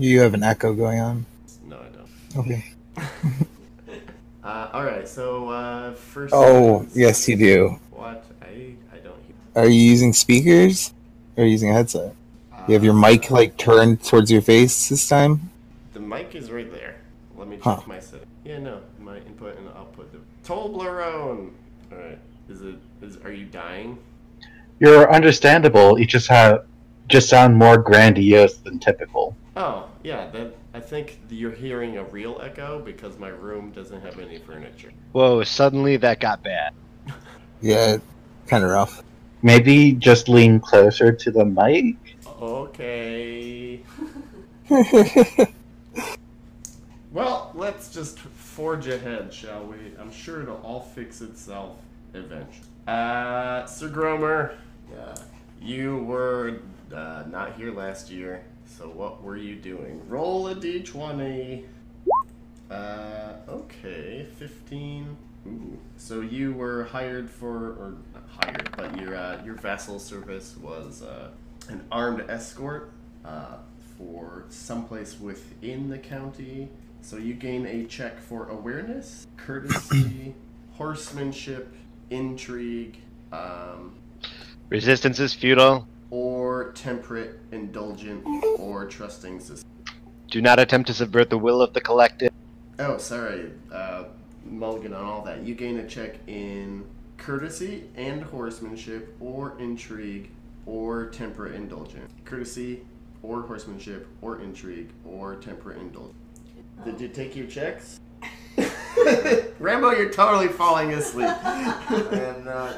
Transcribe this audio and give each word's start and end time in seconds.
You 0.00 0.20
have 0.20 0.34
an 0.34 0.42
echo 0.42 0.72
going 0.74 0.98
on. 0.98 1.26
No, 1.66 1.76
I 1.78 1.88
don't. 2.34 2.46
Okay. 2.48 2.64
Uh, 4.42 4.70
all 4.72 4.84
right. 4.84 5.06
So 5.06 5.50
uh, 5.50 5.92
first. 5.92 6.32
Oh, 6.34 6.78
sentence- 6.78 6.96
yes, 6.96 7.28
you 7.28 7.36
do. 7.36 7.78
What? 7.90 8.24
I 8.40 8.72
I 8.90 8.96
don't 8.96 9.14
hear. 9.26 9.34
Are 9.54 9.68
you 9.68 9.78
using 9.78 10.14
speakers? 10.14 10.94
Or 11.36 11.42
are 11.42 11.46
you 11.46 11.52
using 11.52 11.68
a 11.70 11.74
headset? 11.74 12.14
You 12.66 12.72
have 12.72 12.82
your 12.82 12.94
Uh, 12.94 13.00
mic 13.00 13.30
like 13.30 13.58
turned 13.58 14.02
towards 14.02 14.30
your 14.32 14.40
face 14.40 14.88
this 14.88 15.06
time? 15.06 15.50
The 15.92 16.00
mic 16.00 16.34
is 16.34 16.50
right 16.50 16.72
there. 16.72 16.96
Let 17.36 17.48
me 17.48 17.56
check 17.56 17.64
Huh. 17.64 17.80
my 17.86 18.00
setting. 18.00 18.26
Yeah, 18.46 18.58
no, 18.60 18.80
my 18.98 19.18
input 19.18 19.58
and 19.58 19.68
output. 19.76 20.10
Toblerone. 20.42 21.50
All 21.92 21.98
right. 21.98 22.18
Is 22.48 22.62
it? 22.62 22.76
Is 23.02 23.18
are 23.22 23.32
you 23.32 23.44
dying? 23.44 23.98
You're 24.78 25.12
understandable. 25.12 25.98
You 26.00 26.06
just 26.06 26.28
have 26.28 26.64
just 27.08 27.28
sound 27.28 27.54
more 27.56 27.76
grandiose 27.76 28.56
than 28.56 28.78
typical. 28.78 29.36
Oh, 29.54 29.89
yeah. 30.02 30.30
That 30.30 30.54
I 30.74 30.80
think 30.80 31.20
you're 31.28 31.52
hearing 31.52 31.96
a 31.98 32.04
real 32.04 32.40
echo 32.42 32.80
because 32.80 33.18
my 33.18 33.28
room 33.28 33.70
doesn't 33.72 34.00
have 34.02 34.18
any 34.18 34.38
furniture. 34.38 34.92
Whoa, 35.12 35.44
suddenly 35.44 35.96
that 35.98 36.20
got 36.20 36.42
bad. 36.42 36.72
Yeah, 37.62 37.98
kind 38.46 38.64
of 38.64 38.70
rough. 38.70 39.02
Maybe 39.42 39.92
just 39.92 40.30
lean 40.30 40.60
closer 40.60 41.12
to 41.12 41.30
the 41.30 41.44
mic. 41.44 41.96
Okay. 42.40 43.80
Well, 47.12 47.50
let's 47.54 47.92
just 47.92 48.20
forge 48.20 48.86
ahead, 48.86 49.34
shall 49.34 49.66
we? 49.66 49.76
I'm 49.98 50.12
sure 50.12 50.42
it'll 50.42 50.60
all 50.62 50.80
fix 50.80 51.20
itself 51.20 51.76
eventually. 52.14 52.66
Uh, 52.86 53.66
Sir 53.66 53.88
Gromer, 53.88 54.54
uh, 54.96 55.16
you 55.60 55.98
were 56.04 56.60
uh, 56.92 57.24
not 57.28 57.54
here 57.54 57.72
last 57.72 58.10
year, 58.10 58.44
so 58.64 58.88
what 58.88 59.22
were 59.22 59.36
you 59.36 59.56
doing? 59.56 60.00
Roll 60.08 60.48
a 60.48 60.54
d20. 60.54 61.64
Uh, 62.70 63.32
okay, 63.48 64.26
15. 64.38 65.16
Ooh. 65.46 65.78
So 65.96 66.20
you 66.20 66.52
were 66.52 66.84
hired 66.84 67.30
for, 67.30 67.72
or 67.72 67.96
not 68.14 68.28
hired, 68.28 68.70
but 68.76 68.98
your 69.00 69.16
uh, 69.16 69.42
your 69.44 69.54
vassal 69.54 69.98
service 69.98 70.56
was 70.56 71.02
uh, 71.02 71.30
an 71.68 71.84
armed 71.90 72.28
escort 72.28 72.92
uh, 73.24 73.56
for 73.96 74.44
someplace 74.50 75.18
within 75.18 75.88
the 75.88 75.98
county. 75.98 76.68
So 77.00 77.16
you 77.16 77.34
gain 77.34 77.66
a 77.66 77.86
check 77.86 78.20
for 78.20 78.48
awareness, 78.48 79.26
courtesy, 79.36 80.34
horsemanship, 80.72 81.74
intrigue, 82.10 82.98
um, 83.32 83.94
Resistance 84.68 85.18
is 85.18 85.34
futile. 85.34 85.86
Or 86.10 86.72
temperate, 86.72 87.38
indulgent, 87.52 88.24
or 88.58 88.86
trusting 88.86 89.40
system. 89.40 89.68
Do 90.28 90.40
not 90.40 90.58
attempt 90.58 90.88
to 90.88 90.94
subvert 90.94 91.30
the 91.30 91.38
will 91.38 91.62
of 91.62 91.72
the 91.72 91.80
collective. 91.80 92.32
Oh, 92.78 92.98
sorry, 92.98 93.50
uh, 93.72 94.04
mulligan 94.44 94.92
on 94.92 95.04
all 95.04 95.22
that. 95.24 95.42
You 95.42 95.54
gain 95.54 95.78
a 95.78 95.86
check 95.86 96.16
in 96.26 96.84
courtesy 97.16 97.84
and 97.96 98.22
horsemanship, 98.22 99.14
or 99.20 99.58
intrigue, 99.58 100.30
or 100.66 101.06
temperate, 101.10 101.54
indulgent. 101.54 102.10
Courtesy, 102.24 102.82
or 103.22 103.42
horsemanship, 103.42 104.06
or 104.22 104.40
intrigue, 104.40 104.90
or 105.04 105.36
temperate, 105.36 105.78
indulgent. 105.78 106.14
Did 106.84 107.00
you 107.00 107.08
take 107.08 107.36
your 107.36 107.46
checks? 107.46 108.00
Rambo, 109.58 109.90
you're 109.90 110.10
totally 110.10 110.48
falling 110.48 110.92
asleep. 110.94 111.28
And 111.28 112.48
uh, 112.48 112.72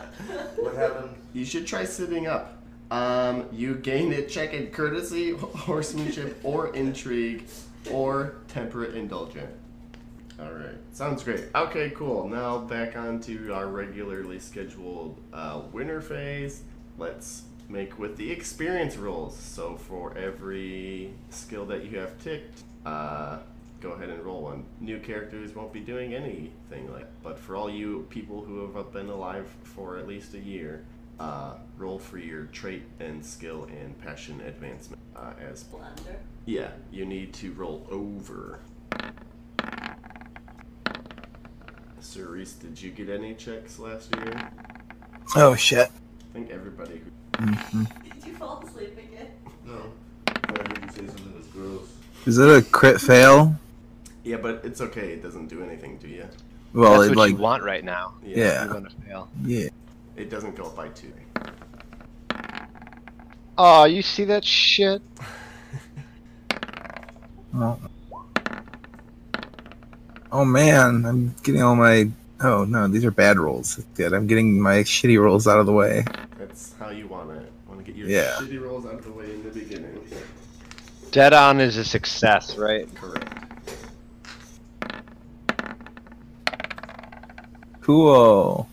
what 0.57 0.75
happened? 0.75 1.15
You 1.33 1.45
should 1.45 1.67
try 1.67 1.85
sitting 1.85 2.27
up. 2.27 2.62
Um, 2.93 3.47
you 3.51 3.77
gain 3.77 4.13
it, 4.13 4.29
check 4.29 4.53
in 4.53 4.67
courtesy, 4.67 5.31
horsemanship, 5.37 6.39
or 6.43 6.75
intrigue, 6.75 7.47
or 7.91 8.35
temperate 8.49 8.95
indulgent. 8.95 9.49
Alright, 10.39 10.77
sounds 10.93 11.25
great. 11.25 11.45
Okay, 11.55 11.89
cool. 11.97 12.29
Now 12.29 12.59
back 12.59 12.95
on 12.95 13.19
to 13.21 13.55
our 13.55 13.69
regularly 13.69 14.39
scheduled 14.39 15.19
uh, 15.33 15.63
winter 15.73 16.03
phase. 16.03 16.65
Let's 16.99 17.45
make 17.71 17.99
with 17.99 18.19
the 18.19 18.31
experience 18.31 18.99
rolls. 18.99 19.39
So 19.39 19.79
for 19.79 20.15
every 20.19 21.15
skill 21.31 21.65
that 21.67 21.87
you 21.87 21.99
have 21.99 22.23
ticked, 22.23 22.61
uh, 22.85 23.39
go 23.81 23.93
ahead 23.93 24.11
and 24.11 24.23
roll 24.23 24.43
one. 24.43 24.67
New 24.81 24.99
characters 24.99 25.55
won't 25.55 25.73
be 25.73 25.81
doing 25.81 26.13
anything 26.13 26.93
like 26.93 27.07
but 27.23 27.39
for 27.39 27.57
all 27.57 27.71
you 27.71 28.07
people 28.11 28.45
who 28.45 28.71
have 28.71 28.93
been 28.93 29.09
alive 29.09 29.49
for 29.63 29.97
at 29.97 30.07
least 30.07 30.35
a 30.35 30.39
year, 30.39 30.85
uh, 31.21 31.55
roll 31.79 31.99
for 31.99 32.19
your 32.19 32.45
trait 32.47 32.83
and 33.01 33.25
skill 33.25 33.65
and 33.65 33.99
passion 34.03 34.41
advancement 34.43 35.01
uh, 35.17 35.33
as 35.41 35.65
Blender. 35.65 36.17
yeah, 36.47 36.71
you 36.91 37.05
need 37.07 37.33
to 37.35 37.53
roll 37.53 37.87
over. 37.91 38.61
Sir 42.01 42.27
Reese, 42.27 42.53
did 42.55 42.81
you 42.81 42.91
get 42.91 43.09
any 43.09 43.35
checks 43.35 43.79
last 43.79 44.15
year? 44.17 44.51
Oh 45.37 45.55
shit. 45.55 45.89
I 45.89 46.33
think 46.33 46.51
everybody 46.51 46.99
who. 47.39 47.43
Mhm. 47.47 47.87
Did 48.15 48.27
you 48.27 48.35
fall 48.35 48.63
asleep 48.67 48.99
again? 48.99 49.29
No. 49.65 49.93
I 50.27 50.33
heard 50.49 50.79
you 50.83 50.89
say 50.91 51.07
something 51.07 51.33
that's 51.35 51.47
gross. 51.49 51.89
Is 52.27 52.39
it 52.39 52.49
a 52.49 52.63
crit 52.63 53.01
fail? 53.01 53.55
Yeah, 54.25 54.37
but 54.37 54.61
it's 54.65 54.81
okay. 54.81 55.13
It 55.13 55.23
doesn't 55.23 55.47
do 55.49 55.63
anything 55.65 55.99
to 56.01 56.09
you. 56.09 56.27
Well, 56.75 56.93
That's 57.01 57.07
it 57.07 57.09
what 57.11 57.17
like 57.19 57.31
you 57.33 57.37
want 57.37 57.63
right 57.63 57.85
now. 57.85 58.15
Yeah. 58.25 58.65
You 58.67 58.75
want 58.75 58.91
to 58.91 58.97
fail. 59.07 59.29
yeah. 59.45 59.69
It 60.17 60.31
doesn't 60.31 60.57
go 60.57 60.65
up 60.65 60.77
by 60.77 60.89
two. 60.89 61.13
Oh, 63.59 63.85
you 63.85 64.03
see 64.03 64.25
that 64.25 64.45
shit? 64.45 65.03
Oh. 67.55 67.79
oh 70.33 70.45
man, 70.47 71.05
I'm 71.05 71.35
getting 71.43 71.63
all 71.63 71.77
my. 71.77 72.09
Oh 72.41 72.65
no, 72.65 72.89
these 72.89 73.05
are 73.05 73.11
bad 73.11 73.39
rolls. 73.39 73.77
That's 73.77 73.89
good. 73.91 74.15
I'm 74.15 74.27
getting 74.27 74.59
my 74.59 74.77
shitty 74.79 75.21
rolls 75.21 75.47
out 75.47 75.61
of 75.61 75.67
the 75.67 75.73
way. 75.75 76.03
That's 76.39 76.73
how 76.81 76.89
you 76.89 77.07
want 77.09 77.31
it. 77.33 77.53
Want 77.69 77.79
to 77.79 77.85
get 77.85 77.95
your 77.95 78.09
Yeah. 78.09 78.31
shitty 78.39 78.59
rolls 78.59 78.87
out 78.87 78.95
of 78.95 79.05
the 79.05 79.13
way 79.13 79.27
in 79.35 79.43
the 79.43 79.51
beginning. 79.51 80.03
Dead 81.11 81.35
on 81.35 81.61
is 81.61 81.77
a 81.77 81.85
success, 81.85 82.57
right? 82.57 82.89
Correct. 82.95 83.29
Cool. 87.83 88.67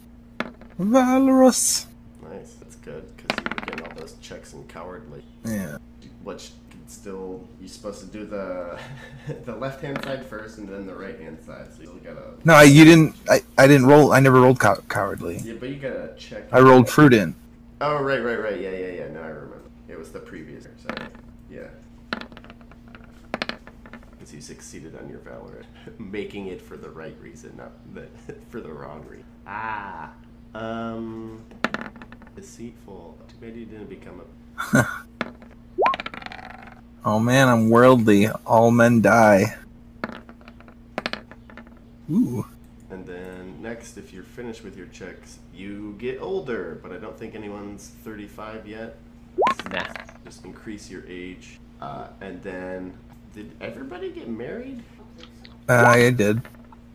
Valorous. 0.80 1.88
Nice. 2.24 2.54
That's 2.54 2.76
good 2.78 3.06
because 3.18 3.38
you 3.38 3.44
were 3.50 3.66
getting 3.66 3.86
all 3.86 3.94
those 4.00 4.16
checks 4.22 4.54
and 4.54 4.68
cowardly. 4.70 5.24
Yeah. 5.44 5.78
Which 6.24 6.52
can 6.72 6.88
still 6.88 7.46
you're 7.60 7.68
supposed 7.68 8.00
to 8.00 8.06
do 8.08 8.26
the 8.26 8.80
the 9.46 9.56
left 9.56 9.82
hand 9.82 10.02
side 10.04 10.26
first 10.26 10.58
and 10.58 10.70
then 10.70 10.88
the 10.88 10.96
right 10.96 11.20
hand 11.20 11.38
side. 11.46 11.68
So 11.76 11.84
you 11.84 12.00
gotta. 12.04 12.34
No, 12.46 12.62
you 12.62 12.86
didn't. 12.86 13.16
I, 13.30 13.42
I 13.58 13.68
didn't 13.68 13.88
roll. 13.88 14.14
I 14.14 14.22
never 14.22 14.40
rolled 14.40 14.60
cow- 14.60 14.82
cowardly. 14.88 15.38
Yeah, 15.38 15.56
but 15.60 15.70
you 15.70 15.76
gotta 15.76 16.14
check. 16.18 16.46
I 16.54 16.60
rolled 16.60 16.90
fruit 16.90 17.14
in. 17.14 17.36
Oh 17.82 18.02
right, 18.02 18.24
right, 18.24 18.40
right. 18.42 18.60
Yeah, 18.60 18.72
yeah, 18.72 18.88
yeah. 18.88 19.08
No, 19.10 19.22
I 19.22 19.28
remember. 19.28 19.62
It 19.90 19.98
was 20.00 20.12
the 20.12 20.20
previous. 20.20 20.66
Sorry. 20.78 21.10
Yeah. 21.52 21.68
Because 24.12 24.34
you 24.34 24.40
succeeded 24.42 24.98
on 24.98 25.10
your 25.10 25.20
valor, 25.20 25.64
making 25.98 26.48
it 26.48 26.62
for 26.62 26.78
the 26.78 26.90
right 26.90 27.16
reason, 27.22 27.54
not 27.58 27.72
the 27.94 28.08
for 28.50 28.62
the 28.62 28.72
wrong 28.72 29.06
reason. 29.10 29.26
Ah. 29.46 30.12
Um. 30.54 31.44
Deceitful. 32.36 33.18
Too 33.28 33.36
bad 33.42 33.56
you 33.56 33.66
didn't 33.66 33.90
become 33.90 34.22
a. 34.22 34.88
Oh 37.06 37.18
man, 37.18 37.48
I'm 37.48 37.70
worldly. 37.70 38.28
All 38.46 38.72
men 38.72 39.02
die. 39.02 39.56
Ooh. 42.12 42.46
And 42.90 43.06
then 43.06 43.62
next, 43.62 43.98
if 43.98 44.12
you're 44.12 44.24
finished 44.24 44.64
with 44.64 44.76
your 44.76 44.88
checks, 44.88 45.40
you 45.54 45.96
get 45.98 46.22
older, 46.22 46.80
but 46.84 46.92
I 46.92 46.98
don't 46.98 47.18
think 47.18 47.36
anyone's 47.36 47.92
35 48.04 48.68
yet. 48.68 48.98
Nah. 49.72 49.84
Just 50.26 50.44
increase 50.44 50.90
your 50.90 51.04
age. 51.08 51.60
Uh, 51.80 52.08
and 52.20 52.44
then, 52.44 52.94
did 53.34 53.52
everybody 53.62 54.12
get 54.12 54.28
married? 54.28 54.84
Uh, 55.70 55.84
I 55.88 56.10
did. 56.10 56.42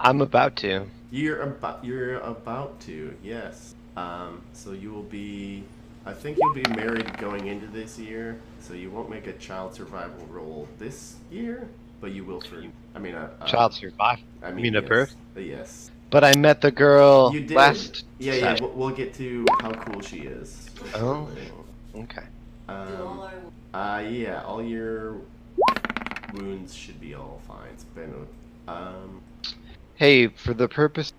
I'm 0.01 0.21
about 0.21 0.57
to. 0.57 0.87
You're 1.15 1.43
about 1.43 1.85
you're 1.85 2.17
about 2.17 2.81
to, 2.81 3.15
yes. 3.23 3.77
Um, 3.97 4.43
so 4.53 4.73
you 4.73 4.91
will 4.91 5.05
be, 5.05 5.63
I 6.05 6.13
think 6.13 6.37
you'll 6.43 6.55
be 6.55 6.69
married 6.71 7.17
going 7.19 7.47
into 7.47 7.69
this 7.69 8.01
year. 8.01 8.41
So 8.59 8.75
you 8.75 8.91
won't 8.91 9.09
make 9.09 9.29
a 9.29 9.33
child 9.35 9.77
survival 9.77 10.27
roll 10.29 10.67
this 10.81 11.15
year, 11.31 11.69
but 12.01 12.11
you 12.11 12.25
will 12.25 12.41
for. 12.41 12.65
I 12.97 12.99
mean, 12.99 13.15
a, 13.15 13.31
a 13.41 13.47
Child 13.47 13.75
survive. 13.75 14.19
I 14.43 14.49
You 14.49 14.55
mean, 14.57 14.63
mean 14.65 14.75
a 14.75 14.83
birth? 14.83 15.15
Uh, 15.37 15.41
Yes. 15.41 15.93
But 16.11 16.25
I 16.25 16.37
met 16.37 16.61
the 16.61 16.73
girl 16.73 17.33
You 17.33 17.43
did. 17.43 17.57
last. 17.57 18.07
Yeah, 18.19 18.35
yeah. 18.35 18.57
We'll, 18.61 18.71
we'll 18.71 18.91
get 18.91 19.15
to 19.15 19.47
how 19.61 19.71
cool 19.71 20.01
she 20.01 20.23
is. 20.23 20.69
Oh. 20.97 21.29
Okay. 21.95 22.25
Um, 22.69 23.21
uh, 23.73 24.03
yeah, 24.05 24.43
all 24.43 24.61
your 24.65 25.19
wounds 26.33 26.75
should 26.75 27.01
be 27.01 27.15
all 27.15 27.41
fine. 27.47 27.69
It's 27.73 27.85
been 27.85 28.27
um, 28.67 29.21
Hey, 29.97 30.29
for 30.29 30.55
the 30.55 30.69
purpose 30.69 31.13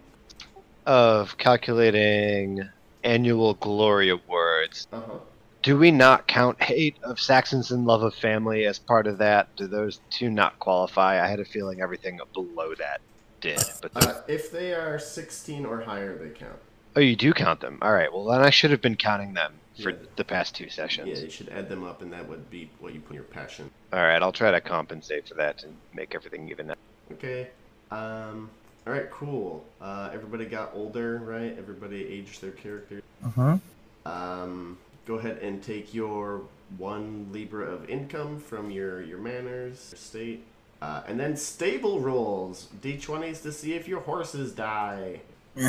of 0.86 1.38
calculating 1.38 2.60
annual 3.04 3.54
glory 3.56 4.10
awards, 4.10 4.88
uh-huh. 4.92 5.20
Do 5.64 5.80
we 5.80 5.90
not 5.90 6.28
count 6.28 6.62
hate 6.62 7.00
of 7.02 7.20
Saxons 7.20 7.72
and 7.72 7.86
love 7.86 8.04
of 8.04 8.14
family 8.14 8.66
as 8.66 8.78
part 8.78 9.08
of 9.08 9.18
that? 9.18 9.48
Do 9.58 9.66
those 9.66 10.00
two 10.12 10.30
not 10.30 10.60
qualify? 10.60 11.20
I 11.24 11.28
had 11.28 11.40
a 11.40 11.46
feeling 11.46 11.82
everything 11.82 12.20
below 12.36 12.76
that 12.78 13.02
did. 13.42 13.64
But 13.82 13.92
Uh, 13.96 14.22
if 14.28 14.52
they 14.52 14.76
are 14.76 15.00
16 15.00 15.66
or 15.66 15.82
higher, 15.82 16.16
they 16.20 16.30
count. 16.38 16.60
oh, 16.96 17.00
you 17.00 17.16
do 17.16 17.34
count 17.34 17.62
them. 17.62 17.80
All 17.82 17.92
right. 17.94 18.14
Well, 18.14 18.26
then 18.26 18.42
I 18.42 18.52
should 18.52 18.70
have 18.70 18.82
been 18.82 18.96
counting 18.96 19.34
them 19.34 19.60
for 19.82 19.90
Yeah. 19.90 19.96
the 20.18 20.24
past 20.24 20.54
two 20.56 20.70
sessions. 20.70 21.10
Yeah, 21.18 21.24
you 21.26 21.32
should 21.32 21.50
add 21.50 21.68
them 21.68 21.84
up, 21.84 22.04
and 22.04 22.14
that 22.14 22.30
would 22.30 22.48
be 22.52 22.70
what 22.80 22.94
you 22.94 23.00
put 23.00 23.10
in 23.12 23.16
your 23.16 23.24
passion. 23.24 23.72
All 23.92 24.00
right. 24.04 24.22
I'll 24.22 24.32
try 24.32 24.52
to 24.52 24.62
compensate 24.62 25.28
for 25.28 25.34
that 25.34 25.64
and 25.64 25.76
make 25.96 26.14
everything 26.14 26.48
even. 26.50 26.76
Okay. 27.12 27.48
Um. 27.90 28.52
All 28.86 28.94
right. 28.94 29.10
Cool. 29.10 29.66
Uh, 29.82 30.10
everybody 30.14 30.46
got 30.46 30.72
older, 30.74 31.18
right? 31.18 31.56
Everybody 31.58 32.06
aged 32.06 32.42
their 32.42 32.52
character. 32.52 33.02
Uh-huh. 33.26 33.58
Um. 34.06 34.78
Go 35.06 35.16
ahead 35.16 35.38
and 35.42 35.62
take 35.62 35.94
your 35.94 36.42
one 36.78 37.28
libra 37.32 37.66
of 37.66 37.90
income 37.90 38.40
from 38.40 38.72
your 38.72 39.02
your 39.02 39.20
manors, 39.20 39.90
your 39.92 39.98
state, 39.98 40.44
uh, 40.82 41.04
and 41.08 41.20
then 41.20 41.36
stable 41.38 42.00
rolls 42.00 42.70
d20s 42.82 43.42
to 43.44 43.52
see 43.52 43.74
if 43.74 43.88
your 43.88 44.02
horses 44.02 44.52
die. 44.52 45.22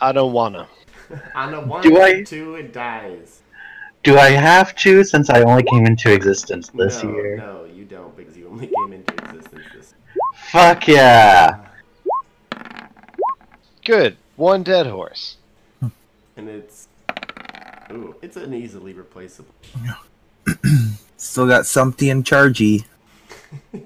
I 0.00 0.12
don't 0.12 0.32
wanna. 0.32 0.66
On 1.34 1.54
a 1.54 1.60
one 1.60 1.82
Do 1.82 1.98
I- 1.98 2.08
and 2.08 2.26
two, 2.26 2.54
it 2.54 2.72
dies. 2.72 3.40
Do 4.02 4.18
I 4.18 4.30
have 4.30 4.76
to 4.76 5.02
since 5.02 5.30
I 5.30 5.40
only 5.42 5.62
came 5.62 5.86
into 5.86 6.12
existence 6.12 6.68
this 6.68 7.02
no, 7.02 7.10
year? 7.12 7.36
No, 7.38 7.64
you 7.84 7.96
don't 7.96 8.16
because 8.16 8.36
you 8.36 8.48
only 8.48 8.66
came 8.66 8.92
into 8.92 9.12
existence 9.12 9.64
this. 9.74 9.94
Fuck 10.50 10.88
yeah! 10.88 11.66
Good. 13.84 14.16
One 14.36 14.62
dead 14.62 14.86
horse. 14.86 15.36
And 16.36 16.48
it's 16.48 16.88
ooh, 17.92 18.16
it's 18.22 18.36
an 18.36 18.54
easily 18.54 18.94
replaceable. 18.94 19.54
Still 21.16 21.46
got 21.46 21.64
Sumpty 21.64 22.10
and 22.10 22.24
Chargy. 22.24 22.84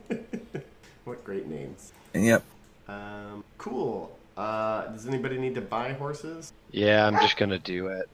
What 1.04 1.24
great 1.24 1.46
names. 1.46 1.94
Yep. 2.12 2.44
Um, 2.86 3.42
cool. 3.56 4.14
Uh, 4.36 4.88
does 4.88 5.06
anybody 5.06 5.38
need 5.38 5.54
to 5.54 5.62
buy 5.62 5.94
horses? 5.94 6.52
Yeah, 6.70 7.06
I'm 7.06 7.14
just 7.14 7.38
gonna 7.38 7.58
do 7.58 7.86
it. 7.86 8.10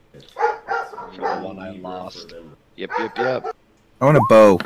For 1.13 1.17
the 1.17 1.41
one 1.41 1.59
I 1.59 1.71
lost. 1.71 2.33
Yep, 2.77 2.89
yep, 2.97 3.17
yep. 3.17 3.55
I 3.99 4.05
want 4.05 4.15
a 4.15 4.21
bow. 4.29 4.59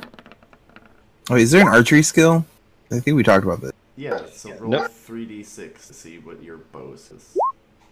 Wait, 1.29 1.41
is 1.43 1.51
there 1.51 1.61
an 1.61 1.67
archery 1.67 2.01
skill? 2.01 2.45
I 2.91 2.99
think 2.99 3.15
we 3.15 3.23
talked 3.23 3.45
about 3.45 3.61
this. 3.61 3.71
Yeah, 3.95 4.21
so 4.31 4.51
roll 4.55 4.71
Nope. 4.71 4.91
3d6 5.07 5.87
to 5.87 5.93
see 5.93 6.17
what 6.17 6.41
your 6.41 6.57
bow 6.57 6.95
says. 6.95 7.37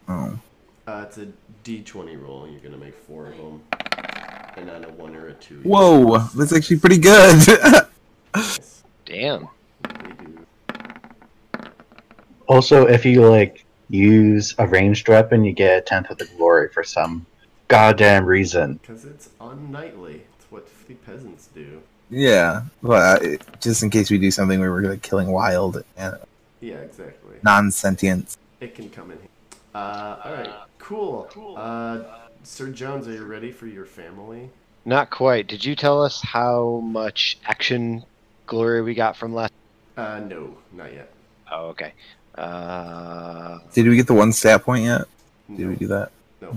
Oh. 0.07 0.39
Uh, 0.87 1.05
it's 1.07 1.17
a 1.17 1.27
d20 1.63 2.21
roll, 2.21 2.45
and 2.45 2.53
you're 2.53 2.61
gonna 2.61 2.77
make 2.83 2.95
four 2.95 3.27
of 3.27 3.37
them. 3.37 3.61
And 4.55 4.69
on 4.71 4.85
a 4.85 4.89
one 4.89 5.15
or 5.15 5.27
a 5.27 5.33
two. 5.33 5.55
you 5.55 5.61
Whoa, 5.69 6.17
get 6.17 6.31
that's 6.33 6.55
actually 6.55 6.79
pretty 6.79 6.97
good. 6.97 7.35
nice. 8.33 8.83
Damn. 9.05 9.49
Also, 12.47 12.87
if 12.87 13.05
you 13.05 13.27
like 13.27 13.65
use 13.89 14.55
a 14.57 14.65
ranged 14.65 15.09
weapon, 15.09 15.43
you 15.43 15.51
get 15.51 15.77
a 15.77 15.81
tenth 15.81 16.09
of 16.09 16.17
the 16.17 16.25
glory 16.37 16.69
for 16.69 16.83
some 16.83 17.25
goddamn 17.67 18.25
reason. 18.25 18.75
Because 18.81 19.05
it's 19.05 19.29
unknightly. 19.41 20.23
It's 20.39 20.49
what 20.49 20.67
the 20.87 20.95
peasants 20.95 21.47
do. 21.53 21.81
Yeah, 22.09 22.61
but 22.81 23.23
uh, 23.25 23.37
just 23.59 23.83
in 23.83 23.89
case 23.89 24.09
we 24.09 24.17
do 24.17 24.31
something 24.31 24.59
where 24.59 24.71
we're 24.71 24.89
like 24.89 25.01
killing 25.01 25.31
wild 25.31 25.83
and 25.97 26.17
Yeah, 26.61 26.75
exactly. 26.75 27.35
non-sentients. 27.43 28.37
It 28.61 28.75
can 28.75 28.89
come 28.89 29.11
in. 29.11 29.19
Uh, 29.75 30.17
alright, 30.25 30.49
cool. 30.79 31.27
Uh, 31.57 32.03
Sir 32.43 32.69
Jones, 32.69 33.07
are 33.07 33.13
you 33.13 33.25
ready 33.25 33.51
for 33.51 33.67
your 33.67 33.85
family? 33.85 34.49
Not 34.85 35.09
quite. 35.09 35.47
Did 35.47 35.65
you 35.65 35.75
tell 35.75 36.01
us 36.01 36.21
how 36.21 36.79
much 36.83 37.37
action 37.45 38.03
glory 38.45 38.81
we 38.81 38.93
got 38.95 39.17
from 39.17 39.33
last? 39.33 39.51
Uh, 39.97 40.19
no, 40.19 40.55
not 40.71 40.93
yet. 40.93 41.11
Oh, 41.51 41.67
okay. 41.67 41.91
Uh, 42.35 43.59
Did 43.73 43.87
we 43.87 43.95
get 43.95 44.07
the 44.07 44.13
one 44.13 44.31
stat 44.31 44.63
point 44.63 44.85
yet? 44.85 45.01
Did 45.49 45.59
No. 45.59 45.67
we 45.69 45.75
do 45.75 45.87
that? 45.87 46.11
No. 46.41 46.55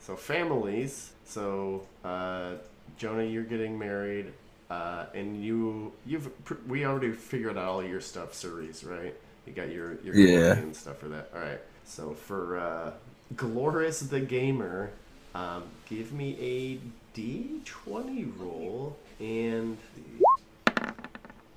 So 0.00 0.16
families. 0.16 1.12
So 1.24 1.82
uh, 2.04 2.52
Jonah, 2.98 3.22
you're 3.24 3.44
getting 3.44 3.78
married, 3.78 4.32
uh, 4.72 5.04
and 5.14 5.42
you 5.44 5.92
you've 6.06 6.44
pr- 6.44 6.54
we 6.66 6.84
already 6.86 7.12
figured 7.12 7.58
out 7.58 7.64
all 7.68 7.84
your 7.84 8.00
stuff, 8.00 8.32
Ceres, 8.34 8.84
right? 8.84 9.14
You 9.46 9.52
got 9.52 9.70
your 9.70 9.94
your 10.02 10.14
Yeah. 10.14 10.52
and 10.54 10.74
stuff 10.74 10.98
for 10.98 11.08
that. 11.08 11.30
All 11.34 11.40
right. 11.40 11.60
So 11.84 12.14
for 12.14 12.58
uh, 12.58 12.92
Glorious 13.36 14.00
the 14.00 14.20
gamer, 14.20 14.90
um, 15.34 15.64
give 15.88 16.12
me 16.12 16.36
a 16.40 16.78
D20 17.18 18.32
roll 18.38 18.96
and. 19.20 19.76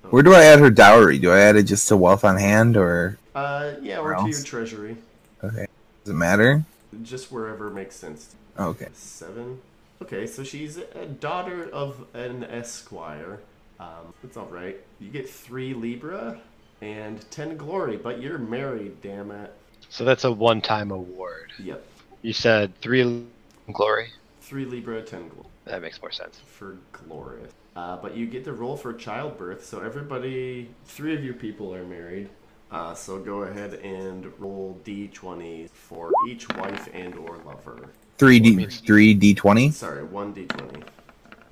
Where 0.10 0.22
do 0.22 0.34
I 0.36 0.44
add 0.44 0.60
her 0.60 0.70
dowry? 0.70 1.18
Do 1.18 1.32
I 1.32 1.40
add 1.40 1.56
it 1.56 1.64
just 1.64 1.88
to 1.88 1.98
wealth 1.98 2.24
on 2.24 2.38
hand, 2.38 2.78
or 2.78 3.18
Uh, 3.34 3.74
yeah, 3.82 3.98
or 4.00 4.14
Where 4.14 4.16
to 4.24 4.30
your 4.30 4.44
treasury, 4.44 4.98
okay? 5.44 5.66
Does 6.04 6.12
it 6.12 6.18
matter? 6.18 6.64
just 7.04 7.32
wherever 7.32 7.70
makes 7.70 7.96
sense. 7.96 8.36
Okay. 8.58 8.88
Seven. 8.94 9.60
Okay, 10.02 10.28
so 10.28 10.44
she's 10.44 10.78
a 10.78 11.06
daughter 11.06 11.70
of 11.72 12.06
an 12.14 12.44
esquire. 12.44 13.40
Um, 13.80 14.14
it's 14.24 14.38
all 14.38 14.46
right. 14.48 14.78
You 15.00 15.10
get 15.10 15.30
three 15.30 15.74
libra 15.74 16.40
and 16.82 17.30
ten 17.32 17.58
glory, 17.58 17.98
but 17.98 18.22
you're 18.22 18.38
married. 18.38 19.02
Damn 19.02 19.32
it. 19.32 19.54
so 19.90 20.04
that's 20.06 20.24
a 20.24 20.32
one-time 20.32 20.92
award. 20.92 21.52
Yep. 21.60 21.86
You 22.22 22.34
said 22.34 22.80
three 22.82 23.26
glory. 23.72 24.10
Three 24.42 24.66
libra, 24.66 25.02
ten 25.02 25.28
glory 25.30 25.48
That 25.66 25.82
makes 25.82 26.02
more 26.02 26.12
sense. 26.12 26.40
for 26.46 26.78
glorious. 26.92 27.52
Uh, 27.76 27.98
but 27.98 28.16
you 28.16 28.26
get 28.26 28.44
to 28.46 28.54
roll 28.54 28.78
for 28.78 28.94
childbirth. 28.94 29.66
So 29.66 29.82
everybody, 29.82 30.70
three 30.86 31.14
of 31.16 31.24
you 31.24 31.34
people 31.34 31.74
are 31.74 31.84
married. 31.84 32.30
Uh, 32.72 32.94
so 32.94 33.20
go 33.20 33.44
ahead 33.44 33.76
and 33.76 34.32
roll 34.40 34.80
d20 34.86 35.70
for 35.70 36.12
each 36.30 36.48
wife 36.58 36.90
and 36.94 37.16
or 37.16 37.38
lover. 37.46 37.90
Three 38.18 38.40
D, 38.40 38.56
means- 38.56 38.80
three 38.80 39.14
D 39.14 39.34
twenty. 39.34 39.72
Sorry, 39.72 40.04
one 40.04 40.34
d20. 40.34 40.84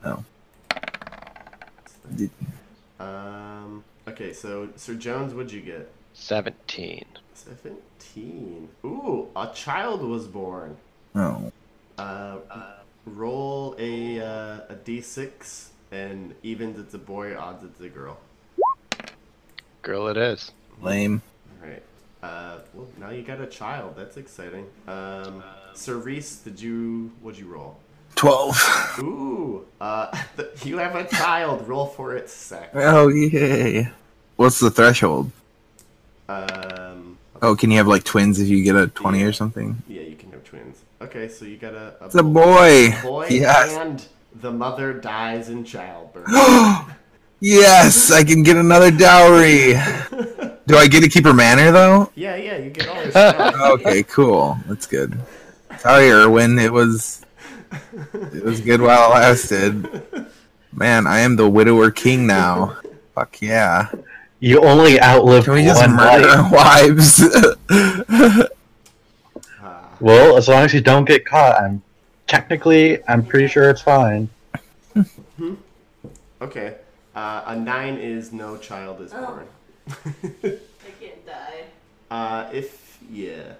Oh. 0.05 0.23
Um. 2.99 3.83
Okay, 4.07 4.33
so 4.33 4.69
Sir 4.75 4.93
Jones, 4.95 5.33
what'd 5.33 5.51
you 5.51 5.61
get? 5.61 5.91
Seventeen. 6.13 7.05
Seventeen. 7.33 8.69
Ooh, 8.85 9.27
a 9.35 9.47
child 9.53 10.01
was 10.01 10.27
born. 10.27 10.77
Oh. 11.15 11.51
Uh, 11.97 12.37
roll 13.05 13.75
a 13.77 14.19
uh, 14.19 14.59
a 14.69 14.75
d6, 14.85 15.67
and 15.91 16.33
evens 16.43 16.79
it's 16.79 16.93
a 16.93 16.97
boy, 16.97 17.35
odds 17.37 17.63
it's 17.63 17.79
a 17.81 17.89
girl. 17.89 18.17
Girl, 19.81 20.07
it 20.07 20.17
is. 20.17 20.51
Lame. 20.81 21.21
All 21.61 21.69
right. 21.69 21.83
Uh, 22.23 22.59
well, 22.73 22.87
now 22.99 23.09
you 23.09 23.21
got 23.21 23.41
a 23.41 23.45
child. 23.47 23.95
That's 23.97 24.15
exciting. 24.17 24.65
Um, 24.87 25.43
Sir 25.73 25.97
Reese, 25.97 26.37
did 26.37 26.59
you 26.61 27.11
what'd 27.21 27.37
you 27.39 27.47
roll? 27.47 27.77
Twelve. 28.15 28.55
Ooh, 28.99 29.65
uh, 29.81 30.17
you 30.63 30.77
have 30.77 30.95
a 30.95 31.03
child. 31.05 31.67
Roll 31.67 31.85
for 31.87 32.15
its 32.15 32.31
sex. 32.31 32.69
Oh 32.75 33.09
yay! 33.09 33.89
What's 34.37 34.59
the 34.59 34.71
threshold? 34.71 35.31
Um, 36.29 37.17
Oh, 37.41 37.57
can 37.57 37.71
you 37.71 37.77
have 37.77 37.87
like 37.87 38.05
twins 38.05 38.39
if 38.39 38.47
you 38.47 38.63
get 38.63 38.75
a 38.77 38.87
twenty 38.87 39.21
or 39.23 39.33
something? 39.33 39.83
yeah, 39.89 40.01
you 40.03 40.15
can 40.15 40.31
have 40.31 40.45
twins. 40.45 40.77
Okay, 41.01 41.27
so 41.27 41.43
you 41.43 41.57
got 41.57 41.73
a, 41.73 41.95
a 41.99 42.05
It's 42.05 42.15
a 42.15 42.23
boy. 42.23 42.95
boy 43.03 43.27
Yes. 43.29 43.75
and 43.75 44.05
the 44.41 44.51
mother 44.51 44.93
dies 44.93 45.49
in 45.49 45.65
childbirth. 45.65 46.29
yes, 47.41 48.11
I 48.11 48.23
can 48.23 48.43
get 48.43 48.55
another 48.55 48.91
dowry. 48.91 49.73
Do 50.65 50.77
I 50.77 50.87
get 50.87 51.01
to 51.01 51.09
keep 51.09 51.25
her 51.25 51.33
manor 51.33 51.71
though? 51.71 52.11
yeah, 52.15 52.35
yeah, 52.35 52.57
you 52.57 52.69
get 52.69 52.87
all 52.87 52.95
your 53.01 53.11
stuff. 53.11 53.55
Okay, 53.79 54.03
cool. 54.03 54.57
That's 54.67 54.85
good. 54.87 55.17
Sorry, 55.79 56.09
Erwin. 56.09 56.57
It 56.59 56.71
was 56.71 57.25
it 58.03 58.43
was 58.43 58.61
good 58.61 58.79
while 58.81 59.11
it 59.11 59.15
lasted. 59.15 60.27
Man, 60.71 61.05
I 61.07 61.19
am 61.19 61.35
the 61.35 61.49
widower 61.49 61.91
king 61.91 62.25
now. 62.27 62.77
Fuck 63.13 63.41
yeah. 63.41 63.89
You 64.39 64.61
only 64.61 64.99
outlive 65.01 65.45
Can 65.45 65.53
we 65.53 65.63
just 65.63 65.81
one 65.81 65.95
murder 65.95 66.27
life. 66.27 66.37
our 66.37 66.51
wives? 66.51 68.49
Well, 69.99 70.35
as 70.37 70.49
long 70.49 70.63
as 70.65 70.73
you 70.73 70.81
don't 70.81 71.05
get 71.05 71.25
caught, 71.25 71.61
I'm 71.61 71.81
technically 72.27 72.99
I'm 73.07 73.25
pretty 73.25 73.47
sure 73.47 73.69
it's 73.69 73.81
fine. 73.81 74.27
okay, 76.41 76.75
uh, 77.15 77.43
a 77.45 77.55
nine 77.55 77.95
is 77.97 78.33
no 78.33 78.57
child 78.57 78.99
is 79.01 79.13
Oh. 79.13 79.25
born. 79.25 79.47
I 79.87 80.59
can't 80.99 81.25
die. 81.25 81.63
Uh, 82.09 82.49
if 82.53 82.97
yeah, 83.11 83.53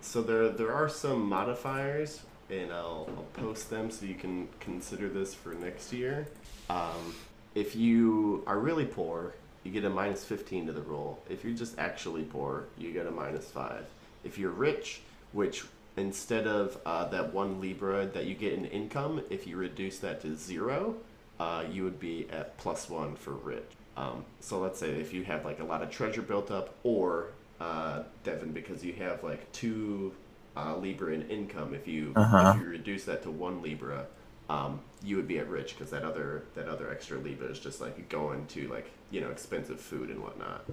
so 0.00 0.22
there 0.22 0.48
there 0.50 0.72
are 0.72 0.88
some 0.88 1.28
modifiers, 1.28 2.22
and 2.50 2.72
I'll, 2.72 3.08
I'll 3.16 3.42
post 3.42 3.70
them 3.70 3.90
so 3.90 4.06
you 4.06 4.14
can 4.14 4.48
consider 4.60 5.08
this 5.08 5.34
for 5.34 5.54
next 5.54 5.92
year. 5.92 6.28
Um, 6.70 7.14
if 7.54 7.74
you 7.74 8.44
are 8.46 8.58
really 8.58 8.84
poor, 8.84 9.34
you 9.64 9.72
get 9.72 9.84
a 9.84 9.90
minus 9.90 10.24
fifteen 10.24 10.66
to 10.66 10.72
the 10.72 10.82
roll. 10.82 11.22
If 11.28 11.44
you're 11.44 11.56
just 11.56 11.78
actually 11.78 12.22
poor, 12.22 12.64
you 12.76 12.92
get 12.92 13.06
a 13.06 13.10
minus 13.10 13.50
five. 13.50 13.86
If 14.24 14.38
you're 14.38 14.50
rich, 14.50 15.00
which 15.32 15.64
instead 15.96 16.46
of 16.46 16.78
uh, 16.86 17.06
that 17.06 17.32
one 17.34 17.60
libra 17.60 18.06
that 18.06 18.26
you 18.26 18.34
get 18.34 18.52
in 18.52 18.66
income, 18.66 19.22
if 19.30 19.46
you 19.46 19.56
reduce 19.56 19.98
that 19.98 20.20
to 20.22 20.36
zero, 20.36 20.94
uh, 21.40 21.64
you 21.70 21.82
would 21.84 21.98
be 21.98 22.28
at 22.30 22.56
plus 22.58 22.88
one 22.88 23.16
for 23.16 23.32
rich. 23.32 23.64
Um, 23.98 24.24
so 24.40 24.58
let's 24.60 24.78
say 24.78 24.90
if 24.90 25.12
you 25.12 25.24
have 25.24 25.44
like 25.44 25.58
a 25.60 25.64
lot 25.64 25.82
of 25.82 25.90
treasure 25.90 26.22
built 26.22 26.50
up, 26.50 26.74
or 26.84 27.26
uh, 27.60 28.02
Devin, 28.24 28.52
because 28.52 28.84
you 28.84 28.92
have 28.94 29.24
like 29.24 29.50
two 29.52 30.12
uh, 30.56 30.76
libra 30.76 31.12
in 31.12 31.22
income, 31.28 31.74
if 31.74 31.88
you 31.88 32.12
Uh-huh. 32.14 32.52
if 32.54 32.62
you 32.62 32.68
reduce 32.68 33.04
that 33.04 33.22
to 33.24 33.30
one 33.30 33.60
libra, 33.62 34.06
um, 34.48 34.80
you 35.02 35.16
would 35.16 35.26
be 35.28 35.38
at 35.38 35.48
rich 35.48 35.70
because 35.76 35.90
that 35.90 36.04
other 36.04 36.44
that 36.54 36.68
other 36.68 36.90
extra 36.90 37.18
libra 37.18 37.48
is 37.48 37.58
just 37.58 37.80
like 37.80 38.08
going 38.08 38.46
to 38.54 38.68
like 38.68 38.86
you 39.10 39.20
know 39.20 39.30
expensive 39.30 39.80
food 39.80 40.10
and 40.10 40.22
whatnot. 40.22 40.64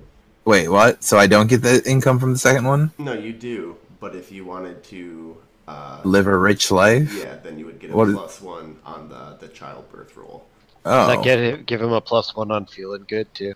Wait, 0.45 0.67
what? 0.69 1.03
So 1.03 1.17
I 1.17 1.25
don't 1.25 1.47
get 1.47 1.63
the 1.63 1.81
income 1.89 2.19
from 2.19 2.33
the 2.33 2.37
second 2.39 2.65
one? 2.65 2.91
No, 2.99 3.13
you 3.13 3.33
do, 3.33 3.77
but 3.99 4.15
if 4.15 4.31
you 4.31 4.45
wanted 4.45 4.83
to. 4.85 5.37
Uh, 5.67 5.99
Live 6.03 6.27
a 6.27 6.37
rich 6.37 6.69
life? 6.69 7.11
Yeah, 7.17 7.37
then 7.41 7.57
you 7.57 7.65
would 7.65 7.79
get 7.79 7.89
a 7.89 7.95
What 7.95 8.07
is- 8.09 8.13
plus 8.13 8.39
one 8.39 8.77
on 8.85 9.09
the, 9.09 9.35
the 9.39 9.47
childbirth 9.47 10.15
roll. 10.15 10.45
Oh. 10.85 11.07
That 11.07 11.23
get 11.23 11.39
it, 11.39 11.65
give 11.65 11.81
him 11.81 11.91
a 11.91 12.01
plus 12.01 12.35
one 12.35 12.51
on 12.51 12.65
feeling 12.65 13.05
good 13.07 13.33
too. 13.33 13.53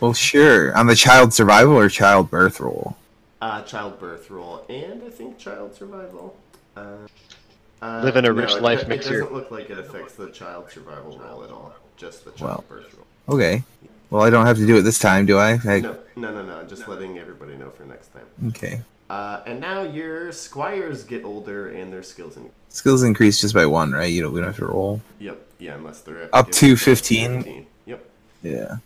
Well, 0.00 0.14
sure. 0.14 0.74
On 0.76 0.86
the 0.86 0.96
child 0.96 1.34
survival 1.34 1.74
or 1.76 1.88
childbirth 1.90 2.60
roll? 2.60 2.96
Uh, 3.42 3.62
childbirth 3.62 4.30
roll, 4.30 4.64
and 4.70 5.02
I 5.02 5.10
think 5.10 5.36
child 5.38 5.74
survival. 5.74 6.34
Uh, 6.76 7.06
uh, 7.82 8.00
Living 8.02 8.24
a 8.24 8.32
rich 8.32 8.52
it, 8.52 8.62
life 8.62 8.82
it, 8.82 8.88
makes 8.88 9.06
It 9.06 9.12
doesn't 9.12 9.34
look 9.34 9.50
like 9.50 9.68
it 9.68 9.78
affects 9.78 10.14
the 10.14 10.30
child 10.30 10.70
survival 10.70 11.18
roll 11.18 11.44
at 11.44 11.50
all. 11.50 11.74
Just 11.98 12.24
the 12.24 12.30
Well. 12.42 12.56
childbirth 12.56 12.94
roll. 12.94 13.36
Okay. 13.36 13.62
Well, 14.08 14.22
I 14.22 14.30
don't 14.30 14.46
have 14.46 14.56
to 14.56 14.66
do 14.66 14.78
it 14.78 14.82
this 14.82 14.98
time, 14.98 15.26
do 15.26 15.36
I? 15.36 15.58
I 15.64 15.80
No, 15.80 15.98
no, 16.16 16.32
no, 16.32 16.42
no. 16.42 16.64
Just 16.64 16.88
letting 16.88 17.18
everybody 17.18 17.56
know 17.56 17.70
for 17.70 17.84
next 17.84 18.12
time. 18.14 18.24
Okay. 18.48 18.80
Uh, 19.10 19.40
and 19.46 19.60
now 19.60 19.82
your 19.82 20.32
squires 20.32 21.04
get 21.04 21.24
older 21.24 21.68
and 21.68 21.92
their 21.92 22.02
skills. 22.02 22.36
increase. 22.36 22.52
Skills 22.70 23.02
increase 23.02 23.40
just 23.40 23.52
by 23.54 23.66
one, 23.66 23.92
right? 23.92 24.10
You 24.10 24.22
don't. 24.22 24.32
We 24.32 24.40
don't 24.40 24.48
have 24.48 24.56
to 24.56 24.66
roll. 24.66 25.02
yep. 25.18 25.45
Yeah, 25.58 25.74
unless 25.74 26.00
they're 26.02 26.24
at 26.24 26.30
Up 26.32 26.50
to 26.52 26.76
15? 26.76 27.66
Yep. 27.86 28.10
Yeah. 28.42 28.76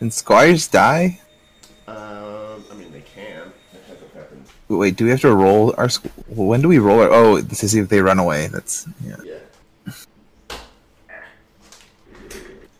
And 0.00 0.12
squires 0.12 0.68
die. 0.68 1.20
Um, 1.86 2.64
I 2.70 2.74
mean, 2.76 2.92
they 2.92 3.00
can. 3.02 3.52
That 3.72 3.82
hasn't 3.88 4.12
happened. 4.14 4.44
Wait, 4.68 4.96
do 4.96 5.04
we 5.04 5.10
have 5.10 5.20
to 5.20 5.34
roll 5.34 5.74
our? 5.78 5.86
squ- 5.88 6.10
When 6.28 6.62
do 6.62 6.68
we 6.68 6.78
roll 6.78 7.00
our? 7.00 7.10
Oh, 7.10 7.40
to 7.40 7.54
see 7.54 7.78
if 7.78 7.88
they 7.88 8.00
run 8.00 8.18
away. 8.18 8.46
That's 8.48 8.86
yeah. 9.04 9.16
Yeah. 9.24 10.56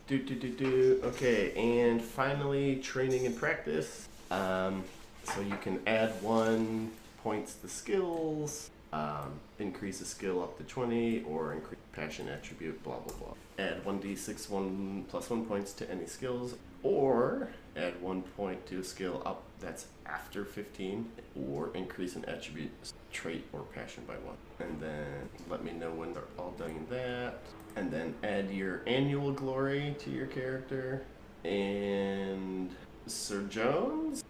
Do 0.07 0.19
do 0.19 0.35
do 0.35 0.49
do. 0.51 1.01
Okay, 1.05 1.53
and 1.55 2.01
finally, 2.03 2.77
training 2.77 3.27
and 3.27 3.37
practice. 3.37 4.09
Um, 4.31 4.85
so 5.25 5.41
you 5.41 5.57
can 5.63 5.81
add 5.87 6.11
one 6.23 6.91
points 7.23 7.55
to 7.55 7.69
skills, 7.69 8.71
um, 8.95 9.33
increase 9.59 10.01
a 10.01 10.05
skill 10.05 10.43
up 10.43 10.57
to 10.59 10.65
twenty, 10.65 11.23
or 11.25 11.53
increase 11.53 11.81
passion 11.93 12.29
attribute. 12.29 12.83
Blah 12.85 12.99
blah 12.99 13.17
blah. 13.19 13.35
Add 13.59 13.85
one 13.85 13.99
d 13.99 14.15
six 14.15 14.49
one 14.49 15.05
plus 15.09 15.31
one 15.31 15.45
points 15.47 15.73
to 15.75 15.91
any 15.91 16.07
skills, 16.07 16.55
or 16.83 17.49
add 17.77 18.01
one 18.01 18.23
point 18.23 18.65
to 18.67 18.79
a 18.79 18.85
skill 18.85 19.21
up 19.27 19.43
that's 19.59 19.87
after 20.07 20.45
fifteen, 20.45 21.11
or 21.51 21.71
increase 21.75 22.15
an 22.15 22.25
attribute 22.27 22.71
trait 23.13 23.45
or 23.53 23.61
passion 23.75 24.05
by 24.07 24.15
one. 24.15 24.37
And 24.61 24.81
then 24.81 25.29
let 25.51 25.65
me 25.65 25.73
know 25.73 25.91
when 25.91 26.13
they're 26.13 26.23
all 26.39 26.53
done 26.53 26.87
that. 26.91 27.39
And 27.77 27.91
then 27.91 28.15
add 28.23 28.51
your 28.51 28.83
annual 28.87 29.33
glory 29.33 29.97
to 30.01 30.11
your 30.11 30.27
character. 30.27 31.03
And 31.45 32.71
Sir 33.07 33.43
Jones, 33.45 34.23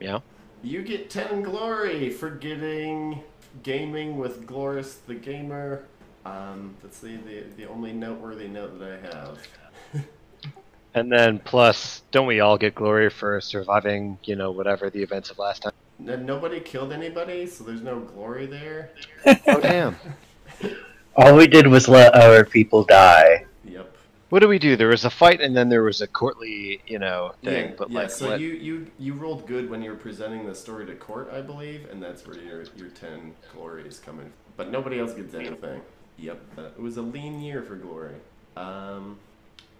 Yeah. 0.00 0.20
you 0.62 0.82
get 0.82 1.10
10 1.10 1.42
glory 1.42 2.10
for 2.10 2.30
getting 2.30 3.22
gaming 3.62 4.16
with 4.16 4.46
Glorious 4.46 4.96
the 5.06 5.14
Gamer. 5.14 5.84
Um, 6.24 6.74
that's 6.82 7.00
the, 7.00 7.16
the, 7.16 7.44
the 7.56 7.66
only 7.66 7.92
noteworthy 7.92 8.48
note 8.48 8.78
that 8.78 8.92
I 8.92 9.16
have. 9.16 9.38
And 10.94 11.10
then 11.10 11.38
plus, 11.38 12.02
don't 12.10 12.26
we 12.26 12.40
all 12.40 12.58
get 12.58 12.74
glory 12.74 13.10
for 13.10 13.40
surviving, 13.40 14.18
you 14.24 14.34
know, 14.34 14.50
whatever 14.50 14.90
the 14.90 15.02
events 15.02 15.30
of 15.30 15.38
last 15.38 15.62
time? 15.62 15.72
N- 16.00 16.26
nobody 16.26 16.58
killed 16.58 16.92
anybody, 16.92 17.46
so 17.46 17.62
there's 17.62 17.82
no 17.82 18.00
glory 18.00 18.46
there. 18.46 18.90
Oh 19.46 19.60
damn. 19.60 19.96
All 21.16 21.36
we 21.36 21.46
did 21.46 21.66
was 21.66 21.86
let 21.88 22.14
our 22.16 22.44
people 22.44 22.84
die. 22.84 23.44
Yep. 24.30 24.32
What 24.32 24.38
do 24.40 24.48
we 24.48 24.58
do? 24.58 24.76
There 24.76 24.88
was 24.88 25.04
a 25.04 25.10
fight 25.10 25.40
and 25.40 25.56
then 25.56 25.68
there 25.68 25.82
was 25.82 26.00
a 26.00 26.06
courtly, 26.06 26.80
you 26.86 26.98
know, 26.98 27.32
thing. 27.42 27.70
yeah, 27.70 27.74
but 27.76 27.90
yeah, 27.90 27.98
like, 28.00 28.10
so 28.10 28.30
what- 28.30 28.40
you, 28.40 28.50
you 28.50 28.86
you 28.98 29.14
rolled 29.14 29.46
good 29.46 29.68
when 29.68 29.82
you 29.82 29.90
were 29.90 29.96
presenting 29.96 30.46
the 30.46 30.54
story 30.54 30.86
to 30.86 30.94
court, 30.94 31.30
I 31.32 31.40
believe, 31.40 31.88
and 31.90 32.02
that's 32.02 32.26
where 32.26 32.38
your 32.38 32.62
your 32.76 32.88
ten 32.90 33.34
glories 33.52 33.98
come 33.98 34.20
in. 34.20 34.32
But 34.56 34.70
nobody 34.70 35.00
else 35.00 35.14
gets 35.14 35.34
anything. 35.34 35.80
Yep, 36.18 36.40
it 36.58 36.80
was 36.80 36.96
a 36.98 37.02
lean 37.02 37.40
year 37.40 37.62
for 37.62 37.76
glory. 37.76 38.14
Um, 38.56 39.18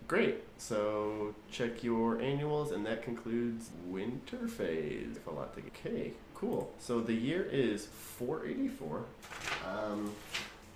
great. 0.09 0.43
So 0.59 1.35
check 1.53 1.85
your 1.85 2.19
annuals, 2.21 2.73
and 2.73 2.85
that 2.87 3.03
concludes 3.03 3.71
winter 3.87 4.49
phase. 4.49 5.19
A 5.27 5.31
lot 5.31 5.55
to 5.55 5.61
get. 5.61 5.73
Okay, 5.87 6.13
cool. 6.35 6.73
So 6.79 7.01
the 7.01 7.13
year 7.13 7.43
is 7.53 7.87
484. 7.87 9.05
Um, 9.69 10.13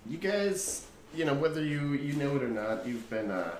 you 0.07 0.17
guys, 0.17 0.85
you 1.15 1.25
know, 1.25 1.33
whether 1.33 1.63
you 1.63 1.93
you 1.93 2.13
know 2.13 2.35
it 2.35 2.43
or 2.43 2.47
not, 2.49 2.85
you've 2.87 3.09
been 3.09 3.31
uh, 3.31 3.55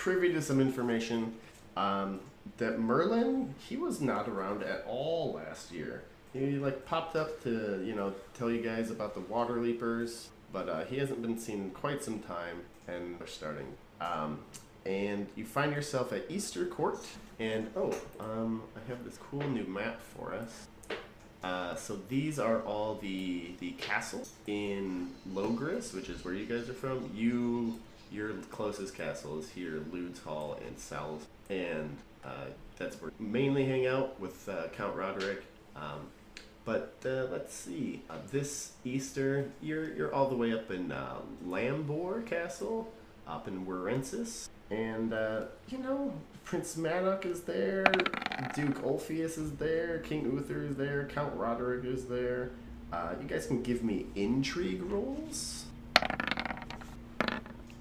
privy 0.00 0.32
to 0.32 0.40
some 0.40 0.60
information 0.60 1.30
um, 1.76 2.20
that 2.56 2.80
Merlin 2.80 3.54
he 3.68 3.76
was 3.76 4.00
not 4.00 4.28
around 4.28 4.62
at 4.62 4.82
all 4.88 5.34
last 5.34 5.70
year. 5.72 6.02
He 6.32 6.52
like 6.56 6.86
popped 6.86 7.16
up 7.16 7.42
to 7.42 7.84
you 7.84 7.94
know 7.94 8.14
tell 8.34 8.50
you 8.50 8.62
guys 8.62 8.90
about 8.90 9.14
the 9.14 9.20
water 9.20 9.60
leapers, 9.60 10.30
but 10.52 10.68
uh, 10.68 10.84
he 10.84 10.96
hasn't 10.96 11.20
been 11.20 11.38
seen 11.38 11.64
in 11.64 11.70
quite 11.70 12.02
some 12.02 12.20
time, 12.20 12.62
and 12.88 13.18
they're 13.18 13.26
starting. 13.26 13.66
Um, 14.00 14.38
and 14.86 15.26
you 15.36 15.44
find 15.44 15.74
yourself 15.74 16.14
at 16.14 16.24
Easter 16.30 16.64
Court, 16.64 17.06
and 17.38 17.70
oh, 17.76 17.94
um, 18.18 18.62
I 18.74 18.88
have 18.88 19.04
this 19.04 19.18
cool 19.30 19.46
new 19.50 19.64
map 19.64 20.00
for 20.00 20.32
us. 20.32 20.66
Uh, 21.44 21.74
so 21.74 21.98
these 22.08 22.38
are 22.38 22.62
all 22.62 22.94
the 23.02 23.52
the 23.60 23.72
castles 23.72 24.32
in 24.46 25.10
Logris, 25.34 25.92
which 25.92 26.08
is 26.08 26.24
where 26.24 26.32
you 26.32 26.46
guys 26.46 26.70
are 26.70 26.74
from. 26.74 27.10
You 27.14 27.78
your 28.10 28.32
closest 28.50 28.94
castle 28.94 29.38
is 29.38 29.48
here, 29.50 29.82
Lude's 29.92 30.20
Hall 30.20 30.58
and 30.66 30.78
Sal's, 30.78 31.26
and 31.48 31.96
uh, 32.24 32.46
that's 32.76 33.00
where 33.00 33.12
you 33.18 33.26
mainly 33.26 33.64
hang 33.64 33.86
out 33.86 34.18
with 34.20 34.48
uh, 34.48 34.68
Count 34.76 34.96
Roderick. 34.96 35.44
Um, 35.76 36.08
but 36.64 36.94
uh, 37.04 37.26
let's 37.30 37.54
see, 37.54 38.02
uh, 38.10 38.16
this 38.30 38.72
Easter 38.84 39.50
you're 39.62 39.94
you're 39.94 40.14
all 40.14 40.28
the 40.28 40.36
way 40.36 40.52
up 40.52 40.70
in 40.70 40.92
uh, 40.92 41.16
Lambor 41.46 42.24
Castle, 42.26 42.92
up 43.26 43.48
in 43.48 43.64
Warensis, 43.64 44.48
and 44.70 45.12
uh, 45.12 45.42
you 45.68 45.78
know 45.78 46.12
Prince 46.44 46.76
Madoc 46.76 47.24
is 47.24 47.42
there, 47.42 47.84
Duke 48.54 48.82
Ulfius 48.82 49.38
is 49.38 49.52
there, 49.52 50.00
King 50.00 50.24
Uther 50.24 50.64
is 50.64 50.76
there, 50.76 51.06
Count 51.06 51.34
Roderick 51.36 51.84
is 51.84 52.06
there. 52.06 52.50
Uh, 52.92 53.14
you 53.20 53.28
guys 53.28 53.46
can 53.46 53.62
give 53.62 53.84
me 53.84 54.06
intrigue 54.16 54.82
rolls. 54.82 55.66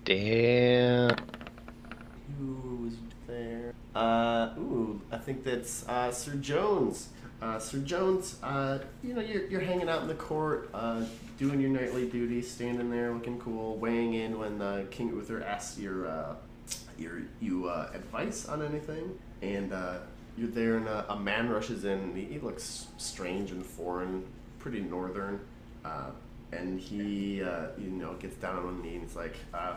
Damn. 0.10 1.16
Who 2.40 2.84
was 2.84 2.94
there? 3.28 3.74
Uh, 3.94 4.50
ooh, 4.58 5.02
I 5.12 5.18
think 5.18 5.44
that's 5.44 5.88
uh, 5.88 6.12
Sir 6.12 6.34
Jones. 6.34 7.10
Uh, 7.42 7.60
Sir 7.60 7.78
Jones, 7.78 8.38
uh, 8.42 8.80
you 9.04 9.14
know, 9.14 9.22
you're, 9.22 9.46
you're 9.46 9.62
hanging 9.62 9.88
out 9.88 10.02
in 10.02 10.08
the 10.08 10.16
court, 10.16 10.70
uh, 10.74 11.04
doing 11.38 11.62
your 11.62 11.70
nightly 11.70 12.10
duties, 12.10 12.50
standing 12.50 12.90
there 12.90 13.14
looking 13.14 13.40
cool, 13.40 13.78
weighing 13.78 14.16
in 14.16 14.38
when 14.40 14.62
uh, 14.62 14.86
King 14.90 15.10
Uther 15.10 15.44
asks 15.44 15.78
your, 15.78 16.08
uh, 16.08 16.36
your 16.98 17.22
you 17.40 17.70
uh, 17.70 17.92
advice 17.94 18.48
on 18.48 18.64
anything, 18.64 19.18
and 19.44 19.72
uh, 19.72 20.00
you're 20.38 20.50
there, 20.50 20.78
and 20.78 20.88
uh, 20.90 21.06
a 21.10 21.20
man 21.20 21.50
rushes 21.50 21.86
in. 21.86 22.16
He, 22.16 22.26
he 22.26 22.40
looks 22.40 22.88
strange 22.98 23.52
and 23.52 23.64
foreign, 23.64 24.26
pretty 24.58 24.82
northern, 24.82 25.40
uh, 25.86 26.10
and 26.52 26.80
he, 26.80 27.44
uh, 27.44 27.68
you 27.78 27.90
know, 27.90 28.14
gets 28.16 28.36
down 28.38 28.58
on 28.58 28.66
one 28.66 28.82
knee 28.82 28.96
and 28.96 29.04
he's 29.04 29.16
like, 29.16 29.36
uh, 29.54 29.76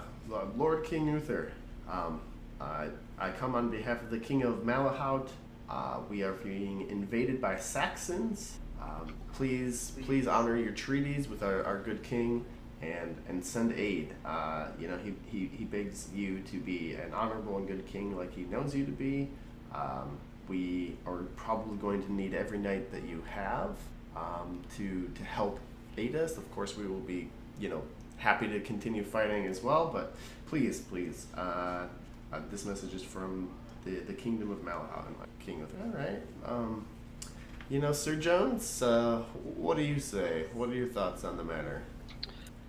"Lord 0.56 0.84
King 0.84 1.08
Uther, 1.08 1.52
um, 1.90 2.20
I, 2.60 2.88
I 3.18 3.30
come 3.30 3.54
on 3.54 3.70
behalf 3.70 4.02
of 4.02 4.10
the 4.10 4.18
King 4.18 4.42
of 4.42 4.64
Malahaut. 4.64 5.28
Uh, 5.68 5.98
we 6.10 6.22
are 6.22 6.32
being 6.32 6.88
invaded 6.90 7.40
by 7.40 7.56
Saxons. 7.56 8.58
Um, 8.80 9.14
please, 9.34 9.92
please 10.02 10.26
honor 10.26 10.56
your 10.56 10.72
treaties 10.72 11.28
with 11.28 11.42
our, 11.42 11.64
our 11.64 11.78
good 11.78 12.02
king." 12.02 12.44
and 12.82 13.16
and 13.28 13.44
send 13.44 13.72
aid. 13.74 14.12
Uh, 14.24 14.66
you 14.78 14.88
know, 14.88 14.98
he, 14.98 15.14
he, 15.26 15.46
he 15.56 15.64
begs 15.64 16.08
you 16.14 16.40
to 16.50 16.58
be 16.58 16.94
an 16.94 17.14
honorable 17.14 17.56
and 17.56 17.66
good 17.66 17.86
king 17.86 18.16
like 18.16 18.34
he 18.34 18.42
knows 18.42 18.74
you 18.74 18.84
to 18.84 18.90
be. 18.90 19.28
Um, 19.74 20.18
we 20.48 20.96
are 21.06 21.22
probably 21.36 21.76
going 21.76 22.02
to 22.02 22.12
need 22.12 22.34
every 22.34 22.58
knight 22.58 22.90
that 22.92 23.04
you 23.04 23.22
have 23.30 23.76
um, 24.16 24.60
to 24.76 25.08
to 25.14 25.24
help 25.24 25.60
aid 25.96 26.14
us. 26.14 26.36
Of 26.36 26.50
course, 26.54 26.76
we 26.76 26.86
will 26.86 27.00
be 27.00 27.28
you 27.58 27.68
know 27.68 27.82
happy 28.18 28.48
to 28.48 28.60
continue 28.60 29.02
fighting 29.02 29.46
as 29.46 29.62
well. 29.62 29.90
But 29.92 30.14
please, 30.46 30.80
please, 30.80 31.26
uh, 31.36 31.86
uh, 32.32 32.40
this 32.50 32.64
message 32.64 32.94
is 32.94 33.02
from 33.02 33.50
the, 33.84 33.96
the 34.00 34.12
kingdom 34.12 34.50
of 34.50 34.58
Malahaut 34.58 35.06
and 35.06 35.18
my 35.18 35.26
king 35.44 35.62
of 35.62 35.70
all 35.80 35.98
right. 35.98 36.20
Um, 36.46 36.86
you 37.68 37.80
know, 37.80 37.92
Sir 37.92 38.16
Jones, 38.16 38.82
uh, 38.82 39.22
what 39.56 39.76
do 39.76 39.82
you 39.82 39.98
say? 39.98 40.44
What 40.52 40.68
are 40.68 40.74
your 40.74 40.88
thoughts 40.88 41.24
on 41.24 41.36
the 41.36 41.44
matter? 41.44 41.82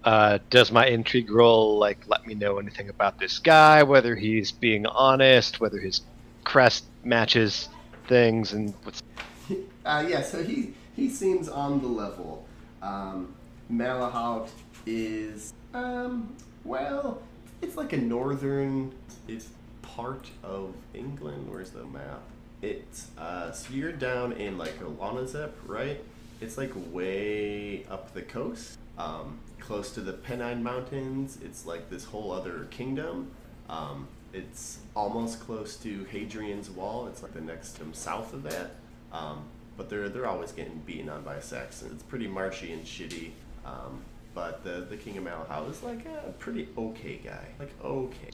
Uh, 0.04 0.40
does 0.50 0.72
my 0.72 0.86
intrigue 0.88 1.32
roll 1.32 1.78
like 1.78 2.08
let 2.08 2.26
me 2.28 2.36
know 2.36 2.58
anything 2.58 2.90
about 2.90 3.20
this 3.20 3.40
guy? 3.40 3.84
Whether 3.84 4.16
he's 4.16 4.52
being 4.52 4.86
honest, 4.86 5.62
whether 5.62 5.80
his 5.80 6.02
crest 6.44 6.86
matches 7.04 7.70
things, 8.08 8.54
and 8.54 8.74
what's 8.84 9.02
Uh, 9.86 10.06
yeah, 10.08 10.22
so 10.22 10.42
he 10.42 10.74
he 10.96 11.10
seems 11.10 11.50
on 11.50 11.82
the 11.82 11.88
level. 11.88 12.46
Um, 12.84 13.34
Malahaut 13.72 14.50
is 14.86 15.54
um, 15.74 16.36
well, 16.64 17.22
it's 17.62 17.78
like 17.78 17.94
a 17.94 17.98
northern 17.98 18.94
it's 19.28 19.50
part 19.82 20.30
of 20.44 20.74
England. 20.94 21.50
Where's 21.50 21.72
the 21.72 21.86
map? 21.86 22.22
It's 22.62 23.08
uh, 23.18 23.52
so 23.52 23.74
you're 23.74 23.92
down 23.92 24.34
in 24.34 24.58
like 24.58 24.80
Olanazep, 24.82 25.52
right? 25.66 26.04
It's 26.42 26.58
like 26.58 26.72
way 26.92 27.86
up 27.90 28.14
the 28.14 28.22
coast, 28.22 28.78
um, 28.98 29.40
close 29.60 29.92
to 29.94 30.02
the 30.02 30.14
Pennine 30.14 30.62
Mountains. 30.62 31.38
It's 31.44 31.66
like 31.66 31.90
this 31.90 32.04
whole 32.04 32.32
other 32.32 32.68
kingdom. 32.70 33.32
Um, 33.70 34.08
it's 34.34 34.80
almost 34.96 35.40
close 35.40 35.78
to 35.78 36.06
Hadrian's 36.06 36.70
Wall. 36.70 37.08
It's 37.08 37.24
like 37.24 37.34
the 37.34 37.42
next 37.42 37.80
um, 37.82 37.94
south 37.94 38.34
of 38.34 38.44
that. 38.44 38.72
Um, 39.12 39.46
but 39.78 39.90
they're 39.90 40.10
they're 40.10 40.28
always 40.28 40.52
getting 40.52 40.80
beaten 40.86 41.10
on 41.10 41.24
by 41.24 41.40
Saxons. 41.40 41.94
It's 41.94 42.04
pretty 42.04 42.28
marshy 42.28 42.74
and 42.74 42.84
shitty. 42.86 43.32
Um, 43.66 44.02
but 44.34 44.64
the 44.64 44.86
the 44.90 44.98
King 44.98 45.18
of 45.18 45.24
Malahaut 45.24 45.70
is 45.70 45.84
like 45.84 46.06
a 46.06 46.32
pretty 46.40 46.68
okay 46.78 47.20
guy. 47.24 47.46
Like 47.60 47.72
okay. 47.84 48.30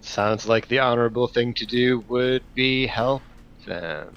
sounds 0.00 0.46
like 0.46 0.68
the 0.68 0.78
honorable 0.78 1.26
thing 1.26 1.54
to 1.54 1.66
do 1.66 2.00
would 2.08 2.42
be 2.54 2.86
help 2.86 3.22
them. 3.66 4.14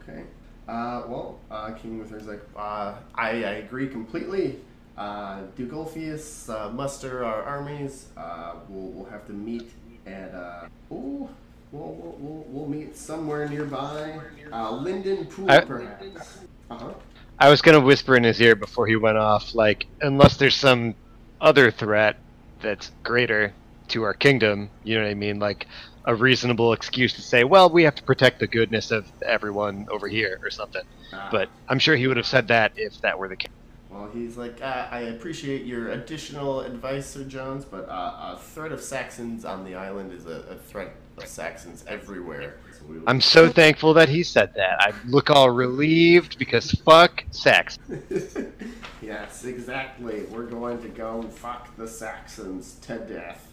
Okay. 0.00 0.24
Uh, 0.68 1.02
well, 1.08 1.38
uh, 1.50 1.72
King 1.72 1.98
Luther's 1.98 2.26
like, 2.26 2.42
uh, 2.56 2.94
I, 3.14 3.30
I 3.30 3.52
agree 3.64 3.88
completely. 3.88 4.58
Uh, 4.96 5.40
Duke 5.56 5.72
Ulfius, 5.72 6.48
uh, 6.48 6.70
muster 6.70 7.24
our 7.24 7.42
armies. 7.42 8.06
Uh, 8.16 8.54
we'll, 8.68 8.90
we'll 8.90 9.10
have 9.10 9.26
to 9.26 9.32
meet 9.32 9.70
at, 10.06 10.34
uh, 10.34 10.66
ooh, 10.92 11.28
we'll, 11.72 11.92
we'll, 11.94 12.16
we'll, 12.18 12.44
we'll 12.48 12.68
meet 12.68 12.96
somewhere 12.96 13.48
nearby. 13.48 14.20
Uh, 14.52 14.70
Linden 14.76 15.26
Pool, 15.26 15.50
I- 15.50 15.60
perhaps. 15.60 16.38
Uh-huh. 16.70 16.92
I 17.38 17.48
was 17.50 17.60
gonna 17.60 17.80
whisper 17.80 18.14
in 18.16 18.22
his 18.22 18.40
ear 18.40 18.54
before 18.54 18.86
he 18.86 18.94
went 18.94 19.18
off, 19.18 19.54
like, 19.54 19.86
unless 20.00 20.36
there's 20.36 20.54
some 20.54 20.94
other 21.40 21.70
threat 21.72 22.16
that's 22.60 22.92
greater 23.02 23.52
to 23.88 24.04
our 24.04 24.14
kingdom, 24.14 24.70
you 24.84 24.94
know 24.96 25.02
what 25.02 25.10
I 25.10 25.14
mean? 25.14 25.40
Like, 25.40 25.66
a 26.04 26.14
reasonable 26.14 26.72
excuse 26.72 27.14
to 27.14 27.22
say, 27.22 27.42
well, 27.44 27.68
we 27.68 27.82
have 27.82 27.94
to 27.96 28.02
protect 28.02 28.38
the 28.38 28.46
goodness 28.46 28.90
of 28.90 29.06
everyone 29.24 29.86
over 29.90 30.06
here 30.08 30.38
or 30.42 30.50
something. 30.50 30.82
Uh, 31.12 31.28
But 31.30 31.48
I'm 31.68 31.78
sure 31.78 31.96
he 31.96 32.06
would 32.06 32.16
have 32.16 32.26
said 32.26 32.48
that 32.48 32.72
if 32.76 33.00
that 33.00 33.18
were 33.18 33.28
the 33.28 33.36
case. 33.36 33.50
Well, 33.90 34.08
he's 34.12 34.36
like, 34.36 34.62
uh, 34.62 34.86
I 34.90 35.00
appreciate 35.00 35.64
your 35.66 35.90
additional 35.90 36.60
advice, 36.60 37.06
Sir 37.08 37.24
Jones, 37.24 37.64
but 37.64 37.88
uh, 37.88 38.36
a 38.36 38.38
threat 38.40 38.72
of 38.72 38.80
Saxons 38.80 39.44
on 39.44 39.64
the 39.64 39.74
island 39.74 40.12
is 40.12 40.26
a, 40.26 40.44
a 40.50 40.56
threat 40.56 40.88
of 40.88 41.01
Saxons 41.24 41.84
everywhere. 41.86 42.56
We- 42.88 42.96
I'm 43.06 43.20
so 43.20 43.48
thankful 43.48 43.94
that 43.94 44.08
he 44.08 44.22
said 44.22 44.54
that. 44.54 44.80
I 44.80 44.92
look 45.06 45.30
all 45.30 45.50
relieved 45.50 46.38
because 46.38 46.70
fuck 46.70 47.24
sex. 47.30 47.78
yes, 49.02 49.44
exactly. 49.44 50.24
We're 50.24 50.46
going 50.46 50.82
to 50.82 50.88
go 50.88 51.22
fuck 51.22 51.76
the 51.76 51.86
Saxons 51.86 52.76
to 52.82 52.98
death. 52.98 53.48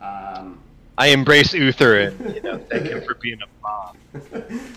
Um, 0.00 0.60
I 0.96 1.08
embrace 1.08 1.54
Uther 1.54 1.98
and 2.00 2.34
you 2.34 2.42
know 2.42 2.58
thank 2.58 2.86
him 2.86 3.02
for 3.02 3.14
being 3.14 3.38
a 3.40 3.46
mom. 3.62 3.96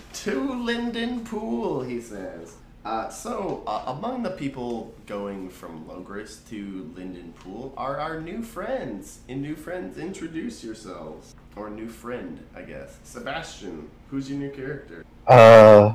to 0.14 0.54
Linden 0.54 1.26
Pool, 1.26 1.82
he 1.82 2.00
says. 2.00 2.56
Uh, 2.84 3.10
so, 3.10 3.64
uh, 3.68 3.84
among 3.88 4.24
the 4.24 4.32
people 4.32 4.94
going 5.06 5.50
from 5.50 5.88
Logris 5.88 6.42
to 6.50 6.92
Linden 6.96 7.32
Pool 7.34 7.74
are 7.78 8.00
our 8.00 8.20
new 8.20 8.42
friends. 8.42 9.20
And 9.30 9.42
new 9.42 9.56
friends, 9.56 10.00
introduce 10.00 10.64
yourselves. 10.64 11.36
Or 11.56 11.70
new 11.70 11.88
friend, 11.88 12.40
I 12.56 12.64
guess. 12.64 12.98
Sebastian, 13.04 13.90
who's 14.10 14.30
your 14.30 14.40
new 14.40 14.50
character? 14.50 15.06
Uh, 15.28 15.94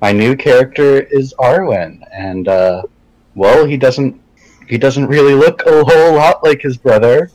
my 0.00 0.12
new 0.12 0.36
character 0.36 1.00
is 1.00 1.34
Arwen, 1.40 2.02
and 2.12 2.46
uh, 2.46 2.82
well, 3.34 3.64
he 3.64 3.76
doesn't 3.76 4.20
he 4.68 4.76
doesn't 4.78 5.06
really 5.06 5.34
look 5.34 5.62
a 5.66 5.82
whole 5.82 6.14
lot 6.14 6.44
like 6.44 6.60
his 6.60 6.76
brother, 6.76 7.30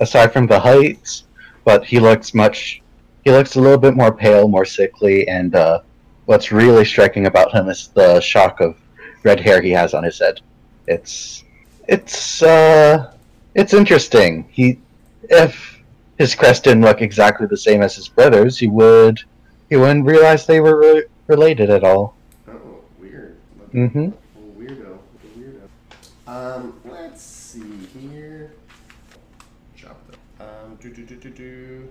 aside 0.00 0.32
from 0.32 0.46
the 0.46 0.58
height. 0.58 1.22
But 1.64 1.84
he 1.84 2.00
looks 2.00 2.34
much 2.34 2.82
he 3.24 3.30
looks 3.30 3.56
a 3.56 3.60
little 3.60 3.78
bit 3.78 3.94
more 3.94 4.10
pale, 4.10 4.48
more 4.48 4.64
sickly, 4.64 5.28
and 5.28 5.54
uh, 5.54 5.80
what's 6.28 6.52
really 6.52 6.84
striking 6.84 7.24
about 7.24 7.54
him 7.54 7.70
is 7.70 7.88
the 7.94 8.20
shock 8.20 8.60
of 8.60 8.76
red 9.22 9.40
hair 9.40 9.62
he 9.62 9.70
has 9.70 9.94
on 9.94 10.04
his 10.04 10.18
head. 10.18 10.42
It's 10.86 11.42
it's 11.88 12.42
uh, 12.42 13.14
it's 13.54 13.72
interesting. 13.72 14.46
He 14.50 14.78
if 15.22 15.82
his 16.18 16.34
crest 16.34 16.64
didn't 16.64 16.82
look 16.82 17.00
exactly 17.00 17.46
the 17.46 17.56
same 17.56 17.80
as 17.80 17.96
his 17.96 18.08
brother's, 18.08 18.58
he 18.58 18.68
would 18.68 19.22
he 19.70 19.76
wouldn't 19.76 20.04
realize 20.04 20.44
they 20.44 20.60
were 20.60 20.78
re- 20.78 21.04
related 21.28 21.70
at 21.70 21.82
all. 21.82 22.14
Oh, 22.46 22.82
weird. 22.98 23.38
Mm-hmm. 23.72 24.08
Weirdo. 24.60 24.98
Weirdo. 25.34 25.66
Um, 26.26 26.74
let's 26.84 27.22
see 27.22 27.88
here. 27.98 28.52
Chop 29.74 29.98
that. 30.08 30.44
Um, 30.44 30.76
do 30.78 30.92
do 30.92 31.04
do 31.04 31.16
do 31.16 31.30
do. 31.30 31.88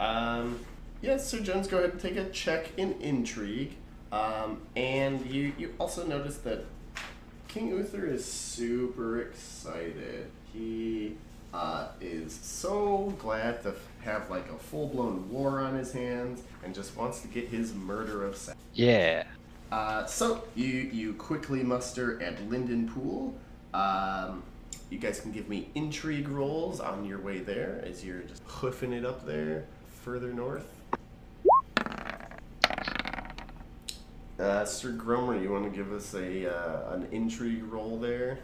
Um, 0.00 0.58
yes, 1.04 1.28
Sir 1.28 1.40
Jones, 1.40 1.68
go 1.68 1.78
ahead 1.78 1.90
and 1.90 2.00
take 2.00 2.16
a 2.16 2.28
check 2.30 2.70
in 2.76 2.92
intrigue. 3.00 3.72
Um, 4.10 4.62
and 4.76 5.24
you 5.26 5.52
you 5.58 5.74
also 5.78 6.06
notice 6.06 6.38
that 6.38 6.64
King 7.48 7.68
Uther 7.68 8.06
is 8.06 8.24
super 8.24 9.20
excited. 9.20 10.30
He 10.52 11.16
uh, 11.52 11.88
is 12.00 12.32
so 12.32 13.14
glad 13.18 13.62
to 13.64 13.74
have 14.02 14.30
like 14.30 14.48
a 14.50 14.56
full 14.58 14.88
blown 14.88 15.28
war 15.30 15.60
on 15.60 15.74
his 15.76 15.92
hands 15.92 16.42
and 16.64 16.74
just 16.74 16.96
wants 16.96 17.20
to 17.20 17.28
get 17.28 17.48
his 17.48 17.74
murder 17.74 18.24
of 18.24 18.36
Sa- 18.36 18.52
Yeah. 18.72 19.24
uh, 19.72 20.06
so 20.06 20.44
you 20.54 20.66
you 20.68 21.14
quickly 21.14 21.62
muster 21.62 22.22
at 22.22 22.48
Linden 22.48 22.88
Pool. 22.88 23.34
Um, 23.72 24.42
you 24.90 24.98
guys 24.98 25.20
can 25.20 25.32
give 25.32 25.48
me 25.48 25.70
intrigue 25.74 26.28
rolls 26.28 26.78
on 26.78 27.04
your 27.04 27.18
way 27.20 27.38
there 27.40 27.82
as 27.84 28.04
you're 28.04 28.20
just 28.20 28.42
hoofing 28.46 28.92
it 28.92 29.04
up 29.04 29.26
there 29.26 29.64
further 30.04 30.32
north. 30.32 30.66
Uh, 34.38 34.64
Sir 34.64 34.90
Gromer, 34.90 35.40
you 35.40 35.52
want 35.52 35.64
to 35.64 35.70
give 35.70 35.92
us 35.92 36.12
a 36.14 36.52
uh, 36.52 36.94
an 36.94 37.06
intrigue 37.12 37.62
roll 37.64 37.98
there? 37.98 38.40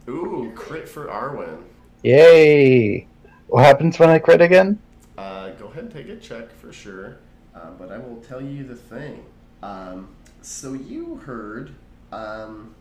Ooh, 0.08 0.52
crit 0.54 0.88
for 0.88 1.06
Arwen. 1.06 1.64
Yay! 2.04 3.08
What 3.48 3.64
happens 3.64 3.98
when 3.98 4.10
I 4.10 4.20
crit 4.20 4.40
again? 4.40 4.78
Uh, 5.18 5.50
go 5.50 5.66
ahead 5.66 5.84
and 5.84 5.92
take 5.92 6.08
a 6.08 6.16
check 6.16 6.52
for 6.52 6.72
sure. 6.72 7.18
Uh, 7.52 7.70
but 7.78 7.90
I 7.90 7.98
will 7.98 8.22
tell 8.28 8.40
you 8.40 8.62
the 8.62 8.76
thing. 8.76 9.24
Um, 9.60 10.08
so 10.40 10.72
you 10.72 11.16
heard, 11.16 11.74
um, 12.12 12.76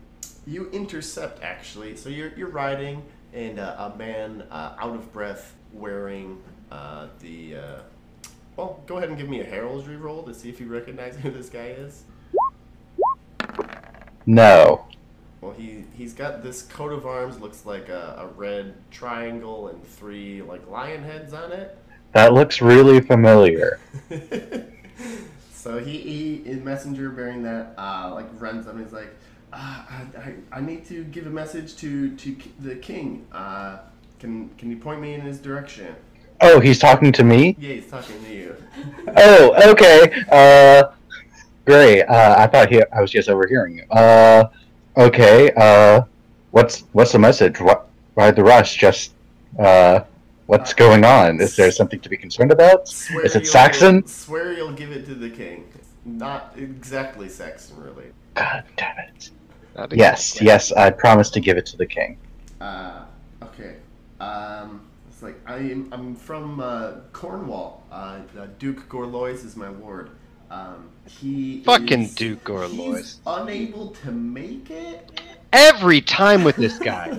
you 0.46 0.70
intercept 0.70 1.42
actually. 1.42 1.96
So 1.96 2.08
you're, 2.08 2.32
you're 2.36 2.50
riding, 2.50 3.02
and 3.34 3.58
uh, 3.58 3.90
a 3.92 3.98
man 3.98 4.44
uh, 4.50 4.76
out 4.78 4.94
of 4.94 5.12
breath 5.12 5.56
wearing 5.72 6.40
uh, 6.70 7.08
the. 7.18 7.56
Well, 8.60 8.78
go 8.86 8.98
ahead 8.98 9.08
and 9.08 9.16
give 9.16 9.26
me 9.26 9.40
a 9.40 9.44
heraldry 9.44 9.96
roll 9.96 10.22
to 10.24 10.34
see 10.34 10.50
if 10.50 10.60
you 10.60 10.66
recognize 10.66 11.16
who 11.16 11.30
this 11.30 11.48
guy 11.48 11.68
is. 11.78 12.02
No. 14.26 14.84
Well, 15.40 15.52
he 15.52 15.84
he's 15.96 16.12
got 16.12 16.42
this 16.42 16.60
coat 16.60 16.92
of 16.92 17.06
arms. 17.06 17.40
Looks 17.40 17.64
like 17.64 17.88
a, 17.88 18.16
a 18.18 18.26
red 18.26 18.74
triangle 18.90 19.68
and 19.68 19.82
three 19.82 20.42
like 20.42 20.68
lion 20.68 21.02
heads 21.02 21.32
on 21.32 21.52
it. 21.52 21.78
That 22.12 22.34
looks 22.34 22.60
really 22.60 23.00
familiar. 23.00 23.80
so 25.54 25.78
he, 25.78 25.96
he 25.96 26.42
in 26.44 26.62
messenger 26.62 27.08
bearing 27.08 27.42
that 27.44 27.72
uh, 27.78 28.10
like 28.12 28.26
runs 28.38 28.66
up 28.66 28.74
and 28.74 28.84
he's 28.84 28.92
like 28.92 29.16
uh, 29.54 29.56
I, 29.88 30.04
I, 30.18 30.34
I 30.58 30.60
need 30.60 30.84
to 30.88 31.02
give 31.04 31.26
a 31.26 31.30
message 31.30 31.76
to 31.76 32.14
to 32.14 32.36
the 32.58 32.76
king 32.76 33.26
uh, 33.32 33.78
can 34.18 34.50
can 34.58 34.68
you 34.70 34.76
point 34.76 35.00
me 35.00 35.14
in 35.14 35.22
his 35.22 35.38
direction 35.38 35.96
Oh, 36.40 36.60
he's 36.60 36.78
talking 36.78 37.12
to 37.12 37.24
me? 37.24 37.56
yeah 37.58 37.74
he's 37.74 37.86
talking 37.86 38.22
to 38.24 38.34
you 38.34 38.56
Oh, 39.16 39.70
okay. 39.72 40.12
Uh, 40.30 40.92
great. 41.64 42.02
Uh, 42.04 42.36
I 42.38 42.46
thought 42.46 42.70
he, 42.70 42.80
I 42.92 43.00
was 43.00 43.10
just 43.10 43.28
overhearing 43.28 43.74
you. 43.76 43.84
Uh, 43.90 44.48
okay. 44.96 45.50
Uh, 45.56 46.02
what's 46.52 46.84
what's 46.92 47.12
the 47.12 47.18
message? 47.18 47.60
What? 47.60 47.88
Why 48.14 48.30
the 48.30 48.44
rush? 48.44 48.76
Just 48.76 49.12
uh, 49.58 50.00
what's 50.46 50.72
going 50.74 51.04
on? 51.04 51.40
Is 51.40 51.56
there 51.56 51.70
something 51.72 51.98
to 52.00 52.08
be 52.08 52.16
concerned 52.16 52.52
about? 52.52 52.88
swear 52.88 53.24
Is 53.24 53.34
it 53.34 53.42
you'll- 53.44 53.52
Saxon? 53.52 54.06
swear 54.06 54.52
you'll 54.52 54.72
give 54.72 54.92
it 54.92 55.04
to 55.06 55.14
the 55.14 55.28
king 55.30 55.64
not 56.04 56.54
exactly 56.56 57.28
Saxon 57.28 57.76
really 57.82 58.06
God 58.34 58.64
damn 58.76 58.96
it! 58.98 59.30
Yes, 59.92 60.40
yes. 60.40 60.72
I 60.72 60.90
promise 60.90 61.30
to 61.30 61.40
give 61.40 61.56
it 61.56 61.66
to 61.66 61.76
the 61.76 61.86
king. 61.86 62.16
Uh, 62.60 63.04
okay. 63.42 63.76
Um, 64.20 64.82
it's 65.20 65.22
like 65.22 65.40
I'm 65.46 65.88
I'm 65.92 66.16
from 66.16 66.60
uh, 66.60 66.92
Cornwall. 67.12 67.84
Uh, 67.92 68.20
uh, 68.38 68.46
Duke 68.58 68.88
Gorlois 68.88 69.44
is 69.44 69.54
my 69.54 69.68
lord. 69.68 70.10
Um, 70.50 70.88
he 71.06 71.62
Fucking 71.62 72.02
is- 72.02 72.14
Duke 72.14 72.42
Gorlois. 72.44 72.96
He's 72.96 73.20
unable 73.26 73.88
to 73.88 74.10
make 74.10 74.70
it. 74.70 75.20
Every 75.52 76.00
time 76.00 76.42
with 76.42 76.56
this 76.56 76.78
guy. 76.78 77.18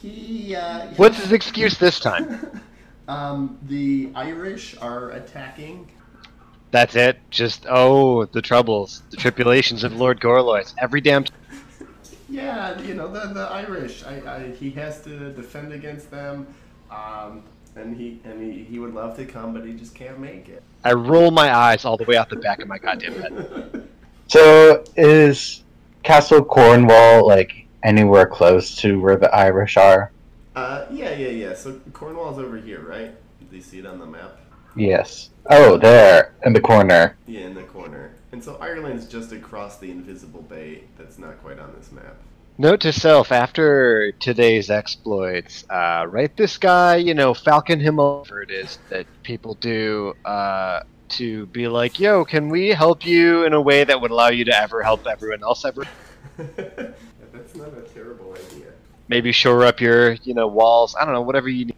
he. 0.00 0.54
Uh, 0.54 0.86
What's 0.96 1.18
his 1.18 1.32
excuse 1.32 1.78
this 1.78 2.00
time? 2.00 2.60
Um, 3.08 3.58
the 3.62 4.10
Irish 4.14 4.76
are 4.82 5.12
attacking. 5.12 5.90
That's 6.72 6.94
it. 6.94 7.18
Just 7.30 7.64
oh, 7.66 8.26
the 8.26 8.42
troubles, 8.42 9.02
the 9.08 9.16
tribulations 9.16 9.82
of 9.82 9.96
Lord 9.96 10.20
Gorlois. 10.20 10.74
Every 10.76 11.00
damn. 11.00 11.24
T- 11.24 11.32
Yeah, 12.28 12.80
you 12.80 12.94
know 12.94 13.08
the 13.08 13.32
the 13.32 13.48
Irish. 13.48 14.04
I, 14.04 14.20
I 14.36 14.50
he 14.50 14.70
has 14.72 15.00
to 15.02 15.32
defend 15.32 15.72
against 15.72 16.10
them. 16.10 16.46
Um, 16.90 17.42
and 17.76 17.96
he 17.96 18.20
and 18.24 18.42
he, 18.42 18.64
he 18.64 18.78
would 18.78 18.94
love 18.94 19.16
to 19.16 19.24
come, 19.24 19.54
but 19.54 19.64
he 19.64 19.72
just 19.72 19.94
can't 19.94 20.18
make 20.18 20.48
it. 20.48 20.62
I 20.84 20.92
roll 20.92 21.30
my 21.30 21.54
eyes 21.54 21.84
all 21.84 21.96
the 21.96 22.04
way 22.04 22.16
out 22.16 22.28
the 22.28 22.36
back 22.36 22.60
of 22.60 22.68
my 22.68 22.78
goddamn 22.78 23.14
head. 23.14 23.88
So 24.30 24.84
is 24.94 25.64
Castle 26.02 26.44
Cornwall 26.44 27.26
like 27.26 27.66
anywhere 27.82 28.26
close 28.26 28.76
to 28.76 29.00
where 29.00 29.16
the 29.16 29.34
Irish 29.34 29.78
are? 29.78 30.12
Uh, 30.54 30.84
yeah, 30.90 31.14
yeah, 31.14 31.28
yeah. 31.28 31.54
So 31.54 31.80
Cornwall's 31.94 32.38
over 32.38 32.58
here, 32.58 32.82
right? 32.82 33.14
Do 33.50 33.56
you 33.56 33.62
see 33.62 33.78
it 33.78 33.86
on 33.86 33.98
the 33.98 34.04
map? 34.04 34.38
Yes. 34.76 35.30
Oh, 35.48 35.78
there 35.78 36.34
in 36.44 36.52
the 36.52 36.60
corner. 36.60 37.16
Yeah, 37.26 37.46
in 37.46 37.54
the 37.54 37.62
corner. 37.62 38.10
And 38.32 38.44
so 38.44 38.56
Ireland's 38.60 39.06
just 39.06 39.32
across 39.32 39.78
the 39.78 39.90
invisible 39.90 40.42
bay 40.42 40.84
that's 40.98 41.18
not 41.18 41.40
quite 41.42 41.58
on 41.58 41.74
this 41.78 41.90
map. 41.90 42.16
Note 42.58 42.80
to 42.80 42.92
self: 42.92 43.30
after 43.32 44.12
today's 44.12 44.68
exploits, 44.68 45.64
uh, 45.70 46.06
write 46.08 46.36
this 46.36 46.58
guy, 46.58 46.96
you 46.96 47.14
know, 47.14 47.32
falcon 47.32 47.78
him 47.80 48.00
over. 48.00 48.42
It 48.42 48.50
is 48.50 48.78
that 48.90 49.06
people 49.22 49.54
do 49.54 50.14
uh, 50.24 50.80
to 51.10 51.46
be 51.46 51.68
like, 51.68 52.00
"Yo, 52.00 52.24
can 52.24 52.48
we 52.48 52.70
help 52.70 53.06
you 53.06 53.44
in 53.44 53.52
a 53.52 53.60
way 53.60 53.84
that 53.84 54.00
would 54.00 54.10
allow 54.10 54.28
you 54.28 54.44
to 54.44 54.60
ever 54.60 54.82
help 54.82 55.06
everyone 55.06 55.42
else 55.42 55.64
ever?" 55.64 55.84
that's 56.36 57.54
not 57.54 57.68
a 57.78 57.82
terrible 57.94 58.32
idea. 58.32 58.72
Maybe 59.06 59.32
shore 59.32 59.64
up 59.64 59.80
your, 59.80 60.14
you 60.24 60.34
know, 60.34 60.48
walls. 60.48 60.96
I 61.00 61.04
don't 61.04 61.14
know, 61.14 61.22
whatever 61.22 61.48
you 61.48 61.66
need. 61.66 61.76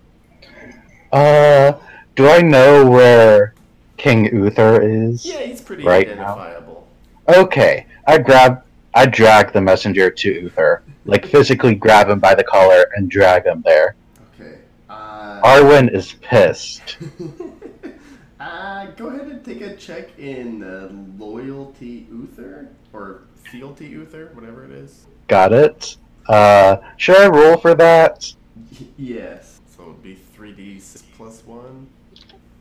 Uh, 1.12 1.74
do 2.16 2.28
I 2.28 2.40
know 2.40 2.90
where 2.90 3.54
King 4.00 4.34
Uther 4.34 4.80
is? 4.80 5.26
Yeah, 5.26 5.40
he's 5.40 5.60
pretty 5.60 5.84
Right 5.84 6.08
now. 6.08 6.32
identifiable. 6.32 6.88
Okay, 7.28 7.86
I 8.06 8.16
grab, 8.16 8.62
I 8.94 9.04
drag 9.04 9.52
the 9.52 9.60
messenger 9.60 10.10
to 10.10 10.32
Uther, 10.32 10.82
like 11.04 11.26
physically 11.26 11.74
grab 11.74 12.08
him 12.08 12.18
by 12.18 12.34
the 12.34 12.42
collar 12.42 12.86
and 12.96 13.10
drag 13.10 13.44
him 13.44 13.60
there. 13.62 13.96
Okay. 14.34 14.54
Uh, 14.88 15.42
Arwen 15.44 15.94
is 15.94 16.14
pissed. 16.22 16.96
uh, 18.40 18.86
go 18.92 19.08
ahead 19.08 19.26
and 19.26 19.44
take 19.44 19.60
a 19.60 19.76
check 19.76 20.18
in 20.18 20.62
uh, 20.62 20.88
loyalty 21.22 22.06
Uther 22.10 22.68
or 22.94 23.24
fealty 23.36 23.86
Uther, 23.86 24.30
whatever 24.32 24.64
it 24.64 24.70
is. 24.70 25.04
Got 25.28 25.52
it. 25.52 25.98
Uh, 26.26 26.78
should 26.96 27.18
I 27.18 27.28
roll 27.28 27.58
for 27.58 27.74
that? 27.74 28.32
Y- 28.80 28.86
yes. 28.96 29.60
So 29.76 29.82
it'd 29.82 30.02
be 30.02 30.14
three 30.14 30.52
d 30.52 30.78
six 30.80 31.04
plus 31.16 31.42
one. 31.44 31.86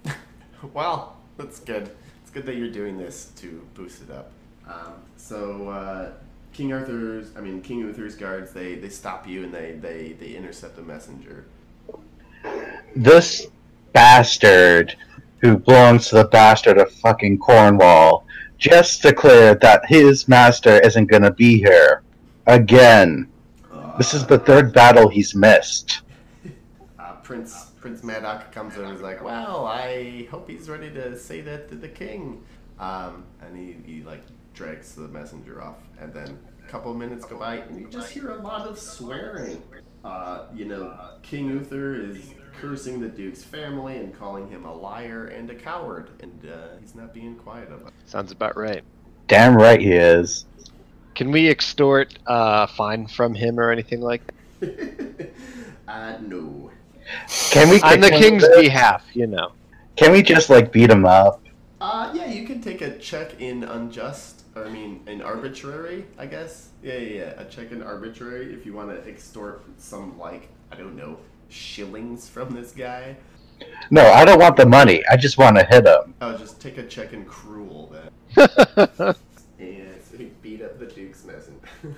wow, 0.73 1.13
that's 1.39 1.59
good. 1.61 1.89
It's 2.21 2.31
good 2.31 2.45
that 2.45 2.55
you're 2.57 2.69
doing 2.69 2.97
this 2.97 3.31
to 3.37 3.65
boost 3.73 4.03
it 4.03 4.11
up. 4.11 4.31
Um, 4.67 4.93
so 5.17 5.69
uh, 5.69 6.11
King 6.53 6.73
Arthur's, 6.73 7.35
I 7.35 7.41
mean 7.41 7.61
King 7.61 7.79
Uther's 7.79 8.15
guards, 8.15 8.51
they 8.51 8.75
they 8.75 8.89
stop 8.89 9.27
you 9.27 9.45
and 9.45 9.53
they 9.53 9.71
they 9.81 10.15
they 10.19 10.35
intercept 10.35 10.75
the 10.75 10.81
messenger. 10.81 11.45
This 12.95 13.47
bastard 13.93 14.95
who 15.39 15.57
belongs 15.57 16.09
to 16.09 16.15
the 16.15 16.25
bastard 16.25 16.77
of 16.77 16.91
fucking 16.91 17.37
Cornwall 17.39 18.25
just 18.57 19.01
declared 19.01 19.61
that 19.61 19.85
his 19.87 20.27
master 20.27 20.79
isn't 20.81 21.05
gonna 21.05 21.31
be 21.31 21.57
here. 21.57 22.03
Again. 22.45 23.27
This 23.97 24.13
is 24.13 24.25
the 24.25 24.39
third 24.39 24.73
battle 24.73 25.07
he's 25.09 25.33
missed. 25.33 26.01
Uh, 26.99 27.13
Prince 27.23 27.68
Prince 27.79 28.01
Madoc 28.03 28.51
comes 28.51 28.75
in 28.75 28.83
and 28.83 28.95
is 28.95 29.01
like, 29.01 29.23
"Well, 29.23 29.65
I 29.65 30.27
hope 30.31 30.49
he's 30.49 30.69
ready 30.69 30.91
to 30.91 31.17
say 31.17 31.41
that 31.41 31.69
to 31.69 31.75
the 31.75 31.87
king." 31.87 32.43
Um, 32.79 33.25
and 33.41 33.57
he, 33.57 33.75
he 33.91 34.03
like 34.03 34.21
drags 34.53 34.95
the 34.95 35.07
messenger 35.07 35.61
off, 35.61 35.77
and 35.99 36.13
then 36.13 36.37
a 36.63 36.69
couple 36.69 36.91
of 36.91 36.97
minutes 36.97 37.25
go 37.25 37.37
by, 37.37 37.57
and 37.57 37.79
you 37.79 37.87
just 37.89 38.11
hear 38.11 38.31
a 38.31 38.41
lot 38.41 38.67
of 38.67 38.77
swearing. 38.79 39.61
Uh, 40.03 40.45
you 40.53 40.65
know, 40.65 40.97
King 41.21 41.49
Uther 41.49 41.95
is 41.95 42.33
cursing 42.59 42.99
the 42.99 43.07
duke's 43.07 43.43
family 43.43 43.97
and 43.97 44.17
calling 44.17 44.49
him 44.49 44.65
a 44.65 44.73
liar 44.73 45.27
and 45.27 45.49
a 45.49 45.55
coward, 45.55 46.09
and 46.21 46.49
uh, 46.49 46.77
he's 46.79 46.95
not 46.95 47.13
being 47.13 47.35
quiet 47.35 47.67
about 47.67 47.87
it. 47.87 47.93
Sounds 48.05 48.31
about 48.31 48.55
right. 48.57 48.83
Damn 49.27 49.55
right 49.55 49.79
he 49.79 49.93
is. 49.93 50.45
Can 51.15 51.31
we 51.31 51.49
extort 51.49 52.17
uh, 52.27 52.65
fine 52.67 53.07
from 53.07 53.35
him 53.35 53.59
or 53.59 53.71
anything 53.71 54.01
like 54.01 54.21
that? 54.25 54.33
it. 54.61 55.35
uh, 55.87 56.17
no. 56.21 56.71
Can 57.51 57.69
we 57.69 57.81
On 57.81 57.93
kick 57.93 58.01
the 58.01 58.09
king's 58.09 58.47
behalf, 58.49 59.05
you 59.13 59.27
know. 59.27 59.51
Can 59.95 60.11
we 60.11 60.21
just 60.21 60.49
like 60.49 60.71
beat 60.71 60.89
him 60.89 61.05
up? 61.05 61.43
Uh, 61.81 62.11
yeah, 62.13 62.25
you 62.25 62.45
can 62.45 62.61
take 62.61 62.81
a 62.81 62.97
check 62.97 63.39
in 63.39 63.63
unjust, 63.63 64.43
or 64.55 64.65
I 64.65 64.69
mean, 64.69 65.01
in 65.07 65.21
arbitrary, 65.21 66.05
I 66.17 66.25
guess. 66.25 66.69
Yeah, 66.83 66.95
yeah, 66.97 67.15
yeah, 67.19 67.41
a 67.41 67.45
check 67.45 67.71
in 67.71 67.81
arbitrary 67.81 68.53
if 68.53 68.65
you 68.65 68.73
want 68.73 68.89
to 68.89 69.09
extort 69.09 69.63
some, 69.77 70.17
like, 70.17 70.49
I 70.71 70.75
don't 70.75 70.95
know, 70.95 71.17
shillings 71.49 72.27
from 72.27 72.53
this 72.53 72.71
guy. 72.71 73.15
No, 73.91 74.05
I 74.11 74.25
don't 74.25 74.39
want 74.39 74.57
the 74.57 74.65
money. 74.65 75.03
I 75.09 75.17
just 75.17 75.37
want 75.37 75.57
to 75.57 75.65
hit 75.65 75.85
him. 75.85 76.13
Oh, 76.21 76.37
just 76.37 76.61
take 76.61 76.77
a 76.77 76.85
check 76.85 77.13
in 77.13 77.25
cruel 77.25 77.93
then. 78.35 79.15
And 79.59 80.01
so 80.09 80.17
he 80.17 80.31
beat 80.41 80.61
up 80.61 80.79
the 80.79 80.85
Duke's 80.85 81.25
messenger. 81.25 81.59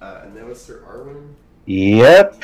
uh, 0.00 0.22
and 0.24 0.36
that 0.36 0.44
was 0.44 0.60
Sir 0.60 0.82
Arwen. 0.84 1.34
Yep. 1.66 2.42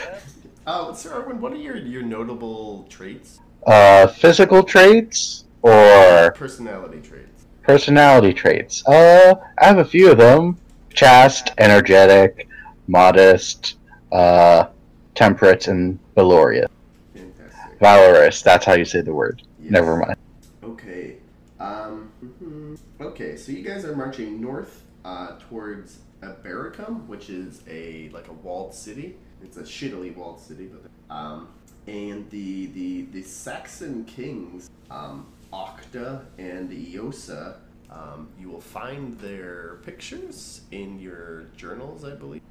Oh, 0.71 0.93
Sir 0.93 1.11
Arwen, 1.25 1.39
what 1.41 1.53
are 1.55 1.57
your, 1.57 1.77
your 1.77 2.03
notable 2.03 2.87
traits? 2.91 3.41
Uh, 3.67 4.07
physical 4.07 4.63
traits 4.63 5.45
or 5.63 6.33
Personality 6.33 7.01
traits. 7.01 7.47
personality 7.63 8.35
traits? 8.35 8.87
Uh, 8.87 9.35
I 9.59 9.67
have 9.67 9.79
a 9.79 9.85
few 9.85 10.11
of 10.13 10.19
them. 10.19 10.59
Chaste, 10.93 11.53
energetic, 11.57 12.47
modest, 12.87 13.77
uh, 14.13 14.67
temperate, 15.15 15.69
and 15.69 15.99
valorous. 16.15 16.67
Fantastic. 17.15 17.79
Valorous, 17.81 18.43
that's 18.43 18.67
how 18.67 18.75
you 18.75 18.85
say 18.85 19.01
the 19.01 19.15
word. 19.15 19.41
Yes. 19.63 19.71
Never 19.71 19.97
mind. 19.97 20.17
Okay. 20.65 21.15
Um, 21.59 22.11
mhm. 22.23 22.79
Okay, 23.01 23.37
so 23.37 23.53
you 23.53 23.63
guys 23.63 23.87
are 23.87 23.97
marching 23.97 24.39
north 24.39 24.85
uh, 25.07 25.39
towards 25.49 26.01
Abericum, 26.23 27.07
which 27.07 27.31
is 27.31 27.63
a 27.71 28.11
like 28.13 28.29
a 28.29 28.33
walled 28.33 28.75
city. 28.75 29.17
It's 29.43 29.57
a 29.57 29.63
shittily 29.63 30.15
walled 30.15 30.41
city, 30.41 30.67
but 30.67 31.15
um, 31.15 31.49
and 31.87 32.29
the 32.31 32.67
the 32.67 33.03
the 33.13 33.23
Saxon 33.23 34.05
kings, 34.05 34.71
um, 34.91 35.27
Octa 35.53 36.25
and 36.39 36.71
Eosa, 36.71 37.57
um, 37.91 38.29
you 38.39 38.49
will 38.51 38.61
find 38.61 39.19
their 39.19 39.79
pictures 39.85 40.63
in 40.71 40.99
your 40.99 41.45
journals, 41.57 42.05
I 42.05 42.15
believe. 42.15 42.43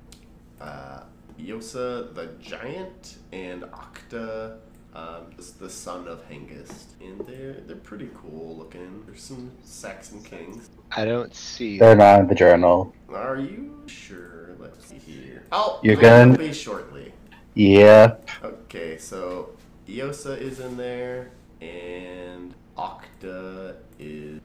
Uh, 0.60 1.02
Eosa 1.40 2.14
the 2.16 2.30
giant 2.42 3.18
and 3.32 3.64
Octa 3.64 4.58
um, 4.96 5.28
is 5.38 5.52
the 5.52 5.70
son 5.70 6.08
of 6.08 6.28
Hengist, 6.28 7.00
and 7.02 7.20
they're 7.28 7.62
they're 7.68 7.76
pretty 7.76 8.10
cool 8.16 8.58
looking. 8.58 9.04
There's 9.06 9.22
some 9.22 9.52
Saxon 9.64 10.24
kings. 10.24 10.70
I 10.96 11.06
don't 11.06 11.36
see. 11.36 11.78
They're 11.78 11.96
not 11.96 12.22
in 12.22 12.28
the 12.28 12.36
journal. 12.36 12.94
Are 13.14 13.38
you 13.38 13.84
sure? 13.86 14.37
Let's 14.60 14.86
see 14.88 14.98
here. 14.98 15.44
Oh, 15.52 15.80
You're 15.84 15.96
they 15.96 16.02
good? 16.02 16.30
will 16.30 16.38
be 16.38 16.54
shortly. 16.54 17.14
Yeah. 17.54 18.16
Okay, 18.44 18.98
so 18.98 19.50
Eosa 19.88 20.38
is 20.40 20.60
in 20.60 20.78
there, 20.78 21.32
and 21.62 22.54
Octa 22.78 23.76
is. 24.00 24.40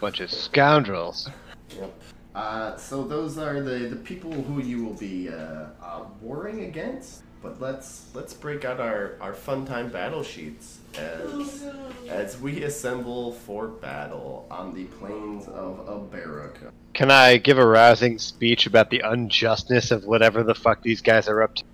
Bunch 0.00 0.20
of 0.20 0.30
scoundrels. 0.30 1.28
Yep. 1.76 2.02
Uh, 2.34 2.76
so 2.76 3.02
those 3.04 3.38
are 3.38 3.60
the, 3.60 3.88
the 3.88 3.96
people 3.96 4.30
who 4.32 4.62
you 4.62 4.84
will 4.84 4.94
be 4.94 5.28
uh, 5.28 5.66
uh, 5.82 6.04
warring 6.20 6.64
against. 6.64 7.22
But 7.42 7.60
let's 7.60 8.04
let's 8.14 8.34
break 8.34 8.64
out 8.64 8.80
our, 8.80 9.16
our 9.20 9.32
fun 9.32 9.64
time 9.64 9.88
battle 9.88 10.22
sheets 10.22 10.78
as 10.98 11.64
as 12.08 12.38
we 12.38 12.64
assemble 12.64 13.32
for 13.32 13.68
battle 13.68 14.46
on 14.50 14.74
the 14.74 14.84
plains 14.84 15.48
of 15.48 15.86
Aberica. 15.86 16.70
Can 16.92 17.10
I 17.10 17.38
give 17.38 17.56
a 17.56 17.66
rousing 17.66 18.18
speech 18.18 18.66
about 18.66 18.90
the 18.90 19.00
unjustness 19.00 19.90
of 19.90 20.04
whatever 20.04 20.42
the 20.42 20.54
fuck 20.54 20.82
these 20.82 21.00
guys 21.00 21.28
are 21.28 21.42
up 21.42 21.54
to? 21.56 21.64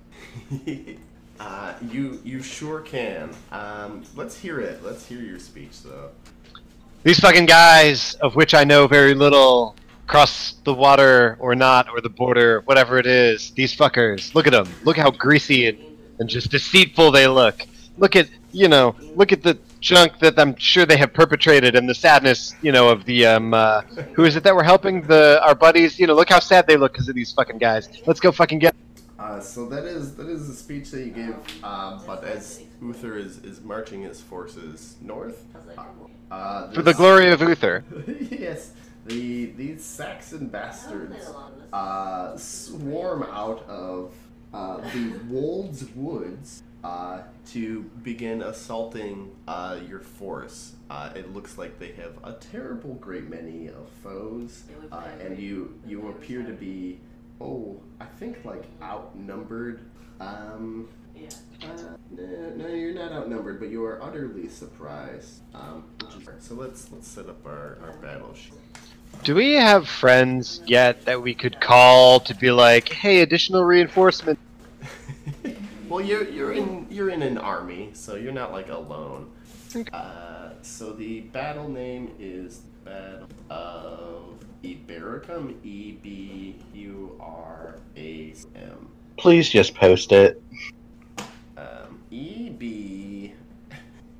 uh, 1.40 1.74
you 1.90 2.20
you 2.22 2.42
sure 2.42 2.80
can. 2.80 3.34
Um, 3.50 4.04
let's 4.14 4.38
hear 4.38 4.60
it. 4.60 4.84
Let's 4.84 5.04
hear 5.04 5.20
your 5.20 5.40
speech 5.40 5.82
though. 5.82 6.10
These 7.02 7.20
fucking 7.20 7.46
guys, 7.46 8.14
of 8.14 8.34
which 8.36 8.54
I 8.54 8.64
know 8.64 8.86
very 8.86 9.14
little, 9.14 9.76
cross 10.06 10.54
the 10.64 10.74
water 10.74 11.36
or 11.40 11.54
not, 11.54 11.88
or 11.88 12.00
the 12.00 12.08
border, 12.08 12.62
whatever 12.64 12.98
it 12.98 13.06
is. 13.06 13.50
These 13.52 13.74
fuckers, 13.74 14.34
look 14.34 14.46
at 14.46 14.52
them. 14.52 14.68
Look 14.84 14.96
how 14.96 15.10
greasy 15.10 15.68
and, 15.68 15.78
and 16.18 16.28
just 16.28 16.50
deceitful 16.50 17.10
they 17.10 17.26
look. 17.26 17.66
Look 17.98 18.14
at, 18.16 18.28
you 18.52 18.68
know, 18.68 18.94
look 19.14 19.32
at 19.32 19.42
the 19.42 19.58
junk 19.80 20.18
that 20.18 20.38
I'm 20.38 20.56
sure 20.56 20.84
they 20.84 20.96
have 20.96 21.12
perpetrated, 21.12 21.76
and 21.76 21.88
the 21.88 21.94
sadness, 21.94 22.54
you 22.62 22.72
know, 22.72 22.88
of 22.88 23.04
the 23.04 23.26
um, 23.26 23.54
uh, 23.54 23.82
who 24.14 24.24
is 24.24 24.36
it 24.36 24.42
that 24.44 24.54
we're 24.54 24.64
helping? 24.64 25.02
The 25.02 25.40
our 25.42 25.54
buddies. 25.54 25.98
You 25.98 26.06
know, 26.06 26.14
look 26.14 26.28
how 26.28 26.40
sad 26.40 26.66
they 26.66 26.76
look 26.76 26.92
because 26.92 27.08
of 27.08 27.14
these 27.14 27.32
fucking 27.32 27.58
guys. 27.58 27.88
Let's 28.06 28.20
go 28.20 28.32
fucking 28.32 28.58
get. 28.58 28.74
Uh, 29.18 29.40
so 29.40 29.66
that 29.66 29.84
is 29.84 30.14
that 30.16 30.28
is 30.28 30.46
the 30.46 30.54
speech 30.54 30.90
that 30.90 31.04
you 31.04 31.10
gave. 31.10 31.36
Uh, 31.62 31.98
but 32.06 32.22
as 32.24 32.62
Uther 32.82 33.16
is, 33.16 33.38
is 33.38 33.62
marching 33.62 34.02
his 34.02 34.20
forces 34.20 34.96
north, 35.00 35.44
uh, 36.30 36.70
For 36.72 36.82
the 36.82 36.92
glory 36.92 37.30
of 37.30 37.40
Uther. 37.40 37.84
yes, 38.30 38.72
the 39.06 39.46
these 39.46 39.84
Saxon 39.84 40.48
bastards 40.48 41.16
uh, 41.72 42.36
swarm 42.36 43.22
out 43.24 43.64
of 43.68 44.12
uh, 44.52 44.78
the 44.92 45.20
Wolds 45.28 45.84
Woods 45.94 46.62
uh, 46.84 47.22
to 47.46 47.82
begin 48.02 48.42
assaulting 48.42 49.34
uh, 49.48 49.78
your 49.88 50.00
force. 50.00 50.74
Uh, 50.88 51.10
it 51.14 51.32
looks 51.34 51.58
like 51.58 51.78
they 51.78 51.92
have 51.92 52.14
a 52.24 52.32
terrible 52.34 52.94
great 52.94 53.28
many 53.28 53.68
of 53.68 53.88
foes, 54.02 54.64
uh, 54.92 55.02
and 55.20 55.38
you 55.38 55.78
you 55.86 56.08
appear 56.08 56.42
to 56.42 56.52
be 56.52 57.00
oh 57.40 57.80
I 58.00 58.04
think 58.04 58.44
like 58.44 58.64
outnumbered. 58.82 59.80
Um, 60.20 60.88
Yeah. 61.14 61.28
uh, 61.62 61.96
no, 62.10 62.50
no, 62.56 62.66
you're 62.68 62.94
not 62.94 63.12
outnumbered, 63.12 63.58
but 63.58 63.68
you 63.70 63.84
are 63.84 64.02
utterly 64.02 64.48
surprised. 64.48 65.40
Um, 65.54 65.84
which 66.02 66.14
is, 66.22 66.28
so 66.46 66.54
let's 66.54 66.90
let's 66.92 67.08
set 67.08 67.28
up 67.28 67.44
our, 67.46 67.78
our 67.82 67.96
battle 68.00 68.32
sheet. 68.34 68.54
Do 69.22 69.34
we 69.34 69.54
have 69.54 69.88
friends 69.88 70.60
yet 70.66 71.04
that 71.06 71.20
we 71.20 71.34
could 71.34 71.60
call 71.60 72.20
to 72.20 72.34
be 72.34 72.50
like, 72.50 72.88
hey, 72.88 73.22
additional 73.22 73.64
reinforcement? 73.64 74.38
well, 75.88 76.00
you're 76.00 76.28
you're 76.28 76.52
in 76.52 76.86
you're 76.90 77.10
in 77.10 77.22
an 77.22 77.38
army, 77.38 77.90
so 77.92 78.14
you're 78.14 78.32
not 78.32 78.52
like 78.52 78.68
alone. 78.68 79.30
Uh, 79.92 80.50
so 80.62 80.92
the 80.92 81.20
battle 81.20 81.68
name 81.68 82.14
is 82.18 82.62
Battle 82.84 83.28
of 83.50 84.38
Ibericum. 84.62 85.56
E 85.64 85.92
B 86.02 86.56
U 86.72 87.16
R 87.20 87.76
A 87.96 88.34
M. 88.54 88.88
Please 89.16 89.48
just 89.48 89.74
post 89.74 90.12
it. 90.12 90.42
Um, 91.56 92.00
E 92.10 92.50
B 92.50 93.32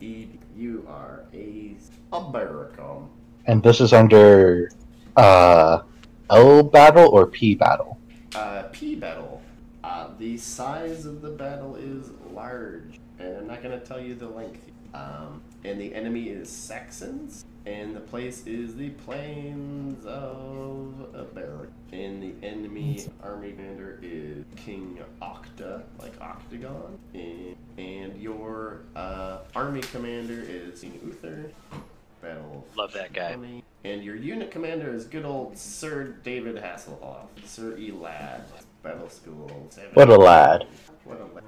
E 0.01 0.27
U 0.57 0.85
R 0.89 1.25
A 1.33 1.77
Ibericum. 2.13 3.09
And 3.47 3.63
this 3.63 3.81
is 3.81 3.93
under 3.93 4.71
uh, 5.17 5.83
L 6.31 6.63
battle 6.63 7.09
or 7.09 7.27
P 7.27 7.55
battle. 7.55 7.99
Uh, 8.35 8.65
P 8.73 8.95
battle. 8.95 9.43
Uh, 9.83 10.09
the 10.19 10.37
size 10.37 11.07
of 11.07 11.23
the 11.23 11.31
battle 11.31 11.77
is 11.77 12.11
large, 12.33 12.99
and 13.19 13.37
I'm 13.37 13.47
not 13.47 13.63
going 13.63 13.79
to 13.79 13.85
tell 13.85 14.01
you 14.01 14.15
the 14.15 14.29
length. 14.29 14.71
Um, 14.95 15.43
and 15.65 15.81
the 15.81 15.95
enemy 15.95 16.29
is 16.29 16.49
Saxons, 16.49 17.45
and 17.67 17.95
the 17.95 18.01
place 18.01 18.47
is 18.47 18.77
the 18.77 18.91
plains 18.91 20.05
of 20.07 20.95
Aberic. 21.13 21.71
And 21.93 22.23
the 22.23 22.47
enemy 22.47 23.07
army 23.23 23.53
commander 23.53 23.99
is 24.03 24.45
King 24.57 24.99
Octa, 25.21 25.83
like 25.99 26.21
Octagon. 26.21 26.99
And, 27.15 27.57
and 27.77 28.21
your 28.21 28.81
uh, 28.95 29.39
army 29.55 29.83
commander 29.83 30.41
is 30.41 30.81
King 30.81 30.99
Uther. 31.05 31.51
Battle. 32.27 32.67
Love 32.77 32.93
that 32.95 33.13
guy. 33.13 33.37
And 33.85 34.03
your 34.03 34.17
unit 34.17 34.51
commander 34.51 34.93
is 34.93 35.05
good 35.05 35.25
old 35.25 35.57
Sir 35.57 36.17
David 36.25 36.57
Hasselhoff. 36.57 37.29
Sir 37.45 37.77
Elad. 37.77 38.43
Battle 38.83 39.09
School. 39.09 39.69
seven. 39.71 39.91
What 39.95 40.09
a 40.09 40.17
lad. 40.17 40.67
What 41.05 41.21
a 41.21 41.35
lad. 41.35 41.45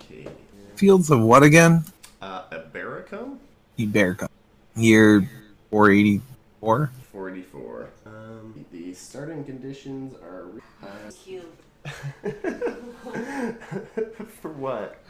Okay. 0.00 0.28
Fields 0.76 1.10
of 1.10 1.20
what 1.20 1.42
again? 1.42 1.82
Uh, 2.22 2.44
Ibericum? 2.52 3.38
Iberica. 3.76 4.28
Year 4.76 5.28
484. 5.70 6.90
44. 7.12 7.88
Um, 8.06 8.64
the 8.70 8.94
starting 8.94 9.42
conditions 9.44 10.14
are. 10.22 10.46
Uh, 10.80 11.10
Cute. 11.24 11.52
for 14.40 14.52
what? 14.52 15.02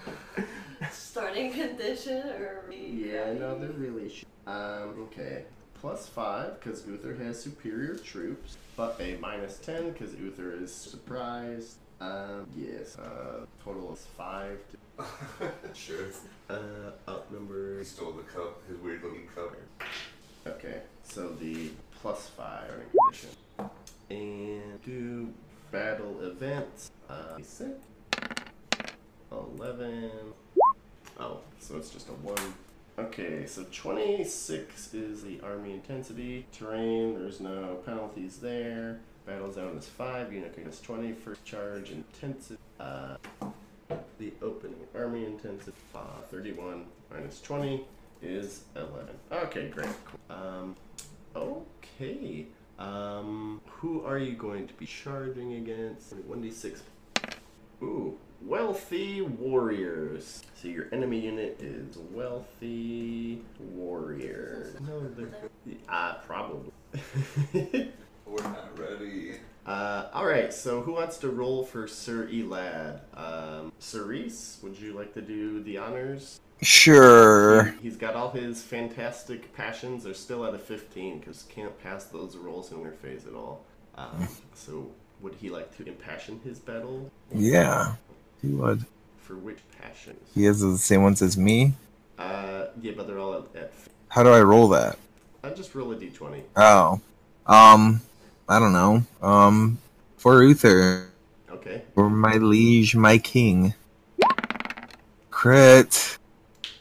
Starting 0.91 1.53
condition 1.53 2.27
or 2.29 2.65
Yeah, 2.73 3.33
no, 3.35 3.59
they're 3.59 3.71
really 3.71 4.09
sh- 4.09 4.25
Um, 4.47 5.09
okay. 5.11 5.45
Plus 5.75 6.07
5, 6.09 6.61
because 6.61 6.87
Uther 6.87 7.15
has 7.15 7.43
superior 7.43 7.97
troops, 7.97 8.57
but 8.77 8.97
a 9.01 9.17
minus 9.17 9.59
10, 9.59 9.93
because 9.93 10.15
Uther 10.15 10.53
is 10.53 10.73
surprised. 10.75 11.77
Um, 12.01 12.47
yes, 12.57 12.99
uh, 12.99 13.45
total 13.65 13.93
is 13.93 14.07
5. 14.17 14.59
sure. 15.75 16.07
To, 16.49 16.55
uh, 16.55 17.11
outnumbered. 17.11 17.79
He 17.79 17.85
stole 17.85 18.13
the 18.13 18.23
cup, 18.23 18.61
his 18.69 18.79
weird 18.79 19.03
looking 19.03 19.27
cup. 19.35 19.55
Okay, 20.47 20.81
so 21.03 21.29
the 21.29 21.71
plus 22.01 22.29
5 22.37 22.65
starting 22.65 22.91
condition. 22.91 23.31
And 24.11 24.83
do 24.83 25.33
battle 25.71 26.21
events. 26.23 26.91
Uh, 27.09 27.39
6, 27.43 27.71
11. 29.59 30.11
Oh, 31.21 31.41
so 31.59 31.77
it's 31.77 31.91
just 31.91 32.09
a 32.09 32.13
1. 32.13 32.37
Okay, 32.99 33.45
so 33.47 33.65
26 33.71 34.95
is 34.95 35.23
the 35.23 35.39
army 35.43 35.73
intensity. 35.73 36.47
Terrain, 36.51 37.15
there's 37.15 37.41
no 37.41 37.79
penalties 37.85 38.39
there. 38.39 39.01
Battle 39.27 39.53
zone 39.53 39.77
is 39.77 39.87
5. 39.87 40.33
Unit 40.33 40.55
is 40.67 40.81
20. 40.81 41.13
First 41.13 41.45
charge 41.45 41.91
intensity. 41.91 42.59
Uh, 42.79 43.17
the 44.19 44.33
opening 44.41 44.81
army 44.95 45.27
intensity. 45.27 45.77
Uh, 45.95 46.23
31 46.31 46.87
minus 47.11 47.43
20 47.43 47.85
is 48.23 48.63
11. 48.75 49.09
Okay, 49.31 49.69
great. 49.69 49.91
Um, 50.31 50.75
okay. 51.37 52.47
Um, 52.79 53.61
who 53.67 54.07
are 54.07 54.17
you 54.17 54.33
going 54.33 54.67
to 54.67 54.75
be 54.75 54.87
charging 54.87 55.53
against? 55.53 56.15
1d6. 56.31 56.79
Ooh, 57.83 58.17
wealthy 58.43 59.21
warriors. 59.23 60.43
So 60.55 60.69
your 60.69 60.87
enemy 60.93 61.21
unit 61.21 61.61
is 61.61 61.99
wealthy 62.13 63.43
warriors. 63.59 64.75
No, 64.81 65.09
they're 65.09 65.31
uh, 65.89 66.15
probably. 66.27 66.73
We're 68.27 68.43
not 68.43 68.79
ready. 68.79 69.33
uh, 69.67 70.09
all 70.13 70.27
right. 70.27 70.53
So 70.53 70.83
who 70.83 70.93
wants 70.93 71.19
to 71.19 71.31
roll 71.31 71.65
for 71.65 71.89
Sir 71.89 72.29
Elad? 72.31 73.01
Um, 73.15 73.73
Cerise, 73.79 74.59
would 74.63 74.79
you 74.79 74.93
like 74.93 75.15
to 75.15 75.23
do 75.23 75.63
the 75.63 75.79
honors? 75.79 76.41
Sure. 76.63 77.75
He's 77.83 77.97
got 77.97 78.15
all 78.15 78.31
his 78.31 78.63
fantastic 78.63 79.55
passions. 79.55 80.05
They're 80.05 80.13
still 80.15 80.45
at 80.45 80.55
a 80.55 80.59
15 80.59 81.19
because 81.19 81.45
can't 81.49 81.77
pass 81.83 82.05
those 82.05 82.37
rolls 82.37 82.71
in 82.71 82.83
their 82.83 82.93
phase 82.93 83.27
at 83.27 83.35
all. 83.35 83.65
Um, 83.97 84.29
so 84.55 84.91
would 85.23 85.35
he 85.35 85.49
like 85.51 85.75
to 85.79 85.87
impassion 85.89 86.41
his 86.45 86.59
battle? 86.59 87.11
Yeah. 87.35 87.95
He 88.43 88.49
would. 88.49 88.85
For 89.19 89.37
which 89.37 89.59
passions? 89.81 90.19
He 90.35 90.45
has 90.45 90.61
the 90.61 90.77
same 90.79 91.03
ones 91.03 91.23
as 91.23 91.37
me. 91.37 91.75
Uh, 92.19 92.67
yeah, 92.81 92.93
but 92.97 93.07
they're 93.07 93.19
all 93.19 93.35
at. 93.35 93.57
at 93.61 93.73
How 94.09 94.23
do 94.23 94.31
I 94.31 94.41
roll 94.43 94.69
that? 94.69 94.99
I 95.43 95.51
just 95.51 95.75
roll 95.75 95.93
a 95.93 95.97
d20. 95.97 96.43
Oh. 96.57 97.01
Um, 97.47 98.01
I 98.49 98.59
don't 98.59 98.73
know. 98.73 99.03
Um, 99.23 99.79
for 100.17 100.43
Uther, 100.43 101.09
Okay. 101.51 101.83
for 101.95 102.11
my 102.11 102.35
liege, 102.35 102.95
my 102.95 103.19
king. 103.19 103.75
Crit. 105.31 106.19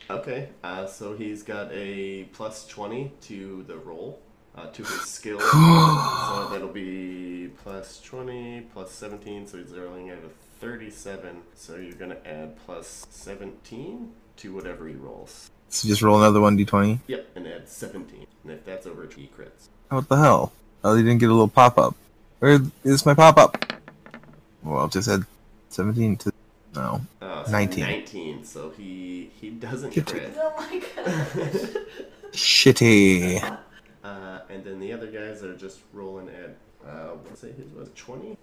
Okay. 0.09 0.49
Uh, 0.63 0.85
so 0.87 1.15
he's 1.15 1.43
got 1.43 1.69
a 1.71 2.25
plus 2.33 2.67
20 2.67 3.11
to 3.21 3.63
the 3.67 3.77
roll, 3.77 4.19
uh, 4.55 4.67
to 4.67 4.83
his 4.83 5.01
skill. 5.05 5.39
so 5.39 6.47
that'll 6.51 6.67
be 6.67 7.49
plus 7.63 8.01
20, 8.01 8.61
plus 8.73 8.91
17, 8.91 9.47
so 9.47 9.57
he's 9.57 9.71
rolling 9.71 10.09
at 10.09 10.17
a 10.17 10.29
37. 10.59 11.41
So 11.55 11.75
you're 11.75 11.93
going 11.93 12.11
to 12.11 12.27
add 12.27 12.57
plus 12.65 13.05
17 13.09 14.11
to 14.37 14.53
whatever 14.53 14.87
he 14.87 14.95
rolls. 14.95 15.49
So 15.69 15.87
just 15.87 16.01
roll 16.01 16.17
another 16.17 16.39
1d20. 16.39 16.99
Yep, 17.07 17.29
and 17.35 17.47
add 17.47 17.69
17. 17.69 18.25
And 18.43 18.51
if 18.51 18.65
that's 18.65 18.85
over, 18.87 19.07
he 19.15 19.29
crits. 19.37 19.67
What 19.89 20.09
the 20.09 20.17
hell? 20.17 20.51
Oh, 20.83 20.95
you 20.95 21.03
didn't 21.03 21.19
get 21.19 21.29
a 21.29 21.33
little 21.33 21.47
pop 21.47 21.77
up. 21.77 21.95
Where 22.39 22.59
is 22.83 23.05
my 23.05 23.13
pop 23.13 23.37
up? 23.37 23.73
Well, 24.63 24.85
it 24.85 24.91
just 24.91 25.07
said 25.07 25.25
17 25.69 26.17
to. 26.17 26.33
No. 26.75 27.01
Uh, 27.21 27.43
so 27.45 27.51
19. 27.51 27.83
19, 27.83 28.43
so 28.45 28.69
he 28.69 29.31
he 29.41 29.49
doesn't 29.49 29.93
Get 29.93 30.07
crit. 30.07 30.33
Oh 30.37 30.53
my 30.57 30.79
gosh. 30.79 31.61
Shitty. 32.31 33.57
Uh, 34.03 34.39
and 34.49 34.63
then 34.63 34.79
the 34.79 34.93
other 34.93 35.07
guys 35.07 35.43
are 35.43 35.55
just 35.55 35.79
rolling 35.93 36.29
at, 36.29 36.55
uh, 36.87 37.15
let's 37.25 37.41
say 37.41 37.51
his 37.51 37.71
was 37.73 37.89
20. 37.95 38.37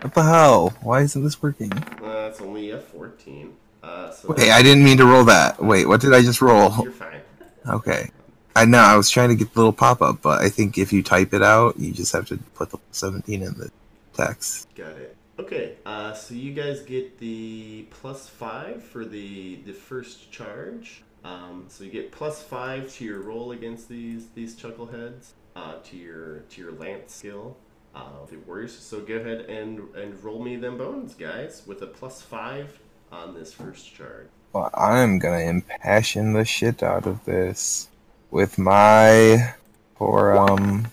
What 0.00 0.14
the 0.14 0.22
hell? 0.22 0.70
Why 0.82 1.00
isn't 1.02 1.22
this 1.24 1.42
working? 1.42 1.72
Uh, 1.72 2.28
it's 2.30 2.40
only 2.40 2.70
a 2.70 2.78
14. 2.78 3.54
Uh, 3.82 4.10
so 4.10 4.28
Wait, 4.28 4.50
I 4.50 4.62
didn't 4.62 4.84
mean 4.84 4.98
to 4.98 5.04
roll 5.06 5.24
that. 5.24 5.62
Wait, 5.62 5.86
what 5.86 6.00
did 6.00 6.14
I 6.14 6.22
just 6.22 6.40
roll? 6.40 6.72
You're 6.82 6.92
fine. 6.92 7.20
Okay. 7.66 8.10
I 8.54 8.64
know, 8.64 8.78
I 8.78 8.96
was 8.96 9.10
trying 9.10 9.28
to 9.28 9.34
get 9.34 9.52
the 9.54 9.60
little 9.60 9.72
pop 9.72 10.02
up, 10.02 10.22
but 10.22 10.40
I 10.40 10.48
think 10.48 10.78
if 10.78 10.92
you 10.92 11.02
type 11.02 11.32
it 11.34 11.42
out, 11.42 11.78
you 11.78 11.92
just 11.92 12.12
have 12.12 12.26
to 12.28 12.38
put 12.54 12.70
the 12.70 12.78
17 12.92 13.42
in 13.42 13.54
the 13.54 13.70
text. 14.14 14.68
Got 14.74 14.92
it. 14.92 15.16
Okay, 15.38 15.76
uh, 15.86 16.12
so 16.14 16.34
you 16.34 16.52
guys 16.52 16.80
get 16.82 17.20
the 17.20 17.86
plus 17.90 18.28
five 18.28 18.82
for 18.82 19.04
the 19.04 19.60
the 19.64 19.72
first 19.72 20.32
charge. 20.32 21.04
Um, 21.24 21.66
so 21.68 21.84
you 21.84 21.90
get 21.92 22.10
plus 22.10 22.42
five 22.42 22.92
to 22.94 23.04
your 23.04 23.20
roll 23.20 23.52
against 23.52 23.88
these 23.88 24.26
these 24.34 24.56
chuckleheads, 24.56 25.30
uh, 25.54 25.76
to 25.84 25.96
your 25.96 26.40
to 26.40 26.60
your 26.60 26.72
lance 26.72 27.14
skill. 27.14 27.56
Uh, 27.98 28.26
the 28.30 28.36
warriors. 28.46 28.78
So 28.78 29.00
go 29.00 29.16
ahead 29.16 29.40
and 29.48 29.80
and 29.96 30.22
roll 30.22 30.42
me 30.42 30.54
them 30.56 30.78
bones, 30.78 31.14
guys, 31.14 31.62
with 31.66 31.82
a 31.82 31.86
plus 31.86 32.22
five 32.22 32.78
on 33.10 33.34
this 33.34 33.52
first 33.52 33.92
charge. 33.92 34.28
Well, 34.52 34.70
I'm 34.74 35.18
gonna 35.18 35.40
impassion 35.40 36.32
the 36.32 36.44
shit 36.44 36.82
out 36.82 37.06
of 37.06 37.24
this 37.24 37.88
with 38.30 38.56
my 38.58 39.54
for 39.96 40.36
um 40.36 40.86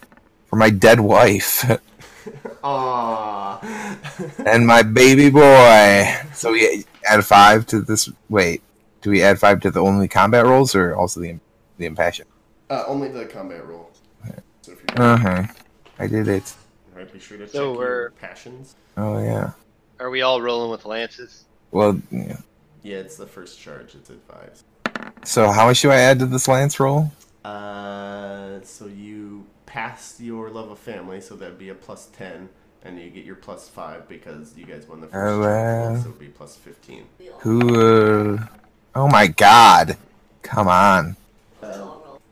for 0.48 0.56
my 0.56 0.70
dead 0.72 1.00
wife 1.00 1.64
Aww. 2.64 3.62
and 4.48 4.66
my 4.66 4.82
baby 4.82 5.30
boy. 5.30 6.06
So 6.34 6.52
we 6.54 6.86
add 7.08 7.24
five 7.24 7.68
to 7.68 7.82
this. 7.82 8.10
Wait, 8.30 8.64
do 9.02 9.12
we 9.12 9.22
add 9.22 9.38
five 9.40 9.60
to 9.62 9.70
the 9.72 9.82
only 9.82 10.08
combat 10.08 10.46
rolls 10.46 10.74
or 10.76 10.96
also 10.96 11.20
the 11.20 11.38
the 11.78 11.86
impassion? 11.86 12.26
uh, 12.70 12.84
only 12.88 13.10
the 13.10 13.26
combat 13.26 13.66
roll. 13.68 13.92
So 14.64 14.72
if 14.72 15.00
Uh 15.00 15.18
huh. 15.18 15.44
I 16.00 16.08
did 16.08 16.28
it. 16.28 16.56
Right, 17.16 17.20
be 17.22 17.26
sure 17.26 17.38
to 17.38 17.46
check 17.46 17.54
So 17.54 17.74
your 17.74 17.78
we're- 17.78 18.10
passions. 18.20 18.76
Oh 18.98 19.20
yeah. 19.22 19.52
Are 20.00 20.10
we 20.10 20.22
all 20.22 20.42
rolling 20.42 20.72
with 20.72 20.86
lances? 20.86 21.46
Well, 21.72 22.00
yeah. 22.12 22.38
Yeah, 22.84 22.98
it's 22.98 23.16
the 23.18 23.26
first 23.28 23.60
charge. 23.60 23.96
It's 23.96 24.10
advised. 24.10 24.66
So 25.24 25.52
how 25.52 25.68
much 25.68 25.82
do 25.82 25.90
I 25.92 25.96
add 25.98 26.20
to 26.20 26.26
this 26.26 26.48
lance 26.48 26.80
roll? 26.80 27.12
Uh, 27.44 28.60
so 28.64 28.86
you 28.88 29.46
pass 29.66 30.20
your 30.20 30.50
love 30.50 30.70
of 30.70 30.80
family, 30.80 31.22
so 31.22 31.36
that'd 31.36 31.58
be 31.58 31.70
a 31.70 31.76
plus 31.76 32.08
ten, 32.08 32.50
and 32.84 33.00
you 33.00 33.10
get 33.10 33.26
your 33.26 33.36
plus 33.36 33.68
five 33.70 34.08
because 34.08 34.56
you 34.58 34.66
guys 34.66 34.88
won 34.88 35.02
the 35.02 35.08
first 35.08 35.16
Oh, 35.16 35.42
charge, 35.44 35.96
wow. 35.98 36.02
so 36.04 36.10
it'd 36.10 36.20
be 36.20 36.28
plus 36.28 36.56
fifteen. 36.56 37.06
Who? 37.40 38.36
Uh... 38.36 38.46
Oh 38.96 39.08
my 39.10 39.28
God! 39.28 39.98
Come 40.44 40.68
on. 40.68 41.16
Uh, 41.62 41.88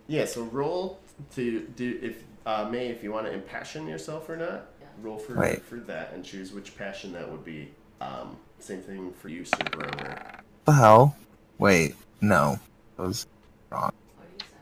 yeah, 0.08 0.26
so 0.26 0.43
roll 0.43 1.00
to 1.36 1.62
do 1.76 2.00
if 2.02 2.24
uh, 2.46 2.67
May, 2.69 2.88
if 2.88 3.04
you 3.04 3.12
want 3.12 3.26
to 3.26 3.34
impassion 3.34 3.88
yourself 3.88 4.30
or 4.30 4.38
not. 4.38 4.67
Roll 5.01 5.17
for 5.17 5.36
Wait. 5.36 5.63
for 5.63 5.77
that 5.82 6.13
and 6.13 6.23
choose 6.23 6.53
which 6.53 6.77
passion 6.77 7.12
that 7.13 7.29
would 7.29 7.43
be. 7.43 7.71
Um, 8.01 8.38
same 8.60 8.82
thing 8.82 9.12
for 9.13 9.29
you, 9.29 9.43
Sir 9.45 9.63
Grover. 9.71 10.21
the 10.65 10.71
hell? 10.73 11.15
Wait, 11.58 11.95
no. 12.21 12.60
That 12.97 13.08
was 13.08 13.27
wrong. 13.69 13.91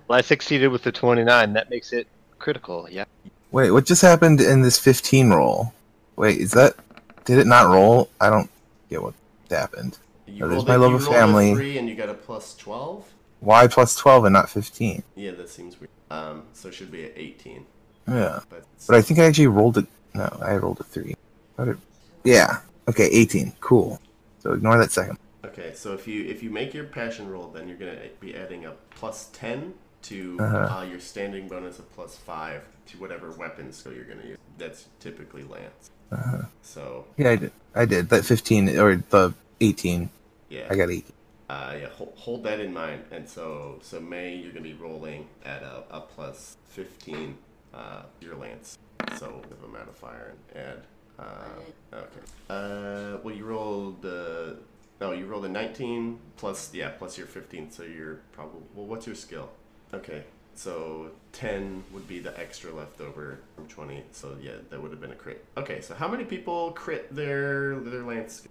Well, 0.08 0.17
I 0.17 0.22
succeeded 0.22 0.67
with 0.70 0.84
the 0.84 0.91
29. 0.91 1.54
That 1.54 1.70
makes 1.70 1.94
it 1.94 2.08
critical. 2.39 2.88
Yeah. 2.89 3.06
Wait, 3.52 3.72
what 3.72 3.86
just 3.86 4.02
happened 4.02 4.41
in 4.41 4.62
this 4.62 4.80
15 4.80 5.30
roll? 5.32 5.74
Wait, 6.15 6.39
is 6.39 6.52
that. 6.52 6.76
Did 7.26 7.38
it 7.38 7.48
not 7.48 7.67
roll? 7.67 8.10
I 8.20 8.30
don't 8.30 8.50
get 8.89 9.02
what 9.04 9.13
happened. 9.50 9.98
You 10.26 10.46
Oh, 10.46 10.48
there's 10.48 10.58
rolled 10.58 10.67
my 10.70 10.76
a- 10.76 10.80
love 10.80 10.89
you 10.91 10.96
of 10.98 11.04
rolled 11.04 11.15
a 11.15 11.20
family. 11.20 11.54
three 11.54 11.78
and 11.78 11.88
you 11.89 11.96
got 11.96 12.10
a 12.10 12.13
plus 12.13 12.56
twelve. 12.56 13.12
Why 13.41 13.67
plus 13.67 13.96
12 13.96 14.26
and 14.26 14.34
not 14.34 14.50
15? 14.52 15.02
Yeah, 15.15 15.32
that 15.32 15.50
seems 15.50 15.80
weird. 15.80 15.89
Um, 16.12 16.44
so 16.54 16.67
it 16.70 16.74
should 16.76 16.91
be 16.91 17.06
at 17.06 17.13
eighteen. 17.15 17.65
Yeah. 18.08 18.39
But, 18.50 18.65
But 18.88 18.96
I 18.98 19.02
think 19.02 19.20
I 19.20 19.24
actually 19.26 19.48
rolled 19.48 19.78
it. 19.78 19.86
No, 20.13 20.26
I 20.41 20.56
rolled 20.56 20.80
a 20.80 20.84
3. 20.84 21.15
How 21.58 21.65
did- 21.65 21.78
Yeah. 22.24 22.60
Okay, 22.88 23.06
18. 23.06 23.54
Cool. 23.62 24.00
So 24.39 24.54
ignore 24.54 24.78
that 24.78 24.91
second. 24.91 25.17
Okay, 25.45 25.74
so 25.76 25.93
if 25.93 26.08
you 26.08 26.24
if 26.26 26.43
you 26.43 26.50
make 26.52 26.74
your 26.74 26.84
passion 26.86 27.30
roll, 27.30 27.47
then 27.50 27.67
you're 27.67 27.78
gonna 27.78 27.97
be 28.19 28.36
adding 28.36 28.65
a 28.65 28.71
plus 28.91 29.30
ten 29.34 29.74
to 30.04 30.38
Uh-huh. 30.39 30.78
uh, 30.80 30.84
your 30.84 31.00
standing 31.00 31.47
bonus 31.47 31.80
of 31.80 31.91
plus 31.93 32.15
five 32.17 32.62
to 32.88 32.97
whatever 32.97 33.32
weapon 33.32 33.71
skill 33.74 33.93
you're 33.93 34.06
gonna 34.06 34.26
use. 34.28 34.38
That's 34.58 34.86
typically 35.00 35.43
lance. 35.43 35.89
Uh-huh. 36.12 36.43
So 36.62 37.06
Yeah, 37.17 37.30
I 37.32 37.36
did. 37.38 37.52
I 37.76 37.86
did. 37.86 38.10
That 38.10 38.26
15, 38.26 38.78
or 38.78 38.97
the 39.10 39.34
18. 39.62 40.10
yeah, 40.50 40.67
I 40.69 40.76
got 40.76 40.89
18. 40.91 41.13
uh, 41.50 41.76
yeah. 41.80 41.88
Hold, 41.89 42.13
hold 42.17 42.43
that 42.43 42.60
in 42.60 42.74
mind. 42.74 43.04
And 43.12 43.28
so 43.28 43.80
so 43.82 44.00
May, 44.00 44.36
you're 44.36 44.52
gonna 44.54 44.63
be 44.63 44.74
rolling 44.74 45.28
at 45.45 45.63
a, 45.63 45.84
a 45.89 46.02
plus 46.02 46.58
fifteen 46.69 47.38
uh, 47.74 48.04
your 48.20 48.36
lance. 48.36 48.78
So 49.18 49.42
with 49.50 49.64
a 49.64 49.68
modifier 49.68 50.34
and 50.56 50.64
add. 50.66 50.84
Uh, 51.20 51.96
okay. 51.96 52.06
Uh, 52.50 53.18
well, 53.24 53.36
you 53.36 53.46
rolled 53.46 54.02
the. 54.02 54.58
No, 55.00 55.12
you 55.14 55.26
rolled 55.26 55.46
a 55.46 55.50
19 55.50 56.20
plus 56.38 56.72
yeah 56.74 56.90
plus 56.90 57.18
your 57.18 57.26
15, 57.26 57.72
so 57.72 57.84
you're 57.84 58.20
probably 58.34 58.62
well. 58.76 58.86
What's 58.86 59.08
your 59.08 59.16
skill? 59.16 59.50
Okay, 59.94 60.24
so 60.56 61.10
10 61.34 61.84
would 61.92 62.08
be 62.08 62.20
the 62.20 62.40
extra 62.40 62.72
left 62.72 63.02
over 63.02 63.40
from 63.56 63.68
20. 63.68 64.04
So 64.12 64.38
yeah, 64.42 64.52
that 64.70 64.80
would 64.82 64.92
have 64.92 65.02
been 65.02 65.12
a 65.12 65.16
crit. 65.16 65.44
Okay, 65.58 65.82
so 65.82 65.96
how 65.96 66.08
many 66.08 66.24
people 66.24 66.72
crit 66.74 67.14
their 67.14 67.80
their 67.80 68.04
lance? 68.04 68.48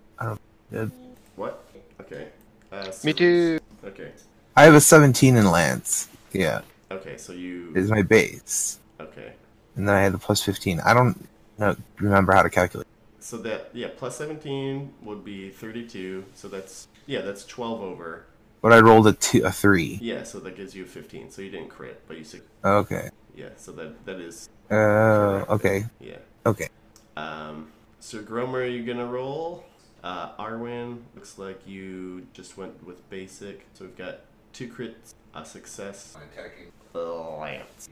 Good. 0.72 0.90
What? 1.36 1.64
Okay. 2.00 2.28
Uh, 2.72 2.90
Me 3.04 3.12
too. 3.12 3.58
Okay. 3.84 4.10
I 4.56 4.64
have 4.64 4.74
a 4.74 4.80
17 4.80 5.36
in 5.36 5.50
Lance. 5.50 6.08
Yeah, 6.32 6.62
Okay, 6.90 7.16
so 7.16 7.32
you. 7.32 7.72
is 7.74 7.90
my 7.90 8.02
base. 8.02 8.79
Okay. 9.00 9.32
And 9.76 9.88
then 9.88 9.94
I 9.94 10.02
had 10.02 10.12
the 10.12 10.18
plus 10.18 10.42
15. 10.42 10.80
I 10.80 10.94
don't 10.94 11.28
know, 11.58 11.76
remember 11.98 12.32
how 12.32 12.42
to 12.42 12.50
calculate. 12.50 12.86
So 13.18 13.36
that 13.38 13.70
yeah, 13.74 13.88
plus 13.96 14.16
17 14.16 14.92
would 15.02 15.24
be 15.24 15.50
32. 15.50 16.24
So 16.34 16.48
that's 16.48 16.88
yeah, 17.06 17.20
that's 17.22 17.44
12 17.44 17.82
over. 17.82 18.26
But 18.62 18.72
I 18.72 18.80
rolled 18.80 19.06
a, 19.06 19.12
two, 19.14 19.42
a 19.44 19.50
3. 19.50 19.98
Yeah, 20.02 20.22
so 20.22 20.38
that 20.40 20.56
gives 20.56 20.74
you 20.74 20.84
a 20.84 20.86
15. 20.86 21.30
So 21.30 21.42
you 21.42 21.50
didn't 21.50 21.68
crit, 21.68 22.02
but 22.08 22.18
you 22.18 22.24
said 22.24 22.42
Okay. 22.64 23.08
yeah. 23.34 23.50
So 23.56 23.72
that 23.72 24.04
that 24.06 24.20
is 24.20 24.48
Uh, 24.70 25.44
okay. 25.48 25.84
yeah. 26.00 26.18
Okay. 26.46 26.68
Um, 27.16 27.70
Sir 28.00 28.22
Gromer, 28.22 28.62
are 28.62 28.66
you 28.66 28.84
gonna 28.84 29.06
roll? 29.06 29.64
Uh, 30.02 30.34
Arwen, 30.38 31.02
looks 31.14 31.38
like 31.38 31.60
you 31.66 32.26
just 32.32 32.56
went 32.56 32.82
with 32.86 33.08
basic. 33.10 33.66
So 33.74 33.84
we've 33.84 33.96
got 33.98 34.20
two 34.54 34.68
crits, 34.68 35.12
a 35.34 35.44
success, 35.44 36.16
My 36.16 36.22
attacking. 36.24 36.72
lance. 36.94 37.88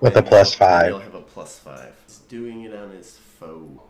With 0.00 0.16
a 0.16 0.22
plus 0.22 0.54
five. 0.54 0.86
He'll 0.86 0.98
have 0.98 1.14
a 1.14 1.20
plus 1.20 1.58
five. 1.58 1.94
He's 2.06 2.18
doing 2.18 2.62
it 2.62 2.74
on 2.74 2.90
his 2.90 3.18
foe. 3.38 3.82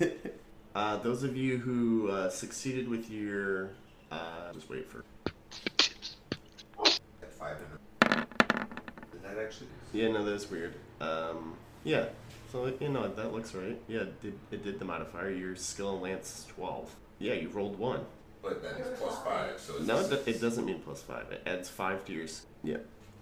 uh, 0.74 0.98
those 0.98 1.22
of 1.22 1.36
you 1.36 1.56
who 1.56 2.10
uh, 2.10 2.28
succeeded 2.28 2.86
with 2.88 3.10
your, 3.10 3.70
uh, 4.12 4.52
just 4.52 4.68
wait 4.68 4.86
for. 4.90 5.04
At 7.22 7.32
five 7.32 7.56
and 8.02 8.26
Did 9.10 9.22
that 9.22 9.38
actually? 9.42 9.68
Yeah, 9.92 10.08
no, 10.12 10.24
that's 10.24 10.50
weird. 10.50 10.74
Um, 11.00 11.54
yeah. 11.82 12.06
So 12.52 12.72
you 12.80 12.88
know 12.90 13.08
that 13.08 13.32
looks 13.32 13.54
right. 13.54 13.80
Yeah, 13.88 14.00
it 14.00 14.22
did, 14.22 14.38
it 14.50 14.64
did 14.64 14.78
the 14.78 14.84
modifier. 14.84 15.30
Your 15.30 15.54
skill 15.56 15.94
and 15.94 16.02
lance 16.02 16.46
twelve. 16.48 16.94
Yeah, 17.18 17.34
you 17.34 17.48
rolled 17.48 17.78
one. 17.78 18.04
But 18.42 18.62
then 18.62 18.76
it's 18.78 19.00
plus 19.00 19.18
five, 19.24 19.58
so 19.58 19.76
it's 19.76 19.86
No, 19.86 19.98
it, 20.00 20.08
do- 20.10 20.30
it 20.30 20.40
doesn't 20.40 20.64
mean 20.64 20.80
plus 20.80 21.02
five. 21.02 21.30
It 21.30 21.42
adds 21.46 21.68
five 21.68 22.04
to 22.06 22.12
your. 22.12 22.26
Yeah. 22.62 22.78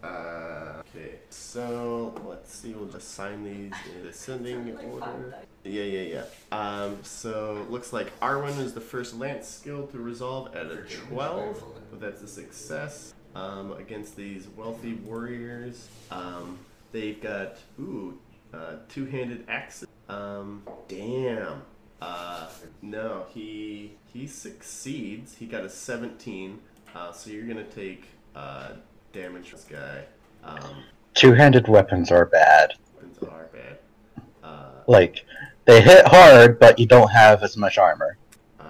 Uh, 0.07 0.83
okay, 0.95 1.15
so 1.31 2.15
let's 2.27 2.55
see. 2.55 2.73
We'll 2.73 2.89
just 2.89 3.15
sign 3.15 3.45
these 3.45 3.73
in 3.95 4.03
descending 4.05 4.77
order. 4.77 5.35
Yeah, 5.65 5.83
yeah, 5.83 6.23
yeah. 6.53 6.57
Um, 6.57 6.99
so 7.03 7.67
looks 7.69 7.93
like 7.93 8.19
Arwen 8.21 8.59
is 8.59 8.73
the 8.75 8.81
first 8.81 9.17
lance 9.17 9.49
skill 9.49 9.87
to 9.89 9.99
resolve 9.99 10.55
at 10.55 10.67
a 10.67 10.77
twelve, 11.09 11.63
but 11.91 12.01
that's 12.01 12.23
a 12.23 12.29
success. 12.29 13.15
Um, 13.35 13.73
against 13.73 14.17
these 14.17 14.49
wealthy 14.57 14.95
warriors, 14.95 15.89
um, 16.11 16.59
they've 16.93 17.21
got 17.21 17.59
ooh, 17.79 18.19
uh, 18.55 18.77
two-handed 18.89 19.45
axes. 19.49 19.89
Um, 20.09 20.63
damn. 20.89 21.63
Uh, 22.01 22.49
no, 22.81 23.27
he 23.35 23.93
he 24.13 24.27
succeeds. 24.27 25.37
He 25.37 25.47
got 25.47 25.65
a 25.65 25.69
17. 25.69 26.59
Uh, 26.95 27.13
so 27.13 27.31
you're 27.31 27.47
gonna 27.47 27.65
take 27.65 28.07
uh, 28.35 28.71
damage. 29.17 29.51
This 29.53 29.65
guy. 29.65 30.05
Um, 30.45 30.85
Two-handed 31.15 31.67
weapons 31.69 32.11
are 32.11 32.27
bad. 32.27 32.75
weapons 32.95 33.19
are 33.23 33.49
bad. 33.53 33.79
Uh, 34.45 34.71
Like 34.87 35.25
they 35.65 35.81
hit 35.81 36.07
hard, 36.07 36.59
but 36.59 36.79
you 36.79 36.87
don't 36.87 37.11
have 37.11 37.43
as 37.43 37.57
much 37.57 37.79
armor. 37.79 38.19
uh, 38.61 38.65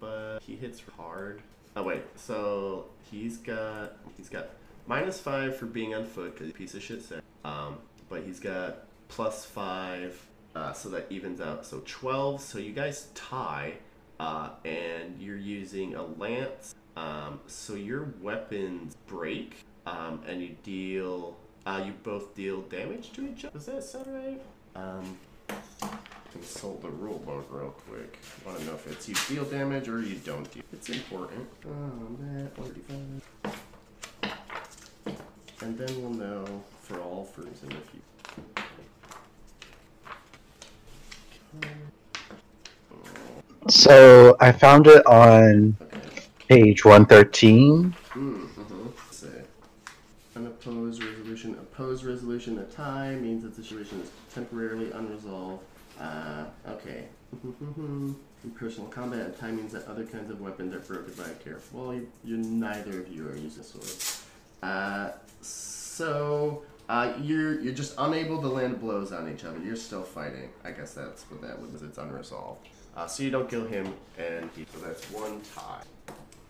but 0.00 0.40
he 0.42 0.56
hits 0.56 0.82
hard. 0.96 1.42
Oh 1.76 1.82
wait, 1.82 2.02
so 2.16 2.86
he's 3.10 3.36
got 3.38 3.96
he's 4.16 4.28
got 4.28 4.48
minus 4.86 5.20
five 5.20 5.56
for 5.56 5.66
being 5.66 5.94
on 5.94 6.04
foot 6.04 6.32
because 6.34 6.46
he's 6.46 6.54
a 6.54 6.58
piece 6.58 6.74
of 6.74 6.82
shit 6.82 7.02
set. 7.02 7.22
Um, 7.44 7.78
but 8.08 8.22
he's 8.24 8.40
got 8.40 8.84
plus 9.08 9.44
five, 9.44 10.18
uh, 10.54 10.72
so 10.72 10.88
that 10.90 11.06
evens 11.10 11.40
out. 11.40 11.64
So 11.66 11.82
twelve. 11.84 12.40
So 12.40 12.58
you 12.58 12.72
guys 12.72 13.08
tie, 13.14 13.74
uh, 14.18 14.50
and 14.64 15.20
you're 15.20 15.36
using 15.36 15.94
a 15.94 16.02
lance. 16.02 16.74
Um, 16.96 17.40
so 17.46 17.74
your 17.74 18.12
weapons 18.20 18.96
break, 19.06 19.64
um, 19.86 20.20
and 20.26 20.40
you 20.42 20.56
deal. 20.62 21.36
Uh, 21.64 21.82
you 21.86 21.92
both 22.02 22.34
deal 22.34 22.62
damage 22.62 23.12
to 23.12 23.24
each 23.28 23.44
other. 23.44 23.56
Does 23.56 23.66
that 23.66 23.84
sound 23.84 24.06
right? 24.08 24.42
Um, 24.74 25.16
consult 26.32 26.82
the 26.82 26.88
rule 26.88 27.18
book 27.20 27.46
real 27.50 27.70
quick. 27.88 28.18
I 28.44 28.48
Want 28.48 28.58
to 28.60 28.66
know 28.66 28.74
if 28.74 28.86
it's 28.90 29.08
you 29.08 29.14
deal 29.28 29.44
damage 29.44 29.88
or 29.88 30.00
you 30.02 30.16
don't 30.24 30.50
deal. 30.52 30.64
It's 30.72 30.88
important. 30.88 31.46
Um, 31.64 32.16
that 32.20 32.56
1d5. 32.56 33.20
And 35.62 35.78
then 35.78 36.02
we'll 36.02 36.10
know 36.10 36.44
for 36.80 36.98
all 37.00 37.24
fruits 37.24 37.62
in 37.62 37.68
the 37.68 37.74
future. 37.76 38.02
So 43.68 44.36
I 44.40 44.52
found 44.52 44.86
it 44.86 45.04
on 45.06 45.76
Okay. 45.80 45.98
page 46.48 46.84
113. 46.84 47.94
Mm-hmm. 48.14 48.86
say? 49.10 49.28
Unopposed 50.34 51.02
resolution. 51.02 51.54
Opposed 51.54 52.01
resolution. 52.12 52.58
A 52.58 52.64
tie 52.64 53.14
means 53.14 53.42
that 53.42 53.56
the 53.56 53.62
situation 53.62 54.00
is 54.00 54.10
temporarily 54.34 54.90
unresolved. 54.92 55.64
Uh, 56.00 56.44
okay. 56.68 57.04
Personal 58.56 58.88
combat, 58.88 59.28
a 59.28 59.30
tie 59.30 59.52
means 59.52 59.72
that 59.72 59.86
other 59.86 60.04
kinds 60.04 60.30
of 60.30 60.40
weapons 60.40 60.74
are 60.74 60.80
broken 60.80 61.14
by 61.14 61.28
a 61.28 61.34
careful. 61.34 61.80
Well, 61.80 61.94
you, 61.94 62.08
you 62.24 62.36
neither 62.36 63.00
of 63.00 63.08
you 63.08 63.28
are 63.28 63.36
using 63.36 63.62
swords. 63.62 64.24
Uh, 64.62 65.12
so 65.40 66.62
uh, 66.88 67.12
you're 67.20 67.60
you're 67.60 67.72
just 67.72 67.94
unable 67.98 68.40
to 68.42 68.48
land 68.48 68.80
blows 68.80 69.12
on 69.12 69.32
each 69.32 69.44
other. 69.44 69.58
You're 69.60 69.76
still 69.76 70.02
fighting. 70.02 70.50
I 70.64 70.72
guess 70.72 70.92
that's 70.92 71.22
what 71.30 71.40
that 71.42 71.60
was. 71.60 71.82
It's 71.82 71.98
unresolved. 71.98 72.66
Uh, 72.96 73.06
so 73.06 73.22
you 73.22 73.30
don't 73.30 73.48
kill 73.48 73.64
him, 73.64 73.94
and 74.18 74.50
he, 74.56 74.66
so 74.72 74.84
that's 74.84 75.04
one 75.10 75.40
tie. 75.54 75.84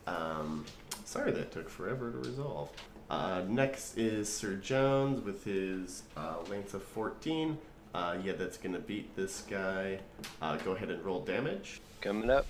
Um, 0.07 0.65
sorry 1.05 1.31
that 1.33 1.53
took 1.53 1.69
forever 1.69 2.11
to 2.11 2.19
resolve. 2.19 2.71
Uh, 3.13 3.43
next 3.47 3.99
is 3.99 4.27
Sir 4.33 4.55
Jones 4.55 5.23
with 5.23 5.45
his 5.45 6.03
uh, 6.17 6.37
length 6.49 6.73
of 6.73 6.83
14. 6.83 7.59
Uh, 7.95 8.17
yeah, 8.25 8.33
that's 8.33 8.57
gonna 8.57 8.79
beat 8.79 9.15
this 9.15 9.45
guy. 9.51 10.01
Uh, 10.41 10.57
go 10.57 10.73
ahead 10.73 10.91
and 10.91 11.05
roll 11.05 11.21
damage. 11.21 11.83
Coming 12.01 12.31
up. 12.31 12.47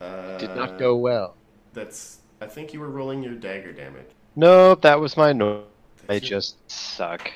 Uh, 0.00 0.38
Did 0.38 0.56
not 0.56 0.78
go 0.78 0.96
well. 0.96 1.34
That's. 1.74 2.20
I 2.40 2.46
think 2.46 2.72
you 2.72 2.80
were 2.80 2.88
rolling 2.88 3.22
your 3.22 3.34
dagger 3.34 3.72
damage. 3.74 4.06
No, 4.34 4.76
that 4.76 4.98
was 4.98 5.14
my 5.14 5.34
no. 5.34 5.64
I 6.08 6.18
just 6.18 6.56
suck. 6.70 7.30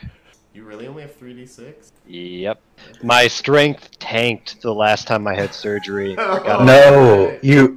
You 0.54 0.64
really 0.64 0.86
only 0.86 1.02
have 1.02 1.20
3d6? 1.20 1.90
Yep. 2.06 2.58
My 3.02 3.28
strength 3.28 3.98
tanked 3.98 4.62
the 4.62 4.72
last 4.74 5.06
time 5.06 5.26
I 5.26 5.34
had 5.34 5.52
surgery. 5.52 6.12
I 6.18 6.38
got 6.38 6.64
No, 6.64 7.38
you. 7.42 7.75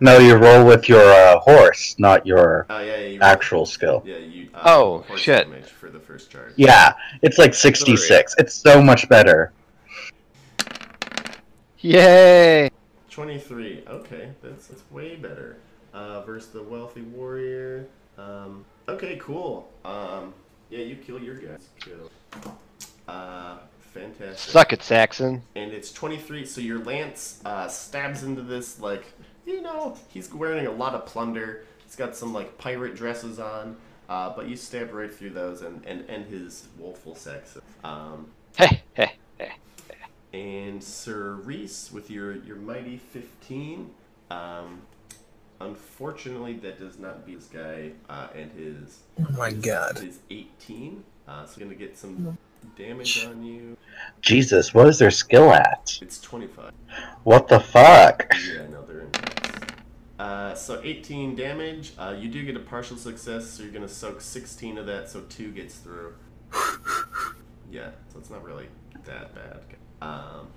No, 0.00 0.18
you 0.18 0.36
roll 0.36 0.64
with 0.64 0.88
your 0.88 1.02
uh, 1.02 1.40
horse, 1.40 1.96
not 1.98 2.24
your 2.24 2.66
Oh 2.70 2.78
yeah, 2.78 2.96
yeah. 2.98 3.06
You 3.08 3.20
actual 3.20 3.66
skill. 3.66 4.02
Yeah, 4.06 4.18
you. 4.18 4.48
Uh, 4.54 4.62
Oh, 4.64 4.98
horse 5.08 5.20
shit. 5.20 5.48
Damage 5.50 5.66
for 5.66 5.90
the 5.90 5.98
first 5.98 6.30
charge. 6.30 6.52
Yeah, 6.56 6.92
it's 7.22 7.38
like 7.38 7.52
66. 7.54 8.34
It's 8.38 8.54
so 8.54 8.80
much 8.82 9.08
better. 9.08 9.52
Yay! 11.80 12.70
23. 13.10 13.84
Okay, 13.88 14.30
that's, 14.42 14.66
that's 14.68 14.82
way 14.90 15.16
better. 15.16 15.56
Uh, 15.94 16.22
versus 16.22 16.50
the 16.50 16.62
wealthy 16.62 17.02
warrior. 17.02 17.86
Um, 18.18 18.64
okay, 18.88 19.16
cool. 19.20 19.68
Um, 19.84 20.34
yeah, 20.70 20.80
you 20.80 20.96
kill 20.96 21.20
your 21.20 21.36
guys. 21.36 21.68
Kill. 21.80 22.10
Uh, 23.06 23.58
fantastic. 23.80 24.38
Suck 24.38 24.72
it, 24.72 24.82
Saxon. 24.82 25.42
And 25.56 25.72
it's 25.72 25.92
23, 25.92 26.44
so 26.44 26.60
your 26.60 26.78
lance 26.84 27.40
uh, 27.44 27.68
stabs 27.68 28.22
into 28.22 28.42
this, 28.42 28.80
like, 28.80 29.04
you 29.48 29.62
know, 29.62 29.96
he's 30.08 30.32
wearing 30.32 30.66
a 30.66 30.70
lot 30.70 30.94
of 30.94 31.06
plunder. 31.06 31.64
He's 31.84 31.96
got 31.96 32.14
some, 32.14 32.32
like, 32.32 32.58
pirate 32.58 32.94
dresses 32.94 33.38
on. 33.38 33.76
Uh, 34.08 34.34
but 34.34 34.48
you 34.48 34.56
stab 34.56 34.92
right 34.94 35.12
through 35.12 35.30
those 35.30 35.60
and, 35.62 35.84
and 35.84 36.08
end 36.08 36.26
his 36.26 36.68
woeful 36.78 37.14
sex. 37.14 37.58
Um, 37.84 38.28
Hey, 38.56 38.82
hey, 38.94 39.12
hey. 39.38 39.52
and 40.32 40.82
Sir 40.82 41.32
Reese 41.34 41.92
with 41.92 42.10
your 42.10 42.34
your 42.36 42.56
mighty 42.56 42.96
fifteen. 42.96 43.90
Um, 44.30 44.80
unfortunately, 45.60 46.54
that 46.54 46.78
does 46.80 46.98
not 46.98 47.26
beat 47.26 47.38
this 47.40 47.48
guy 47.48 47.90
uh, 48.08 48.28
and 48.34 48.50
his 48.52 49.00
Oh 49.20 49.30
my 49.36 49.52
god. 49.52 49.98
his 49.98 50.18
eighteen. 50.30 51.04
Uh, 51.28 51.44
so 51.44 51.60
gonna 51.60 51.74
get 51.74 51.96
some 51.98 52.36
damage 52.76 53.26
on 53.26 53.42
you. 53.44 53.76
Jesus, 54.22 54.72
what 54.72 54.88
is 54.88 54.98
their 54.98 55.10
skill 55.10 55.52
at? 55.52 55.98
It's 56.00 56.18
twenty 56.20 56.46
five. 56.46 56.72
What 57.24 57.46
the 57.48 57.60
fuck? 57.60 58.32
Yeah, 58.50 58.66
no, 58.68 58.68
they're 58.68 58.68
intense. 58.68 58.77
Uh, 60.18 60.54
so 60.54 60.80
18 60.82 61.36
damage. 61.36 61.92
Uh, 61.98 62.14
you 62.18 62.28
do 62.28 62.44
get 62.44 62.56
a 62.56 62.60
partial 62.60 62.96
success, 62.96 63.48
so 63.48 63.62
you're 63.62 63.72
gonna 63.72 63.88
soak 63.88 64.20
16 64.20 64.78
of 64.78 64.86
that, 64.86 65.08
so 65.08 65.20
two 65.28 65.52
gets 65.52 65.76
through. 65.76 66.14
Yeah, 67.70 67.90
so 68.12 68.18
it's 68.18 68.30
not 68.30 68.42
really 68.44 68.66
that 69.04 69.34
bad. 69.34 69.60
Um, 70.00 70.48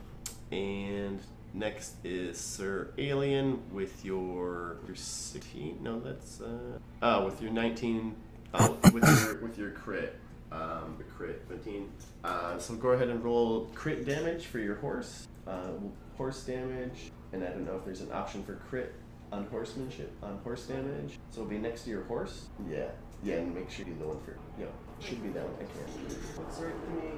and 0.51 1.20
next 1.53 1.95
is 2.03 2.39
Sir 2.39 2.93
Alien 2.97 3.62
with 3.74 4.05
your 4.05 4.78
your 4.88 4.95
16. 4.95 5.80
No, 5.82 5.99
that's 5.99 6.39
uh 6.41 6.80
oh 7.01 7.26
with 7.26 7.41
your 7.41 7.51
19. 7.51 8.16
Oh, 8.53 8.78
with 8.93 9.03
your 9.03 9.41
with 9.41 9.57
your 9.57 9.72
crit. 9.84 10.18
Um, 10.51 10.95
the 10.97 11.03
crit 11.05 11.43
15. 11.47 11.89
Uh, 12.24 12.57
so 12.57 12.76
go 12.76 12.89
ahead 12.89 13.09
and 13.09 13.24
roll 13.24 13.70
crit 13.74 14.05
damage 14.05 14.45
for 14.45 14.59
your 14.59 14.76
horse. 14.76 15.28
Uh, 15.47 15.72
horse 16.18 16.43
damage, 16.43 17.12
and 17.34 17.43
I 17.43 17.47
don't 17.47 17.66
know 17.66 17.76
if 17.76 17.86
there's 17.86 18.01
an 18.01 18.12
option 18.12 18.43
for 18.43 18.55
crit 18.55 18.93
on 19.32 19.46
horsemanship 19.48 20.12
on 20.22 20.38
horse 20.44 20.66
damage. 20.66 21.18
So 21.32 21.42
it'll 21.42 21.50
be 21.50 21.58
next 21.58 21.84
to 21.84 21.90
your 21.90 22.04
horse. 22.04 22.46
Yeah. 22.70 22.88
Yeah, 23.24 23.36
and 23.36 23.54
make 23.54 23.70
sure 23.70 23.86
you 23.86 23.94
do 23.94 24.00
the 24.00 24.08
one 24.08 24.20
for 24.22 24.36
you 24.58 24.66
know, 24.66 24.72
should 25.00 25.22
be 25.22 25.30
that 25.30 25.44
one. 25.44 25.54
I 25.56 25.60
can't. 25.60 26.18
What's 26.38 26.60
right 26.60 26.74
to 26.74 26.90
me? 26.92 27.12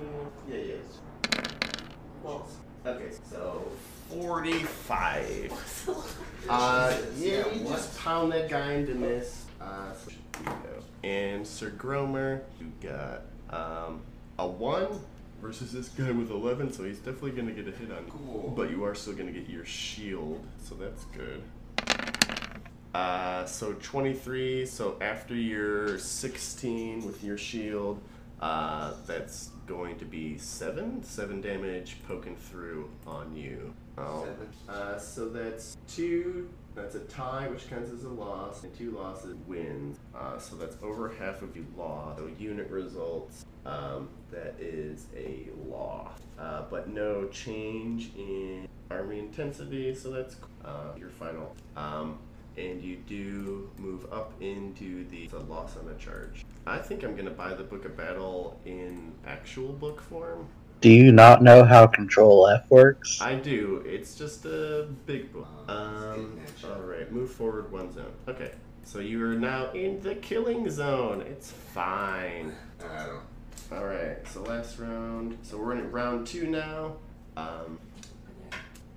Yeah, 0.49 0.76
yes. 0.76 1.64
Well, 2.22 2.47
okay, 2.86 3.11
so 3.30 3.66
45. 4.09 5.88
Uh, 6.49 6.93
yeah, 7.18 7.49
you 7.53 7.64
just 7.64 7.97
pound 7.99 8.30
that 8.34 8.49
guy 8.49 8.74
into 8.74 8.93
miss. 8.93 9.45
Uh, 9.61 9.93
so 9.93 10.11
there 10.43 10.53
you 10.53 10.59
go. 10.64 10.84
And 11.07 11.47
Sir 11.47 11.70
Gromer, 11.78 12.41
you 12.59 12.70
got 12.82 13.22
um, 13.49 14.01
a 14.38 14.45
1 14.45 14.88
versus 15.41 15.72
this 15.72 15.88
guy 15.88 16.11
with 16.11 16.32
11, 16.32 16.74
so 16.74 16.84
he's 16.84 16.97
definitely 16.97 17.32
going 17.32 17.47
to 17.47 17.53
get 17.53 17.74
a 17.74 17.78
hit 17.78 17.91
on 17.93 18.05
you. 18.05 18.11
Cool. 18.11 18.53
But 18.57 18.72
you 18.72 18.84
are 18.84 18.93
still 18.93 19.14
going 19.14 19.34
to 19.34 19.39
get 19.39 19.49
your 19.49 19.64
shield, 19.64 20.45
so 20.61 20.76
that's 20.76 21.05
good. 21.05 21.41
Uh, 22.93 23.45
so 23.45 23.73
23, 23.73 24.65
so 24.65 24.97
after 25.01 25.33
your 25.35 25.97
16 25.97 27.05
with 27.05 27.23
your 27.23 27.37
shield, 27.37 28.01
uh, 28.39 28.93
that's 29.07 29.49
going 29.65 29.97
to 29.97 30.05
be 30.05 30.37
7. 30.37 31.03
7 31.03 31.41
damage 31.41 31.97
poking 32.07 32.35
through 32.35 32.89
on 33.07 33.35
you. 33.35 33.73
Oh. 33.97 34.25
Seven. 34.25 34.47
Uh, 34.69 34.97
so 34.99 35.29
that's 35.29 35.77
2. 35.87 36.49
That's 36.75 36.95
a 36.95 37.01
tie, 37.01 37.47
which 37.47 37.69
counts 37.69 37.91
as 37.91 38.03
a 38.03 38.09
loss, 38.09 38.63
and 38.63 38.75
two 38.75 38.91
losses 38.91 39.35
wins. 39.47 39.99
Uh, 40.15 40.39
so 40.39 40.55
that's 40.55 40.75
over 40.81 41.13
half 41.19 41.43
of 41.43 41.55
you 41.55 41.67
lost. 41.77 42.17
So 42.17 42.29
unit 42.39 42.67
results, 42.69 43.45
um, 43.65 44.09
that 44.31 44.55
is 44.59 45.05
a 45.15 45.49
loss. 45.67 46.19
Uh, 46.39 46.63
but 46.71 46.89
no 46.89 47.27
change 47.27 48.11
in 48.17 48.67
army 48.89 49.19
intensity, 49.19 49.93
so 49.93 50.09
that's 50.09 50.35
uh, 50.65 50.93
your 50.97 51.09
final. 51.09 51.55
Um, 51.77 52.17
and 52.57 52.81
you 52.81 52.97
do 53.07 53.69
move 53.77 54.05
up 54.11 54.33
into 54.41 55.07
the, 55.09 55.27
the 55.27 55.39
loss 55.39 55.77
on 55.77 55.89
a 55.89 55.95
charge. 55.95 56.45
I 56.65 56.77
think 56.77 57.03
I'm 57.03 57.15
gonna 57.15 57.31
buy 57.31 57.53
the 57.53 57.63
Book 57.63 57.85
of 57.85 57.97
Battle 57.97 58.59
in 58.65 59.11
actual 59.25 59.73
book 59.73 60.01
form. 60.01 60.47
Do 60.81 60.89
you 60.89 61.13
not 61.13 61.41
know 61.41 61.63
how 61.63 61.87
Control 61.87 62.47
F 62.49 62.69
works? 62.69 63.21
I 63.21 63.35
do. 63.35 63.81
It's 63.85 64.15
just 64.15 64.43
a 64.45 64.87
big 65.05 65.31
book. 65.31 65.47
Um, 65.69 66.39
all 66.65 66.81
right, 66.81 67.09
move 67.09 67.31
forward 67.31 67.71
one 67.71 67.93
zone. 67.93 68.11
Okay, 68.27 68.51
so 68.83 68.99
you 68.99 69.23
are 69.23 69.35
now 69.35 69.71
in 69.71 70.01
the 70.01 70.15
killing 70.15 70.69
zone. 70.69 71.21
It's 71.21 71.51
fine. 71.51 72.53
I 72.83 73.05
don't. 73.05 73.21
All 73.71 73.85
right, 73.85 74.17
so 74.27 74.43
last 74.43 74.77
round. 74.77 75.37
So 75.41 75.57
we're 75.57 75.73
in 75.73 75.89
round 75.89 76.27
two 76.27 76.47
now. 76.47 76.97
Um, 77.37 77.79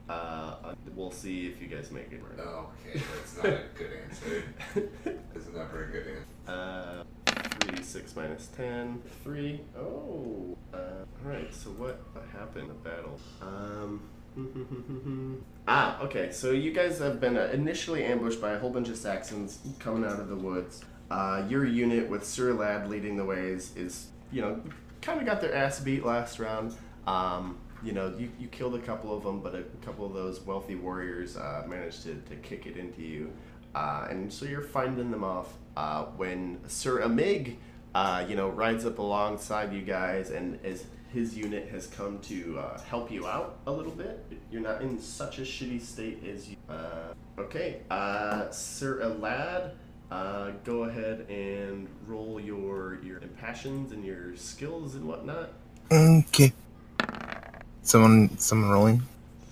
uh, 0.08 0.74
we'll 0.94 1.10
see 1.10 1.46
if 1.46 1.60
you 1.60 1.68
guys 1.68 1.90
make 1.90 2.12
it. 2.12 2.20
Oh, 2.38 2.70
okay, 2.86 3.02
that's 3.14 3.36
not 3.36 3.46
a 3.46 3.62
good 3.74 3.90
answer. 4.04 4.42
That's 5.34 5.46
not 5.48 5.62
a 5.62 5.72
very 5.72 5.92
good 5.92 6.06
answer. 6.06 6.24
Uh, 6.46 7.04
3d6 7.26 8.16
minus 8.16 8.46
10. 8.56 9.02
3. 9.24 9.60
Oh. 9.78 10.56
Uh, 10.72 10.78
Alright, 11.24 11.52
so 11.52 11.70
what 11.70 12.00
happened 12.32 12.62
in 12.62 12.68
the 12.68 12.74
battle? 12.74 13.18
Um. 13.42 14.02
ah, 15.68 16.00
okay, 16.02 16.30
so 16.30 16.50
you 16.50 16.70
guys 16.70 16.98
have 16.98 17.20
been 17.20 17.36
uh, 17.36 17.48
initially 17.52 18.04
ambushed 18.04 18.40
by 18.40 18.52
a 18.52 18.58
whole 18.58 18.70
bunch 18.70 18.88
of 18.88 18.96
Saxons 18.96 19.58
coming 19.78 20.04
out 20.04 20.20
of 20.20 20.28
the 20.28 20.36
woods. 20.36 20.84
Uh, 21.10 21.44
your 21.48 21.64
unit 21.64 22.08
with 22.08 22.24
Sir 22.24 22.52
Lad 22.52 22.88
leading 22.88 23.16
the 23.16 23.24
ways 23.24 23.74
is, 23.76 24.08
you 24.30 24.42
know, 24.42 24.60
kind 25.00 25.20
of 25.20 25.26
got 25.26 25.40
their 25.40 25.54
ass 25.54 25.80
beat 25.80 26.04
last 26.04 26.38
round. 26.38 26.74
Um, 27.06 27.58
you 27.82 27.92
know, 27.92 28.14
you, 28.18 28.30
you 28.38 28.48
killed 28.48 28.74
a 28.74 28.80
couple 28.80 29.16
of 29.16 29.22
them, 29.22 29.40
but 29.40 29.54
a 29.54 29.62
couple 29.84 30.06
of 30.06 30.12
those 30.12 30.40
wealthy 30.40 30.74
warriors 30.74 31.36
uh, 31.36 31.64
managed 31.68 32.02
to, 32.04 32.14
to 32.28 32.36
kick 32.36 32.66
it 32.66 32.76
into 32.76 33.02
you. 33.02 33.32
Uh, 33.74 34.06
and 34.10 34.32
so 34.32 34.46
you're 34.46 34.62
finding 34.62 35.10
them 35.10 35.22
off 35.22 35.52
uh, 35.76 36.04
when 36.16 36.58
Sir 36.66 37.00
Amig, 37.02 37.56
uh, 37.94 38.24
you 38.26 38.34
know, 38.34 38.48
rides 38.48 38.86
up 38.86 38.98
alongside 38.98 39.72
you 39.72 39.82
guys, 39.82 40.30
and 40.30 40.58
as 40.64 40.84
his 41.12 41.36
unit 41.36 41.68
has 41.68 41.86
come 41.86 42.18
to 42.20 42.58
uh, 42.58 42.80
help 42.80 43.10
you 43.10 43.26
out 43.26 43.58
a 43.66 43.72
little 43.72 43.92
bit, 43.92 44.24
you're 44.50 44.62
not 44.62 44.82
in 44.82 44.98
such 44.98 45.38
a 45.38 45.42
shitty 45.42 45.80
state 45.80 46.22
as 46.26 46.48
you. 46.48 46.56
Uh, 46.68 47.12
okay, 47.38 47.80
Sir 48.50 49.00
Alad, 49.02 49.72
go 50.64 50.84
ahead 50.84 51.26
and 51.28 51.86
roll 52.06 52.40
your 52.40 52.98
your 53.02 53.18
impassions 53.18 53.92
and 53.92 54.04
your 54.04 54.34
skills 54.36 54.94
and 54.94 55.06
whatnot. 55.06 55.52
Okay. 55.90 56.52
Someone, 57.90 58.36
someone 58.38 58.68
rolling. 58.70 59.02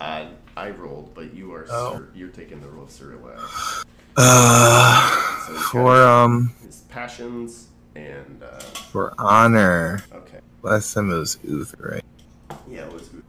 Uh, 0.00 0.26
I 0.56 0.70
rolled, 0.70 1.14
but 1.14 1.32
you 1.32 1.52
are 1.54 1.66
Oh. 1.70 1.94
Sir, 1.98 2.08
you're 2.16 2.28
taking 2.30 2.60
the 2.60 2.66
role 2.68 2.82
of 2.82 2.90
Sir 2.90 3.16
Alad. 3.16 3.84
Uh, 4.16 5.46
So 5.46 5.54
For 5.70 6.02
um 6.02 6.52
his 6.64 6.80
passions 6.88 7.68
and 7.94 8.42
uh, 8.42 8.58
for 8.90 9.14
honor. 9.18 10.02
okay, 10.12 10.38
Last 10.62 10.92
time 10.94 11.12
it 11.12 11.16
was 11.18 11.38
Uther, 11.44 12.00
right? 12.02 12.58
yeah, 12.68 12.86
it 12.86 12.92
was. 12.92 13.02
Uther. 13.12 13.22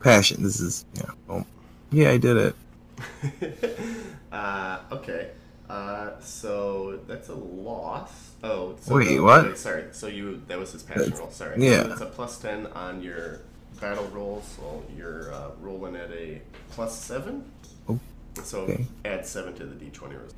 Passion. 0.00 0.42
This 0.42 0.60
is 0.60 0.84
yeah. 0.94 1.10
Oh, 1.30 1.44
yeah, 1.90 2.10
I 2.10 2.18
did 2.18 2.36
it. 2.36 2.56
uh, 4.32 4.80
okay. 4.92 5.30
Uh, 5.68 6.10
so 6.20 6.98
that's 7.06 7.28
a 7.30 7.34
loss. 7.34 8.32
Oh, 8.42 8.76
so 8.80 8.96
Wait, 8.96 9.10
no, 9.16 9.22
what? 9.24 9.44
okay, 9.46 9.54
sorry. 9.56 9.84
So 9.92 10.06
you 10.08 10.42
that 10.48 10.58
was 10.58 10.72
his 10.72 10.82
passion 10.82 11.04
That's- 11.04 11.18
roll. 11.20 11.30
Sorry. 11.30 11.56
yeah. 11.64 11.84
So 11.84 11.92
it's 11.92 12.00
a 12.02 12.06
plus 12.06 12.38
ten 12.38 12.66
on 12.68 13.02
your 13.02 13.40
battle 13.80 14.06
roll. 14.12 14.42
So 14.42 14.82
you're 14.96 15.32
uh, 15.32 15.50
rolling 15.60 15.96
at 15.96 16.10
a 16.10 16.40
plus 16.70 16.98
seven. 16.98 17.50
Oh, 17.88 17.98
So 18.42 18.60
okay. 18.62 18.86
add 19.04 19.26
seven 19.26 19.54
to 19.54 19.66
the 19.66 19.74
d20 19.84 20.12
roll. 20.18 20.28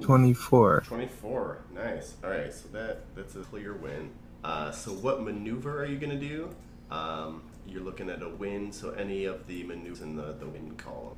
Twenty-four. 0.00 0.82
24. 0.86 1.58
Nice. 1.74 2.14
All 2.24 2.30
right. 2.30 2.52
So 2.52 2.68
that 2.72 3.14
that's 3.14 3.36
a 3.36 3.40
clear 3.40 3.74
win. 3.74 4.10
Uh, 4.42 4.70
so 4.72 4.90
what 4.92 5.22
maneuver 5.22 5.80
are 5.80 5.84
you 5.86 5.98
gonna 5.98 6.18
do? 6.18 6.48
Um, 6.90 7.42
you're 7.66 7.82
looking 7.82 8.10
at 8.10 8.22
a 8.22 8.28
win. 8.28 8.72
So 8.72 8.90
any 8.90 9.26
of 9.26 9.46
the 9.46 9.62
maneuvers 9.64 10.00
in 10.00 10.16
the 10.16 10.32
the 10.32 10.46
win 10.46 10.74
column. 10.76 11.16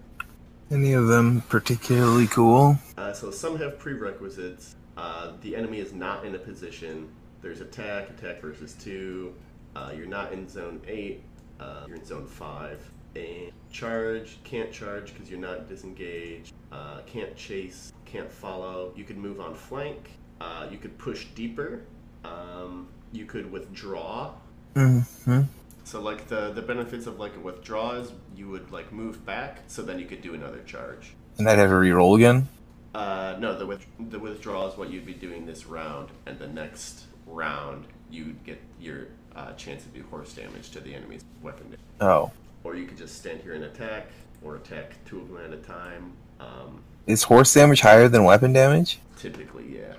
Any 0.71 0.93
of 0.95 1.07
them 1.09 1.43
particularly 1.49 2.27
cool? 2.27 2.79
Uh, 2.99 3.13
so 3.13 3.31
some 3.31 3.57
have 3.59 3.79
prerequisites. 3.79 4.75
Uh, 4.97 5.33
the 5.41 5.55
enemy 5.57 5.79
is 5.79 5.93
not 5.93 6.25
in 6.25 6.35
a 6.35 6.39
position. 6.39 7.09
There's 7.43 7.61
attack, 7.61 8.09
attack 8.11 8.41
versus 8.41 8.75
two. 8.75 9.35
Uh, 9.77 9.93
you're 9.97 10.07
not 10.07 10.33
in 10.33 10.49
zone 10.49 10.81
eight. 10.87 11.23
Uh, 11.61 11.85
you're 11.87 11.97
in 11.97 12.05
zone 12.05 12.27
five. 12.27 12.81
And 13.15 13.53
charge, 13.71 14.39
can't 14.43 14.73
charge 14.73 15.13
because 15.13 15.31
you're 15.31 15.39
not 15.39 15.69
disengaged. 15.69 16.53
Uh, 16.73 17.01
can't 17.07 17.35
chase, 17.37 17.93
can't 18.05 18.31
follow. 18.31 18.93
You 18.97 19.05
could 19.05 19.19
move 19.19 19.41
on 19.41 19.55
flank. 19.55 20.11
Uh, 20.41 20.67
you 20.71 20.79
could 20.79 20.99
push 20.99 21.27
deeper. 21.35 21.85
Um, 22.25 22.89
you 23.13 23.25
could 23.25 23.51
withdraw. 23.51 24.33
Mm-hmm. 24.75 25.43
So 25.85 26.01
like 26.01 26.27
the 26.27 26.51
the 26.51 26.63
benefits 26.63 27.07
of 27.07 27.21
like 27.21 27.37
a 27.37 27.41
withdraw 27.41 27.93
is 27.93 28.13
you 28.35 28.49
would 28.49 28.73
like 28.73 28.91
move 28.93 29.25
back, 29.25 29.61
so 29.69 29.83
then 29.83 29.99
you 29.99 30.07
could 30.07 30.23
do 30.23 30.35
another 30.35 30.63
charge. 30.63 31.15
And 31.39 31.49
I'd 31.49 31.59
have 31.59 31.71
to 31.71 31.77
re-roll 31.77 32.17
again. 32.17 32.49
Uh, 32.95 33.37
no, 33.39 33.59
the 33.59 33.67
with, 33.67 33.85
the 34.11 34.19
withdrawal 34.19 34.69
is 34.69 34.79
what 34.79 34.91
you'd 34.91 35.05
be 35.05 35.15
doing 35.15 35.47
this 35.47 35.67
round, 35.67 36.11
and 36.27 36.39
the 36.39 36.47
next 36.47 37.05
round 37.27 37.87
you'd 38.11 38.43
get 38.45 38.61
your 38.81 39.09
uh, 39.37 39.53
chance 39.55 39.83
to 39.85 39.89
do 39.91 40.05
horse 40.11 40.33
damage 40.35 40.71
to 40.71 40.81
the 40.81 40.95
enemy's 40.95 41.23
weapon. 41.43 41.77
Oh, 42.01 42.31
Or 42.65 42.77
you 42.77 42.87
could 42.87 42.99
just 42.99 43.17
stand 43.19 43.41
here 43.41 43.55
and 43.55 43.65
attack, 43.65 44.07
or 44.43 44.57
attack 44.57 44.93
two 45.07 45.21
of 45.21 45.29
them 45.29 45.39
at 45.45 45.53
a 45.53 45.57
time. 45.63 46.13
Um, 46.41 46.81
is 47.07 47.23
horse 47.25 47.53
damage 47.53 47.81
higher 47.81 48.09
than 48.09 48.25
weapon 48.25 48.53
damage? 48.53 48.99
typically, 49.19 49.77
yeah, 49.79 49.95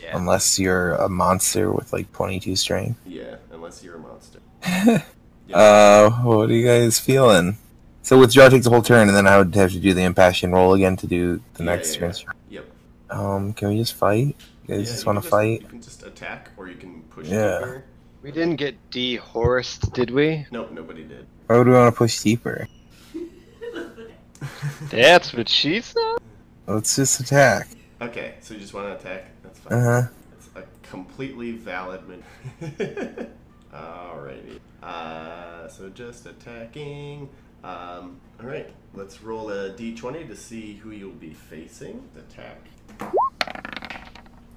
Yeah. 0.00 0.16
Unless 0.16 0.58
you're 0.58 0.94
a 0.94 1.08
monster 1.08 1.72
with 1.72 1.92
like 1.92 2.12
twenty-two 2.12 2.54
strength. 2.56 2.98
yeah, 3.06 3.36
unless 3.52 3.82
you're 3.82 3.96
a 3.96 3.98
monster. 3.98 4.38
Yeah. 4.64 5.02
Uh, 5.52 6.08
what 6.22 6.48
are 6.48 6.52
you 6.54 6.64
guys 6.66 6.98
feeling? 6.98 7.58
So 8.02 8.18
withdraw 8.18 8.48
takes 8.48 8.64
a 8.66 8.70
whole 8.70 8.80
turn, 8.80 9.08
and 9.08 9.16
then 9.16 9.26
I 9.26 9.36
would 9.36 9.54
have 9.54 9.72
to 9.72 9.80
do 9.80 9.92
the 9.92 10.00
impassion 10.02 10.50
roll 10.52 10.72
again 10.72 10.96
to 10.98 11.06
do 11.06 11.42
the 11.54 11.64
Yeah, 11.64 11.70
next 11.70 11.94
yeah, 11.94 12.00
turn. 12.00 12.14
yeah. 12.48 12.60
Yep. 12.60 12.70
Um, 13.18 13.52
can 13.52 13.68
we 13.68 13.76
just 13.76 13.92
fight? 13.94 14.34
You 14.66 14.68
guys 14.76 14.86
Yeah, 14.88 14.92
just 14.94 15.04
want 15.04 15.22
to 15.22 15.28
fight? 15.28 15.60
You 15.62 15.68
can 15.68 15.82
just 15.82 16.02
attack, 16.04 16.50
or 16.56 16.68
you 16.68 16.76
can 16.76 17.02
push 17.10 17.26
Yeah. 17.28 17.78
Deeper. 18.22 18.34
We 18.34 18.40
didn't 18.40 18.56
get 18.56 18.90
dehorsed, 18.90 19.92
did 19.92 20.10
we? 20.10 20.46
Nope, 20.50 20.72
nobody 20.72 21.04
did. 21.04 21.26
Why 21.46 21.58
would 21.58 21.66
we 21.66 21.72
want 21.74 21.94
to 21.94 21.98
push 21.98 22.20
deeper? 22.20 22.68
That's 24.90 25.32
what 25.32 25.48
she 25.48 25.80
said. 25.80 26.18
Let's 26.66 26.96
just 26.96 27.20
attack. 27.20 27.68
Okay, 28.00 28.34
so 28.40 28.54
you 28.54 28.60
just 28.60 28.74
want 28.74 28.86
to 28.86 28.94
attack? 28.94 29.30
That's 29.42 29.58
fine. 29.58 29.78
Uh 29.78 30.02
huh. 30.02 30.08
It's 30.36 30.48
a 30.56 30.64
completely 30.88 31.52
valid 31.52 32.02
man. 32.08 32.22
Alrighty. 33.72 34.58
Uh, 34.82 35.68
so 35.68 35.88
just 35.88 36.26
attacking. 36.26 37.28
Um, 37.64 38.20
alright, 38.40 38.72
let's 38.92 39.22
roll 39.22 39.50
a 39.50 39.70
d20 39.70 40.26
to 40.26 40.34
see 40.34 40.74
who 40.74 40.90
you'll 40.90 41.10
be 41.12 41.32
facing. 41.32 42.02
Attack. 42.16 42.66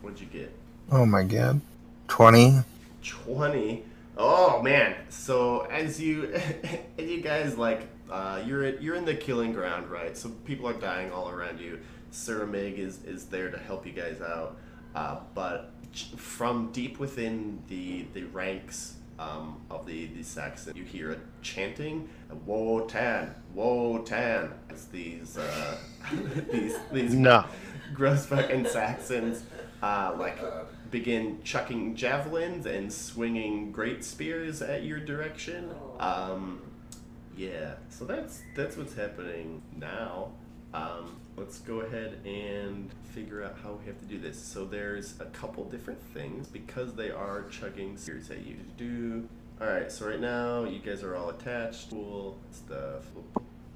What'd 0.01 0.19
you 0.19 0.25
get? 0.25 0.51
Oh 0.91 1.05
my 1.05 1.23
god. 1.23 1.61
Twenty. 2.07 2.63
20. 3.05 3.83
Oh 4.17 4.61
man. 4.61 4.95
So 5.09 5.61
as 5.61 5.99
you 5.99 6.33
as 6.97 7.09
you 7.09 7.21
guys 7.21 7.57
like 7.57 7.87
uh, 8.09 8.41
you're 8.45 8.79
you're 8.79 8.95
in 8.95 9.05
the 9.05 9.15
killing 9.15 9.51
ground, 9.53 9.89
right? 9.89 10.15
So 10.17 10.29
people 10.45 10.67
are 10.67 10.73
dying 10.73 11.11
all 11.11 11.29
around 11.29 11.59
you. 11.59 11.79
Sir 12.11 12.45
Amig 12.45 12.77
is 12.77 13.03
is 13.03 13.25
there 13.25 13.49
to 13.51 13.57
help 13.57 13.85
you 13.85 13.91
guys 13.93 14.21
out. 14.21 14.57
Uh, 14.93 15.19
but 15.33 15.71
from 16.15 16.71
deep 16.71 16.99
within 16.99 17.61
the 17.67 18.05
the 18.13 18.23
ranks 18.23 18.95
um, 19.19 19.61
of 19.69 19.85
the 19.85 20.07
the 20.07 20.23
Saxon, 20.23 20.75
you 20.75 20.83
hear 20.83 21.11
a 21.11 21.17
chanting, 21.41 22.07
"Wotan, 22.45 23.33
Woe 23.53 23.99
Tan." 23.99 24.51
As 24.69 24.85
these 24.85 25.37
uh, 25.37 25.77
these 26.51 26.77
these 26.91 27.13
No. 27.13 27.45
gross 27.93 28.25
fucking 28.25 28.65
Saxons 28.67 29.43
uh, 29.81 30.15
like 30.17 30.37
begin 30.91 31.39
chucking 31.43 31.95
javelins 31.95 32.65
and 32.65 32.91
swinging 32.91 33.71
great 33.71 34.03
spears 34.03 34.61
at 34.61 34.83
your 34.83 34.99
direction. 34.99 35.71
Um, 35.99 36.61
yeah, 37.37 37.73
so 37.89 38.05
that's 38.05 38.41
that's 38.55 38.77
what's 38.77 38.95
happening 38.95 39.61
now. 39.75 40.31
Um, 40.73 41.17
let's 41.37 41.59
go 41.59 41.81
ahead 41.81 42.19
and 42.25 42.89
figure 43.13 43.43
out 43.43 43.57
how 43.63 43.73
we 43.73 43.85
have 43.85 43.97
to 43.99 44.05
do 44.05 44.19
this. 44.19 44.37
So 44.37 44.65
there's 44.65 45.19
a 45.19 45.25
couple 45.25 45.63
different 45.65 46.01
things 46.13 46.47
because 46.47 46.93
they 46.93 47.11
are 47.11 47.43
chugging 47.49 47.97
spears 47.97 48.29
at 48.29 48.45
you. 48.45 48.55
To 48.55 48.63
do 48.77 49.29
all 49.61 49.67
right. 49.67 49.89
So 49.91 50.07
right 50.07 50.19
now 50.19 50.65
you 50.65 50.79
guys 50.79 51.01
are 51.01 51.15
all 51.15 51.29
attached. 51.29 51.89
Cool 51.89 52.37
stuff. 52.51 53.05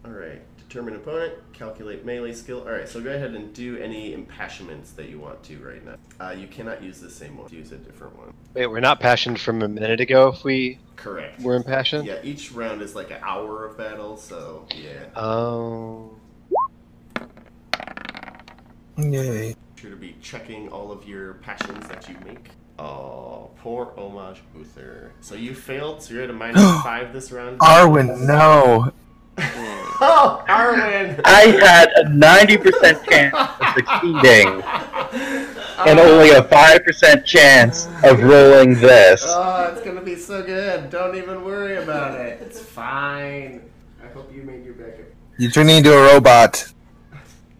All 0.03 0.11
right. 0.11 0.41
Determine 0.69 0.97
opponent. 0.97 1.33
Calculate 1.51 2.05
melee 2.05 2.31
skill. 2.31 2.59
All 2.59 2.71
right. 2.71 2.87
So 2.87 3.01
go 3.01 3.09
ahead 3.09 3.31
and 3.31 3.51
do 3.55 3.77
any 3.77 4.13
impassionments 4.13 4.91
that 4.91 5.09
you 5.09 5.19
want 5.19 5.41
to 5.45 5.57
right 5.57 5.83
now. 5.83 5.95
Uh, 6.23 6.29
you 6.29 6.45
cannot 6.45 6.83
use 6.83 6.99
the 6.99 7.09
same 7.09 7.37
one. 7.37 7.51
Use 7.51 7.71
a 7.71 7.77
different 7.77 8.15
one. 8.15 8.31
Wait, 8.53 8.67
we're 8.67 8.79
not 8.79 8.99
passioned 8.99 9.39
from 9.39 9.63
a 9.63 9.67
minute 9.67 9.99
ago 9.99 10.27
if 10.27 10.43
we 10.43 10.77
Correct. 10.95 11.41
we're 11.41 11.55
impassioned? 11.55 12.05
Yeah. 12.05 12.19
Each 12.23 12.51
round 12.51 12.83
is 12.83 12.93
like 12.93 13.09
an 13.09 13.17
hour 13.23 13.65
of 13.65 13.79
battle. 13.79 14.15
So 14.15 14.67
yeah. 14.75 15.05
Oh. 15.15 16.11
Yay. 18.97 19.55
sure 19.75 19.89
to 19.89 19.95
be 19.95 20.15
checking 20.21 20.69
all 20.69 20.91
of 20.91 21.07
your 21.07 21.35
passions 21.35 21.87
that 21.87 22.07
you 22.07 22.15
make. 22.23 22.49
Oh, 22.77 23.49
poor 23.57 23.91
homage 23.97 24.41
Uther. 24.55 25.13
So 25.21 25.33
you 25.35 25.55
failed, 25.55 26.03
so 26.03 26.13
you're 26.13 26.23
at 26.23 26.29
a 26.29 26.33
minus 26.33 26.61
five 26.83 27.11
this 27.11 27.31
round. 27.31 27.59
Arwen, 27.59 28.27
no. 28.27 28.91
Oh, 30.01 30.43
Arwen! 30.49 31.19
I 31.25 31.47
had 31.59 31.89
a 31.95 32.05
90% 32.05 33.09
chance 33.09 33.35
of 33.35 33.73
succeeding 33.75 34.61
and 35.87 35.99
only 35.99 36.31
a 36.31 36.41
5% 36.41 37.25
chance 37.25 37.87
of 38.03 38.21
rolling 38.23 38.75
this. 38.75 39.23
Oh, 39.27 39.73
it's 39.73 39.85
gonna 39.85 40.01
be 40.01 40.15
so 40.15 40.43
good. 40.43 40.89
Don't 40.89 41.15
even 41.15 41.43
worry 41.43 41.77
about 41.77 42.19
it. 42.19 42.41
It's 42.41 42.59
fine. 42.59 43.61
I 44.03 44.07
hope 44.07 44.33
you 44.33 44.43
made 44.43 44.63
your 44.63 44.73
backup. 44.75 45.05
You 45.37 45.49
turn 45.49 45.69
into 45.69 45.93
a 45.93 46.13
robot. 46.13 46.71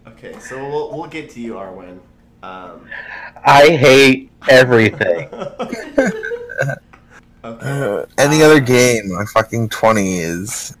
Okay, 0.06 0.38
so 0.38 0.56
we'll, 0.68 0.92
we'll 0.92 1.08
get 1.08 1.30
to 1.30 1.40
you, 1.40 1.54
Arwen. 1.54 1.98
Um, 2.42 2.88
I 3.44 3.68
hate 3.68 4.30
everything. 4.48 5.28
okay. 5.32 6.12
Uh, 7.42 8.04
any 8.18 8.42
other 8.42 8.60
game, 8.60 9.10
a 9.18 9.26
fucking 9.26 9.68
20 9.70 10.18
is. 10.18 10.76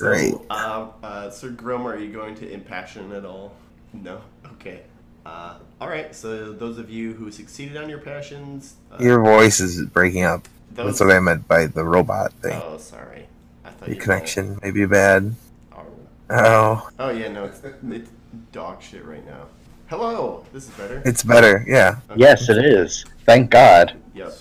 So, 0.00 0.06
Great. 0.06 0.34
Um, 0.50 0.92
uh, 1.02 1.28
Sir 1.28 1.50
Grom, 1.50 1.86
are 1.86 1.98
you 1.98 2.10
going 2.10 2.34
to 2.36 2.50
impassion 2.50 3.12
at 3.12 3.26
all? 3.26 3.52
No. 3.92 4.22
Okay. 4.52 4.80
Uh, 5.26 5.56
all 5.78 5.88
right. 5.90 6.14
So 6.14 6.52
those 6.54 6.78
of 6.78 6.88
you 6.88 7.12
who 7.12 7.30
succeeded 7.30 7.76
on 7.76 7.90
your 7.90 7.98
passions, 7.98 8.76
uh, 8.90 8.96
Your 8.98 9.22
voice 9.22 9.60
is 9.60 9.84
breaking 9.84 10.22
up. 10.24 10.48
those. 10.72 10.86
That's 10.98 11.00
what 11.00 11.14
I 11.14 11.20
meant 11.20 11.46
by 11.46 11.66
the 11.66 11.84
robot 11.84 12.32
thing. 12.32 12.58
Oh, 12.64 12.78
sorry. 12.78 13.26
I 13.62 13.68
thought 13.68 13.88
Your 13.88 13.96
you 13.96 14.00
connection 14.00 14.58
may 14.62 14.70
be 14.70 14.86
bad. 14.86 15.22
meant 15.24 15.36
Arwen. 15.70 16.06
Oh, 16.30 16.90
Oh 16.98 17.10
yeah, 17.10 17.28
no, 17.28 17.44
it's 17.44 17.60
it's 17.90 18.10
dog 18.52 18.80
shit 18.80 19.04
right 19.04 19.26
now. 19.26 19.48
Hello. 19.88 20.46
This 20.54 20.66
is 20.66 20.70
better. 20.76 21.02
it's 21.04 21.22
better. 21.22 21.62
Yeah. 21.68 21.98
Okay. 22.10 22.20
Yes, 22.20 22.48
it 22.48 22.64
is. 22.64 23.04
Thank 23.26 23.50
God. 23.50 23.98
Yep. 24.14 24.32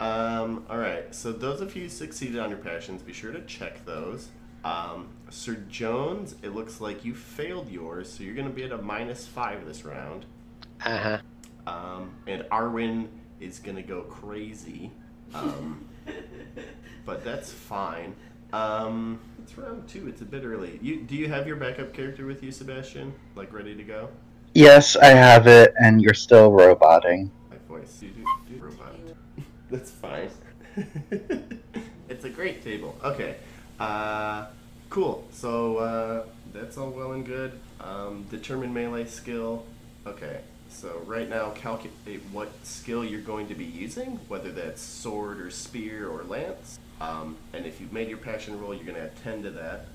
Um, 0.00 0.64
all 0.70 0.78
right. 0.78 1.14
So 1.14 1.32
those 1.32 1.60
of 1.60 1.76
you 1.76 1.82
who 1.82 1.88
succeeded 1.90 2.38
on 2.38 2.48
your 2.48 2.58
passions, 2.60 3.02
be 3.02 3.12
sure 3.12 3.30
to 3.32 3.42
check 3.42 3.84
those. 3.84 4.28
Um, 4.64 5.08
Sir 5.30 5.54
Jones, 5.68 6.34
it 6.42 6.54
looks 6.54 6.80
like 6.80 7.04
you 7.04 7.14
failed 7.14 7.70
yours, 7.70 8.12
so 8.12 8.22
you're 8.22 8.34
going 8.34 8.48
to 8.48 8.52
be 8.52 8.64
at 8.64 8.72
a 8.72 8.78
minus 8.78 9.26
five 9.26 9.66
this 9.66 9.84
round. 9.84 10.26
Uh 10.84 10.98
huh. 10.98 11.18
Um, 11.66 12.14
and 12.26 12.42
Arwen 12.44 13.08
is 13.40 13.58
going 13.58 13.76
to 13.76 13.82
go 13.82 14.02
crazy. 14.02 14.90
Um, 15.34 15.88
but 17.06 17.24
that's 17.24 17.50
fine. 17.50 18.14
Um, 18.52 19.18
it's 19.42 19.56
round 19.56 19.88
two. 19.88 20.08
It's 20.08 20.20
a 20.20 20.24
bit 20.24 20.44
early. 20.44 20.78
You 20.82 21.00
do 21.02 21.16
you 21.16 21.28
have 21.28 21.46
your 21.46 21.56
backup 21.56 21.92
character 21.94 22.26
with 22.26 22.42
you, 22.42 22.52
Sebastian? 22.52 23.14
Like 23.34 23.52
ready 23.52 23.74
to 23.74 23.82
go? 23.82 24.08
Yes, 24.54 24.96
I 24.96 25.06
have 25.06 25.46
it, 25.46 25.72
and 25.80 26.02
you're 26.02 26.14
still 26.14 26.52
roboting. 26.52 27.30
My 27.50 27.56
voice. 27.68 28.02
You 28.02 28.10
do, 28.10 28.24
do 28.50 28.62
robot. 28.62 28.94
That's 29.70 29.90
fine. 29.90 30.28
it's 32.08 32.24
a 32.24 32.30
great 32.30 32.62
table. 32.62 32.98
Okay. 33.02 33.36
Uh, 33.82 34.46
cool. 34.90 35.26
So 35.32 35.78
uh, 35.78 36.24
that's 36.52 36.78
all 36.78 36.90
well 36.90 37.12
and 37.12 37.26
good. 37.26 37.58
Um, 37.80 38.24
determine 38.30 38.72
melee 38.72 39.06
skill. 39.06 39.66
Okay. 40.06 40.40
So 40.68 41.02
right 41.04 41.28
now, 41.28 41.50
calculate 41.50 42.22
what 42.30 42.52
skill 42.62 43.04
you're 43.04 43.20
going 43.20 43.48
to 43.48 43.56
be 43.56 43.64
using, 43.64 44.20
whether 44.28 44.52
that's 44.52 44.80
sword 44.80 45.40
or 45.40 45.50
spear 45.50 46.08
or 46.08 46.22
lance. 46.22 46.78
Um, 47.00 47.36
and 47.52 47.66
if 47.66 47.80
you've 47.80 47.92
made 47.92 48.08
your 48.08 48.18
passion 48.18 48.60
roll, 48.60 48.72
you're 48.72 48.84
going 48.84 48.94
to 48.94 49.02
add 49.02 49.16
10 49.24 49.42
to 49.42 49.50
that. 49.50 49.86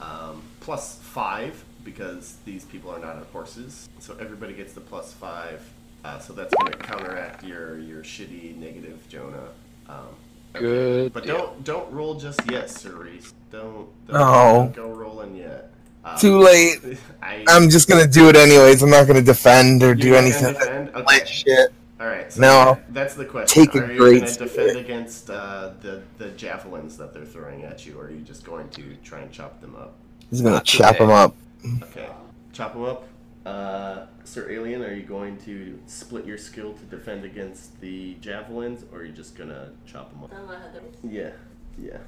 Um, 0.00 0.42
plus 0.60 0.94
5, 1.02 1.64
because 1.84 2.36
these 2.44 2.64
people 2.64 2.92
are 2.92 3.00
not 3.00 3.16
on 3.16 3.24
horses. 3.32 3.88
So 3.98 4.16
everybody 4.20 4.54
gets 4.54 4.72
the 4.72 4.80
plus 4.80 5.12
5. 5.14 5.68
Uh, 6.04 6.18
so 6.20 6.32
that's 6.32 6.54
going 6.54 6.72
to 6.72 6.78
counteract 6.78 7.42
your, 7.42 7.76
your 7.80 8.04
shitty 8.04 8.56
negative 8.56 9.00
Jonah. 9.08 9.48
Um. 9.88 10.14
Good 10.52 11.12
But 11.12 11.24
deal. 11.24 11.36
don't 11.38 11.64
don't 11.64 11.92
roll 11.92 12.14
just 12.14 12.40
yet, 12.50 12.68
Cerise. 12.70 13.32
Don't, 13.52 13.88
don't, 14.06 14.12
No. 14.14 14.72
don't 14.74 14.74
go 14.74 14.88
rolling 14.92 15.36
yet. 15.36 15.70
Um, 16.04 16.16
Too 16.18 16.38
late. 16.38 16.78
I, 17.22 17.44
I'm 17.48 17.68
just 17.68 17.88
gonna 17.88 18.06
do 18.06 18.28
it 18.28 18.36
anyways. 18.36 18.82
I'm 18.82 18.90
not 18.90 19.06
gonna 19.06 19.22
defend 19.22 19.82
or 19.82 19.94
do 19.94 20.14
anything. 20.14 20.54
defend? 20.54 20.88
Okay. 20.90 21.02
Like 21.02 21.26
shit. 21.26 21.72
All 22.00 22.06
right. 22.06 22.32
So 22.32 22.40
No. 22.40 22.80
That's 22.90 23.14
the 23.14 23.24
question. 23.26 23.64
Take 23.64 23.74
a 23.74 23.84
are 23.84 23.92
you 23.92 23.98
great 23.98 24.10
going 24.20 24.20
to 24.22 24.26
step. 24.28 24.48
defend 24.48 24.78
against 24.78 25.30
uh, 25.30 25.72
the 25.82 26.02
the 26.18 26.30
javelins 26.30 26.96
that 26.96 27.12
they're 27.12 27.24
throwing 27.26 27.64
at 27.64 27.84
you, 27.86 27.98
or 27.98 28.06
are 28.06 28.10
you 28.10 28.20
just 28.22 28.44
going 28.44 28.68
to 28.70 28.82
try 29.04 29.20
and 29.20 29.30
chop 29.30 29.60
them 29.60 29.76
up? 29.76 29.92
He's 30.30 30.40
gonna 30.40 30.56
Not 30.56 30.64
chop 30.64 30.92
today. 30.96 31.04
him 31.04 31.10
up. 31.10 31.34
Okay. 31.82 32.08
Chop 32.52 32.72
them 32.72 32.84
up. 32.84 33.06
Uh, 33.46 34.06
Sir 34.24 34.50
Alien, 34.50 34.82
are 34.82 34.92
you 34.92 35.02
going 35.02 35.36
to 35.38 35.78
split 35.86 36.26
your 36.26 36.36
skill 36.38 36.74
to 36.74 36.84
defend 36.84 37.24
against 37.24 37.80
the 37.80 38.14
javelins, 38.20 38.84
or 38.92 38.98
are 39.00 39.04
you 39.04 39.12
just 39.12 39.34
gonna 39.36 39.70
chop 39.86 40.10
them 40.12 40.24
up? 40.24 40.30
Then 40.30 40.40
I 40.48 40.60
had 40.60 40.74
the- 40.74 41.08
Yeah, 41.08 41.30
yeah. 41.78 41.98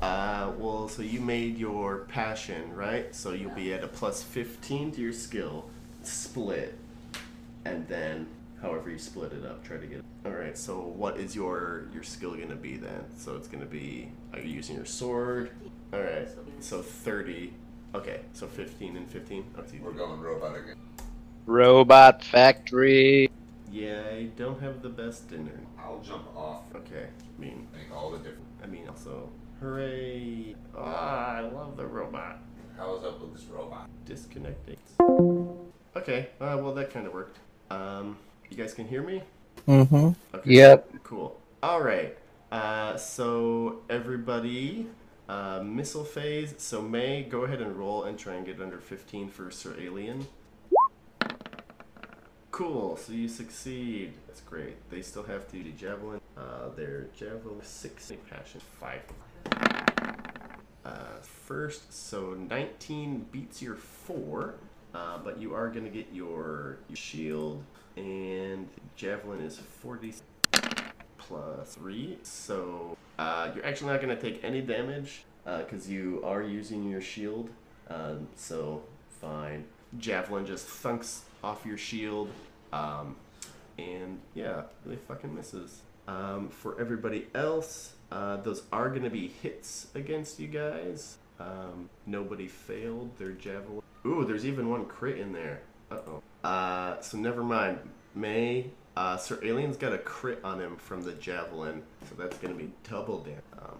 Uh, 0.00 0.52
well, 0.56 0.88
so 0.88 1.02
you 1.02 1.20
made 1.20 1.58
your 1.58 2.04
passion, 2.08 2.72
right? 2.74 3.14
So 3.14 3.32
you'll 3.32 3.50
be 3.54 3.74
at 3.74 3.82
a 3.84 3.88
plus 3.88 4.22
15 4.22 4.92
to 4.92 5.00
your 5.00 5.12
skill, 5.12 5.68
split, 6.02 6.78
and 7.64 7.86
then 7.88 8.26
however 8.62 8.90
you 8.90 8.98
split 8.98 9.32
it 9.32 9.44
up, 9.44 9.62
try 9.64 9.76
to 9.76 9.86
get. 9.86 9.98
it. 9.98 10.04
All 10.24 10.32
right. 10.32 10.56
So 10.56 10.80
what 10.80 11.18
is 11.18 11.34
your 11.34 11.84
your 11.92 12.02
skill 12.02 12.34
gonna 12.36 12.54
be 12.56 12.76
then? 12.76 13.04
So 13.16 13.36
it's 13.36 13.48
gonna 13.48 13.66
be. 13.66 14.10
Are 14.32 14.38
you 14.40 14.48
using 14.54 14.76
your 14.76 14.84
sword? 14.86 15.50
All 15.92 16.00
right. 16.00 16.28
So 16.60 16.80
30. 16.80 17.52
Okay. 17.94 18.20
So 18.32 18.46
15 18.46 18.96
and 18.96 19.10
15. 19.10 19.44
Okay. 19.58 19.78
We're 19.82 19.92
going 19.92 20.20
robot 20.20 20.56
again. 20.56 20.76
Robot 21.46 22.22
Factory. 22.22 23.30
Yeah, 23.72 24.02
I 24.12 24.24
don't 24.36 24.60
have 24.60 24.82
the 24.82 24.88
best 24.88 25.28
dinner. 25.30 25.60
I'll 25.78 26.00
jump 26.00 26.26
off. 26.36 26.64
Okay. 26.74 27.06
I 27.06 27.40
mean, 27.40 27.68
Make 27.72 27.94
all 27.96 28.10
the 28.10 28.18
difference. 28.18 28.46
I 28.62 28.66
mean 28.66 28.88
also. 28.88 29.28
Hooray! 29.60 30.56
Ah, 30.76 31.36
I 31.36 31.40
love 31.40 31.76
the 31.76 31.86
robot. 31.86 32.38
How 32.78 32.96
is 32.96 33.04
up 33.04 33.20
with 33.20 33.34
this 33.34 33.44
robot? 33.44 33.90
disconnecting. 34.06 34.76
Okay, 35.96 36.28
uh, 36.40 36.56
well 36.60 36.72
that 36.74 36.90
kind 36.90 37.06
of 37.06 37.12
worked. 37.12 37.38
Um, 37.70 38.16
you 38.50 38.56
guys 38.56 38.74
can 38.74 38.88
hear 38.88 39.02
me? 39.02 39.22
Mm-hmm. 39.68 40.36
Okay. 40.36 40.50
Yep. 40.50 40.92
Cool. 41.04 41.38
All 41.62 41.82
right. 41.82 42.16
Uh, 42.50 42.96
so 42.96 43.80
everybody, 43.90 44.86
uh, 45.30 45.62
missile 45.62 46.04
phase. 46.04 46.54
So 46.58 46.82
May, 46.82 47.22
go 47.22 47.44
ahead 47.44 47.60
and 47.60 47.76
roll 47.76 48.04
and 48.04 48.18
try 48.18 48.34
and 48.34 48.44
get 48.44 48.60
under 48.60 48.78
15 48.78 49.28
for 49.28 49.50
Sir 49.50 49.76
Alien. 49.80 50.26
Cool. 52.50 52.96
So 52.96 53.12
you 53.12 53.28
succeed. 53.28 54.14
That's 54.26 54.40
great. 54.40 54.90
They 54.90 55.02
still 55.02 55.22
have 55.22 55.48
to 55.52 55.62
do 55.62 55.70
javelin. 55.72 56.20
Uh, 56.36 56.70
their 56.76 57.06
javelin 57.16 57.62
six 57.62 58.12
passion 58.28 58.60
five. 58.80 59.02
Uh, 60.84 61.20
first, 61.22 61.92
so 61.92 62.34
19 62.48 63.26
beats 63.30 63.62
your 63.62 63.76
four, 63.76 64.54
uh, 64.94 65.18
but 65.18 65.38
you 65.38 65.54
are 65.54 65.68
gonna 65.68 65.90
get 65.90 66.08
your, 66.12 66.78
your 66.88 66.96
shield 66.96 67.62
and 67.96 68.68
javelin 68.96 69.40
is 69.40 69.58
40 69.58 70.14
plus 71.30 71.74
three. 71.74 72.18
So 72.22 72.96
uh, 73.18 73.50
you're 73.54 73.64
actually 73.64 73.92
not 73.92 74.00
gonna 74.00 74.20
take 74.20 74.42
any 74.44 74.60
damage 74.60 75.22
because 75.44 75.88
you 75.88 76.20
are 76.24 76.42
using 76.42 76.90
your 76.90 77.00
shield. 77.00 77.50
Um, 77.88 78.28
so 78.36 78.82
fine. 79.20 79.64
Javelin 79.98 80.46
just 80.46 80.66
thunks 80.66 81.20
off 81.42 81.64
your 81.64 81.78
shield. 81.78 82.28
Um, 82.72 83.16
and 83.78 84.20
yeah, 84.34 84.62
really 84.84 84.98
fucking 85.08 85.34
misses. 85.34 85.80
Um, 86.06 86.48
for 86.48 86.80
everybody 86.80 87.26
else, 87.34 87.94
uh, 88.12 88.36
those 88.38 88.62
are 88.72 88.88
going 88.88 89.04
to 89.04 89.10
be 89.10 89.28
hits 89.42 89.88
against 89.94 90.38
you 90.38 90.48
guys. 90.48 91.16
Um, 91.38 91.88
nobody 92.06 92.46
failed 92.46 93.16
their 93.18 93.32
javelin. 93.32 93.82
Ooh, 94.04 94.24
there's 94.24 94.44
even 94.44 94.68
one 94.68 94.84
crit 94.86 95.18
in 95.18 95.32
there. 95.32 95.62
Uh-oh. 95.90 96.22
Uh 96.46 97.00
So 97.00 97.18
never 97.18 97.42
mind. 97.42 97.78
May, 98.14 98.70
uh, 98.96 99.16
Sir 99.16 99.38
Alien's 99.42 99.76
got 99.76 99.92
a 99.92 99.98
crit 99.98 100.40
on 100.44 100.60
him 100.60 100.76
from 100.76 101.02
the 101.02 101.12
javelin, 101.12 101.82
so 102.08 102.14
that's 102.16 102.36
going 102.38 102.56
to 102.56 102.58
be 102.58 102.70
double 102.88 103.20
damage. 103.20 103.42
Um, 103.60 103.78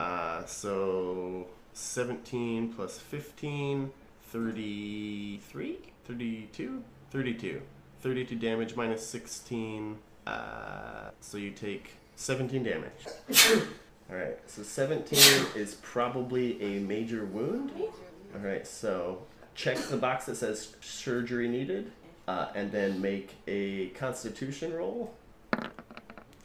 uh, 0.00 0.44
so 0.46 1.46
17 1.72 2.72
plus 2.72 2.98
15, 2.98 3.90
33? 4.30 5.78
32? 6.06 6.84
32. 7.10 7.62
32 8.00 8.36
damage 8.36 8.76
minus 8.76 9.06
16. 9.06 9.98
Uh, 10.26 11.10
so 11.20 11.38
you 11.38 11.50
take 11.50 11.92
17 12.16 12.62
damage. 12.62 12.90
Alright, 14.10 14.38
so 14.46 14.62
17 14.62 15.18
is 15.56 15.76
probably 15.82 16.60
a 16.60 16.80
major 16.80 17.24
wound. 17.24 17.72
Alright, 18.34 18.66
so 18.66 19.22
check 19.54 19.78
the 19.78 19.96
box 19.96 20.26
that 20.26 20.36
says 20.36 20.74
surgery 20.80 21.48
needed, 21.48 21.92
uh, 22.28 22.48
and 22.54 22.70
then 22.70 23.00
make 23.00 23.34
a 23.46 23.88
constitution 23.88 24.72
roll. 24.72 25.14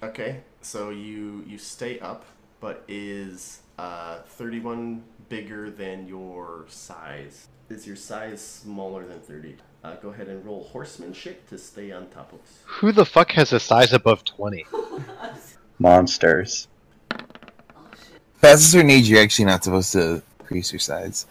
Okay, 0.04 0.42
so 0.62 0.90
you 0.90 1.44
you 1.48 1.58
stay 1.58 2.00
up, 2.00 2.26
but 2.60 2.84
is 2.88 3.62
uh, 3.78 4.20
31 4.28 5.04
bigger 5.30 5.70
than 5.70 6.08
your 6.08 6.66
size? 6.68 7.48
Is 7.70 7.86
your 7.86 7.96
size 7.96 8.42
smaller 8.42 9.06
than 9.06 9.20
30? 9.20 9.58
Uh, 9.84 9.96
go 9.96 10.10
ahead 10.10 10.28
and 10.28 10.44
roll 10.46 10.64
horsemanship 10.72 11.48
to 11.50 11.58
stay 11.58 11.92
on 11.92 12.08
top 12.10 12.32
of. 12.34 12.40
Who 12.66 12.92
the 12.92 13.06
fuck 13.06 13.32
has 13.32 13.54
a 13.54 13.60
size 13.60 13.94
above 13.94 14.24
20? 14.24 14.66
Monsters. 15.80 16.68
Oh 17.12 17.18
shit. 17.92 18.22
Past 18.42 18.62
a 18.62 18.66
certain 18.66 18.90
age, 18.90 19.10
you're 19.10 19.22
actually 19.22 19.46
not 19.46 19.64
supposed 19.64 19.92
to 19.94 20.22
increase 20.40 20.72
your 20.72 20.80
size. 20.80 21.26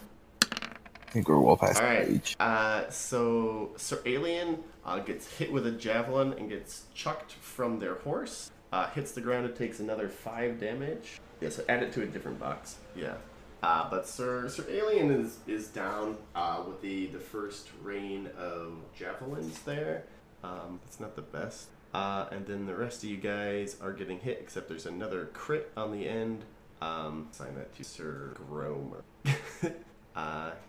Think 1.17 1.29
we're 1.29 1.39
well 1.39 1.57
past 1.57 1.81
All 1.81 1.87
right. 1.87 2.07
age. 2.07 2.35
Uh, 2.39 2.87
so 2.91 3.71
Sir 3.75 3.99
Alien 4.05 4.59
uh, 4.85 4.99
gets 4.99 5.25
hit 5.25 5.51
with 5.51 5.65
a 5.65 5.71
javelin 5.71 6.33
and 6.33 6.47
gets 6.47 6.83
chucked 6.93 7.31
from 7.31 7.79
their 7.79 7.95
horse. 7.95 8.51
Uh, 8.71 8.87
hits 8.91 9.13
the 9.13 9.21
ground. 9.21 9.47
It 9.47 9.55
takes 9.55 9.79
another 9.79 10.09
five 10.09 10.59
damage. 10.59 11.19
Yeah, 11.41 11.49
so 11.49 11.63
add 11.67 11.81
it 11.81 11.91
to 11.93 12.03
a 12.03 12.05
different 12.05 12.39
box. 12.39 12.75
Yeah. 12.95 13.15
Uh, 13.63 13.89
but 13.89 14.07
Sir 14.07 14.47
Sir 14.47 14.63
Alien 14.69 15.09
is 15.09 15.39
is 15.47 15.69
down 15.69 16.19
uh, 16.35 16.61
with 16.67 16.83
the 16.83 17.07
the 17.07 17.19
first 17.19 17.69
rain 17.81 18.29
of 18.37 18.73
javelins 18.95 19.57
there. 19.63 20.03
Um, 20.43 20.79
it's 20.85 20.99
not 20.99 21.15
the 21.15 21.23
best. 21.23 21.69
Uh, 21.95 22.27
and 22.31 22.45
then 22.45 22.67
the 22.67 22.75
rest 22.75 23.03
of 23.03 23.09
you 23.09 23.17
guys 23.17 23.75
are 23.81 23.91
getting 23.91 24.19
hit, 24.19 24.37
except 24.39 24.69
there's 24.69 24.85
another 24.85 25.31
crit 25.33 25.71
on 25.75 25.91
the 25.91 26.07
end. 26.07 26.43
Um, 26.79 27.29
assign 27.31 27.55
that 27.55 27.75
to 27.77 27.83
Sir 27.83 28.35
Gromer. 28.51 29.01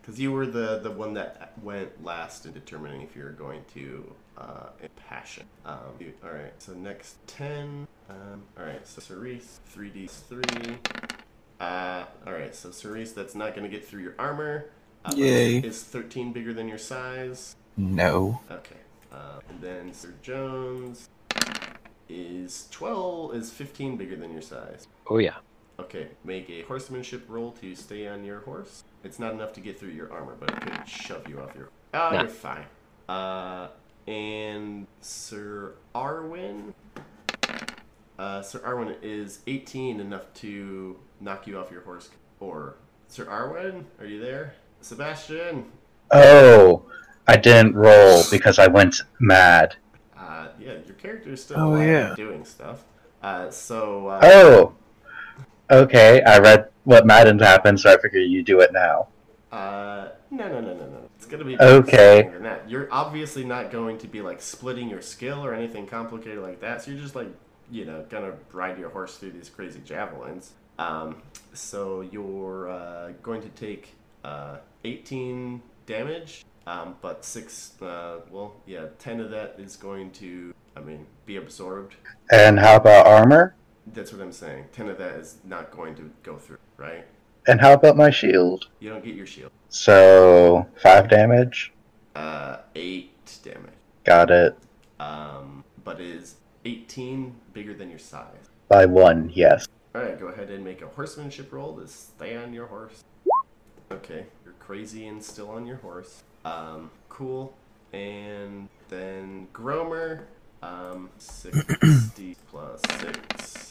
Because 0.01 0.19
you 0.21 0.33
were 0.33 0.47
the, 0.47 0.81
the 0.83 0.91
one 0.91 1.15
that 1.15 1.53
went 1.63 2.05
last 2.05 2.45
in 2.47 2.53
determining 2.53 3.03
if 3.03 3.17
you're 3.17 3.33
going 3.33 3.63
to 3.75 4.15
uh, 4.37 4.67
passion. 5.09 5.45
Um, 5.65 5.79
you- 5.99 6.13
all 6.23 6.31
right, 6.31 6.53
so 6.59 6.73
next 6.75 7.17
10. 7.29 7.87
Um, 8.11 8.43
all 8.59 8.65
right, 8.65 8.87
so 8.87 9.01
Cerise, 9.01 9.61
3d3. 9.75 10.77
Uh, 11.61 12.05
all 12.27 12.33
right, 12.33 12.55
so 12.55 12.71
Cerise, 12.71 13.13
that's 13.13 13.35
not 13.35 13.55
going 13.55 13.69
to 13.69 13.75
get 13.75 13.87
through 13.87 14.03
your 14.03 14.15
armor. 14.19 14.67
Uh, 15.05 15.13
Yay. 15.17 15.59
Is 15.59 15.83
13 15.83 16.33
bigger 16.33 16.53
than 16.53 16.69
your 16.69 16.79
size? 16.79 17.57
No. 17.77 18.41
Okay. 18.51 18.77
Uh, 19.13 19.41
and 19.49 19.61
then 19.61 19.95
Sir 19.95 20.13
Jones 20.23 21.09
is 22.09 22.69
12, 22.71 23.35
is 23.35 23.51
15 23.51 23.97
bigger 23.97 24.17
than 24.17 24.33
your 24.33 24.43
size. 24.43 24.87
Oh 25.09 25.19
yeah. 25.19 25.37
Okay, 25.81 26.09
make 26.24 26.51
a 26.51 26.62
horsemanship 26.62 27.24
roll 27.29 27.53
to 27.53 27.74
stay 27.76 28.09
on 28.09 28.24
your 28.24 28.41
horse. 28.41 28.83
It's 29.05 29.18
not 29.20 29.33
enough 29.33 29.53
to 29.55 29.61
get 29.61 29.79
through 29.79 29.91
your 29.91 30.12
armor, 30.12 30.35
but 30.39 30.51
it 30.51 30.61
could 30.61 30.89
shove 30.89 31.29
you 31.29 31.41
off 31.41 31.55
your. 31.55 31.68
Oh, 31.95 32.11
Nah. 32.11 32.20
you're 32.20 32.29
fine. 32.29 32.64
Uh, 33.09 33.68
and 34.09 34.87
Sir 35.01 35.74
Arwen. 35.95 36.74
Uh, 38.18 38.43
Sir 38.43 38.59
Arwen 38.61 38.97
is 39.03 39.39
18 39.47 40.01
enough 40.01 40.33
to 40.35 40.99
knock 41.20 41.47
you 41.47 41.57
off 41.59 41.70
your 41.70 41.83
horse. 41.83 42.11
Or 42.41 42.74
Sir 43.07 43.26
Arwen, 43.26 43.85
are 44.01 44.07
you 44.07 44.20
there? 44.20 44.55
Sebastian. 44.81 45.70
Oh, 46.11 46.83
I 47.29 47.37
didn't 47.37 47.76
roll 47.76 48.24
because 48.33 48.59
I 48.59 48.66
went 48.66 49.03
mad. 49.20 49.76
Uh, 50.18 50.49
yeah, 50.59 50.72
your 50.87 50.95
character 50.97 51.31
is 51.31 51.43
still 51.43 51.61
Oh, 51.61 51.81
yeah. 51.81 52.14
doing 52.16 52.45
stuff. 52.45 52.83
Uh, 53.22 53.51
so 53.51 54.09
uh, 54.09 54.20
Oh, 54.24 54.74
okay. 55.71 56.23
I 56.23 56.39
read 56.39 56.69
what 56.85 57.07
Madden 57.07 57.39
happened, 57.39 57.81
so 57.81 57.93
I 57.93 57.99
figure 57.99 58.21
you 58.21 58.43
do 58.43 58.61
it 58.61 58.73
now. 58.73 59.09
Uh, 59.53 60.09
no, 60.31 60.49
no, 60.49 60.61
no, 60.61 60.75
no, 60.75 60.87
no. 60.87 61.11
It's 61.16 61.27
gonna 61.27 61.45
be 61.45 61.59
Okay. 61.59 62.29
than 62.33 62.43
that. 62.43 62.69
You're 62.69 62.89
obviously 62.93 63.45
not 63.45 63.71
going 63.71 63.99
to 63.99 64.07
be 64.07 64.21
like 64.21 64.41
splitting 64.41 64.89
your 64.89 65.03
skill 65.03 65.45
or 65.45 65.55
anything 65.55 65.87
complicated 65.87 66.41
like 66.43 66.61
that. 66.61 66.83
So 66.83 66.91
you're 66.91 67.01
just 67.01 67.14
like, 67.14 67.29
you 67.71 67.85
know, 67.85 68.05
gonna 68.09 68.35
ride 68.53 68.79
your 68.79 68.91
horse 68.91 69.16
through 69.16 69.33
these 69.33 69.49
crazy 69.49 69.81
javelins. 69.85 70.53
Um, 70.79 71.23
so 71.55 72.03
you're 72.03 72.69
uh, 72.69 73.12
going 73.23 73.43
to 73.43 73.49
take 73.49 73.95
uh, 74.25 74.59
18 74.85 75.61
damage, 75.87 76.45
um, 76.66 76.97
but 77.01 77.25
six. 77.25 77.81
Uh, 77.83 78.21
well, 78.31 78.55
yeah, 78.66 78.87
10 78.99 79.21
of 79.21 79.31
that 79.31 79.57
is 79.59 79.77
going 79.77 80.11
to, 80.12 80.55
I 80.77 80.81
mean, 80.81 81.07
be 81.27 81.37
absorbed. 81.37 81.97
And 82.31 82.59
how 82.59 82.77
about 82.77 83.07
armor? 83.07 83.55
That's 83.95 84.12
what 84.12 84.22
I'm 84.22 84.32
saying. 84.32 84.66
10 84.72 84.89
of 84.89 84.99
that 84.99 85.14
is 85.14 85.39
not 85.45 85.70
going 85.70 85.95
to 85.97 86.11
go 86.22 86.36
through, 86.36 86.59
right? 86.76 87.07
And 87.47 87.61
how 87.61 87.72
about 87.72 87.97
my 87.97 88.11
shield? 88.11 88.68
You 88.80 88.91
don't 88.91 89.05
get 89.05 89.14
your 89.14 89.26
shield. 89.26 89.51
So 89.68 90.66
five 90.82 91.09
damage. 91.09 91.72
Uh, 92.14 92.59
eight 92.74 93.39
damage. 93.43 93.72
Got 94.05 94.30
it. 94.30 94.57
Um, 95.01 95.64
but 95.84 96.01
is 96.01 96.36
18 96.64 97.34
bigger 97.53 97.74
than 97.74 97.89
your 97.91 97.99
size? 97.99 98.51
By 98.68 98.84
one, 98.84 99.30
yes. 99.32 99.66
Alright, 99.95 100.20
go 100.20 100.26
ahead 100.26 100.51
and 100.51 100.62
make 100.62 100.82
a 100.82 100.86
horsemanship 100.86 101.53
roll 101.53 101.76
to 101.76 101.89
stay 101.89 102.36
on 102.36 102.53
your 102.53 102.66
horse. 102.66 103.05
Okay, 103.91 104.26
you're 104.45 104.55
crazy 104.61 105.07
and 105.07 105.22
still 105.24 105.51
on 105.51 105.66
your 105.66 105.78
horse. 105.78 106.22
Um, 106.45 106.91
cool. 107.09 107.55
And 107.93 108.68
then 108.89 109.49
Gromer, 109.55 110.24
um, 110.62 111.09
60 111.18 112.36
plus 112.51 112.82
6. 113.01 113.68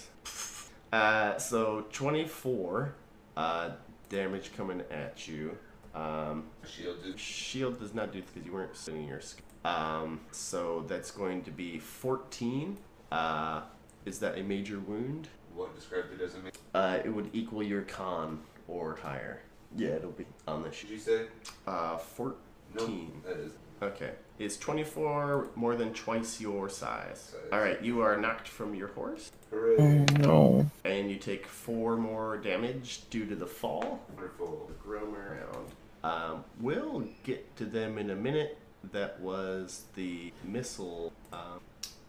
Uh, 0.92 1.38
so 1.38 1.86
24 1.92 2.94
uh, 3.36 3.70
damage 4.10 4.52
coming 4.56 4.84
at 4.90 5.28
you. 5.28 5.58
Um, 5.94 6.46
Shield 6.66 7.04
dude. 7.04 7.20
Shield 7.20 7.80
does 7.80 7.94
not 7.94 8.12
do 8.12 8.22
because 8.22 8.46
you 8.46 8.54
weren't 8.54 8.76
sitting 8.76 9.08
your 9.08 9.22
skill. 9.22 9.44
Um, 9.66 10.22
so 10.32 10.86
that's 10.88 11.12
going 11.12 11.44
to 11.44 11.52
be 11.52 11.80
14. 11.80 12.78
Uh, 13.12 13.62
is 14.06 14.20
that 14.20 14.38
a 14.38 14.44
major 14.44 14.80
wound? 14.80 15.28
What 15.54 15.76
described 15.76 16.14
it 16.14 16.20
doesn't 16.20 16.44
make. 16.44 16.54
Uh, 16.74 17.00
it 17.04 17.10
would 17.10 17.30
equal 17.34 17.64
your 17.64 17.82
con 17.82 18.40
or 18.68 18.96
higher. 19.02 19.42
Yeah, 19.76 19.90
it'll 19.90 20.12
be 20.12 20.26
on 20.48 20.62
the 20.64 20.70
Did 20.70 20.90
you 20.90 21.00
say? 21.00 21.26
Uh, 21.66 21.98
14. 21.98 22.38
No, 22.76 23.30
that 23.30 23.40
is. 23.40 23.52
Okay. 23.82 24.12
Is 24.40 24.58
24 24.58 25.48
more 25.56 25.76
than 25.76 25.94
twice 25.94 26.40
your 26.40 26.70
size? 26.70 27.32
Size. 27.34 27.52
Alright, 27.52 27.82
you 27.84 28.02
are 28.02 28.18
knocked 28.18 28.48
from 28.48 28.76
your 28.76 28.90
horse, 28.90 29.32
Hooray! 29.50 30.06
No. 30.20 30.70
and 30.86 31.10
you 31.10 31.18
take 31.18 31.48
4 31.48 31.98
more 31.98 32.38
damage 32.38 33.10
due 33.10 33.26
to 33.26 33.36
the 33.36 33.48
fall. 33.48 34.00
Wonderful. 34.14 34.70
roam 34.86 35.16
around. 35.16 35.68
Um, 36.04 36.44
we'll 36.62 37.06
get 37.24 37.56
to 37.58 37.66
them 37.66 37.98
in 37.98 38.12
a 38.12 38.16
minute. 38.16 38.60
That 38.92 39.20
was 39.20 39.86
the 39.96 40.32
missile. 40.44 41.12
Um, 41.34 41.60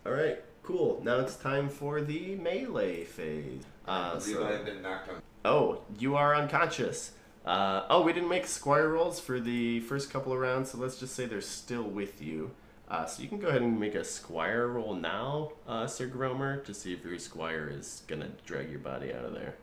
all 0.04 0.12
right, 0.12 0.38
cool. 0.62 1.00
Now 1.02 1.20
it's 1.20 1.34
time 1.36 1.70
for 1.70 2.02
the 2.02 2.36
melee 2.36 3.04
phase. 3.04 3.62
I 3.86 3.90
Uh, 4.10 4.18
believe 4.18 4.36
so- 4.36 4.46
I 4.46 4.52
have 4.52 4.64
been 4.66 4.82
knocked 4.82 5.08
on. 5.08 5.22
oh, 5.46 5.80
you 5.98 6.14
are 6.14 6.34
unconscious. 6.36 7.12
Uh, 7.48 7.86
oh, 7.88 8.02
we 8.02 8.12
didn't 8.12 8.28
make 8.28 8.46
squire 8.46 8.90
rolls 8.90 9.18
for 9.18 9.40
the 9.40 9.80
first 9.80 10.10
couple 10.10 10.30
of 10.34 10.38
rounds, 10.38 10.70
so 10.70 10.76
let's 10.76 10.98
just 11.00 11.14
say 11.16 11.24
they're 11.24 11.40
still 11.40 11.82
with 11.82 12.20
you. 12.20 12.50
Uh, 12.90 13.06
so 13.06 13.22
you 13.22 13.28
can 13.28 13.38
go 13.38 13.48
ahead 13.48 13.62
and 13.62 13.80
make 13.80 13.94
a 13.94 14.04
squire 14.04 14.68
roll 14.68 14.94
now, 14.94 15.52
uh, 15.66 15.86
Sir 15.86 16.08
Gromer, 16.08 16.62
to 16.66 16.74
see 16.74 16.92
if 16.92 17.02
your 17.02 17.18
squire 17.18 17.70
is 17.72 18.02
gonna 18.06 18.28
drag 18.44 18.68
your 18.68 18.80
body 18.80 19.14
out 19.14 19.24
of 19.24 19.32
there. 19.32 19.54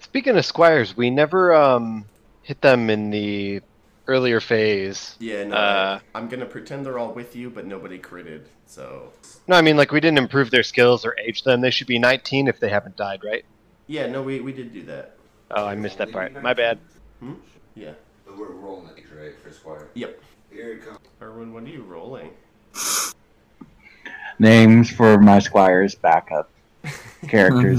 Speaking 0.00 0.36
of 0.36 0.44
squires, 0.44 0.94
we 0.94 1.08
never 1.08 1.54
um 1.54 2.04
hit 2.42 2.60
them 2.60 2.90
in 2.90 3.08
the 3.08 3.62
earlier 4.06 4.40
phase. 4.40 5.16
Yeah, 5.20 5.44
no, 5.44 5.56
Uh, 5.56 6.00
I'm 6.14 6.28
gonna 6.28 6.44
pretend 6.44 6.84
they're 6.84 6.98
all 6.98 7.12
with 7.12 7.34
you, 7.34 7.48
but 7.48 7.64
nobody 7.64 7.98
critted. 7.98 8.42
So 8.66 9.10
No, 9.48 9.56
I 9.56 9.62
mean 9.62 9.78
like 9.78 9.90
we 9.90 10.00
didn't 10.00 10.18
improve 10.18 10.50
their 10.50 10.62
skills 10.64 11.06
or 11.06 11.16
age 11.18 11.44
them. 11.44 11.62
They 11.62 11.70
should 11.70 11.86
be 11.86 11.98
19 11.98 12.46
if 12.46 12.60
they 12.60 12.68
haven't 12.68 12.96
died, 12.98 13.24
right? 13.24 13.46
yeah, 13.86 14.06
no, 14.06 14.22
we, 14.22 14.40
we 14.40 14.52
did 14.52 14.70
do 14.72 14.82
that. 14.84 15.16
Oh, 15.50 15.66
I 15.66 15.74
missed 15.74 15.98
that 15.98 16.12
part. 16.12 16.40
My 16.42 16.54
bad. 16.54 16.78
Hmm? 17.20 17.34
Yeah. 17.74 17.92
But 18.26 18.38
we're 18.38 18.48
rolling 18.52 18.88
it, 18.96 19.04
right, 19.16 19.38
for 19.38 19.50
Squire. 19.52 19.88
Yep. 19.94 20.20
Here 20.50 20.72
it 20.72 20.84
comes. 20.84 20.98
Erwin, 21.22 21.52
what 21.52 21.62
are 21.64 21.68
you 21.68 21.82
rolling? 21.82 22.30
Names 24.38 24.90
for 24.90 25.18
my 25.18 25.38
squire's 25.38 25.94
backup 25.94 26.50
characters. 27.28 27.78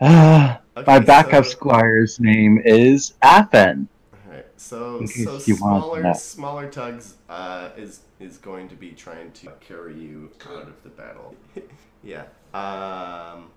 Ah, 0.00 0.60
my 0.76 0.82
Okay, 0.96 1.04
backup 1.04 1.44
so- 1.44 1.50
squire's 1.52 2.18
name 2.18 2.60
is 2.64 3.14
Athen. 3.22 3.88
Alright, 4.26 4.46
so 4.56 4.98
In 4.98 5.06
case 5.06 5.24
so 5.24 5.38
you 5.46 5.56
want 5.60 5.82
smaller 5.84 6.02
that. 6.02 6.16
smaller 6.20 6.68
tugs 6.70 7.14
uh, 7.28 7.70
is 7.76 8.00
is 8.18 8.36
going 8.36 8.68
to 8.68 8.74
be 8.74 8.90
trying 8.90 9.30
to 9.30 9.52
carry 9.60 9.94
you 9.96 10.30
out 10.50 10.62
of 10.66 10.82
the 10.82 10.88
battle. 10.88 11.36
yeah. 12.02 12.24
Um. 12.52 13.50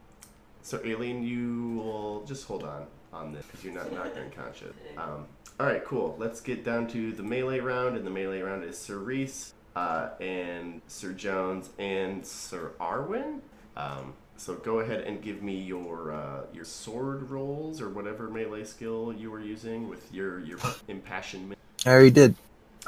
So 0.62 0.80
Alien, 0.86 1.24
you 1.24 1.78
will 1.84 2.24
just 2.26 2.46
hold 2.46 2.64
on 2.64 2.86
on 3.14 3.34
this 3.34 3.46
because 3.46 3.64
you're 3.64 3.74
not 3.74 3.92
knocked 3.92 4.18
unconscious. 4.18 4.74
Um. 4.98 5.26
All 5.60 5.68
right, 5.68 5.84
cool. 5.86 6.16
Let's 6.18 6.42
get 6.42 6.64
down 6.64 6.88
to 6.88 7.12
the 7.12 7.22
melee 7.22 7.60
round, 7.60 7.96
and 7.96 8.06
the 8.06 8.10
melee 8.10 8.42
round 8.42 8.64
is 8.64 8.78
Sir 8.80 8.98
Reese, 8.98 9.54
uh, 9.76 10.10
and 10.20 10.82
Sir 10.88 11.14
Jones, 11.14 11.70
and 11.78 12.26
Sir 12.26 12.72
Arwen. 12.80 13.42
Um, 13.78 14.14
so 14.38 14.56
go 14.56 14.80
ahead 14.80 15.02
and 15.02 15.22
give 15.22 15.44
me 15.44 15.62
your 15.62 16.14
uh, 16.14 16.42
your 16.54 16.66
sword 16.66 17.30
rolls 17.30 17.80
or 17.80 17.90
whatever 17.90 18.28
melee 18.30 18.64
skill 18.64 19.14
you 19.16 19.30
were 19.30 19.40
using 19.42 19.88
with 19.88 20.12
your 20.12 20.40
your 20.40 20.58
impassionment. 20.88 21.60
I 21.86 21.90
already 21.92 22.10
did. 22.12 22.36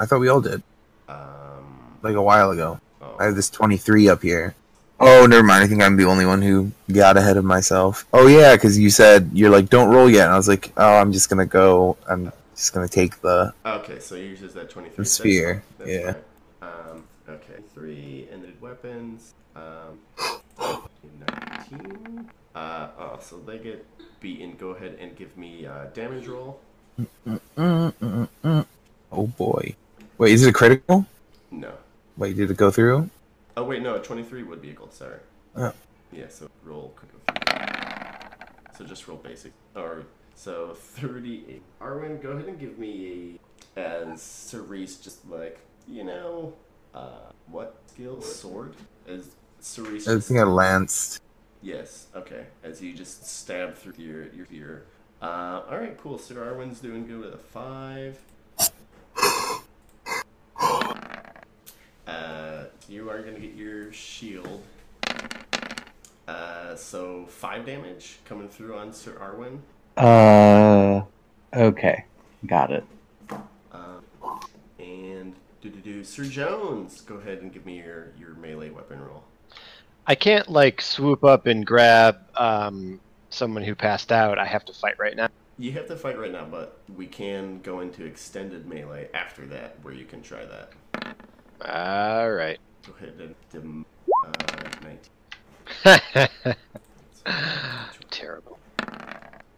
I 0.00 0.06
thought 0.06 0.18
we 0.20 0.28
all 0.28 0.40
did. 0.40 0.62
Um, 1.08 1.98
Like 2.02 2.16
a 2.16 2.22
while 2.22 2.50
ago. 2.50 2.80
oh, 3.00 3.16
I 3.20 3.24
have 3.26 3.36
this 3.36 3.50
23 3.50 4.08
up 4.08 4.22
here. 4.22 4.54
Oh, 5.00 5.26
never 5.26 5.42
mind. 5.42 5.64
I 5.64 5.66
think 5.66 5.82
I'm 5.82 5.96
the 5.96 6.04
only 6.04 6.24
one 6.24 6.40
who 6.40 6.70
got 6.92 7.16
ahead 7.16 7.36
of 7.36 7.44
myself. 7.44 8.06
Oh, 8.12 8.26
yeah, 8.26 8.54
because 8.54 8.78
you 8.78 8.90
said, 8.90 9.30
you're 9.32 9.50
like, 9.50 9.68
don't 9.68 9.88
roll 9.88 10.08
yet. 10.08 10.26
And 10.26 10.34
I 10.34 10.36
was 10.36 10.48
like, 10.48 10.72
oh, 10.76 10.96
I'm 10.96 11.12
just 11.12 11.28
going 11.28 11.44
to 11.46 11.50
go. 11.50 11.96
I'm 12.08 12.32
just 12.54 12.72
going 12.72 12.86
to 12.86 12.92
take 12.92 13.20
the. 13.20 13.52
okay, 13.66 13.98
so 13.98 14.14
yours 14.14 14.42
is 14.42 14.54
that 14.54 14.70
twenty 14.70 14.88
three. 14.88 15.02
The 15.02 15.10
sphere, 15.10 15.62
yeah. 15.84 16.14
Um, 16.62 17.04
okay, 17.28 17.60
three 17.74 18.28
ended 18.32 18.60
weapons. 18.60 19.34
Um, 19.56 19.98
nineteen. 21.28 22.30
Uh, 22.54 22.88
oh, 22.98 23.18
so 23.20 23.38
they 23.38 23.58
get 23.58 23.84
beaten. 24.20 24.54
Go 24.56 24.70
ahead 24.70 24.96
and 25.00 25.16
give 25.16 25.36
me 25.36 25.66
uh, 25.66 25.86
damage 25.92 26.28
roll. 26.28 26.60
Oh, 29.16 29.26
boy. 29.36 29.74
Wait, 30.18 30.32
is 30.32 30.44
it 30.44 30.50
a 30.50 30.52
critical? 30.52 31.06
No. 31.50 31.72
Wait, 32.16 32.36
did 32.36 32.50
it 32.50 32.56
go 32.56 32.70
through? 32.70 33.10
Oh 33.56 33.64
wait, 33.64 33.82
no, 33.82 33.98
twenty 33.98 34.22
three 34.24 34.42
would 34.42 34.60
be 34.60 34.70
a 34.70 34.72
gold. 34.72 34.92
Sorry. 34.92 35.18
Oh. 35.56 35.72
Yeah, 36.12 36.28
so 36.28 36.48
roll 36.64 36.94
critical. 36.96 37.20
So 38.76 38.84
just 38.84 39.06
roll 39.06 39.18
basic. 39.18 39.52
Or 39.76 40.04
so 40.34 40.74
thirty 40.74 41.44
eight. 41.48 41.62
Arwen, 41.80 42.20
go 42.20 42.30
ahead 42.30 42.46
and 42.46 42.58
give 42.58 42.78
me 42.78 43.38
a 43.76 43.80
as 43.80 44.20
Cerise 44.22 44.96
just 44.96 45.28
like 45.28 45.60
you 45.88 46.04
know 46.04 46.54
uh 46.94 47.30
what 47.48 47.76
skill 47.86 48.20
sword 48.20 48.74
as 49.08 49.30
Cerise. 49.60 50.08
I 50.08 50.14
just- 50.14 50.28
think 50.28 50.40
I 50.40 50.44
lanced. 50.44 51.20
Yes. 51.62 52.08
Okay. 52.14 52.46
As 52.62 52.82
you 52.82 52.92
just 52.92 53.24
stab 53.26 53.74
through 53.76 53.94
your 53.98 54.26
your 54.34 54.46
ear. 54.52 54.86
Uh, 55.22 55.62
all 55.70 55.78
right. 55.78 55.96
Cool. 55.96 56.18
Sir 56.18 56.34
Arwen's 56.34 56.80
doing 56.80 57.06
good 57.06 57.20
with 57.20 57.32
a 57.34 57.38
five. 57.38 58.18
Uh, 62.06 62.64
you 62.88 63.08
are 63.10 63.22
gonna 63.22 63.38
get 63.38 63.54
your 63.54 63.92
shield. 63.92 64.62
Uh, 66.26 66.74
so 66.74 67.26
five 67.26 67.66
damage 67.66 68.18
coming 68.24 68.48
through 68.48 68.76
on 68.76 68.92
Sir 68.92 69.12
Arwen. 69.12 69.58
Uh, 69.96 71.02
okay, 71.54 72.04
got 72.46 72.70
it. 72.70 72.84
Um, 73.72 74.02
and 74.78 75.34
do 75.60 75.70
do 75.70 75.80
do. 75.80 76.04
Sir 76.04 76.24
Jones, 76.24 77.00
go 77.02 77.16
ahead 77.16 77.38
and 77.38 77.52
give 77.52 77.64
me 77.64 77.78
your 77.78 78.08
your 78.18 78.34
melee 78.34 78.70
weapon 78.70 79.00
roll. 79.00 79.24
I 80.06 80.14
can't 80.14 80.48
like 80.48 80.80
swoop 80.82 81.24
up 81.24 81.46
and 81.46 81.64
grab 81.66 82.18
um 82.36 83.00
someone 83.30 83.62
who 83.62 83.74
passed 83.74 84.12
out. 84.12 84.38
I 84.38 84.44
have 84.46 84.64
to 84.66 84.72
fight 84.72 84.98
right 84.98 85.16
now. 85.16 85.28
You 85.58 85.72
have 85.72 85.86
to 85.88 85.96
fight 85.96 86.18
right 86.18 86.32
now, 86.32 86.44
but 86.44 86.78
we 86.96 87.06
can 87.06 87.60
go 87.60 87.80
into 87.80 88.04
extended 88.04 88.66
melee 88.66 89.08
after 89.14 89.46
that, 89.46 89.76
where 89.82 89.94
you 89.94 90.04
can 90.04 90.20
try 90.20 90.44
that. 90.44 91.16
All 91.62 92.30
right. 92.30 92.58
Go 92.86 92.92
ahead 92.96 93.14
and 93.20 93.34
dim, 93.50 93.86
uh, 94.26 94.32
19. 95.84 96.56
Terrible. 98.10 98.58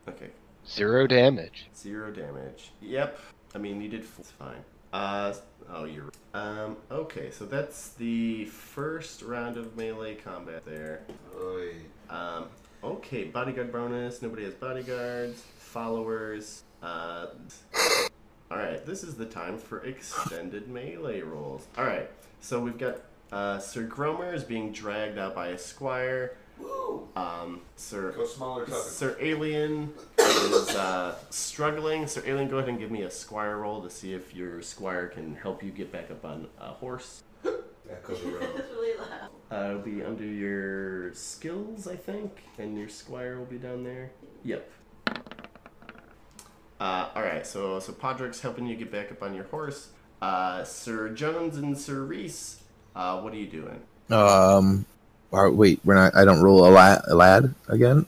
Okay, 0.08 0.30
Zero 0.68 1.06
damage. 1.06 1.66
zero 1.76 2.10
damage. 2.12 2.70
Yep. 2.80 3.18
I 3.54 3.58
mean, 3.58 3.80
you 3.80 3.88
did. 3.88 4.02
f- 4.02 4.16
It's 4.20 4.30
fine. 4.30 4.62
Uh, 4.92 5.34
oh, 5.70 5.84
you're. 5.84 6.10
Um, 6.34 6.76
okay, 6.90 7.30
so 7.30 7.44
that's 7.44 7.90
the 7.90 8.44
first 8.46 9.22
round 9.22 9.56
of 9.56 9.76
melee 9.76 10.14
combat 10.14 10.64
there. 10.64 11.02
Oy. 11.38 11.74
Um, 12.08 12.46
okay, 12.84 13.24
bodyguard 13.24 13.72
bonus. 13.72 14.22
Nobody 14.22 14.44
has 14.44 14.54
bodyguards. 14.54 15.42
Followers. 15.58 16.62
Uh, 16.82 17.26
all 18.50 18.58
right, 18.58 18.84
this 18.86 19.02
is 19.02 19.14
the 19.14 19.26
time 19.26 19.58
for 19.58 19.84
extended 19.84 20.68
melee 20.68 21.20
rolls. 21.20 21.66
All 21.76 21.84
right, 21.84 22.08
so 22.40 22.60
we've 22.60 22.78
got 22.78 23.00
uh, 23.32 23.58
Sir 23.58 23.86
Gromer 23.86 24.32
is 24.32 24.44
being 24.44 24.72
dragged 24.72 25.18
out 25.18 25.34
by 25.34 25.48
a 25.48 25.58
squire. 25.58 26.36
Woo! 26.58 27.08
Um, 27.16 27.60
Sir 27.76 28.12
Go 28.12 28.24
smaller 28.24 28.64
tokens. 28.64 28.84
Sir 28.84 29.16
Alien 29.20 29.92
is 30.18 30.70
uh, 30.70 31.16
struggling. 31.30 32.06
Sir 32.06 32.22
Alien, 32.24 32.48
go 32.48 32.58
ahead 32.58 32.68
and 32.68 32.78
give 32.78 32.90
me 32.90 33.02
a 33.02 33.10
squire 33.10 33.58
roll 33.58 33.82
to 33.82 33.90
see 33.90 34.14
if 34.14 34.34
your 34.34 34.62
squire 34.62 35.08
can 35.08 35.34
help 35.34 35.62
you 35.62 35.70
get 35.70 35.92
back 35.92 36.10
up 36.10 36.24
on 36.24 36.48
a 36.60 36.68
horse. 36.68 37.24
Echo 37.90 38.14
the 38.14 38.30
road. 38.30 38.42
It's 38.56 38.70
really 38.70 38.98
loud. 38.98 39.30
Uh, 39.50 39.70
it'll 39.70 39.82
be 39.82 40.02
under 40.02 40.24
your 40.24 41.12
skills, 41.14 41.86
I 41.86 41.94
think, 41.94 42.42
and 42.58 42.76
your 42.76 42.88
squire 42.88 43.38
will 43.38 43.46
be 43.46 43.58
down 43.58 43.84
there. 43.84 44.10
Yep. 44.44 44.70
Uh, 46.78 47.08
all 47.14 47.22
right, 47.22 47.46
so 47.46 47.78
so 47.80 47.92
Podrick's 47.92 48.40
helping 48.40 48.66
you 48.66 48.76
get 48.76 48.90
back 48.92 49.10
up 49.10 49.22
on 49.22 49.34
your 49.34 49.44
horse. 49.44 49.88
Uh, 50.20 50.62
Sir 50.64 51.08
Jones 51.10 51.56
and 51.56 51.76
Sir 51.76 52.02
Reese, 52.02 52.62
uh, 52.94 53.20
what 53.20 53.32
are 53.32 53.36
you 53.36 53.46
doing? 53.46 53.80
Um, 54.10 54.84
or, 55.30 55.50
wait, 55.50 55.80
we're 55.84 55.94
not. 55.94 56.14
I 56.14 56.24
don't 56.24 56.42
roll 56.42 56.66
a 56.66 56.70
lad, 56.70 57.02
a 57.08 57.14
lad 57.14 57.54
again. 57.68 58.06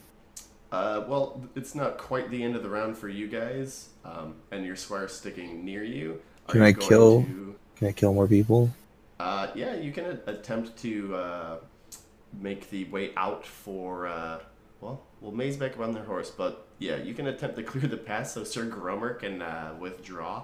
Uh, 0.71 1.03
well, 1.07 1.41
it's 1.55 1.73
not 1.73 1.97
quite 1.97 2.29
the 2.29 2.43
end 2.43 2.55
of 2.55 2.61
the 2.63 2.69
round 2.69 2.95
for 2.97 3.09
you 3.09 3.27
guys, 3.27 3.89
um, 4.05 4.35
and 4.51 4.65
your 4.65 4.75
squire's 4.75 5.13
sticking 5.13 5.65
near 5.65 5.83
you. 5.83 6.21
Are 6.47 6.51
Can 6.51 6.61
you 6.61 6.67
I 6.67 6.73
kill- 6.73 7.23
to- 7.23 7.55
Can 7.75 7.87
I 7.87 7.91
kill 7.91 8.13
more 8.13 8.27
people? 8.27 8.69
Uh, 9.19 9.47
yeah, 9.55 9.73
you 9.75 9.91
can 9.91 10.05
a- 10.05 10.31
attempt 10.31 10.77
to 10.83 11.15
uh, 11.15 11.55
make 12.39 12.69
the 12.69 12.85
way 12.85 13.11
out 13.17 13.45
for. 13.45 14.07
Uh, 14.07 14.39
well, 14.79 15.01
we'll 15.21 15.31
maze 15.31 15.57
back 15.57 15.73
up 15.73 15.79
on 15.81 15.93
their 15.93 16.03
horse, 16.03 16.29
but 16.29 16.67
yeah, 16.79 16.95
you 16.97 17.13
can 17.13 17.27
attempt 17.27 17.55
to 17.57 17.63
clear 17.63 17.87
the 17.87 17.97
pass 17.97 18.33
so 18.33 18.43
Sir 18.43 18.65
Gromer 18.65 19.19
can 19.19 19.41
uh, 19.41 19.73
withdraw. 19.79 20.43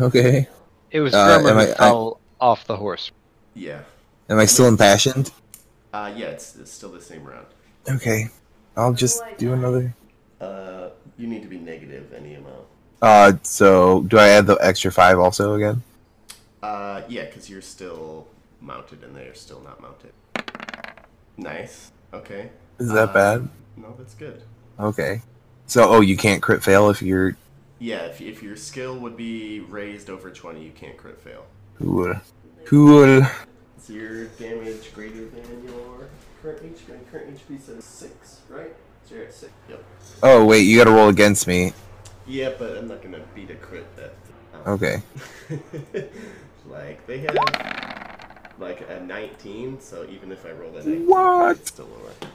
Okay. 0.00 0.48
It 0.90 1.00
was 1.00 1.14
Uh, 1.14 1.38
Gromer 1.38 1.50
am 1.50 1.56
who 1.56 1.60
I- 1.62 1.70
I- 1.72 1.74
fell 1.76 2.20
off 2.40 2.66
the 2.66 2.76
horse. 2.76 3.10
Yeah. 3.54 3.80
Am 4.28 4.38
I 4.38 4.46
still 4.46 4.66
impassioned? 4.66 5.30
Uh, 5.92 6.12
yeah, 6.16 6.26
it's, 6.26 6.56
it's 6.56 6.72
still 6.72 6.90
the 6.90 7.00
same 7.00 7.24
round. 7.24 7.46
Okay. 7.88 8.28
I'll 8.76 8.92
just 8.94 9.22
do 9.38 9.52
another. 9.52 9.94
Uh, 10.40 10.88
you 11.16 11.26
need 11.28 11.42
to 11.42 11.48
be 11.48 11.58
negative 11.58 12.12
any 12.12 12.34
amount. 12.34 12.64
Uh, 13.00 13.32
so 13.42 14.02
do 14.02 14.18
I 14.18 14.28
add 14.28 14.46
the 14.46 14.56
extra 14.60 14.90
five 14.90 15.18
also 15.18 15.54
again? 15.54 15.82
Uh, 16.62 17.02
yeah, 17.08 17.26
because 17.26 17.48
you're 17.50 17.60
still 17.60 18.26
mounted 18.60 19.04
and 19.04 19.14
they're 19.14 19.34
still 19.34 19.60
not 19.60 19.80
mounted. 19.80 20.12
Nice. 21.36 21.90
Okay. 22.12 22.50
Is 22.78 22.88
that 22.88 23.10
Uh, 23.10 23.12
bad? 23.12 23.48
No, 23.76 23.94
that's 23.98 24.14
good. 24.14 24.42
Okay. 24.80 25.20
So, 25.66 25.88
oh, 25.88 26.00
you 26.00 26.16
can't 26.16 26.42
crit 26.42 26.62
fail 26.62 26.90
if 26.90 27.02
you're. 27.02 27.36
Yeah, 27.78 28.02
if, 28.02 28.20
if 28.20 28.42
your 28.42 28.56
skill 28.56 28.98
would 28.98 29.16
be 29.16 29.60
raised 29.60 30.08
over 30.10 30.30
20, 30.30 30.62
you 30.62 30.72
can't 30.72 30.96
crit 30.96 31.20
fail. 31.20 31.44
Cool. 31.78 32.14
Cool. 32.66 33.22
Is 33.78 33.90
your 33.90 34.26
damage 34.26 34.94
greater 34.94 35.26
than 35.26 35.64
your 35.66 36.08
current 36.40 36.62
HP? 36.62 37.10
Current 37.10 37.36
HP 37.36 37.60
says 37.60 37.84
6, 37.84 38.40
right? 38.48 38.74
So 39.08 39.16
you're 39.16 39.24
at 39.24 39.34
6. 39.34 39.52
Yep. 39.68 39.84
Oh 40.22 40.44
wait, 40.46 40.60
you 40.60 40.78
got 40.78 40.84
to 40.84 40.92
roll 40.92 41.08
against 41.08 41.46
me. 41.46 41.72
Yeah, 42.26 42.52
but 42.58 42.78
I'm 42.78 42.88
not 42.88 43.02
to 43.02 43.20
beat 43.34 43.50
a 43.50 43.54
crit 43.54 43.84
that. 43.96 44.14
Okay. 44.66 45.02
like, 46.66 47.06
they 47.06 47.18
have 47.18 47.36
like 48.58 48.88
a 48.88 49.00
19, 49.00 49.80
so 49.80 50.06
even 50.08 50.32
if 50.32 50.46
I 50.46 50.52
roll 50.52 50.70
that 50.72 50.86
19, 50.86 51.06
What? 51.06 51.56
it's 51.56 51.70
still 51.70 51.86
lower. 51.86 52.30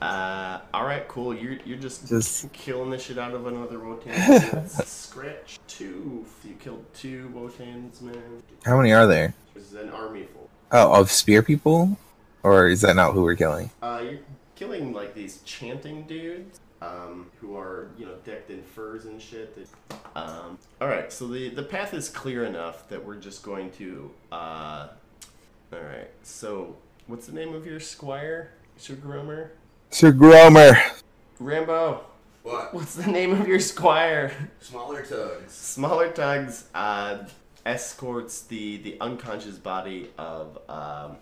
Uh, 0.00 0.60
alright, 0.72 1.06
cool. 1.08 1.34
You're, 1.34 1.58
you're 1.64 1.78
just, 1.78 2.08
Just- 2.08 2.50
killing 2.52 2.90
the 2.90 2.98
shit 2.98 3.18
out 3.18 3.34
of 3.34 3.46
another 3.46 3.78
Wotan. 3.78 4.66
Scratch 4.68 5.58
two. 5.68 6.24
You 6.44 6.54
killed 6.58 6.84
two 6.94 7.30
Wotans, 7.34 8.00
man. 8.00 8.42
How 8.64 8.76
many 8.78 8.92
are 8.92 9.06
there? 9.06 9.34
There's 9.54 9.72
an 9.74 9.90
army 9.90 10.24
full. 10.24 10.48
Oh, 10.72 11.00
of 11.00 11.10
spear 11.10 11.42
people, 11.42 11.98
or 12.42 12.68
is 12.68 12.80
that 12.82 12.96
not 12.96 13.12
who 13.12 13.22
we're 13.22 13.34
killing? 13.34 13.70
Uh, 13.82 14.00
you're 14.04 14.20
killing 14.54 14.92
like 14.92 15.14
these 15.14 15.42
chanting 15.42 16.04
dudes, 16.04 16.60
um, 16.80 17.26
who 17.40 17.56
are 17.56 17.90
you 17.98 18.06
know 18.06 18.14
decked 18.24 18.50
in 18.50 18.62
furs 18.62 19.04
and 19.04 19.20
shit. 19.20 19.54
That, 19.56 19.98
um, 20.14 20.58
all 20.80 20.86
right, 20.88 21.12
so 21.12 21.26
the 21.26 21.48
the 21.50 21.64
path 21.64 21.92
is 21.92 22.08
clear 22.08 22.44
enough 22.44 22.88
that 22.88 23.04
we're 23.04 23.16
just 23.16 23.42
going 23.42 23.70
to. 23.72 24.10
Uh, 24.30 24.88
all 25.72 25.80
right, 25.80 26.08
so 26.22 26.76
what's 27.08 27.26
the 27.26 27.32
name 27.32 27.52
of 27.52 27.66
your 27.66 27.80
squire, 27.80 28.52
Sir 28.76 28.94
Gromer? 28.94 29.50
Sir 29.92 30.12
Gromer. 30.12 30.80
Rambo. 31.40 32.04
What? 32.44 32.72
What's 32.72 32.94
the 32.94 33.10
name 33.10 33.32
of 33.32 33.48
your 33.48 33.58
squire? 33.58 34.32
Smaller 34.60 35.02
tugs. 35.02 35.52
Smaller 35.52 36.10
Tugs 36.12 36.68
uh, 36.74 37.24
escorts 37.66 38.42
the, 38.42 38.76
the 38.78 38.96
unconscious 39.00 39.58
body 39.58 40.10
of 40.16 40.58
um, 40.68 41.16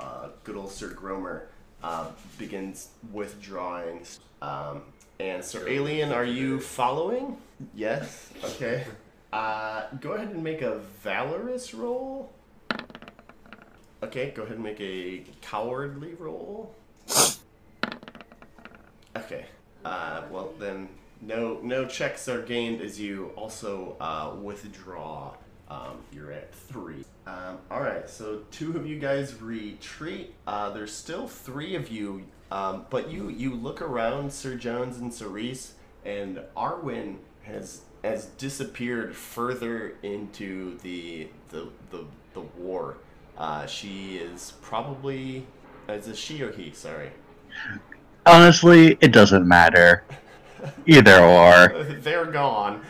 uh, 0.00 0.28
good 0.44 0.56
old 0.56 0.72
Sir 0.72 0.88
Gromer, 0.88 1.42
uh, 1.82 2.08
begins 2.38 2.88
withdrawing. 3.12 4.00
Um, 4.40 4.82
and 5.20 5.44
Sir 5.44 5.68
Alien, 5.68 6.10
are 6.10 6.24
you 6.24 6.60
following? 6.60 7.36
Yes. 7.74 8.30
Okay. 8.42 8.84
Uh, 9.30 9.88
go 10.00 10.12
ahead 10.12 10.30
and 10.30 10.42
make 10.42 10.62
a 10.62 10.78
valorous 11.02 11.74
roll. 11.74 12.32
Okay, 14.02 14.32
go 14.34 14.42
ahead 14.42 14.54
and 14.54 14.64
make 14.64 14.80
a 14.80 15.24
cowardly 15.42 16.14
roll. 16.14 16.74
Okay. 19.24 19.46
Uh, 19.84 20.22
well 20.30 20.52
then, 20.58 20.88
no 21.20 21.58
no 21.62 21.86
checks 21.86 22.28
are 22.28 22.42
gained 22.42 22.80
as 22.80 23.00
you 23.00 23.32
also 23.36 23.96
uh, 24.00 24.34
withdraw. 24.40 25.34
Um, 25.68 25.98
you're 26.12 26.32
at 26.32 26.54
three. 26.54 27.04
Um, 27.26 27.58
all 27.70 27.80
right, 27.80 28.08
so 28.08 28.42
two 28.50 28.76
of 28.76 28.86
you 28.86 28.98
guys 28.98 29.40
retreat. 29.40 30.34
Uh, 30.46 30.70
there's 30.70 30.92
still 30.92 31.26
three 31.26 31.74
of 31.74 31.88
you, 31.90 32.24
um, 32.50 32.84
but 32.90 33.10
you 33.10 33.28
you 33.30 33.54
look 33.54 33.80
around, 33.80 34.32
Sir 34.32 34.56
Jones 34.56 34.98
and 34.98 35.12
Cerise, 35.12 35.74
and 36.04 36.40
Arwen 36.56 37.16
has 37.42 37.82
has 38.02 38.26
disappeared 38.26 39.16
further 39.16 39.96
into 40.02 40.78
the 40.78 41.28
the 41.48 41.68
the, 41.90 42.04
the 42.34 42.40
war. 42.40 42.98
Uh, 43.38 43.66
she 43.66 44.16
is 44.16 44.52
probably 44.60 45.46
is 45.88 46.08
it 46.08 46.16
she 46.16 46.42
or 46.42 46.52
he? 46.52 46.72
Sorry. 46.72 47.10
Honestly, 48.26 48.96
it 49.00 49.12
doesn't 49.12 49.46
matter. 49.46 50.04
Either 50.86 51.20
or. 51.20 51.84
They're 52.00 52.26
gone. 52.26 52.82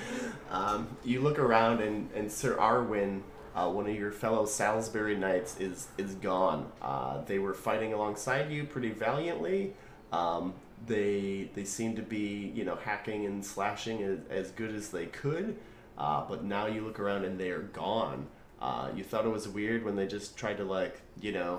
Um, 0.51 0.97
you 1.05 1.21
look 1.21 1.39
around, 1.39 1.81
and, 1.81 2.09
and 2.15 2.31
Sir 2.31 2.57
Arwen, 2.57 3.23
uh, 3.57 3.69
one 3.69 3.89
of 3.89 3.97
your 3.97 4.13
fellow 4.13 4.47
Salisbury 4.47 5.17
knights, 5.17 5.59
is 5.59 5.89
is 5.99 6.15
gone. 6.15 6.71
Uh, 6.81 7.23
they 7.23 7.41
were 7.41 7.55
fighting 7.55 7.93
alongside 7.93 8.51
you 8.51 8.65
pretty 8.65 8.91
valiantly. 8.91 9.75
Um, 10.13 10.55
they 10.87 11.51
they 11.55 11.65
seem 11.65 11.97
to 11.97 12.03
be 12.03 12.53
you 12.55 12.65
know 12.65 12.77
hacking 12.77 13.27
and 13.27 13.45
slashing 13.45 14.03
as, 14.03 14.19
as 14.31 14.51
good 14.53 14.75
as 14.75 14.91
they 14.91 15.07
could. 15.07 15.57
Uh, 15.99 16.25
but 16.29 16.45
now 16.45 16.67
you 16.67 16.83
look 16.83 16.99
around 17.01 17.25
and 17.25 17.39
they 17.39 17.51
are 17.51 17.63
gone. 17.63 18.27
Uh, 18.65 18.89
you 18.97 19.05
thought 19.05 19.27
it 19.27 19.31
was 19.31 19.47
weird 19.47 19.85
when 19.85 19.95
they 19.95 20.07
just 20.07 20.39
tried 20.39 20.57
to 20.57 20.65
like 20.65 20.99
you 21.21 21.33
know 21.33 21.59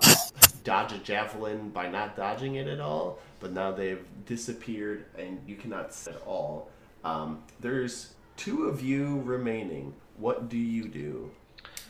dodge 0.64 0.90
a 0.92 0.98
javelin 0.98 1.68
by 1.68 1.88
not 1.88 2.16
dodging 2.16 2.56
it 2.56 2.66
at 2.66 2.80
all, 2.80 3.20
but 3.38 3.52
now 3.52 3.70
they've 3.70 4.04
disappeared 4.26 5.04
and 5.16 5.38
you 5.46 5.54
cannot 5.54 5.94
see 5.94 6.10
at 6.10 6.20
all. 6.26 6.68
Um, 7.04 7.44
there's 7.60 8.14
two 8.36 8.64
of 8.64 8.82
you 8.82 9.20
remaining. 9.20 9.94
What 10.16 10.48
do 10.48 10.58
you 10.58 10.88
do? 10.88 11.30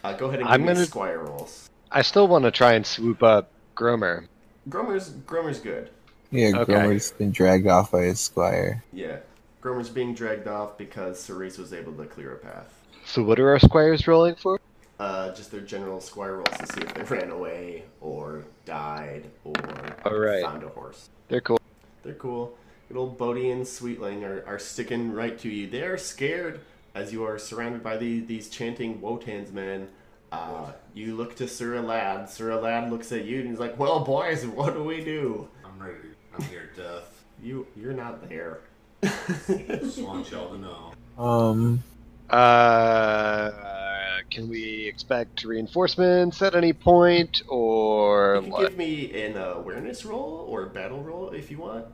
Uh, 0.04 0.12
go 0.12 0.26
ahead 0.26 0.40
and 0.40 0.48
give 0.48 0.52
I'm 0.54 0.60
me 0.60 0.66
gonna- 0.74 0.84
squire 0.84 1.20
rolls. 1.24 1.70
I 1.90 2.02
still 2.02 2.28
want 2.28 2.44
to 2.44 2.50
try 2.50 2.74
and 2.74 2.84
swoop 2.84 3.22
up 3.22 3.48
Gromer. 3.74 4.26
Gromer's 4.68 5.08
Gromer's 5.26 5.60
good. 5.60 5.88
Yeah, 6.30 6.48
Okay. 6.58 6.74
Gromer's 6.74 7.12
been 7.12 7.30
dragged 7.30 7.66
off 7.68 7.90
by 7.92 8.02
his 8.02 8.20
squire. 8.20 8.84
Yeah, 8.92 9.20
Gromer's 9.62 9.88
being 9.88 10.12
dragged 10.12 10.46
off 10.46 10.76
because 10.76 11.18
Cerise 11.18 11.56
was 11.56 11.72
able 11.72 11.94
to 11.94 12.04
clear 12.04 12.32
a 12.34 12.36
path. 12.36 12.74
So 13.06 13.22
what 13.22 13.40
are 13.40 13.48
our 13.48 13.60
squires 13.60 14.06
rolling 14.06 14.34
for? 14.34 14.60
Uh, 14.98 15.30
just 15.34 15.50
their 15.50 15.60
general 15.60 16.00
squire 16.00 16.36
rolls 16.36 16.56
to 16.58 16.66
see 16.66 16.80
if 16.80 16.94
they 16.94 17.02
ran 17.16 17.30
away 17.30 17.82
or 18.00 18.44
died 18.64 19.30
or 19.44 19.54
Alright. 20.06 20.42
found 20.42 20.62
a 20.62 20.68
horse. 20.68 21.10
They're 21.28 21.42
cool. 21.42 21.60
They're 22.02 22.14
cool. 22.14 22.56
Good 22.88 22.96
old 22.96 23.18
Bodie 23.18 23.50
and 23.50 23.66
Sweetling 23.66 24.24
are, 24.24 24.42
are 24.46 24.58
sticking 24.58 25.12
right 25.12 25.38
to 25.40 25.48
you. 25.50 25.66
They 25.68 25.82
are 25.82 25.98
scared 25.98 26.60
as 26.94 27.12
you 27.12 27.24
are 27.24 27.38
surrounded 27.38 27.82
by 27.82 27.98
these, 27.98 28.26
these 28.26 28.48
chanting 28.48 29.00
Wotans 29.00 29.52
men. 29.52 29.88
Uh, 30.32 30.72
you 30.94 31.14
look 31.14 31.36
to 31.36 31.46
Sir 31.48 31.74
Alad. 31.74 32.28
Sir 32.30 32.50
Alad 32.50 32.90
looks 32.90 33.12
at 33.12 33.24
you 33.26 33.40
and 33.40 33.48
he's 33.50 33.58
like, 33.60 33.78
"Well, 33.78 34.00
boys, 34.00 34.44
what 34.46 34.72
do 34.74 34.82
we 34.82 35.04
do? 35.04 35.46
I'm 35.64 35.78
ready. 35.80 35.98
I'm 36.34 36.42
here, 36.44 36.70
death. 36.76 37.22
You 37.42 37.66
you're 37.76 37.92
not 37.92 38.28
there." 38.28 38.60
Just 39.02 39.98
want 40.00 40.30
y'all 40.30 40.48
to 40.50 40.58
know. 40.58 40.92
Um, 41.22 41.82
Uh, 42.30 43.50
Can 44.30 44.48
we 44.48 44.86
expect 44.86 45.44
reinforcements 45.44 46.42
at 46.42 46.54
any 46.54 46.72
point, 46.72 47.42
or 47.48 48.36
You 48.36 48.42
can 48.42 48.50
what? 48.50 48.68
give 48.68 48.78
me 48.78 49.22
an 49.22 49.36
awareness 49.36 50.04
roll 50.04 50.46
or 50.48 50.64
a 50.64 50.66
battle 50.66 51.02
roll 51.02 51.30
if 51.30 51.50
you 51.50 51.58
want. 51.58 51.86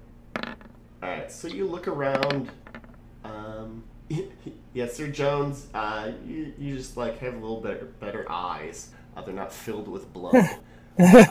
Alright, 1.03 1.31
so 1.31 1.49
you 1.49 1.67
look 1.67 1.89
around. 1.89 2.51
Um, 3.25 3.85
yeah, 4.73 4.87
Sir 4.87 5.09
Jones, 5.09 5.67
uh, 5.75 6.13
you, 6.27 6.53
you 6.59 6.77
just 6.77 6.97
like 6.97 7.19
have 7.19 7.35
a 7.35 7.39
little 7.39 7.61
bit 7.61 7.99
better 8.01 8.31
eyes. 8.31 8.91
Uh, 9.17 9.23
they're 9.23 9.35
not 9.35 9.53
filled 9.53 9.89
with 9.89 10.13
blood. 10.13 10.49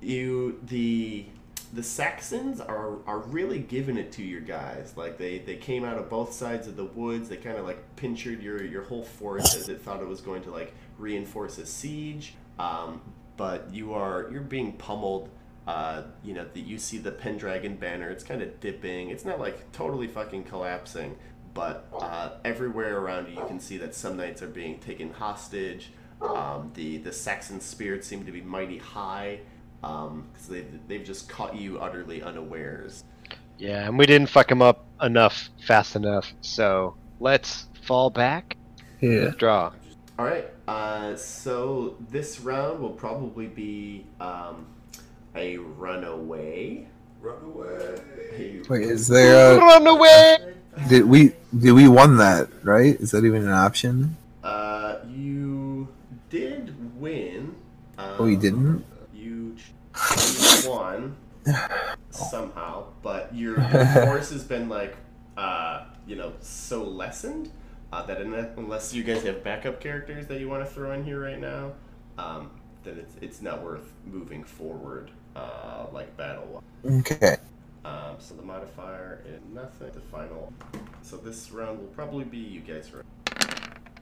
you 0.00 0.58
the 0.66 1.26
the 1.72 1.82
Saxons 1.82 2.60
are 2.60 2.98
are 3.06 3.18
really 3.18 3.60
giving 3.60 3.96
it 3.96 4.12
to 4.12 4.22
your 4.22 4.40
guys. 4.40 4.94
Like 4.96 5.18
they 5.18 5.38
they 5.38 5.56
came 5.56 5.84
out 5.84 5.98
of 5.98 6.08
both 6.08 6.32
sides 6.32 6.66
of 6.66 6.76
the 6.76 6.84
woods. 6.84 7.28
They 7.28 7.36
kind 7.36 7.58
of 7.58 7.64
like 7.64 7.96
pinchered 7.96 8.42
your 8.42 8.64
your 8.64 8.82
whole 8.82 9.04
force 9.04 9.54
as 9.54 9.68
it 9.68 9.80
thought 9.82 10.00
it 10.00 10.08
was 10.08 10.20
going 10.20 10.42
to 10.42 10.50
like 10.50 10.74
reinforce 10.98 11.58
a 11.58 11.66
siege. 11.66 12.34
Um, 12.58 13.00
but 13.36 13.72
you 13.72 13.94
are 13.94 14.28
you're 14.32 14.42
being 14.42 14.72
pummeled. 14.72 15.30
Uh, 15.66 16.02
you 16.24 16.34
know, 16.34 16.44
that 16.52 16.60
you 16.60 16.78
see 16.78 16.98
the 16.98 17.12
Pendragon 17.12 17.76
banner. 17.76 18.08
It's 18.08 18.24
kind 18.24 18.42
of 18.42 18.58
dipping. 18.60 19.10
It's 19.10 19.24
not 19.24 19.38
like 19.38 19.70
totally 19.70 20.08
fucking 20.08 20.44
collapsing, 20.44 21.16
but 21.54 21.86
uh, 21.92 22.30
everywhere 22.44 22.98
around 22.98 23.28
you, 23.28 23.34
you 23.34 23.46
can 23.46 23.60
see 23.60 23.76
that 23.76 23.94
some 23.94 24.16
knights 24.16 24.42
are 24.42 24.48
being 24.48 24.80
taken 24.80 25.12
hostage. 25.12 25.92
Um, 26.20 26.72
the 26.74 26.96
the 26.96 27.12
Saxon 27.12 27.60
spirits 27.60 28.08
seem 28.08 28.24
to 28.24 28.32
be 28.32 28.40
mighty 28.40 28.78
high 28.78 29.40
because 29.80 30.48
they've, 30.48 30.80
they've 30.88 31.04
just 31.04 31.28
caught 31.28 31.56
you 31.56 31.78
utterly 31.78 32.22
unawares. 32.22 33.04
Yeah, 33.58 33.86
and 33.86 33.98
we 33.98 34.06
didn't 34.06 34.28
fuck 34.30 34.48
them 34.48 34.62
up 34.62 34.84
enough 35.02 35.50
fast 35.66 35.96
enough. 35.96 36.32
So 36.40 36.94
let's 37.20 37.66
fall 37.82 38.10
back. 38.10 38.56
Yeah. 39.00 39.30
Draw. 39.36 39.72
All 40.18 40.24
right. 40.24 40.46
Uh, 40.68 41.16
so 41.16 41.96
this 42.10 42.40
round 42.40 42.80
will 42.80 42.90
probably 42.90 43.46
be 43.46 44.06
um, 44.20 44.66
a 45.34 45.56
runaway. 45.58 46.86
Run 47.20 47.42
away. 47.44 47.98
A- 48.34 48.62
Wait, 48.68 48.82
is 48.82 49.08
there? 49.08 49.56
A, 49.56 49.58
Run 49.58 49.86
away! 49.86 50.36
did 50.88 51.04
we 51.04 51.32
did 51.58 51.72
we 51.72 51.88
won 51.88 52.16
that 52.18 52.48
right? 52.62 52.94
Is 53.00 53.10
that 53.10 53.24
even 53.24 53.42
an 53.42 53.50
option? 53.52 54.16
Uh, 54.42 54.98
you 55.08 55.88
did 56.30 56.98
win. 56.98 57.54
Um, 57.98 58.14
Oh, 58.20 58.26
you 58.26 58.36
didn't. 58.38 58.84
You, 60.64 60.70
won 60.70 61.16
somehow, 62.10 62.86
but 63.02 63.34
your, 63.34 63.60
your 63.60 63.86
force 64.06 64.30
has 64.30 64.44
been 64.44 64.68
like, 64.68 64.96
uh, 65.36 65.84
you 66.06 66.16
know, 66.16 66.32
so 66.40 66.82
lessened 66.82 67.50
uh, 67.92 68.04
that 68.06 68.20
unless 68.20 68.94
you 68.94 69.02
guys 69.02 69.22
have 69.24 69.42
backup 69.42 69.80
characters 69.80 70.26
that 70.26 70.40
you 70.40 70.48
want 70.48 70.66
to 70.66 70.70
throw 70.70 70.92
in 70.92 71.04
here 71.04 71.20
right 71.20 71.40
now, 71.40 71.72
um, 72.18 72.50
then 72.84 72.98
it's 72.98 73.14
it's 73.20 73.42
not 73.42 73.62
worth 73.62 73.92
moving 74.06 74.44
forward 74.44 75.10
uh, 75.36 75.86
like 75.92 76.16
battle. 76.16 76.62
One. 76.82 77.00
Okay. 77.00 77.36
Um, 77.84 78.16
so 78.18 78.34
the 78.34 78.42
modifier 78.42 79.22
is 79.26 79.40
nothing. 79.52 79.90
The 79.92 80.00
final. 80.00 80.52
So 81.02 81.16
this 81.16 81.50
round 81.50 81.78
will 81.78 81.88
probably 81.88 82.24
be 82.24 82.38
you 82.38 82.60
guys. 82.60 82.92
Run. 82.92 83.04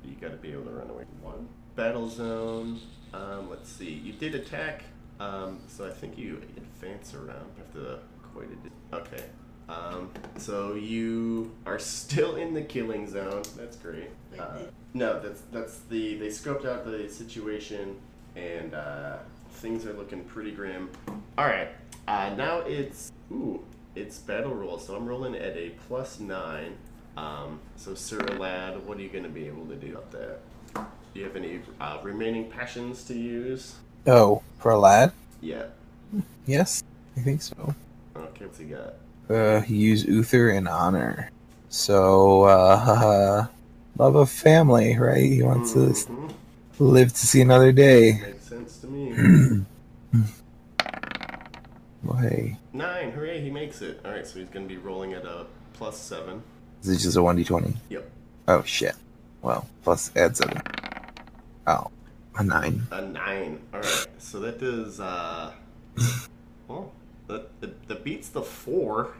You 0.04 0.14
got 0.20 0.30
to 0.30 0.36
be 0.36 0.52
able 0.52 0.64
to 0.64 0.70
run 0.70 0.90
away. 0.90 1.04
One 1.22 1.48
battle 1.76 2.08
zone. 2.08 2.80
Um, 3.14 3.48
let's 3.50 3.70
see. 3.70 3.90
You 3.90 4.12
did 4.12 4.34
attack. 4.34 4.84
Um, 5.20 5.60
so 5.68 5.86
I 5.86 5.90
think 5.90 6.16
you 6.16 6.40
advance 6.56 7.14
around. 7.14 7.50
To 7.74 7.98
quite 8.32 8.48
a. 8.92 8.96
Okay. 8.96 9.24
Um, 9.68 10.10
so 10.38 10.74
you 10.74 11.52
are 11.66 11.78
still 11.78 12.36
in 12.36 12.54
the 12.54 12.62
killing 12.62 13.08
zone. 13.08 13.42
That's 13.56 13.76
great. 13.76 14.10
Uh, 14.38 14.58
no, 14.94 15.20
that's 15.20 15.42
that's 15.52 15.80
the 15.90 16.16
they 16.16 16.28
scoped 16.28 16.64
out 16.64 16.84
the 16.86 17.08
situation 17.08 17.96
and 18.36 18.74
uh, 18.74 19.18
things 19.52 19.84
are 19.84 19.92
looking 19.92 20.24
pretty 20.24 20.52
grim. 20.52 20.90
All 21.36 21.46
right, 21.46 21.68
uh, 22.06 22.34
now 22.36 22.60
it's 22.60 23.12
ooh, 23.30 23.62
it's 23.94 24.18
battle 24.18 24.54
roll. 24.54 24.78
So 24.78 24.96
I'm 24.96 25.06
rolling 25.06 25.34
at 25.34 25.56
a 25.56 25.70
plus 25.86 26.18
nine. 26.20 26.76
Um, 27.16 27.60
so 27.76 27.94
Sir 27.94 28.20
Lad, 28.38 28.86
what 28.86 28.96
are 28.98 29.02
you 29.02 29.08
going 29.08 29.24
to 29.24 29.30
be 29.30 29.46
able 29.46 29.66
to 29.66 29.74
do 29.74 29.96
up 29.96 30.10
there? 30.12 30.36
Do 30.74 31.20
you 31.20 31.24
have 31.24 31.36
any 31.36 31.60
uh, 31.80 31.98
remaining 32.02 32.48
passions 32.48 33.02
to 33.04 33.14
use? 33.14 33.74
Oh, 34.06 34.42
for 34.58 34.70
a 34.72 34.78
lad? 34.78 35.12
Yeah. 35.40 35.64
Yes, 36.46 36.82
I 37.16 37.20
think 37.20 37.42
so. 37.42 37.74
Okay, 38.16 38.44
what's 38.46 38.58
he 38.58 38.64
got? 38.66 38.94
Uh, 39.28 39.60
he 39.60 39.76
use 39.76 40.04
Uther 40.04 40.50
in 40.50 40.66
honor. 40.66 41.30
So, 41.68 42.44
uh, 42.44 43.46
love 43.98 44.16
of 44.16 44.30
family, 44.30 44.96
right? 44.96 45.22
He 45.22 45.42
wants 45.42 45.72
to 45.74 45.80
Mhm. 45.80 46.32
live 46.78 47.12
to 47.12 47.26
see 47.26 47.40
another 47.42 47.72
day. 47.72 48.20
Makes 48.22 48.44
sense 48.48 48.78
to 48.78 48.86
me. 48.86 49.64
Well, 52.04 52.16
hey, 52.18 52.56
Nine, 52.72 53.10
hooray, 53.10 53.40
he 53.40 53.50
makes 53.50 53.82
it. 53.82 54.00
All 54.04 54.12
right, 54.12 54.24
so 54.26 54.38
he's 54.38 54.48
going 54.48 54.66
to 54.66 54.72
be 54.72 54.78
rolling 54.78 55.12
at 55.14 55.24
a 55.24 55.46
plus 55.74 55.98
seven. 55.98 56.42
is 56.82 56.88
it 56.88 56.98
just 56.98 57.16
a 57.16 57.20
1d20? 57.20 57.74
Yep. 57.90 58.10
Oh, 58.46 58.62
shit. 58.62 58.94
Well, 59.42 59.68
plus 59.82 60.10
add 60.16 60.36
7. 60.36 60.62
Oh, 61.66 61.88
a 62.38 62.44
9. 62.44 62.86
A 62.90 63.02
nine. 63.02 63.60
All 63.74 63.80
right, 63.80 64.06
so 64.18 64.40
that 64.40 64.58
does. 64.58 65.00
uh 65.00 65.52
Well, 66.68 66.92
that 67.26 67.60
that, 67.60 67.88
that 67.88 68.04
beats 68.04 68.28
the 68.28 68.42
four. 68.42 69.14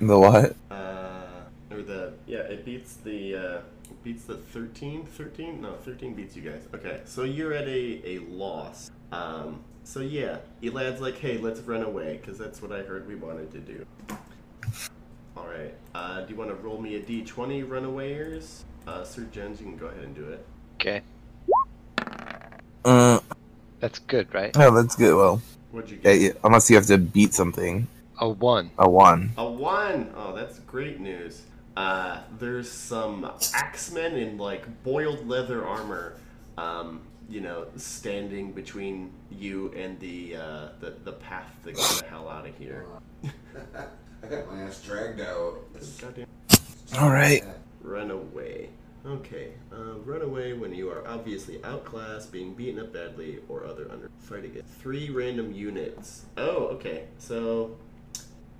The 0.00 0.18
what? 0.18 0.54
uh, 0.70 1.44
or 1.70 1.82
the 1.82 2.14
yeah, 2.26 2.40
it 2.40 2.64
beats 2.64 2.96
the 2.96 3.36
uh, 3.36 3.58
it 3.90 4.04
beats 4.04 4.24
the 4.24 4.36
13. 4.36 5.04
13? 5.04 5.60
No, 5.60 5.74
13 5.74 6.14
beats 6.14 6.36
you 6.36 6.42
guys. 6.42 6.62
Okay, 6.74 7.00
so 7.06 7.24
you're 7.24 7.52
at 7.52 7.66
a 7.66 8.02
a 8.04 8.18
loss. 8.28 8.90
Um, 9.12 9.64
so 9.84 10.00
yeah, 10.00 10.38
Elad's 10.62 11.00
like, 11.00 11.18
hey, 11.18 11.38
let's 11.38 11.60
run 11.60 11.82
away, 11.82 12.18
because 12.20 12.38
that's 12.38 12.60
what 12.60 12.72
I 12.72 12.82
heard 12.82 13.06
we 13.08 13.14
wanted 13.14 13.50
to 13.52 13.58
do. 13.60 13.86
All 15.36 15.46
right. 15.46 15.74
Uh, 15.94 16.22
do 16.22 16.32
you 16.32 16.38
want 16.38 16.50
to 16.50 16.56
roll 16.56 16.80
me 16.80 16.96
a 16.96 17.00
d20, 17.00 17.66
runawayers? 17.66 18.62
Uh, 18.86 19.04
Sir 19.04 19.22
Jones, 19.32 19.60
you 19.60 19.66
can 19.66 19.76
go 19.76 19.86
ahead 19.86 20.02
and 20.02 20.14
do 20.14 20.28
it. 20.28 20.44
Okay, 20.74 21.02
Uh, 22.86 23.18
that's 23.80 23.98
good, 23.98 24.32
right? 24.32 24.56
oh, 24.56 24.74
that's 24.74 24.94
good. 24.94 25.14
Well, 25.16 25.42
What'd 25.72 25.90
you 25.90 25.98
yeah, 26.02 26.12
get? 26.12 26.20
yeah, 26.20 26.30
unless 26.44 26.70
you 26.70 26.76
have 26.76 26.86
to 26.86 26.98
beat 26.98 27.34
something. 27.34 27.88
A 28.20 28.28
one. 28.28 28.70
A 28.78 28.88
1. 28.88 29.32
A 29.36 29.44
one. 29.50 30.10
Oh, 30.16 30.34
that's 30.34 30.60
great 30.60 31.00
news. 31.00 31.42
Uh, 31.76 32.20
there's 32.38 32.70
some 32.70 33.30
axemen 33.54 34.16
in 34.16 34.38
like 34.38 34.64
boiled 34.84 35.26
leather 35.28 35.66
armor, 35.66 36.14
um, 36.56 37.02
you 37.28 37.40
know, 37.42 37.66
standing 37.76 38.52
between 38.52 39.12
you 39.30 39.70
and 39.76 39.98
the 40.00 40.36
uh, 40.36 40.68
the 40.80 40.94
the 41.04 41.12
path 41.12 41.52
to 41.64 41.72
get 41.72 41.82
the 42.00 42.06
hell 42.08 42.28
out 42.28 42.46
of 42.46 42.56
here. 42.56 42.86
I 43.24 44.26
got 44.28 44.50
my 44.50 44.62
ass 44.62 44.80
dragged 44.82 45.20
out. 45.20 45.58
Goddamn. 46.00 46.26
Alright. 46.96 47.44
Run 47.82 48.10
away. 48.10 48.70
Okay. 49.06 49.52
Uh, 49.72 49.94
run 50.04 50.22
away 50.22 50.52
when 50.52 50.74
you 50.74 50.90
are 50.90 51.06
obviously 51.06 51.62
outclassed, 51.62 52.32
being 52.32 52.54
beaten 52.54 52.80
up 52.80 52.92
badly, 52.92 53.38
or 53.48 53.64
other 53.64 53.88
under 53.90 54.10
fight 54.18 54.44
against 54.44 54.74
three 54.74 55.10
random 55.10 55.52
units. 55.52 56.24
Oh, 56.36 56.66
okay. 56.68 57.04
So 57.18 57.76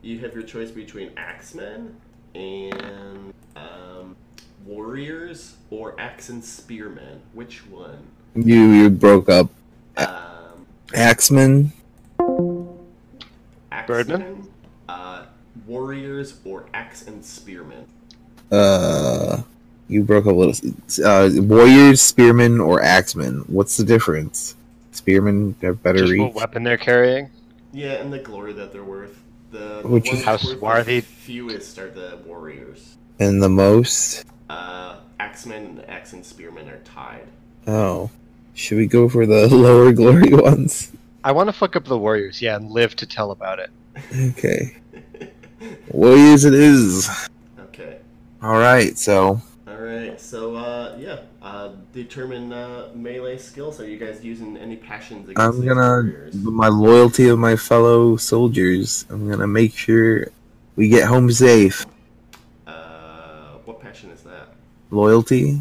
you 0.03 0.19
have 0.21 0.35
your 0.35 0.45
choice 0.45 0.71
between 0.71 1.11
axemen 1.17 1.97
and 2.35 3.35
um, 3.57 4.17
warriors 4.65 5.57
or 5.71 5.99
axe 6.01 6.29
and 6.29 6.45
spearmen. 6.45 7.21
Which 7.33 7.67
one? 7.67 8.07
You, 8.35 8.71
you 8.73 8.91
broke 8.91 9.29
up. 9.29 9.51
Um, 9.97 10.67
Axeman? 10.95 11.73
Birdman? 12.19 14.23
axemen, 14.23 14.49
uh, 14.89 15.25
warriors 15.67 16.39
or 16.45 16.67
axe 16.75 17.07
and 17.07 17.25
spearmen. 17.25 17.87
Uh, 18.51 19.43
you 19.89 20.03
broke 20.05 20.27
up 20.27 20.33
a 20.33 20.35
little. 20.35 20.73
Uh, 21.05 21.31
warriors, 21.43 22.03
spearmen, 22.03 22.61
or 22.61 22.83
axemen? 22.83 23.45
What's 23.47 23.77
the 23.77 23.85
difference? 23.85 24.57
Spearmen 24.93 25.55
have 25.63 25.83
better 25.83 25.99
Just 26.01 26.13
reach. 26.13 26.21
what 26.23 26.35
weapon 26.35 26.63
they're 26.63 26.77
carrying. 26.77 27.31
Yeah, 27.73 27.93
and 27.95 28.13
the 28.13 28.19
glory 28.19 28.53
that 28.55 28.73
they're 28.73 28.83
worth. 28.85 29.23
The, 29.51 29.83
the 29.83 29.89
Which 29.89 30.13
is- 30.13 30.25
How 30.25 30.37
swarthy. 30.39 31.01
Fewest 31.03 31.79
are 31.79 31.91
the 31.91 32.19
warriors. 32.27 32.97
And 33.21 33.43
the 33.43 33.49
most? 33.49 34.25
Uh, 34.51 34.97
Axemen 35.21 35.65
and 35.67 35.89
Axe 35.91 36.13
and 36.13 36.25
Spearmen 36.25 36.69
are 36.69 36.79
tied. 36.79 37.27
Oh. 37.67 38.11
Should 38.55 38.79
we 38.79 38.87
go 38.87 39.09
for 39.09 39.27
the 39.27 39.47
lower 39.55 39.93
glory 39.93 40.33
ones? 40.33 40.93
I 41.25 41.33
want 41.33 41.49
to 41.49 41.53
fuck 41.53 41.77
up 41.77 41.85
the 41.85 41.99
Warriors, 41.99 42.41
yeah, 42.41 42.57
and 42.57 42.71
live 42.71 42.95
to 42.97 43.07
tell 43.07 43.33
about 43.33 43.59
it. 43.59 43.71
Okay. 44.15 44.77
Warriors 45.91 46.45
it 46.45 46.55
is. 46.55 47.11
okay. 47.59 47.99
Alright, 48.43 48.97
so. 48.99 49.41
All 49.87 49.93
right. 49.93 50.21
So, 50.21 50.57
uh, 50.57 50.97
yeah. 50.99 51.21
Uh, 51.41 51.71
determine 51.93 52.53
uh, 52.53 52.91
melee 52.95 53.39
skills. 53.39 53.81
Are 53.81 53.89
you 53.89 53.99
guys 53.99 54.25
using 54.25 54.57
any 54.57 54.77
passions 54.77 55.29
against 55.29 55.59
I'm 55.59 55.65
gonna. 55.65 56.31
My 56.35 56.67
loyalty 56.67 57.29
of 57.29 57.39
my 57.39 57.55
fellow 57.55 58.17
soldiers. 58.17 59.07
I'm 59.11 59.31
gonna 59.31 59.47
make 59.47 59.77
sure 59.77 60.27
we 60.75 60.89
get 60.89 61.05
home 61.05 61.31
safe. 61.31 61.87
Uh, 62.67 63.59
what 63.65 63.81
passion 63.81 64.11
is 64.11 64.23
that? 64.23 64.49
Loyalty? 64.91 65.61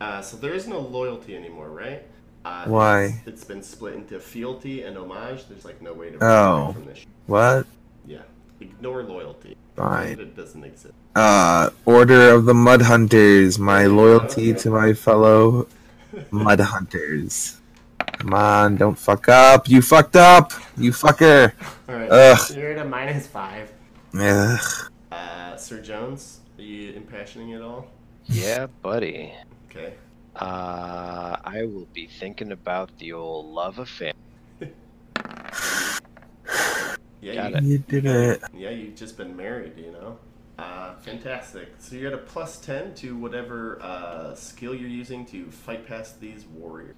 Uh, 0.00 0.22
so 0.22 0.36
there 0.36 0.54
is 0.54 0.68
no 0.68 0.78
loyalty 0.78 1.34
anymore, 1.34 1.70
right? 1.70 2.02
Uh, 2.44 2.66
Why? 2.66 3.04
It's, 3.04 3.26
it's 3.26 3.44
been 3.44 3.62
split 3.62 3.94
into 3.94 4.20
fealty 4.20 4.82
and 4.82 4.96
homage. 4.96 5.48
There's 5.48 5.64
like 5.64 5.82
no 5.82 5.94
way 5.94 6.10
to 6.10 6.18
Oh. 6.20 6.72
from 6.74 6.84
this. 6.84 7.04
What? 7.26 7.66
Yeah. 8.06 8.22
Ignore 8.60 9.02
loyalty. 9.02 9.56
Fine. 9.74 10.20
It 10.20 10.36
doesn't 10.36 10.62
exist. 10.62 10.94
Uh, 11.14 11.70
Order 11.84 12.30
of 12.34 12.44
the 12.44 12.54
Mud 12.54 12.82
Hunters. 12.82 13.58
My 13.58 13.86
loyalty 13.86 14.52
to 14.54 14.70
my 14.70 14.92
fellow 14.92 15.68
Mud 16.30 16.60
Hunters. 16.60 17.60
Come 18.18 18.34
on, 18.34 18.76
don't 18.76 18.98
fuck 18.98 19.28
up. 19.28 19.68
You 19.68 19.80
fucked 19.82 20.16
up. 20.16 20.52
You 20.76 20.90
fucker. 20.92 21.52
All 21.88 21.94
right. 21.94 22.10
Ugh. 22.10 22.56
You're 22.56 22.72
at 22.72 22.78
a 22.78 22.88
minus 22.88 23.26
five. 23.26 23.70
Ugh. 24.18 24.60
Uh, 25.12 25.56
Sir 25.56 25.80
Jones, 25.80 26.40
are 26.58 26.62
you 26.62 26.92
impassioning 26.94 27.54
at 27.54 27.62
all? 27.62 27.86
Yeah, 28.26 28.66
buddy. 28.82 29.32
Okay. 29.70 29.94
Uh, 30.36 31.36
I 31.44 31.62
will 31.64 31.86
be 31.92 32.06
thinking 32.06 32.50
about 32.52 32.90
the 32.98 33.12
old 33.12 33.46
love 33.46 33.78
affair. 33.78 34.12
Yeah, 37.20 37.48
Got 37.48 37.52
you, 37.52 37.56
it. 37.56 37.62
You 37.64 37.78
did 37.78 38.04
it. 38.04 38.42
yeah, 38.52 38.68
you've 38.68 38.96
just 38.96 39.16
been 39.16 39.34
married, 39.34 39.78
you 39.78 39.90
know. 39.92 40.18
Uh, 40.58 40.94
fantastic. 40.96 41.68
So 41.78 41.96
you're 41.96 42.08
at 42.08 42.14
a 42.14 42.18
plus 42.18 42.58
ten 42.58 42.94
to 42.96 43.16
whatever 43.16 43.78
uh, 43.82 44.34
skill 44.34 44.74
you're 44.74 44.88
using 44.88 45.26
to 45.26 45.50
fight 45.50 45.86
past 45.86 46.20
these 46.20 46.44
warriors. 46.46 46.94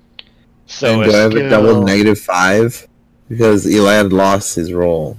So 0.66 1.00
and 1.00 1.10
do 1.10 1.16
I 1.16 1.20
have 1.20 1.34
a 1.34 1.48
double 1.48 1.82
negative 1.82 2.18
five? 2.18 2.86
Because 3.28 3.64
Elad 3.66 4.12
lost 4.12 4.54
his 4.56 4.72
roll. 4.72 5.16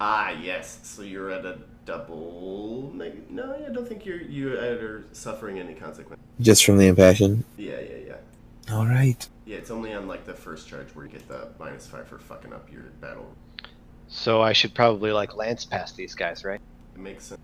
Ah, 0.00 0.30
yes. 0.30 0.78
So 0.82 1.02
you're 1.02 1.30
at 1.30 1.44
a 1.44 1.58
double. 1.84 2.92
neg- 2.94 3.30
No, 3.30 3.54
I 3.54 3.72
don't 3.72 3.88
think 3.88 4.06
you're 4.06 4.20
you 4.20 4.54
are 4.56 5.04
suffering 5.12 5.58
any 5.58 5.74
consequence. 5.74 6.20
Just 6.40 6.64
from 6.64 6.78
the 6.78 6.86
impassion. 6.86 7.44
Yeah, 7.56 7.80
yeah, 7.80 7.96
yeah. 8.06 8.74
Alright. 8.74 9.28
Yeah, 9.46 9.56
it's 9.56 9.70
only 9.70 9.94
on 9.94 10.06
like 10.06 10.24
the 10.26 10.34
first 10.34 10.68
charge 10.68 10.88
where 10.94 11.06
you 11.06 11.10
get 11.12 11.26
the 11.26 11.48
minus 11.58 11.86
five 11.86 12.06
for 12.06 12.18
fucking 12.18 12.52
up 12.52 12.70
your 12.70 12.82
battle. 13.00 13.32
So 14.08 14.40
I 14.42 14.52
should 14.52 14.74
probably 14.74 15.10
like 15.10 15.34
lance 15.36 15.64
past 15.64 15.96
these 15.96 16.14
guys, 16.14 16.44
right? 16.44 16.60
It 16.98 17.02
makes 17.02 17.24
sense. 17.24 17.40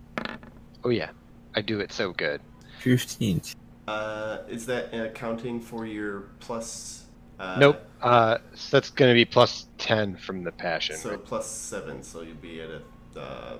Oh 0.83 0.89
yeah, 0.89 1.11
I 1.55 1.61
do 1.61 1.79
it 1.79 1.93
so 1.93 2.11
good. 2.11 2.41
15. 2.79 3.41
Uh, 3.87 4.39
is 4.49 4.65
that 4.65 4.93
accounting 4.93 5.61
for 5.61 5.85
your 5.85 6.25
plus? 6.41 7.05
Uh, 7.39 7.55
nope. 7.57 7.81
Uh, 8.01 8.39
so 8.53 8.75
that's 8.75 8.89
gonna 8.89 9.13
be 9.13 9.23
plus 9.23 9.67
ten 9.77 10.17
from 10.17 10.43
the 10.43 10.51
passion. 10.51 10.97
So 10.97 11.17
plus 11.17 11.47
seven, 11.47 12.03
so 12.03 12.21
you'll 12.21 12.35
be 12.35 12.61
at 12.61 12.69
a 12.69 12.81
uh, 13.19 13.57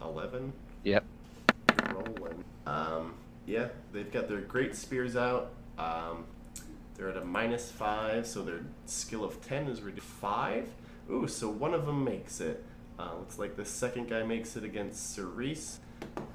eleven. 0.00 0.54
Yep. 0.84 1.04
Rolling. 1.92 2.44
Um, 2.66 3.14
yeah, 3.46 3.68
they've 3.92 4.10
got 4.10 4.26
their 4.26 4.40
great 4.40 4.74
spears 4.74 5.16
out. 5.16 5.50
Um, 5.76 6.24
they're 6.94 7.10
at 7.10 7.18
a 7.18 7.24
minus 7.24 7.70
five, 7.70 8.26
so 8.26 8.42
their 8.42 8.60
skill 8.86 9.24
of 9.24 9.46
ten 9.46 9.66
is 9.66 9.82
reduced 9.82 10.06
to 10.06 10.14
five. 10.14 10.68
Ooh, 11.10 11.28
so 11.28 11.50
one 11.50 11.74
of 11.74 11.84
them 11.84 12.04
makes 12.04 12.40
it. 12.40 12.64
Uh, 13.00 13.14
looks 13.18 13.38
like 13.38 13.56
the 13.56 13.64
second 13.64 14.08
guy 14.10 14.22
makes 14.22 14.56
it 14.56 14.64
against 14.64 15.14
Cerise. 15.14 15.80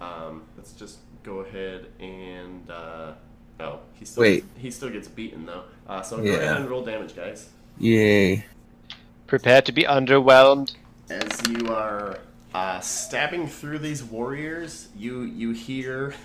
Um, 0.02 0.44
let's 0.58 0.72
just 0.74 0.98
go 1.24 1.40
ahead 1.40 1.88
and. 2.00 2.70
Uh, 2.70 3.14
oh, 3.60 3.80
he 3.94 4.06
still 4.06 4.22
Wait. 4.22 4.46
he 4.58 4.72
still 4.72 4.90
gets 4.90 5.08
beaten 5.08 5.46
though. 5.46 5.64
Uh, 5.88 6.02
so 6.02 6.18
go 6.18 6.24
Yeah. 6.24 6.34
ahead 6.38 6.58
and 6.58 6.70
roll 6.70 6.84
damage, 6.84 7.16
guys. 7.16 7.50
Yay. 7.78 8.46
Prepare 9.28 9.62
to 9.64 9.72
be 9.72 9.84
underwhelmed. 9.84 10.74
As 11.10 11.42
you 11.50 11.68
are 11.74 12.18
uh, 12.54 12.80
stabbing 12.80 13.48
through 13.48 13.80
these 13.80 14.04
warriors, 14.04 14.88
you 14.98 15.22
you 15.22 15.52
hear. 15.52 16.16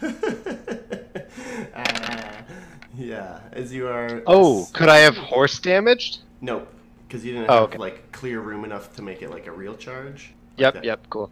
Ah, 1.74 2.42
yeah, 2.96 3.40
as 3.52 3.72
you 3.74 3.88
are. 3.88 4.22
Oh, 4.26 4.68
could 4.72 4.88
I 4.88 4.98
have 4.98 5.16
horse 5.16 5.58
damaged? 5.58 6.18
Nope, 6.40 6.72
because 7.10 7.24
you 7.24 7.32
didn't 7.32 7.50
Oh, 7.50 7.54
have 7.54 7.62
okay. 7.64 7.78
like 7.78 8.12
clear 8.12 8.38
room 8.40 8.64
enough 8.64 8.94
to 8.94 9.02
make 9.02 9.20
it 9.20 9.30
like 9.30 9.48
a 9.48 9.52
real 9.52 9.76
charge. 9.76 10.32
Yep, 10.58 10.76
Okay. 10.76 10.86
yep, 10.86 11.04
cool. 11.10 11.28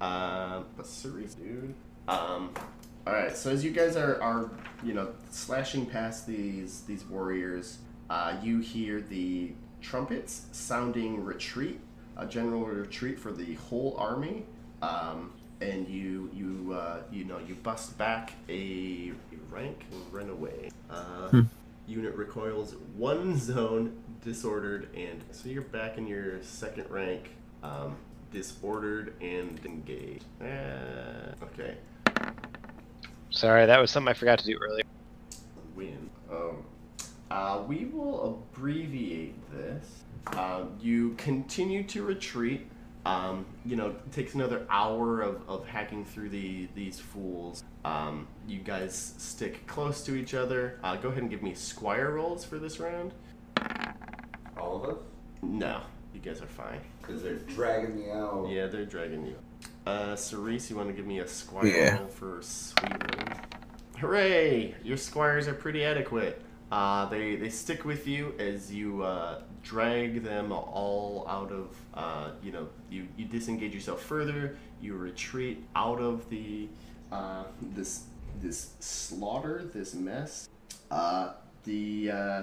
Um, 0.00 0.64
but 0.76 0.86
Cerise, 0.86 1.34
dude. 1.34 1.72
Um, 2.08 2.50
all 3.06 3.12
right. 3.12 3.36
So 3.36 3.50
as 3.50 3.64
you 3.64 3.70
guys 3.70 3.96
are 3.96 4.20
are 4.20 4.50
you 4.82 4.92
know 4.92 5.10
slashing 5.30 5.86
past 5.86 6.26
these 6.26 6.80
these 6.82 7.04
warriors, 7.04 7.78
uh, 8.08 8.34
you 8.42 8.58
hear 8.58 9.00
the 9.00 9.52
trumpets 9.80 10.46
sounding 10.50 11.24
retreat, 11.24 11.78
a 12.16 12.26
general 12.26 12.64
retreat 12.66 13.18
for 13.20 13.30
the 13.30 13.54
whole 13.54 13.94
army. 13.98 14.46
Um, 14.82 15.32
and 15.60 15.86
you 15.88 16.30
you 16.32 16.72
uh, 16.72 17.02
you 17.12 17.24
know 17.24 17.38
you 17.38 17.54
bust 17.54 17.96
back 17.98 18.32
a 18.48 19.12
rank 19.50 19.84
runaway. 20.10 20.10
run 20.10 20.30
away. 20.30 20.70
Uh, 20.90 21.42
Unit 21.86 22.14
recoils 22.14 22.74
one 22.96 23.36
zone, 23.38 23.99
disordered, 24.22 24.88
and 24.94 25.22
so 25.30 25.48
you're 25.48 25.62
back 25.62 25.98
in 25.98 26.06
your 26.06 26.42
second 26.42 26.90
rank, 26.90 27.30
um, 27.62 27.96
disordered 28.32 29.14
and 29.20 29.58
engaged. 29.64 30.24
Ah, 30.42 31.34
okay, 31.42 31.76
Sorry, 33.30 33.64
that 33.66 33.80
was 33.80 33.90
something 33.90 34.10
I 34.10 34.14
forgot 34.14 34.38
to 34.40 34.44
do 34.46 34.58
earlier. 34.60 34.84
win. 35.76 36.10
Um, 36.30 36.64
uh, 37.30 37.62
we 37.66 37.84
will 37.86 38.40
abbreviate 38.52 39.34
this. 39.52 40.02
Um, 40.36 40.76
you 40.80 41.14
continue 41.16 41.84
to 41.84 42.02
retreat. 42.04 42.66
Um, 43.06 43.46
you 43.64 43.76
know, 43.76 43.88
it 43.90 44.12
takes 44.12 44.34
another 44.34 44.66
hour 44.68 45.22
of, 45.22 45.40
of 45.48 45.66
hacking 45.66 46.04
through 46.04 46.28
the 46.30 46.68
these 46.74 46.98
fools. 47.00 47.64
Um, 47.84 48.26
you 48.46 48.58
guys 48.58 49.14
stick 49.16 49.66
close 49.66 50.04
to 50.04 50.14
each 50.16 50.34
other. 50.34 50.78
Uh, 50.84 50.96
go 50.96 51.08
ahead 51.08 51.22
and 51.22 51.30
give 51.30 51.42
me 51.42 51.54
squire 51.54 52.10
rolls 52.12 52.44
for 52.44 52.58
this 52.58 52.78
round. 52.78 53.14
All 54.60 54.76
of 54.84 54.90
us? 54.90 55.02
No, 55.42 55.80
you 56.14 56.20
guys 56.20 56.40
are 56.42 56.46
fine. 56.46 56.80
Because 57.00 57.22
they're 57.22 57.36
dragging 57.36 57.98
me 57.98 58.10
out. 58.10 58.46
Yeah, 58.50 58.66
they're 58.66 58.84
dragging 58.84 59.26
you. 59.26 59.36
Uh, 59.86 60.14
Cerise, 60.16 60.68
you 60.70 60.76
want 60.76 60.88
to 60.88 60.92
give 60.94 61.06
me 61.06 61.20
a 61.20 61.26
squire 61.28 61.66
Yeah. 61.66 61.98
roll 61.98 62.08
for 62.08 62.38
Sweetland? 62.40 63.36
Hooray! 63.98 64.74
Your 64.82 64.96
squires 64.96 65.48
are 65.48 65.54
pretty 65.54 65.84
adequate. 65.84 66.42
Uh, 66.70 67.06
they, 67.06 67.36
they 67.36 67.48
stick 67.48 67.84
with 67.84 68.06
you 68.06 68.34
as 68.38 68.72
you 68.72 69.02
uh, 69.02 69.40
drag 69.62 70.22
them 70.22 70.52
all 70.52 71.26
out 71.28 71.50
of, 71.50 71.76
uh, 71.94 72.30
you 72.42 72.52
know, 72.52 72.68
you, 72.90 73.08
you 73.16 73.24
disengage 73.24 73.74
yourself 73.74 74.00
further, 74.02 74.56
you 74.80 74.94
retreat 74.94 75.64
out 75.74 75.98
of 76.00 76.28
the, 76.30 76.68
uh, 77.10 77.44
this, 77.74 78.04
this 78.40 78.74
slaughter, 78.78 79.68
this 79.74 79.94
mess. 79.94 80.48
Uh, 80.90 81.32
the, 81.64 82.10
uh, 82.10 82.42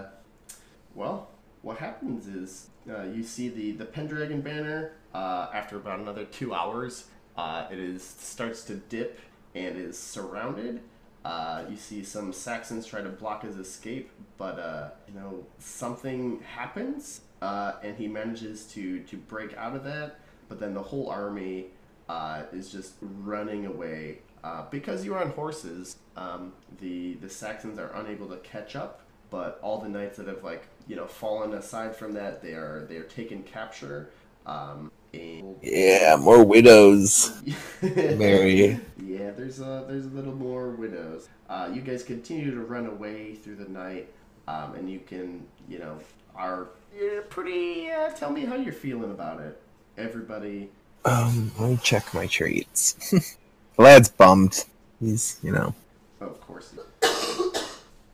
well, 0.94 1.30
what 1.62 1.78
happens 1.78 2.28
is 2.28 2.70
uh, 2.90 3.04
you 3.04 3.24
see 3.24 3.50
the 3.50 3.72
the 3.72 3.86
Pendragon 3.86 4.42
banner 4.42 4.94
uh, 5.14 5.48
after 5.54 5.78
about 5.78 6.00
another 6.00 6.26
two 6.26 6.54
hours. 6.54 7.06
Uh, 7.38 7.68
it 7.72 7.80
is 7.80 8.04
starts 8.04 8.64
to 8.64 8.76
dip 8.76 9.20
and 9.56 9.78
is 9.78 9.98
surrounded. 9.98 10.82
Uh, 11.26 11.64
you 11.70 11.76
see 11.76 12.04
some 12.04 12.32
Saxons 12.32 12.86
try 12.86 13.02
to 13.02 13.10
block 13.10 13.44
his 13.44 13.58
escape, 13.58 14.10
but 14.38 14.60
uh, 14.60 14.90
you 15.08 15.20
know 15.20 15.46
something 15.60 16.42
happens, 16.56 17.22
uh, 17.42 17.74
and 17.84 17.98
he 17.98 18.08
manages 18.08 18.66
to 18.68 19.02
to 19.02 19.18
break 19.18 19.56
out 19.58 19.76
of 19.76 19.84
that. 19.84 20.20
But 20.50 20.60
then 20.60 20.74
the 20.74 20.84
whole 20.84 21.10
army 21.10 21.68
is 22.54 22.72
just 22.72 22.94
running 23.02 23.66
away 23.66 24.20
because 24.72 25.04
you're 25.04 25.20
on 25.20 25.32
horses. 25.32 25.98
Um, 26.16 26.54
the 26.80 27.16
the 27.16 27.30
Saxons 27.30 27.78
are 27.78 27.92
unable 27.96 28.28
to 28.30 28.38
catch 28.38 28.76
up, 28.76 29.02
but 29.30 29.60
all 29.62 29.82
the 29.82 29.90
knights 29.90 30.18
that 30.18 30.28
have 30.28 30.44
like 30.44 30.68
you 30.88 30.96
know 30.96 31.06
fallen 31.08 31.54
aside 31.54 31.96
from 31.96 32.14
that, 32.14 32.42
they 32.42 32.52
are 32.54 32.86
they 32.90 32.98
are 32.98 33.04
taken 33.04 33.44
capture. 33.44 34.10
Um, 34.46 34.92
and 35.14 35.56
Yeah, 35.62 36.18
more 36.20 36.44
widows. 36.44 37.32
Mary. 37.82 38.80
yeah, 39.04 39.32
there's 39.32 39.60
a 39.60 39.86
there's 39.88 40.06
a 40.06 40.10
little 40.10 40.36
more 40.36 40.70
widows. 40.72 41.28
Uh, 41.50 41.70
you 41.74 41.82
guys 41.82 42.04
continue 42.04 42.52
to 42.52 42.62
run 42.62 42.86
away 42.88 43.36
through 43.36 43.56
the 43.56 43.70
night, 43.70 44.10
um, 44.48 44.76
and 44.76 44.90
you 44.90 45.00
can 45.00 45.46
you 45.68 45.80
know 45.80 46.00
are 46.36 46.70
you're 46.98 47.22
pretty. 47.24 47.90
Uh, 47.90 48.10
tell 48.12 48.32
me 48.32 48.46
how 48.46 48.56
you're 48.56 48.74
feeling 48.74 49.12
about 49.12 49.40
it. 49.42 49.62
Everybody, 49.98 50.70
Um, 51.06 51.52
let 51.60 51.70
me 51.72 51.80
check 51.82 52.14
my 52.14 52.28
traits. 52.28 53.14
Lad's 53.78 54.10
bummed. 54.10 54.66
He's, 55.00 55.40
you 55.42 55.52
know. 55.52 55.74
of 56.22 56.40
course. 56.42 56.74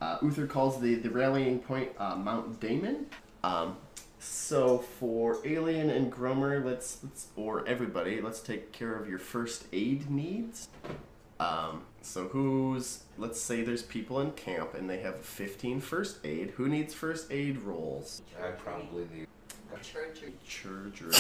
Uh, 0.03 0.17
Uther 0.21 0.45
calls 0.45 0.81
the, 0.81 0.95
the 0.95 1.09
rallying 1.09 1.59
point 1.59 1.89
uh, 1.97 2.13
Mount 2.13 2.59
Damen. 2.59 3.05
Um, 3.41 3.77
so 4.19 4.79
for 4.79 5.37
Alien 5.45 5.89
and 5.89 6.11
Gromer, 6.11 6.63
let's, 6.63 6.97
let's 7.03 7.27
or 7.37 7.65
everybody, 7.65 8.19
let's 8.19 8.41
take 8.41 8.73
care 8.73 8.95
of 8.95 9.07
your 9.07 9.17
first 9.17 9.65
aid 9.71 10.11
needs. 10.11 10.67
Um, 11.39 11.83
so 12.01 12.27
who's 12.27 13.03
let's 13.17 13.39
say 13.39 13.61
there's 13.63 13.81
people 13.81 14.19
in 14.19 14.31
camp 14.31 14.73
and 14.73 14.89
they 14.89 14.99
have 14.99 15.21
15 15.21 15.79
first 15.79 16.17
aid. 16.25 16.51
Who 16.57 16.67
needs 16.67 16.93
first 16.93 17.31
aid 17.31 17.59
rolls? 17.59 18.23
I 18.43 18.49
probably 18.49 19.07
need. 19.13 19.27
Surgery. 20.47 21.13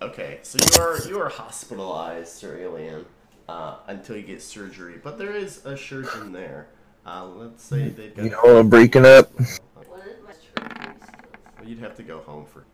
Okay, 0.00 0.40
so 0.42 0.58
you 0.58 0.82
are 0.82 1.08
you 1.08 1.20
are 1.20 1.28
hospitalized, 1.28 2.28
Sir 2.28 2.58
Alien, 2.58 3.04
uh, 3.48 3.76
until 3.86 4.16
you 4.16 4.22
get 4.22 4.42
surgery. 4.42 4.98
But 5.02 5.18
there 5.18 5.32
is 5.32 5.64
a 5.66 5.76
surgeon 5.76 6.32
there. 6.32 6.68
Uh, 7.06 7.26
let's 7.26 7.62
say 7.62 7.88
they've 7.88 8.14
got. 8.14 8.24
You 8.24 8.30
know, 8.30 8.58
I'm 8.58 8.68
breaking 8.68 9.06
up. 9.06 9.32
What 9.32 9.46
is 10.06 10.16
my 10.24 10.32
surgery 10.32 10.94
skills? 11.02 11.30
Well, 11.58 11.68
you'd 11.68 11.78
have 11.80 11.96
to 11.96 12.02
go 12.02 12.20
home 12.20 12.46
for. 12.46 12.64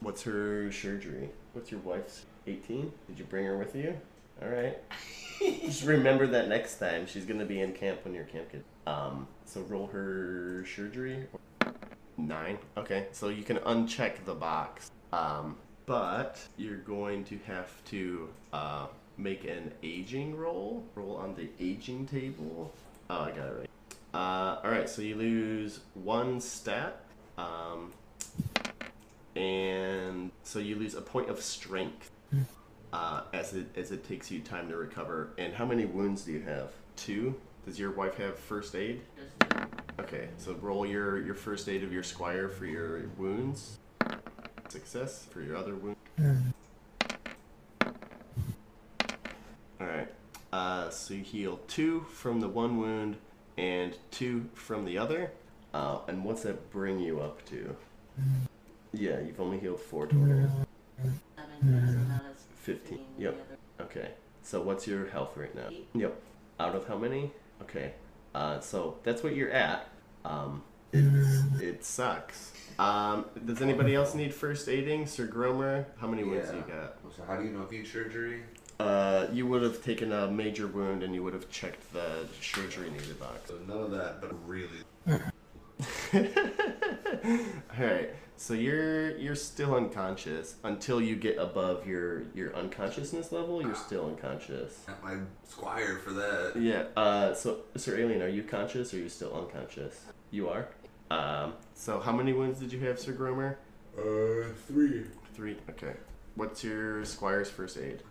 What's 0.00 0.22
her 0.22 0.70
surgery? 0.70 1.30
What's 1.52 1.70
your 1.70 1.80
wife's? 1.80 2.26
18? 2.46 2.92
Did 3.08 3.18
you 3.18 3.24
bring 3.24 3.44
her 3.44 3.56
with 3.56 3.74
you? 3.74 3.98
All 4.42 4.48
right. 4.48 4.78
Just 5.40 5.84
remember 5.84 6.26
that 6.28 6.48
next 6.48 6.78
time 6.78 7.06
she's 7.06 7.24
gonna 7.24 7.44
be 7.44 7.60
in 7.60 7.72
camp 7.72 8.04
when 8.04 8.14
you're 8.14 8.24
camp 8.24 8.50
kid. 8.52 8.64
Um, 8.86 9.26
so 9.44 9.62
roll 9.62 9.86
her 9.88 10.64
surgery. 10.74 11.26
Nine. 12.16 12.58
Okay, 12.76 13.08
so 13.12 13.28
you 13.28 13.42
can 13.42 13.58
uncheck 13.58 14.24
the 14.24 14.34
box. 14.34 14.90
Um, 15.12 15.56
but 15.86 16.40
you're 16.56 16.78
going 16.78 17.24
to 17.24 17.38
have 17.46 17.84
to 17.86 18.28
uh, 18.52 18.86
make 19.18 19.44
an 19.44 19.72
aging 19.82 20.36
roll. 20.36 20.84
Roll 20.94 21.16
on 21.16 21.34
the 21.34 21.48
aging 21.60 22.06
table. 22.06 22.72
Oh, 23.08 23.20
I 23.20 23.30
got 23.30 23.46
it 23.46 23.56
right. 23.58 23.70
Uh, 24.14 24.60
all 24.64 24.70
right, 24.70 24.88
so 24.88 25.02
you 25.02 25.14
lose 25.14 25.80
one 25.94 26.40
stat, 26.40 27.00
um, 27.36 27.92
and 29.34 30.30
so 30.42 30.58
you 30.58 30.76
lose 30.76 30.94
a 30.94 31.02
point 31.02 31.28
of 31.28 31.40
strength 31.42 32.10
uh, 32.92 33.22
as 33.34 33.52
it 33.52 33.66
as 33.76 33.90
it 33.92 34.08
takes 34.08 34.30
you 34.30 34.40
time 34.40 34.68
to 34.70 34.76
recover. 34.76 35.30
And 35.38 35.52
how 35.52 35.66
many 35.66 35.84
wounds 35.84 36.22
do 36.22 36.32
you 36.32 36.40
have? 36.42 36.70
Two. 36.96 37.34
Does 37.66 37.78
your 37.78 37.90
wife 37.90 38.16
have 38.16 38.38
first 38.38 38.74
aid? 38.74 39.02
Just 39.16 39.66
Okay, 39.98 40.28
so 40.38 40.54
roll 40.54 40.86
your 40.86 41.18
your 41.24 41.34
first 41.34 41.68
aid 41.68 41.82
of 41.82 41.92
your 41.92 42.02
squire 42.02 42.48
for 42.48 42.66
your 42.66 43.02
wounds. 43.18 43.78
Success 44.68 45.26
for 45.30 45.42
your 45.42 45.56
other 45.56 45.74
wound. 45.74 45.96
All 49.80 49.86
right. 49.86 50.08
Uh, 50.52 50.88
so 50.90 51.14
you 51.14 51.22
heal 51.22 51.60
two 51.68 52.00
from 52.10 52.40
the 52.40 52.48
one 52.48 52.78
wound 52.78 53.16
and 53.58 53.96
two 54.10 54.48
from 54.54 54.84
the 54.84 54.98
other. 54.98 55.32
Uh, 55.74 55.98
and 56.08 56.24
what's 56.24 56.42
that 56.42 56.70
bring 56.70 56.98
you 57.00 57.20
up 57.20 57.44
to? 57.46 57.76
Yeah, 58.92 59.20
you've 59.20 59.40
only 59.40 59.58
healed 59.58 59.80
four 59.80 60.06
total. 60.06 60.26
seven, 60.26 61.20
yes, 61.62 61.90
and 61.90 62.10
that 62.10 62.22
is 62.34 62.44
15. 62.62 62.98
15, 62.98 62.98
Yep. 63.18 63.46
Okay. 63.80 64.10
So 64.42 64.62
what's 64.62 64.86
your 64.86 65.06
health 65.08 65.36
right 65.36 65.54
now? 65.54 65.68
Yep. 65.94 66.20
Out 66.60 66.74
of 66.74 66.86
how 66.86 66.96
many? 66.96 67.30
Okay. 67.62 67.92
Uh, 68.34 68.60
so 68.60 68.96
that's 69.02 69.22
what 69.22 69.34
you're 69.34 69.50
at. 69.50 69.88
Um, 70.24 70.62
it, 70.92 71.04
it 71.62 71.84
sucks. 71.84 72.52
Um, 72.78 73.26
does 73.44 73.60
anybody 73.60 73.94
else 73.94 74.14
need 74.14 74.32
first 74.32 74.68
aiding? 74.68 75.06
Sir 75.06 75.26
Gromer, 75.26 75.86
how 75.98 76.06
many 76.06 76.24
wounds 76.24 76.50
do 76.50 76.56
you 76.56 76.62
got? 76.62 76.96
So 77.14 77.22
how 77.26 77.36
do 77.36 77.44
you 77.44 77.50
know 77.50 77.62
if 77.62 77.72
you 77.72 77.78
need 77.80 77.88
surgery? 77.88 78.42
Uh, 78.78 79.26
you 79.32 79.46
would 79.46 79.62
have 79.62 79.82
taken 79.82 80.12
a 80.12 80.30
major 80.30 80.66
wound 80.66 81.02
and 81.02 81.14
you 81.14 81.22
would 81.22 81.32
have 81.32 81.48
checked 81.50 81.92
the 81.92 82.26
surgery 82.40 82.90
needed 82.90 83.18
box. 83.18 83.48
So 83.48 83.54
none 83.66 83.78
of 83.78 83.90
that, 83.92 84.20
but 84.20 84.32
really. 84.46 84.68
Alright, 87.78 88.14
so 88.36 88.54
you're 88.54 89.16
you're 89.18 89.34
still 89.34 89.74
unconscious 89.74 90.56
until 90.64 91.00
you 91.00 91.16
get 91.16 91.38
above 91.38 91.86
your 91.86 92.22
your 92.34 92.54
unconsciousness 92.54 93.32
level. 93.32 93.62
You're 93.62 93.74
still 93.74 94.06
unconscious. 94.06 94.84
Not 94.86 95.02
my 95.02 95.16
squire 95.46 95.98
for 95.98 96.12
that. 96.12 96.52
Yeah. 96.56 96.84
Uh, 96.96 97.34
so 97.34 97.60
Sir 97.76 97.98
Alien, 97.98 98.22
are 98.22 98.28
you 98.28 98.42
conscious 98.42 98.92
or 98.92 98.98
are 98.98 99.00
you 99.00 99.08
still 99.08 99.34
unconscious? 99.34 100.04
You 100.30 100.48
are. 100.48 100.68
Um, 101.10 101.54
so 101.74 102.00
how 102.00 102.12
many 102.12 102.32
wounds 102.32 102.58
did 102.60 102.72
you 102.72 102.80
have, 102.80 102.98
Sir 102.98 103.12
Gromer? 103.12 103.56
Uh, 103.98 104.52
three. 104.66 105.04
Three. 105.34 105.56
Okay. 105.70 105.94
What's 106.34 106.62
your 106.64 107.04
squire's 107.04 107.48
first 107.48 107.78
aid? 107.78 108.02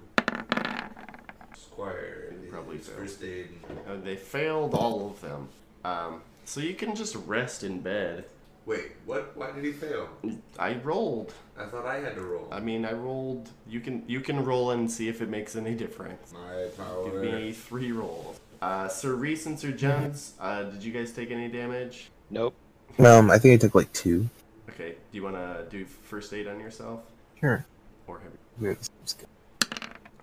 Squire. 1.56 2.34
Probably 2.52 2.78
his 2.78 2.88
failed. 2.88 2.99
first 2.99 3.24
aid. 3.24 3.49
Uh, 3.88 3.95
they 4.03 4.16
failed 4.16 4.74
all 4.74 5.07
of 5.10 5.22
them. 5.22 5.49
Um, 5.84 6.22
so 6.45 6.60
you 6.62 6.74
can 6.74 6.95
just 6.95 7.16
rest 7.26 7.64
in 7.64 7.80
bed. 7.82 8.26
Wait, 8.66 8.94
what? 9.06 9.36
Why 9.38 9.52
did 9.52 9.64
he 9.64 9.72
fail? 9.72 10.10
I 10.57 10.76
rolled. 10.76 11.34
I 11.57 11.66
thought 11.66 11.86
I 11.86 11.99
had 11.99 12.16
to 12.16 12.22
roll. 12.22 12.48
I 12.52 12.60
mean, 12.60 12.84
I 12.86 12.94
rolled. 12.94 13.49
You 13.68 13.80
can 13.80 14.03
you 14.07 14.22
can 14.22 14.44
roll 14.44 14.72
and 14.72 14.90
see 14.90 15.07
if 15.07 15.22
it 15.22 15.30
makes 15.30 15.56
any 15.56 15.76
difference. 15.76 16.34
my 16.34 16.68
power. 16.78 17.12
Give 17.22 17.22
me 17.34 17.52
three 17.52 17.91
rolls. 17.91 18.40
Uh, 18.62 18.88
Sir 18.88 19.14
Reese 19.14 19.45
and 19.45 19.60
Sir 19.60 19.72
Jones, 19.72 20.34
uh, 20.40 20.64
did 20.64 20.84
you 20.84 20.91
guys 20.91 21.12
take 21.12 21.30
any 21.30 21.48
damage? 21.49 22.10
Nope. 22.32 22.56
Um, 22.98 23.30
I 23.30 23.38
think 23.38 23.53
I 23.53 23.57
took 23.57 23.76
like 23.76 23.91
two. 23.94 24.28
Okay. 24.70 24.91
Do 25.12 25.18
you 25.18 25.24
want 25.24 25.36
to 25.36 25.66
do 25.70 25.86
first 25.86 26.34
aid 26.34 26.48
on 26.48 26.60
yourself, 26.60 27.02
Sure. 27.40 27.64
or 28.07 28.20
have 28.20 28.32
you? 28.32 28.40
Weird. 28.68 28.78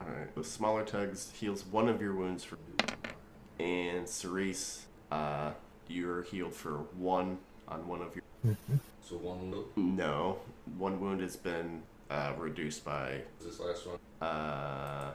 It's 0.03 0.09
good. 0.09 0.13
All 0.15 0.19
right. 0.21 0.35
The 0.35 0.45
smaller 0.45 0.85
tugs 0.85 1.31
heals 1.39 1.65
one 1.65 1.89
of 1.89 2.01
your 2.01 2.15
wounds 2.15 2.45
for, 2.45 2.59
and 3.59 4.09
Cerise, 4.09 4.87
uh, 5.11 5.53
you're 5.89 6.23
healed 6.23 6.55
for 6.55 6.79
one 6.97 7.39
on 7.69 7.87
one 7.87 8.03
of 8.03 8.15
your. 8.15 8.57
So 9.03 9.17
one 9.17 9.51
look. 9.51 9.77
No, 9.77 10.39
one 10.79 11.01
wound 11.01 11.21
has 11.21 11.37
been 11.37 11.83
uh, 12.11 12.33
reduced 12.39 12.85
by 12.85 13.21
This 13.41 13.61
last 13.61 13.87
one. 13.87 13.99
uh, 14.21 15.13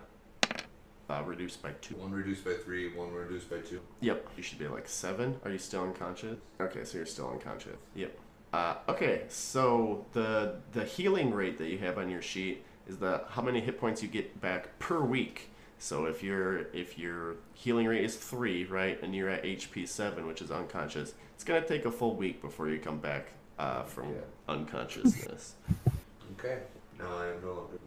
uh, 1.09 1.23
reduced 1.25 1.61
by 1.63 1.71
two. 1.81 1.95
One 1.95 2.11
reduced 2.11 2.43
by 2.45 2.53
three. 2.53 2.93
One 2.93 3.11
reduced 3.13 3.49
by 3.49 3.57
two. 3.59 3.81
Yep. 4.01 4.27
You 4.37 4.43
should 4.43 4.59
be 4.59 4.67
like 4.67 4.87
seven. 4.87 5.39
Are 5.45 5.51
you 5.51 5.57
still 5.57 5.83
unconscious? 5.83 6.37
Okay, 6.59 6.83
so 6.83 6.97
you're 6.97 7.05
still 7.07 7.29
unconscious. 7.29 7.77
Yep. 7.95 8.17
Uh, 8.53 8.75
okay, 8.89 9.23
so 9.29 10.05
the 10.13 10.55
the 10.73 10.83
healing 10.85 11.33
rate 11.33 11.57
that 11.57 11.67
you 11.69 11.77
have 11.79 11.97
on 11.97 12.09
your 12.09 12.21
sheet 12.21 12.63
is 12.87 12.97
the 12.97 13.23
how 13.29 13.41
many 13.41 13.59
hit 13.59 13.79
points 13.79 14.01
you 14.01 14.07
get 14.09 14.39
back 14.41 14.77
per 14.79 14.99
week. 15.01 15.49
So 15.79 16.05
if 16.05 16.23
your 16.23 16.67
if 16.73 16.97
your 16.97 17.35
healing 17.53 17.85
rate 17.87 18.03
is 18.03 18.15
three, 18.15 18.65
right, 18.65 19.01
and 19.03 19.15
you're 19.15 19.29
at 19.29 19.43
HP 19.43 19.87
seven, 19.87 20.25
which 20.25 20.41
is 20.41 20.49
unconscious, 20.51 21.13
it's 21.35 21.43
gonna 21.43 21.65
take 21.67 21.85
a 21.85 21.91
full 21.91 22.15
week 22.15 22.41
before 22.41 22.69
you 22.69 22.79
come 22.79 22.97
back 22.99 23.27
uh, 23.59 23.83
from 23.83 24.09
Yeah. 24.13 24.21
unconsciousness. 24.47 25.55
Okay. 26.39 26.59
Now 26.99 27.17
I 27.17 27.27
am 27.29 27.41
no 27.41 27.53
longer. 27.53 27.79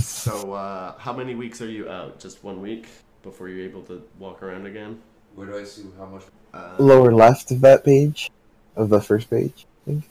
so 0.00 0.52
uh, 0.52 0.98
how 0.98 1.12
many 1.12 1.34
weeks 1.36 1.60
are 1.62 1.70
you 1.70 1.88
out? 1.88 2.18
Just 2.18 2.42
one 2.42 2.60
week 2.60 2.88
before 3.22 3.48
you're 3.48 3.64
able 3.64 3.82
to 3.82 4.02
walk 4.18 4.42
around 4.42 4.66
again. 4.66 5.00
Where 5.36 5.46
do 5.46 5.56
I 5.58 5.62
see 5.64 5.84
how 5.96 6.06
much? 6.06 6.22
Uh, 6.52 6.74
Lower 6.80 7.12
left 7.12 7.52
of 7.52 7.60
that 7.60 7.84
page, 7.84 8.30
of 8.74 8.88
the 8.88 9.00
first 9.00 9.30
page. 9.30 9.66
I 9.86 9.90
think. 9.90 10.04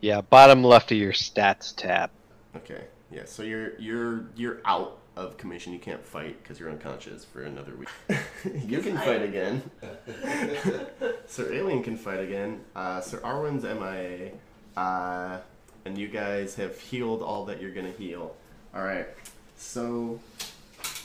Yeah, 0.00 0.20
bottom 0.22 0.64
left 0.64 0.90
of 0.90 0.98
your 0.98 1.12
stats 1.12 1.74
tab. 1.76 2.10
Okay. 2.56 2.84
Yeah. 3.16 3.22
So 3.24 3.42
you're 3.42 3.78
you're 3.78 4.26
you're 4.36 4.60
out 4.66 4.98
of 5.16 5.38
commission. 5.38 5.72
You 5.72 5.78
can't 5.78 6.04
fight 6.04 6.42
because 6.42 6.60
you're 6.60 6.68
unconscious 6.68 7.24
for 7.24 7.42
another 7.44 7.72
week. 7.74 7.88
you 8.66 8.80
can 8.80 8.98
fight 8.98 9.22
again. 9.22 9.62
Sir 11.26 11.50
Alien 11.50 11.82
can 11.82 11.96
fight 11.96 12.20
again. 12.20 12.60
Uh, 12.74 13.00
Sir 13.00 13.18
Arwen's 13.20 13.64
MIA. 13.64 14.32
Uh, 14.76 15.38
and 15.86 15.96
you 15.96 16.08
guys 16.08 16.56
have 16.56 16.78
healed 16.78 17.22
all 17.22 17.46
that 17.46 17.62
you're 17.62 17.72
gonna 17.72 17.90
heal. 17.90 18.36
All 18.74 18.82
right. 18.82 19.06
So 19.56 20.20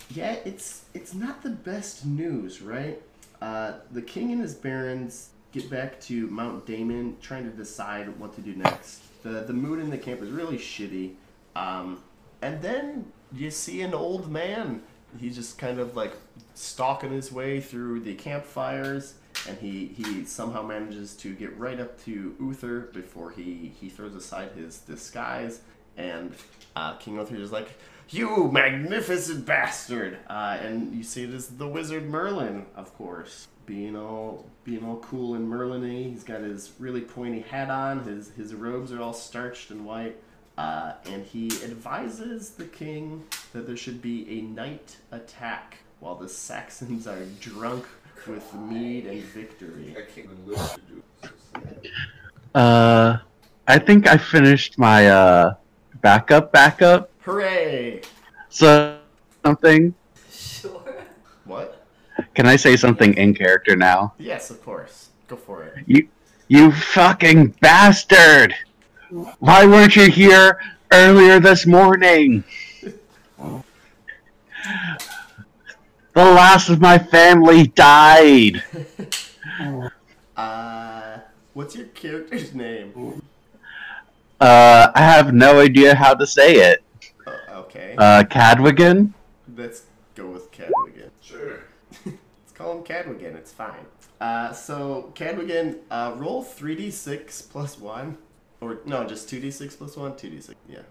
yeah, 0.10 0.34
it's 0.44 0.84
it's 0.94 1.14
not 1.14 1.42
the 1.44 1.52
best 1.52 2.06
news, 2.06 2.62
right? 2.62 3.02
Uh, 3.42 3.76
the 3.94 4.02
king 4.02 4.34
and 4.34 4.42
his 4.42 4.54
barons 4.54 5.30
get 5.54 5.70
back 5.70 6.02
to 6.02 6.28
Mount 6.28 6.66
Damen, 6.66 7.22
trying 7.22 7.50
to 7.50 7.56
decide 7.56 8.20
what 8.20 8.36
to 8.36 8.42
do 8.42 8.54
next. 8.54 9.00
the 9.24 9.46
The 9.48 9.54
mood 9.54 9.80
in 9.80 9.90
the 9.90 9.98
camp 9.98 10.22
is 10.22 10.30
really 10.30 10.58
shitty, 10.58 11.14
um, 11.56 12.02
and 12.42 12.62
then 12.62 13.12
you 13.34 13.52
see 13.52 13.82
an 13.82 13.94
old 13.94 14.32
man. 14.32 14.82
He's 15.20 15.36
just 15.36 15.58
kind 15.58 15.80
of 15.80 15.96
like 15.96 16.14
stalking 16.54 17.12
his 17.12 17.32
way 17.32 17.60
through 17.60 18.02
the 18.02 18.16
campfires, 18.16 19.16
and 19.48 19.58
he 19.58 19.88
he 19.88 20.26
somehow 20.26 20.62
manages 20.62 21.16
to 21.18 21.34
get 21.34 21.58
right 21.58 21.80
up 21.80 22.02
to 22.06 22.36
Uther 22.40 22.90
before 22.94 23.32
he 23.32 23.72
he 23.80 23.90
throws 23.90 24.16
aside 24.16 24.52
his 24.56 24.80
disguise, 24.80 25.62
and 25.98 26.34
uh, 26.76 26.96
King 26.96 27.18
Uther 27.18 27.36
is 27.36 27.52
like. 27.52 27.70
You 28.14 28.50
magnificent 28.52 29.46
bastard! 29.46 30.18
Uh, 30.28 30.58
and 30.62 30.94
you 30.94 31.02
see 31.02 31.24
it 31.24 31.34
as 31.34 31.48
the 31.48 31.66
wizard 31.66 32.10
Merlin, 32.10 32.66
of 32.76 32.94
course, 32.98 33.48
being 33.66 33.96
all 33.96 34.46
being 34.66 34.84
all 34.84 34.98
cool 34.98 35.36
and 35.36 35.48
Merlin-y. 35.48 36.10
He's 36.10 36.26
got 36.26 36.42
his 36.42 36.74
really 36.78 37.00
pointy 37.00 37.40
hat 37.40 37.70
on. 37.70 38.04
His 38.04 38.32
his 38.32 38.54
robes 38.54 38.92
are 38.92 39.02
all 39.02 39.14
starched 39.14 39.72
and 39.72 39.86
white, 39.86 40.18
uh, 40.58 40.94
and 41.06 41.26
he 41.26 41.48
advises 41.64 42.52
the 42.52 42.66
king 42.66 43.24
that 43.54 43.68
there 43.68 43.78
should 43.78 44.02
be 44.02 44.30
a 44.30 44.42
night 44.42 44.98
attack 45.12 45.78
while 46.00 46.16
the 46.16 46.30
Saxons 46.30 47.08
are 47.08 47.26
drunk 47.40 47.86
with 48.28 48.54
mead 48.56 49.06
and 49.06 49.22
victory. 49.22 49.96
I 49.98 50.02
can't 50.02 50.26
even 50.26 50.48
live 50.48 50.74
to 50.76 50.82
do. 50.82 51.04
Uh, 52.54 53.18
I 53.68 53.80
think 53.80 54.08
I 54.08 54.18
finished 54.18 54.78
my 54.78 55.08
uh 55.08 55.54
backup 56.02 56.52
backup. 56.52 57.10
Hooray! 57.22 58.02
So 58.50 58.98
something. 59.46 59.94
Sure. 60.32 60.82
What? 61.46 61.86
Can 62.36 62.48
I 62.48 62.56
say 62.56 62.76
something 62.76 63.14
in 63.16 63.34
character 63.34 63.76
now? 63.76 64.14
Yes, 64.18 64.50
of 64.50 64.64
course. 64.64 65.10
Go 65.28 65.36
for 65.36 65.64
it. 65.64 65.84
You, 65.88 66.08
you 66.48 66.72
fucking 66.72 67.56
bastard! 67.62 68.54
Why 69.40 69.66
weren't 69.66 69.96
you 69.98 70.10
here 70.10 70.60
earlier 70.92 71.40
this 71.40 71.66
morning? 71.68 72.44
The 73.38 73.62
last 76.16 76.70
of 76.70 76.80
my 76.80 76.98
family 76.98 77.68
died. 77.68 78.64
Uh, 80.38 81.20
what's 81.54 81.76
your 81.76 81.88
character's 81.88 82.54
name? 82.54 83.22
Uh, 84.40 84.92
I 84.96 85.02
have 85.02 85.34
no 85.34 85.60
idea 85.60 85.94
how 85.96 86.14
to 86.14 86.26
say 86.26 86.56
it. 86.72 86.84
Oh, 87.28 87.60
okay, 87.64 87.96
Uh, 87.98 88.24
Cadwigan? 88.24 89.14
let's 89.58 89.84
go 90.16 90.28
with 90.28 90.52
Cadwigan. 90.52 91.10
Sure. 91.22 91.60
Let's 92.06 92.52
call 92.56 92.78
him 92.78 92.84
Cadwigan. 92.84 93.36
It's 93.36 93.52
fine. 93.52 93.86
Uh, 94.20 94.52
so 94.54 95.12
Cadwigan, 95.16 95.80
uh, 95.92 96.14
roll 96.18 96.44
three 96.44 96.76
d 96.76 96.90
six 96.92 97.42
plus 97.42 97.78
one, 97.80 98.18
or 98.62 98.80
no, 98.86 99.04
just 99.06 99.28
two 99.28 99.40
d 99.40 99.52
six 99.52 99.76
plus 99.76 99.98
one, 99.98 100.16
two 100.16 100.30
d 100.30 100.40
six. 100.40 100.58
Yeah. 100.70 100.84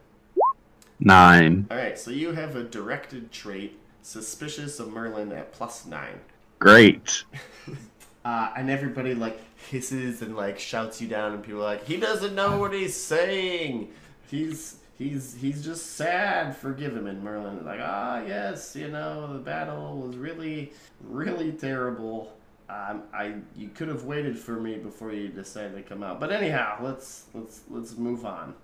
Nine. 0.99 1.67
All 1.71 1.77
right. 1.77 1.99
So 1.99 2.11
you 2.11 2.33
have 2.33 2.57
a 2.57 2.65
directed 2.65 3.33
trait, 3.33 3.79
suspicious 4.03 4.79
of 4.81 4.93
Merlin 4.93 5.33
at 5.33 5.53
plus 5.53 5.87
nine. 5.87 6.21
Great. 6.59 7.25
Uh, 8.23 8.53
and 8.55 8.69
everybody 8.69 9.15
like 9.15 9.41
hisses 9.71 10.21
and 10.21 10.37
like 10.37 10.59
shouts 10.59 11.01
you 11.01 11.09
down, 11.09 11.33
and 11.33 11.43
people 11.43 11.61
are 11.61 11.65
like, 11.65 11.87
he 11.87 11.97
doesn't 11.97 12.35
know 12.35 12.59
what 12.59 12.71
he's 12.73 12.95
saying. 12.95 13.89
He's 14.31 14.77
he's 14.99 15.35
he's 15.41 15.65
just 15.65 15.97
sad. 15.97 16.55
Forgive 16.55 16.95
him. 16.95 17.07
And 17.07 17.23
Merlin 17.25 17.57
is 17.57 17.65
like, 17.65 17.81
ah, 17.83 18.23
yes, 18.27 18.77
you 18.77 18.89
know, 18.89 19.33
the 19.33 19.39
battle 19.39 19.97
was 19.97 20.17
really 20.17 20.73
really 21.03 21.53
terrible. 21.53 22.31
Um, 22.71 23.03
I 23.13 23.35
you 23.57 23.69
could 23.69 23.89
have 23.89 24.05
waited 24.05 24.39
for 24.39 24.53
me 24.53 24.77
before 24.77 25.13
you 25.13 25.29
decided 25.29 25.75
to 25.75 25.83
come 25.83 26.05
out. 26.05 26.21
But 26.21 26.31
anyhow, 26.31 26.79
let's 26.81 27.25
let's 27.35 27.63
let's 27.69 27.97
move 27.97 28.25
on. 28.25 28.55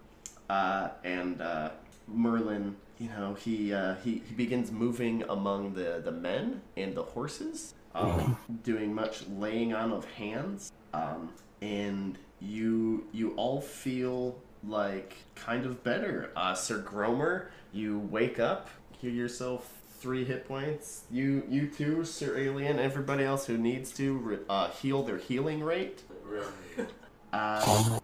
Uh, 0.49 0.91
and 1.03 1.41
uh, 1.41 1.71
Merlin, 2.07 2.77
you 2.99 3.09
know, 3.09 3.35
he, 3.35 3.75
uh, 3.75 3.97
he 3.97 4.23
he 4.29 4.35
begins 4.35 4.71
moving 4.71 5.25
among 5.29 5.75
the 5.75 6.01
the 6.05 6.13
men 6.13 6.63
and 6.77 6.95
the 6.95 7.03
horses, 7.03 7.75
um, 7.97 8.37
doing 8.63 8.95
much 8.95 9.27
laying 9.29 9.75
on 9.75 9.93
of 9.93 10.05
hands. 10.13 10.73
Um, 10.95 11.33
and 11.61 12.17
you 12.41 13.09
you 13.13 13.33
all 13.35 13.61
feel 13.61 14.39
like 14.63 15.17
kind 15.35 15.67
of 15.67 15.83
better. 15.83 16.31
Uh, 16.37 16.55
Sir 16.55 16.79
Gromer, 16.81 17.49
you 17.73 17.99
wake 17.99 18.39
up, 18.39 18.69
hear 19.01 19.11
yourself 19.11 19.76
three 19.99 20.25
hit 20.25 20.47
points. 20.47 21.05
You 21.11 21.43
you 21.49 21.69
too, 21.69 22.05
Sir 22.05 22.37
Alien. 22.37 22.79
Everybody 22.79 23.25
else 23.25 23.47
who 23.47 23.57
needs 23.57 23.91
to 23.93 24.17
re- 24.19 24.39
uh, 24.49 24.71
heal 24.71 25.03
their 25.03 25.19
healing 25.19 25.63
rate. 25.63 26.03
Uh, 27.33 27.99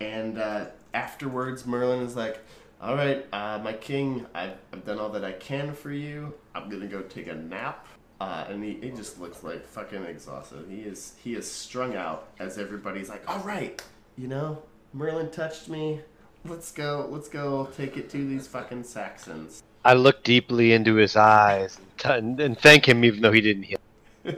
and 0.00 0.38
uh, 0.38 0.66
afterwards, 0.94 1.66
Merlin 1.66 2.00
is 2.00 2.16
like, 2.16 2.38
"All 2.80 2.94
right, 2.94 3.26
uh, 3.32 3.58
my 3.62 3.72
king, 3.72 4.26
I've, 4.34 4.54
I've 4.72 4.84
done 4.84 4.98
all 4.98 5.10
that 5.10 5.24
I 5.24 5.32
can 5.32 5.74
for 5.74 5.90
you. 5.90 6.34
I'm 6.54 6.68
gonna 6.68 6.86
go 6.86 7.02
take 7.02 7.26
a 7.28 7.34
nap." 7.34 7.86
Uh, 8.20 8.44
and 8.48 8.62
he, 8.62 8.74
he 8.82 8.90
just 8.90 9.18
looks 9.18 9.42
like 9.42 9.66
fucking 9.66 10.04
exhausted. 10.04 10.66
He 10.68 10.80
is 10.82 11.14
he 11.22 11.34
is 11.34 11.50
strung 11.50 11.96
out 11.96 12.28
as 12.38 12.58
everybody's 12.58 13.08
like, 13.08 13.28
"All 13.28 13.40
right, 13.40 13.82
you 14.16 14.28
know, 14.28 14.62
Merlin 14.92 15.30
touched 15.30 15.68
me. 15.68 16.00
Let's 16.44 16.72
go, 16.72 17.06
let's 17.10 17.28
go 17.28 17.68
take 17.76 17.96
it 17.96 18.08
to 18.10 18.26
these 18.26 18.46
fucking 18.46 18.84
Saxons." 18.84 19.62
I 19.84 19.94
look 19.94 20.22
deeply 20.24 20.72
into 20.72 20.94
his 20.94 21.16
eyes 21.16 21.78
and, 21.78 22.38
t- 22.38 22.44
and 22.44 22.58
thank 22.58 22.86
him, 22.86 23.04
even 23.04 23.22
though 23.22 23.32
he 23.32 23.40
didn't 23.40 23.64
heal. 23.64 23.78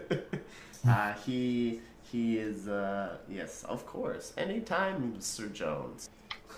uh, 0.86 1.12
he 1.24 1.80
he 2.10 2.38
is 2.38 2.68
uh, 2.68 3.16
yes, 3.28 3.64
of 3.64 3.86
course. 3.86 4.32
Anytime, 4.36 5.20
Sir 5.20 5.48
Jones. 5.48 6.08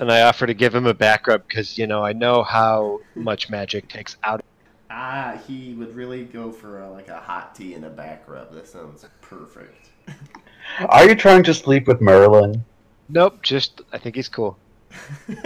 And 0.00 0.10
I 0.10 0.22
offer 0.22 0.46
to 0.46 0.54
give 0.54 0.74
him 0.74 0.86
a 0.86 0.94
back 0.94 1.26
rub 1.28 1.46
because, 1.46 1.78
you 1.78 1.86
know, 1.86 2.04
I 2.04 2.12
know 2.12 2.42
how 2.42 2.98
much 3.14 3.48
magic 3.48 3.88
takes 3.88 4.16
out. 4.24 4.40
Of 4.40 4.40
him. 4.40 4.72
Ah, 4.90 5.40
he 5.46 5.74
would 5.74 5.94
really 5.94 6.24
go 6.24 6.50
for 6.50 6.80
a, 6.80 6.90
like 6.90 7.08
a 7.08 7.20
hot 7.20 7.54
tea 7.54 7.74
and 7.74 7.84
a 7.84 7.90
back 7.90 8.24
rub. 8.26 8.52
That 8.52 8.66
sounds 8.66 9.06
perfect. 9.20 9.90
Are 10.88 11.08
you 11.08 11.14
trying 11.14 11.44
to 11.44 11.54
sleep 11.54 11.86
with 11.86 12.00
Merlin? 12.00 12.64
Nope, 13.08 13.42
just, 13.42 13.82
I 13.92 13.98
think 13.98 14.16
he's 14.16 14.28
cool. 14.28 14.58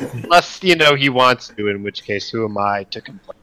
Unless, 0.00 0.62
you 0.62 0.76
know, 0.76 0.94
he 0.94 1.08
wants 1.08 1.48
to, 1.48 1.68
in 1.68 1.82
which 1.82 2.04
case, 2.04 2.30
who 2.30 2.44
am 2.44 2.58
I 2.58 2.84
to 2.84 3.00
complain? 3.00 3.38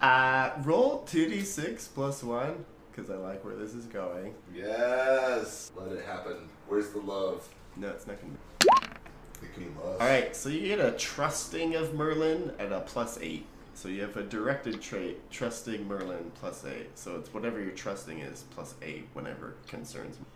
uh, 0.00 0.50
roll 0.62 1.00
two 1.00 1.28
d 1.28 1.42
six 1.42 1.88
plus 1.88 2.22
one 2.22 2.64
because 2.90 3.10
I 3.10 3.16
like 3.16 3.44
where 3.44 3.54
this 3.54 3.74
is 3.74 3.86
going. 3.86 4.34
Yes. 4.54 5.72
Let 5.76 5.92
it 5.92 6.04
happen. 6.04 6.48
Where's 6.68 6.90
the 6.90 7.00
love? 7.00 7.48
No, 7.76 7.88
it's 7.88 8.06
not 8.06 8.16
gonna. 8.20 8.32
Be... 8.32 9.46
It 9.46 9.54
can 9.54 9.64
be 9.64 9.80
love. 9.80 10.00
All 10.00 10.06
right, 10.06 10.34
so 10.34 10.48
you 10.48 10.60
get 10.68 10.80
a 10.80 10.92
trusting 10.92 11.74
of 11.74 11.94
Merlin 11.94 12.52
at 12.58 12.72
a 12.72 12.80
plus 12.80 13.18
eight. 13.20 13.46
So 13.74 13.88
you 13.88 14.02
have 14.02 14.16
a 14.16 14.22
directed 14.22 14.82
trait, 14.82 15.30
trusting 15.30 15.88
Merlin 15.88 16.32
plus 16.34 16.64
eight. 16.66 16.90
So 16.96 17.16
it's 17.16 17.32
whatever 17.32 17.60
your 17.60 17.70
trusting 17.70 18.18
is 18.18 18.44
plus 18.50 18.74
eight 18.82 19.08
whenever 19.14 19.50
it 19.50 19.68
concerns 19.68 20.18
me. 20.18 20.26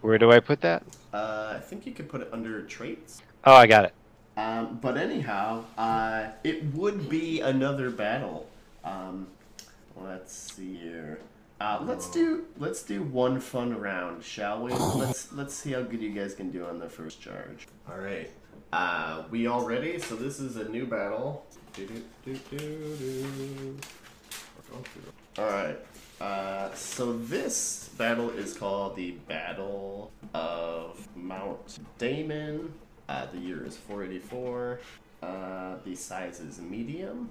Where 0.00 0.16
do 0.16 0.30
I 0.30 0.40
put 0.40 0.60
that? 0.62 0.82
Uh, 1.12 1.54
I 1.56 1.60
think 1.60 1.84
you 1.84 1.92
could 1.92 2.08
put 2.08 2.22
it 2.22 2.28
under 2.32 2.62
traits. 2.62 3.20
Oh, 3.44 3.54
I 3.54 3.66
got 3.66 3.84
it. 3.84 3.92
Um, 4.36 4.78
but 4.82 4.96
anyhow, 4.96 5.64
uh, 5.78 6.28
it 6.44 6.74
would 6.74 7.08
be 7.08 7.40
another 7.40 7.90
battle. 7.90 8.48
Um, 8.84 9.28
let's 9.96 10.34
see 10.34 10.76
here. 10.76 11.20
Uh, 11.58 11.82
let's 11.86 12.10
do 12.10 12.44
let's 12.58 12.82
do 12.82 13.02
one 13.02 13.40
fun 13.40 13.78
round, 13.78 14.22
shall 14.22 14.62
we? 14.62 14.72
Let's 14.94 15.32
let's 15.32 15.54
see 15.54 15.72
how 15.72 15.80
good 15.80 16.02
you 16.02 16.10
guys 16.10 16.34
can 16.34 16.50
do 16.50 16.66
on 16.66 16.78
the 16.78 16.88
first 16.88 17.18
charge. 17.18 17.66
All 17.88 17.96
right. 17.96 18.28
Uh, 18.74 19.22
we 19.30 19.46
all 19.46 19.64
ready? 19.64 19.98
So 19.98 20.16
this 20.16 20.38
is 20.38 20.56
a 20.56 20.68
new 20.68 20.84
battle. 20.84 21.46
All 25.38 25.44
right. 25.44 25.78
Uh, 26.20 26.74
so 26.74 27.16
this 27.18 27.90
battle 27.96 28.30
is 28.30 28.54
called 28.54 28.96
the 28.96 29.12
Battle 29.12 30.10
of 30.34 31.08
Mount 31.16 31.78
Damen. 31.98 32.68
Uh, 33.08 33.26
the 33.32 33.38
year 33.38 33.64
is 33.64 33.76
484. 33.76 34.80
Uh, 35.22 35.76
the 35.84 35.94
size 35.94 36.40
is 36.40 36.60
medium. 36.60 37.30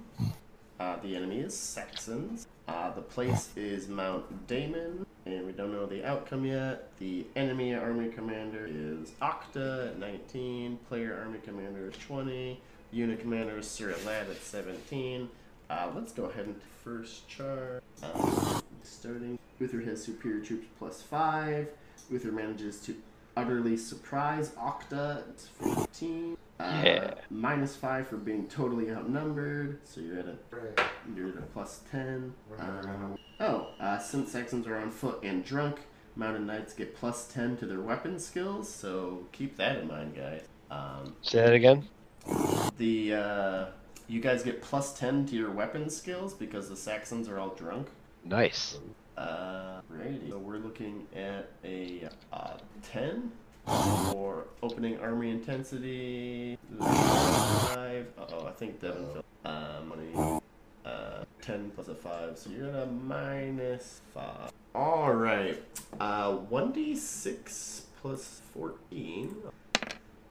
Uh, 0.80 0.96
the 1.02 1.16
enemy 1.16 1.40
is 1.40 1.56
Saxons. 1.56 2.46
Uh, 2.68 2.90
the 2.90 3.00
place 3.00 3.50
is 3.56 3.88
Mount 3.88 4.46
Damen, 4.46 5.06
and 5.24 5.46
we 5.46 5.52
don't 5.52 5.72
know 5.72 5.86
the 5.86 6.04
outcome 6.04 6.44
yet. 6.44 6.90
The 6.98 7.26
enemy 7.36 7.74
army 7.74 8.08
commander 8.08 8.66
is 8.68 9.12
Octa 9.22 9.90
at 9.90 9.98
19. 9.98 10.78
Player 10.88 11.18
army 11.22 11.38
commander 11.44 11.88
is 11.88 11.96
20. 11.98 12.60
Unit 12.92 13.20
commander 13.20 13.58
is 13.58 13.68
Sir 13.68 13.94
Lad 14.04 14.28
at 14.28 14.42
17. 14.42 15.28
Uh, 15.68 15.88
let's 15.94 16.12
go 16.12 16.24
ahead 16.24 16.46
and 16.46 16.60
first 16.84 17.28
charge. 17.28 17.82
Uh, 18.02 18.60
starting. 18.82 19.38
Uther 19.58 19.80
has 19.80 20.02
superior 20.04 20.44
troops 20.44 20.66
plus 20.78 21.02
5. 21.02 21.68
Uther 22.10 22.32
manages 22.32 22.80
to 22.80 22.94
utterly 23.36 23.76
surprised. 23.76 24.54
Octa. 24.56 25.22
It's 25.30 25.46
14. 25.48 26.36
Uh, 26.58 26.82
Yeah. 26.84 27.14
Minus 27.30 27.76
5 27.76 28.08
for 28.08 28.16
being 28.16 28.46
totally 28.48 28.90
outnumbered. 28.90 29.80
So 29.84 30.00
you're 30.00 30.18
at 30.20 30.26
a 30.26 30.36
Right. 30.50 30.80
you're 31.14 31.28
at 31.28 31.36
a 31.38 31.42
plus 31.42 31.80
10. 31.90 32.32
Um, 32.58 33.18
oh, 33.40 33.68
uh, 33.78 33.98
since 33.98 34.32
Saxons 34.32 34.66
are 34.66 34.76
on 34.76 34.90
foot 34.90 35.22
and 35.22 35.44
drunk, 35.44 35.80
Mounted 36.16 36.42
Knights 36.46 36.72
get 36.72 36.96
plus 36.96 37.26
10 37.28 37.58
to 37.58 37.66
their 37.66 37.80
weapon 37.80 38.18
skills, 38.18 38.72
so 38.72 39.26
keep 39.32 39.56
that 39.58 39.76
in 39.80 39.88
mind, 39.88 40.14
guys. 40.16 40.42
Um, 40.70 41.14
Say 41.20 41.42
that 41.42 41.52
again? 41.52 41.86
the 42.78 43.14
uh, 43.14 43.66
You 44.08 44.20
guys 44.20 44.42
get 44.42 44.62
plus 44.62 44.98
10 44.98 45.26
to 45.26 45.36
your 45.36 45.50
weapon 45.50 45.90
skills 45.90 46.32
because 46.32 46.68
the 46.70 46.76
Saxons 46.76 47.28
are 47.28 47.38
all 47.38 47.50
drunk. 47.50 47.88
Nice. 48.24 48.78
Uh. 49.16 49.80
So 50.28 50.38
we're 50.38 50.58
looking 50.58 51.06
at 51.16 51.48
a 51.64 52.08
uh, 52.32 52.58
10 52.92 53.32
for 54.12 54.44
opening 54.62 54.98
army 55.00 55.30
intensity. 55.30 56.58
Five. 56.78 58.06
Uh 58.18 58.24
oh, 58.32 58.46
I 58.46 58.50
think 58.52 58.80
Devin 58.80 59.06
fell. 59.12 59.24
Um, 59.44 60.10
20, 60.12 60.40
uh, 60.84 61.24
10 61.40 61.70
plus 61.74 61.88
a 61.88 61.94
5, 61.94 62.36
so 62.38 62.50
you're 62.50 62.68
at 62.68 62.82
a 62.82 62.86
minus 62.86 64.02
5. 64.12 64.52
Alright. 64.74 65.62
Uh, 65.98 66.32
1d6 66.32 67.82
plus 68.02 68.42
14. 68.52 69.34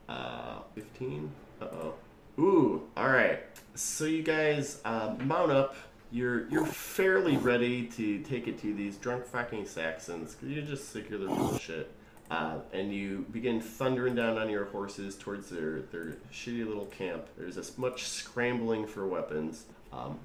Uh, 0.07 0.59
15. 0.75 1.31
Uh 1.61 1.65
oh. 1.65 1.93
Ooh, 2.39 2.87
alright. 2.95 3.39
So 3.73 4.05
you 4.05 4.21
guys 4.21 4.81
uh, 4.85 5.15
mount 5.19 5.51
up. 5.51 5.75
You're 6.15 6.47
you're 6.47 6.65
fairly 6.65 7.35
ready 7.35 7.87
to 7.87 8.19
take 8.19 8.47
it 8.47 8.57
to 8.61 8.73
these 8.73 8.95
drunk 8.95 9.25
fucking 9.25 9.65
Saxons 9.65 10.33
because 10.33 10.47
you're 10.47 10.63
just 10.63 10.93
sick 10.93 11.11
of 11.11 11.19
their 11.19 11.27
bullshit. 11.27 11.91
Uh, 12.31 12.59
and 12.71 12.93
you 12.93 13.25
begin 13.33 13.59
thundering 13.59 14.15
down 14.15 14.37
on 14.37 14.49
your 14.49 14.63
horses 14.63 15.17
towards 15.17 15.49
their, 15.49 15.81
their 15.91 16.15
shitty 16.31 16.65
little 16.65 16.85
camp. 16.85 17.27
There's 17.37 17.57
as 17.57 17.77
much 17.77 18.05
scrambling 18.05 18.87
for 18.87 19.05
weapons. 19.05 19.65
Um, 19.91 20.17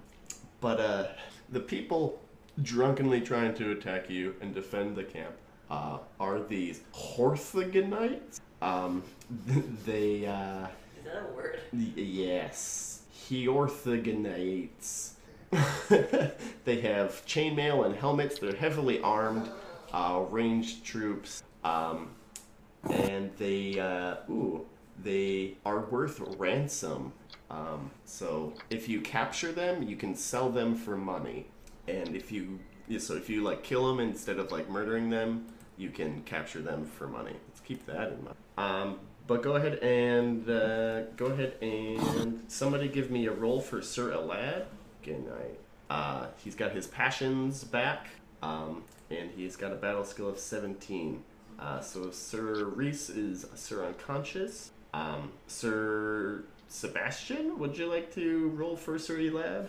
but 0.61 0.79
uh, 0.79 1.09
the 1.51 1.59
people 1.59 2.23
drunkenly 2.63 3.21
trying 3.21 3.55
to 3.55 3.73
attack 3.73 4.09
you 4.09 4.37
and 4.41 4.55
defend 4.55 4.95
the 4.95 5.03
camp 5.03 5.35
uh, 5.73 5.99
are 6.21 6.41
these 6.41 6.83
Horthagonites. 6.95 8.39
Um, 8.63 9.03
they, 9.85 10.25
uh, 10.25 10.69
Is 10.99 11.05
that 11.05 11.25
a 11.29 11.35
word? 11.35 11.59
Yes. 11.73 13.03
Heorthagonites. 13.29 15.15
they 16.65 16.81
have 16.81 17.25
chainmail 17.27 17.85
and 17.87 17.97
helmets. 17.97 18.39
They're 18.39 18.55
heavily 18.55 19.01
armed. 19.01 19.51
uh, 19.93 20.25
ranged 20.31 20.85
troops, 20.85 21.43
um, 21.65 22.11
and 22.91 23.31
they 23.39 23.79
uh, 23.79 24.17
ooh 24.31 24.67
they 25.03 25.57
are 25.65 25.81
worth 25.87 26.21
ransom. 26.39 27.13
Um, 27.51 27.91
so 28.05 28.55
if 28.71 28.89
you 28.89 29.01
capture 29.01 29.53
them, 29.53 29.83
you 29.83 29.97
can 29.97 30.15
sell 30.15 30.51
them 30.51 30.77
for 30.77 30.97
money, 30.97 31.47
and 31.89 32.15
if 32.15 32.31
you 32.33 32.61
so 32.99 33.17
if 33.17 33.29
you 33.31 33.43
like 33.43 33.63
kill 33.63 33.87
them 33.89 34.01
instead 34.01 34.39
of 34.39 34.53
like 34.53 34.69
murdering 34.69 35.11
them, 35.11 35.47
you 35.77 35.91
can 35.91 36.23
capture 36.23 36.61
them 36.63 36.85
for 36.87 37.07
money. 37.09 37.35
Let's 37.49 37.61
keep 37.61 37.87
that 37.87 38.13
in 38.13 38.25
mind. 38.25 38.37
Um, 38.59 39.01
but 39.27 39.43
go 39.43 39.57
ahead 39.57 39.79
and 39.81 40.49
uh, 40.49 41.03
go 41.17 41.27
ahead 41.27 41.55
and 41.63 42.43
somebody 42.49 42.89
give 42.89 43.11
me 43.11 43.27
a 43.27 43.33
roll 43.33 43.61
for 43.61 43.83
Sir 43.83 44.11
Elad. 44.13 44.65
Again, 45.03 45.25
I, 45.91 45.93
uh, 45.95 46.27
he's 46.43 46.55
got 46.55 46.73
his 46.73 46.87
passions 46.87 47.65
back, 47.65 48.09
um, 48.43 48.83
and 49.11 49.31
he's 49.31 49.57
got 49.57 49.73
a 49.73 49.77
battle 49.77 50.05
skill 50.05 50.29
of 50.29 50.39
17. 50.39 51.23
Uh, 51.59 51.81
so 51.81 52.11
Sir 52.11 52.65
Reese 52.65 53.11
is 53.11 53.47
Sir 53.55 53.85
Unconscious. 53.87 54.71
Um, 54.95 55.31
Sir 55.47 56.45
Sebastian, 56.69 57.59
would 57.59 57.77
you 57.79 57.87
like 57.87 58.13
to 58.15 58.49
roll 58.51 58.77
for 58.77 58.99
Sir 58.99 59.17
Elad? 59.17 59.67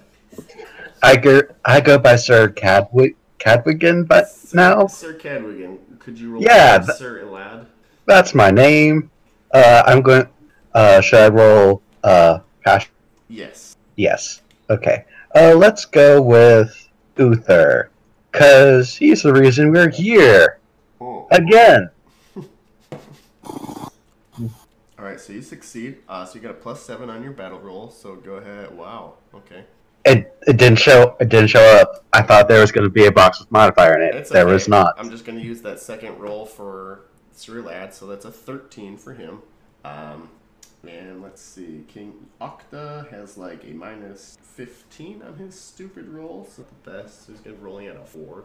I 1.04 1.18
go 1.18 1.42
I 1.66 1.82
go 1.82 1.98
by 2.00 2.16
Sir 2.16 2.48
Cadwig 2.50 3.16
Cadwigan, 3.40 4.08
but 4.08 4.30
Sir, 4.30 4.56
now 4.58 4.88
Sir 4.88 5.14
Cadwigan, 5.14 5.78
could 6.00 6.18
you 6.18 6.32
roll 6.32 6.42
Yeah, 6.42 6.80
for 6.80 6.86
th- 6.88 6.98
Sir 6.98 7.24
Elad? 7.26 7.66
that's 8.06 8.34
my 8.34 8.50
name. 8.52 9.12
Uh, 9.54 9.84
I'm 9.86 10.02
going. 10.02 10.28
Uh, 10.74 11.02
should 11.02 11.20
I 11.20 11.28
roll? 11.30 11.82
Uh, 12.04 12.40
passion? 12.64 12.92
Yes. 13.28 13.76
Yes. 13.98 14.42
Okay. 14.72 15.04
Uh, 15.36 15.54
let's 15.56 15.84
go 15.86 16.22
with 16.22 16.88
Uther, 17.18 17.90
cause 18.32 18.96
he's 18.96 19.22
the 19.22 19.34
reason 19.34 19.72
we're 19.72 19.90
here 19.90 20.60
Oh. 21.02 21.28
again. 21.32 21.90
All 23.46 23.92
right, 24.98 25.20
so 25.20 25.34
you 25.34 25.42
succeed. 25.42 25.98
Uh, 26.08 26.26
so 26.26 26.36
you 26.36 26.42
got 26.42 26.52
a 26.52 26.54
plus 26.54 26.82
seven 26.84 27.10
on 27.10 27.22
your 27.22 27.34
battle 27.34 27.60
roll. 27.60 27.90
So 27.90 28.16
go 28.16 28.36
ahead. 28.36 28.76
Wow. 28.76 29.16
Okay. 29.34 29.66
It, 30.06 30.36
it 30.48 30.58
didn't 30.58 30.80
show. 30.80 31.16
It 31.20 31.28
didn't 31.30 31.50
show 31.50 31.64
up. 31.82 32.06
I 32.14 32.22
thought 32.22 32.48
there 32.48 32.62
was 32.62 32.72
going 32.72 32.86
to 32.86 32.90
be 32.90 33.06
a 33.08 33.12
box 33.12 33.40
with 33.40 33.52
modifier 33.52 33.96
in 33.96 34.02
it. 34.04 34.30
There 34.30 34.44
okay. 34.44 34.54
was 34.54 34.68
not. 34.68 34.96
I'm 34.98 35.12
just 35.12 35.26
going 35.26 35.38
to 35.38 35.44
use 35.44 35.62
that 35.64 35.80
second 35.80 36.18
roll 36.18 36.46
for 36.46 37.02
Sir 37.34 37.62
Lad, 37.62 37.94
so 37.94 38.08
that's 38.08 38.26
a 38.26 38.32
13 38.32 38.98
for 38.98 39.14
him. 39.14 39.42
Um, 39.84 40.30
and 40.88 41.22
let's 41.22 41.42
see, 41.42 41.84
King 41.88 42.28
Octa 42.42 43.10
has 43.12 43.38
like 43.38 43.64
a 43.64 43.74
minus 43.74 44.38
15 44.42 45.22
on 45.22 45.36
his 45.38 45.60
stupid 45.60 46.08
roll, 46.10 46.48
so 46.50 46.64
the 46.84 46.92
best. 46.92 47.26
So 47.26 47.32
he's 47.34 47.42
going 47.42 47.56
to 47.58 47.62
rolling 47.64 47.88
at 47.88 47.96
a 47.96 48.04
4. 48.06 48.44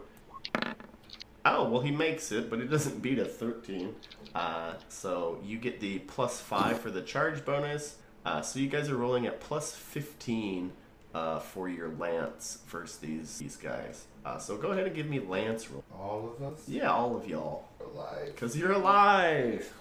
Oh, 1.45 1.69
well, 1.69 1.81
he 1.81 1.91
makes 1.91 2.31
it, 2.31 2.49
but 2.49 2.59
it 2.59 2.67
doesn't 2.67 3.01
beat 3.01 3.19
a 3.19 3.25
13. 3.25 3.95
Uh, 4.35 4.73
so 4.89 5.39
you 5.43 5.57
get 5.57 5.79
the 5.79 5.99
plus 5.99 6.39
5 6.41 6.79
for 6.79 6.91
the 6.91 7.01
charge 7.01 7.45
bonus. 7.45 7.97
Uh, 8.25 8.41
so 8.41 8.59
you 8.59 8.67
guys 8.67 8.89
are 8.89 8.97
rolling 8.97 9.25
at 9.25 9.39
plus 9.39 9.73
15 9.73 10.73
uh, 11.15 11.39
for 11.39 11.69
your 11.69 11.89
lance 11.97 12.59
versus 12.67 12.97
these 12.97 13.37
these 13.37 13.55
guys. 13.55 14.05
Uh, 14.25 14.37
so 14.37 14.57
go 14.57 14.71
ahead 14.71 14.85
and 14.85 14.93
give 14.95 15.07
me 15.07 15.19
lance 15.21 15.71
roll. 15.71 15.83
All 15.97 16.35
of 16.37 16.43
us 16.53 16.67
Yeah, 16.67 16.91
all 16.91 17.15
of 17.15 17.25
y'all. 17.27 17.69
alive. 17.79 18.25
Because 18.35 18.57
you're 18.57 18.73
alive. 18.73 19.71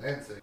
Lansing. 0.00 0.40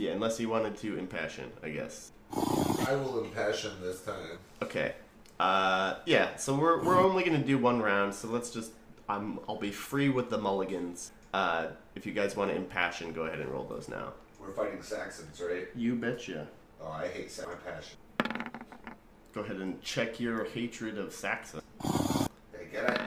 Yeah, 0.00 0.12
unless 0.12 0.38
he 0.38 0.46
wanted 0.46 0.78
to 0.78 0.98
impassion, 0.98 1.52
I 1.62 1.68
guess. 1.68 2.12
I 2.32 2.94
will 2.96 3.22
impassion 3.22 3.72
this 3.82 4.00
time. 4.00 4.38
Okay. 4.62 4.94
Uh, 5.38 5.96
yeah, 6.06 6.36
so 6.36 6.54
we're, 6.54 6.82
we're 6.82 6.98
only 6.98 7.22
going 7.22 7.38
to 7.38 7.46
do 7.46 7.58
one 7.58 7.82
round, 7.82 8.14
so 8.14 8.28
let's 8.28 8.48
just. 8.48 8.72
I'm, 9.10 9.40
I'll 9.46 9.58
be 9.58 9.70
free 9.70 10.08
with 10.08 10.30
the 10.30 10.38
mulligans. 10.38 11.12
Uh, 11.34 11.66
if 11.96 12.06
you 12.06 12.12
guys 12.12 12.34
want 12.34 12.50
to 12.50 12.56
impassion, 12.56 13.12
go 13.12 13.24
ahead 13.24 13.40
and 13.40 13.50
roll 13.50 13.64
those 13.64 13.90
now. 13.90 14.14
We're 14.40 14.52
fighting 14.52 14.80
Saxons, 14.80 15.38
right? 15.38 15.68
You 15.76 15.96
betcha. 15.96 16.48
Oh, 16.80 16.90
I 16.90 17.08
hate 17.08 17.30
Sa- 17.30 17.44
my 17.46 17.54
passion. 17.70 17.98
Go 19.34 19.42
ahead 19.42 19.56
and 19.56 19.82
check 19.82 20.18
your 20.18 20.44
hatred 20.44 20.96
of 20.96 21.12
Saxon. 21.12 21.60
Hey, 21.82 22.68
get 22.72 22.88
it? 22.88 23.00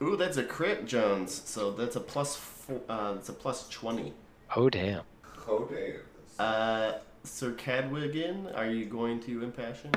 Ooh, 0.00 0.16
that's 0.16 0.36
a 0.36 0.44
crit, 0.44 0.86
Jones. 0.86 1.42
So 1.44 1.72
that's 1.72 1.96
a 1.96 2.00
plus 2.00 2.36
four, 2.36 2.82
uh, 2.88 3.14
that's 3.14 3.30
a 3.30 3.32
plus 3.32 3.68
20. 3.68 4.12
Oh 4.54 4.70
damn. 4.70 5.02
Oh, 5.48 5.68
damn. 5.68 6.02
Uh, 6.38 6.92
Sir 7.24 7.52
Cadwigan, 7.52 8.56
are 8.56 8.66
you 8.66 8.86
going 8.86 9.20
to 9.20 9.42
impassion? 9.42 9.90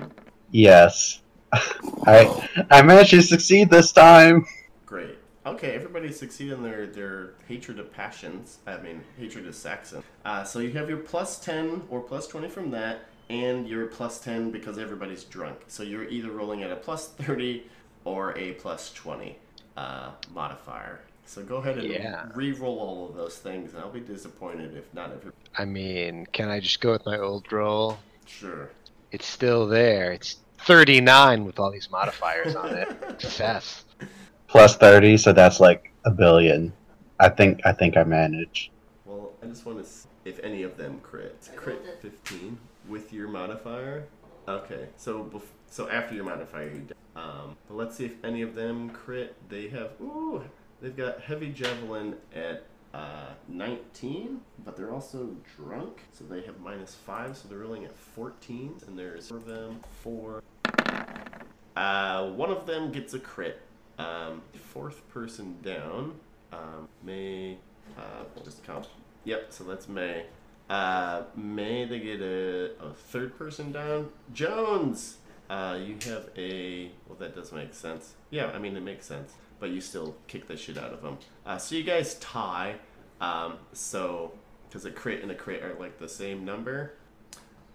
Yes. 0.51 1.21
I 1.53 2.65
I 2.69 2.81
managed 2.81 3.11
to 3.11 3.21
succeed 3.21 3.69
this 3.69 3.91
time. 3.91 4.45
Great. 4.85 5.17
Okay, 5.45 5.71
everybody 5.71 6.11
succeeded 6.11 6.53
in 6.55 6.63
their, 6.63 6.85
their 6.85 7.33
hatred 7.47 7.79
of 7.79 7.91
passions. 7.91 8.59
I 8.67 8.77
mean, 8.77 9.01
hatred 9.17 9.47
of 9.47 9.55
Saxon. 9.55 10.03
Uh, 10.25 10.43
so 10.43 10.59
you 10.59 10.71
have 10.71 10.89
your 10.89 10.99
plus 10.99 11.39
10 11.39 11.83
or 11.89 12.01
plus 12.01 12.27
20 12.27 12.49
from 12.49 12.71
that, 12.71 13.05
and 13.29 13.67
your 13.67 13.87
plus 13.87 14.19
10 14.19 14.51
because 14.51 14.77
everybody's 14.77 15.23
drunk. 15.23 15.59
So 15.67 15.81
you're 15.81 16.07
either 16.07 16.29
rolling 16.31 16.63
at 16.63 16.71
a 16.71 16.75
plus 16.75 17.07
30 17.07 17.65
or 18.03 18.37
a 18.37 18.53
plus 18.53 18.93
20 18.93 19.37
uh, 19.77 20.11
modifier. 20.33 20.99
So 21.29 21.43
go 21.43 21.57
ahead 21.57 21.77
and 21.77 21.87
Yeah. 21.87 22.25
re-roll 22.33 22.79
all 22.79 23.07
of 23.07 23.15
those 23.15 23.37
things, 23.37 23.75
and 23.75 23.83
I'll 23.83 23.91
be 23.91 23.99
disappointed 23.99 24.75
if 24.75 24.91
not 24.95 25.11
every. 25.11 25.31
I 25.55 25.63
mean, 25.63 26.25
can 26.33 26.49
I 26.49 26.59
just 26.59 26.81
go 26.81 26.91
with 26.91 27.05
my 27.05 27.19
old 27.19 27.51
roll? 27.53 27.99
Sure. 28.25 28.71
It's 29.11 29.27
still 29.27 29.67
there. 29.67 30.11
It's 30.11 30.37
39 30.61 31.45
with 31.45 31.59
all 31.59 31.69
these 31.71 31.87
modifiers 31.91 32.55
on 32.55 32.75
it. 32.75 32.87
Success. 33.21 33.85
Plus 34.47 34.75
thirty, 34.77 35.17
so 35.17 35.31
that's 35.31 35.59
like 35.59 35.93
a 36.03 36.09
billion. 36.09 36.73
I 37.19 37.29
think 37.29 37.61
I 37.63 37.73
think 37.73 37.95
I 37.95 38.03
manage. 38.03 38.71
Well, 39.05 39.33
I 39.43 39.45
just 39.45 39.67
want 39.67 39.77
to 39.77 39.85
see 39.85 40.07
if 40.25 40.39
any 40.43 40.63
of 40.63 40.77
them 40.77 40.99
crit. 41.03 41.47
Crit 41.55 41.85
15 42.01 42.57
with 42.87 43.13
your 43.13 43.27
modifier. 43.27 44.05
Okay, 44.47 44.87
so 44.97 45.25
bef- 45.25 45.53
so 45.69 45.87
after 45.89 46.15
your 46.15 46.23
modifier, 46.23 46.69
you 46.71 46.79
d- 46.79 46.93
um. 47.15 47.55
But 47.67 47.75
let's 47.75 47.95
see 47.97 48.05
if 48.05 48.13
any 48.23 48.41
of 48.41 48.55
them 48.55 48.89
crit. 48.89 49.35
They 49.47 49.67
have 49.67 49.91
ooh, 50.01 50.41
they've 50.81 50.95
got 50.95 51.21
heavy 51.21 51.51
javelin 51.51 52.15
at 52.35 52.63
uh 52.93 53.33
19, 53.47 54.41
but 54.65 54.75
they're 54.75 54.91
also 54.91 55.35
drunk, 55.55 56.01
so 56.11 56.23
they 56.23 56.41
have 56.41 56.59
minus 56.59 56.95
five, 56.95 57.37
so 57.37 57.47
they're 57.47 57.59
rolling 57.59 57.85
at 57.85 57.95
14, 57.95 58.81
and 58.87 58.97
there's 58.97 59.27
four 59.27 59.37
of 59.37 59.45
them. 59.45 59.79
Four. 60.01 60.43
Uh, 61.75 62.29
one 62.31 62.49
of 62.49 62.65
them 62.65 62.91
gets 62.91 63.13
a 63.13 63.19
crit. 63.19 63.61
Um, 63.97 64.41
fourth 64.53 65.07
person 65.09 65.55
down. 65.61 66.15
Um, 66.51 66.87
May. 67.03 67.57
Uh, 67.97 68.23
just 68.43 68.63
count. 68.65 68.87
Yep, 69.25 69.47
so 69.49 69.63
that's 69.63 69.87
May. 69.87 70.25
Uh, 70.69 71.23
May, 71.35 71.85
they 71.85 71.99
get 71.99 72.21
a, 72.21 72.71
a 72.81 72.93
third 72.93 73.37
person 73.37 73.71
down. 73.71 74.09
Jones! 74.33 75.17
Uh, 75.49 75.79
you 75.83 75.95
have 76.05 76.29
a. 76.37 76.91
Well, 77.07 77.17
that 77.19 77.35
does 77.35 77.51
make 77.51 77.73
sense. 77.73 78.13
Yeah, 78.29 78.47
I 78.47 78.59
mean, 78.59 78.77
it 78.77 78.83
makes 78.83 79.05
sense. 79.05 79.33
But 79.59 79.71
you 79.71 79.81
still 79.81 80.15
kick 80.27 80.47
the 80.47 80.55
shit 80.57 80.77
out 80.77 80.93
of 80.93 81.01
them. 81.01 81.17
Uh, 81.45 81.57
so 81.57 81.75
you 81.75 81.83
guys 81.83 82.15
tie. 82.15 82.75
Um, 83.21 83.57
so. 83.73 84.31
Because 84.67 84.85
a 84.85 84.91
crit 84.91 85.23
and 85.23 85.31
a 85.31 85.35
crit 85.35 85.63
are 85.63 85.73
like 85.79 85.97
the 85.97 86.07
same 86.07 86.45
number. 86.45 86.93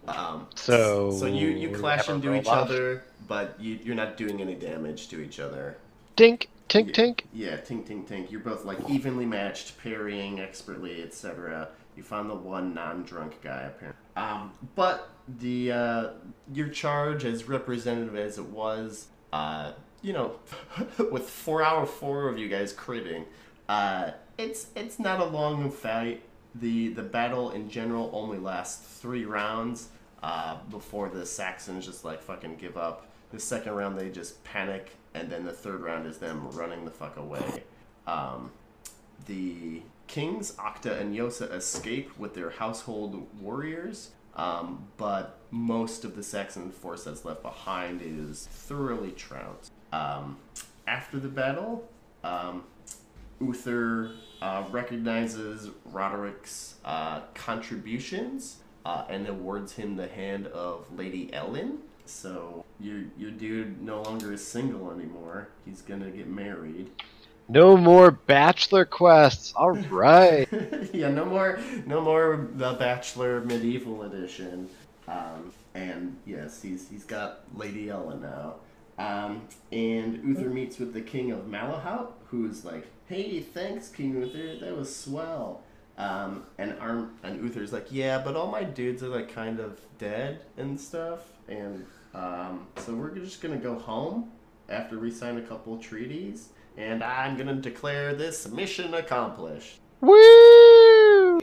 Um, 0.07 0.47
So, 0.55 1.11
so 1.11 1.27
you, 1.27 1.49
you 1.49 1.71
clash 1.71 2.09
into 2.09 2.35
each 2.35 2.47
roll-off? 2.47 2.71
other, 2.71 3.03
but 3.27 3.57
you, 3.59 3.79
you're 3.83 3.95
not 3.97 4.17
doing 4.17 4.41
any 4.41 4.55
damage 4.55 5.09
to 5.09 5.21
each 5.21 5.41
other. 5.41 5.77
Tink, 6.17 6.47
tink, 6.69 6.93
tink. 6.93 7.21
Yeah, 7.33 7.57
tink, 7.57 7.89
tink, 7.89 8.07
tink. 8.07 8.31
You're 8.31 8.41
both 8.41 8.65
like 8.65 8.79
evenly 8.89 9.27
matched, 9.27 9.77
parrying 9.79 10.39
expertly, 10.41 11.03
etc. 11.03 11.69
You 11.97 12.03
found 12.03 12.31
the 12.31 12.35
one 12.35 12.75
non-drunk 12.75 13.41
guy 13.43 13.63
apparently. 13.63 14.01
Um, 14.17 14.53
but 14.77 15.09
the 15.41 15.73
uh, 15.73 16.09
your 16.53 16.69
charge, 16.69 17.25
as 17.25 17.49
representative 17.49 18.15
as 18.15 18.39
it 18.39 18.47
was, 18.47 19.09
uh, 19.33 19.73
you 20.05 20.13
know, 20.13 20.33
with 21.11 21.29
four 21.29 21.65
of 21.65 21.91
four 21.91 22.29
of 22.29 22.39
you 22.39 22.49
guys 22.49 22.73
critting, 22.75 23.25
uh, 23.69 24.11
it's 24.37 24.69
it's 24.77 24.99
not 24.99 25.19
a 25.19 25.25
long 25.25 25.71
fight. 25.71 26.23
The 26.55 26.89
the 26.89 27.03
battle 27.03 27.51
in 27.51 27.71
general 27.71 28.11
only 28.13 28.39
lasts 28.39 29.01
three 29.01 29.25
rounds 29.25 29.89
uh, 30.23 30.59
before 30.71 31.09
the 31.09 31.25
Saxons 31.25 31.87
just 31.87 32.05
like 32.05 32.21
fucking 32.23 32.57
give 32.57 32.77
up. 32.77 33.07
The 33.33 33.41
second 33.41 33.73
round 33.73 33.99
they 33.99 34.11
just 34.11 34.45
panic, 34.45 34.93
and 35.15 35.31
then 35.31 35.45
the 35.45 35.53
third 35.53 35.81
round 35.81 36.07
is 36.07 36.19
them 36.19 36.51
running 36.51 36.85
the 36.85 36.91
fuck 36.91 37.17
away. 37.17 37.65
Um, 38.07 38.51
the 39.27 39.81
kings, 40.07 40.53
Octa 40.53 41.01
and 41.01 41.17
Eosa, 41.17 41.51
escape 41.51 42.17
with 42.19 42.35
their 42.35 42.51
household 42.51 43.27
warriors, 43.41 44.11
um, 44.37 44.87
but 44.99 45.39
most 45.51 46.05
of 46.05 46.15
the 46.15 46.23
Saxon 46.23 46.71
force 46.71 47.05
that's 47.05 47.25
left 47.25 47.43
behind 47.43 48.03
is 48.03 48.47
thoroughly 48.47 49.11
trounced. 49.13 49.73
Um, 49.95 50.39
after 50.87 51.19
the 51.19 51.29
battle, 51.29 51.89
um, 52.25 52.65
Uther 53.41 54.13
uh, 54.43 54.65
recognizes 54.71 55.71
Roderick's 55.87 56.75
uh, 56.85 57.21
contributions 57.35 58.57
uh, 58.85 59.05
and 59.09 59.29
awards 59.29 59.73
him 59.73 59.97
the 59.97 60.09
hand 60.09 60.49
of 60.49 60.87
Lady 60.97 61.33
Ellen. 61.33 61.79
So 62.07 62.65
your 62.81 63.03
your 63.17 63.31
dude 63.31 63.81
no 63.83 64.03
longer 64.03 64.33
is 64.33 64.47
single 64.47 64.91
anymore. 64.91 65.49
He's 65.65 65.81
gonna 65.81 66.11
get 66.11 66.27
married. 66.27 66.91
No 67.49 67.77
more 67.77 68.11
bachelor 68.11 68.85
quests. 68.85 69.53
All 69.57 69.71
right. 69.91 70.49
yeah, 70.93 71.09
no 71.09 71.25
more, 71.25 71.59
no 71.87 72.01
more 72.01 72.49
the 72.55 72.73
Bachelor 72.75 73.41
Medieval 73.43 74.03
Edition. 74.03 74.69
Um, 75.07 75.53
and 75.75 76.17
yes, 76.27 76.61
he's 76.61 76.89
he's 76.91 77.05
got 77.05 77.45
Lady 77.57 77.91
Ellen 77.91 78.21
now. 78.21 78.57
Um, 78.99 79.49
and 79.73 80.23
Uther 80.25 80.49
meets 80.49 80.79
with 80.79 80.93
the 80.93 81.01
King 81.01 81.33
of 81.33 81.47
Malahaut, 81.47 82.13
who's 82.27 82.65
like, 82.65 82.87
"Hey, 83.07 83.41
thanks, 83.41 83.89
King 83.89 84.15
Uther. 84.21 84.65
That 84.65 84.77
was 84.77 84.95
swell." 84.95 85.63
Um, 85.97 86.45
and 86.59 86.79
Arm 86.81 87.19
and 87.23 87.43
Uther's 87.43 87.73
like, 87.73 87.87
"Yeah, 87.91 88.23
but 88.25 88.37
all 88.37 88.51
my 88.51 88.65
dudes 88.65 89.03
are 89.03 89.09
like 89.09 89.33
kind 89.33 89.61
of 89.61 89.81
dead 89.99 90.41
and 90.57 90.81
stuff, 90.81 91.21
and 91.49 91.87
um, 92.15 92.67
so 92.77 92.95
we're 92.95 93.15
just 93.15 93.41
gonna 93.41 93.57
go 93.57 93.79
home 93.79 94.31
after 94.69 94.99
we 94.99 95.11
sign 95.11 95.39
a 95.39 95.43
couple 95.43 95.77
treaties." 95.79 96.51
And 96.77 97.05
I'm 97.05 97.37
gonna 97.37 97.55
declare 97.55 98.15
this 98.15 98.49
mission 98.49 98.95
accomplished. 98.95 99.79
Woo! 100.01 101.41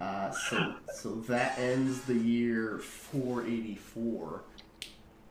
Uh, 0.00 0.30
so, 0.32 0.74
so 0.94 1.14
that 1.28 1.56
ends 1.58 2.02
the 2.02 2.14
year 2.14 2.78
484. 2.78 4.42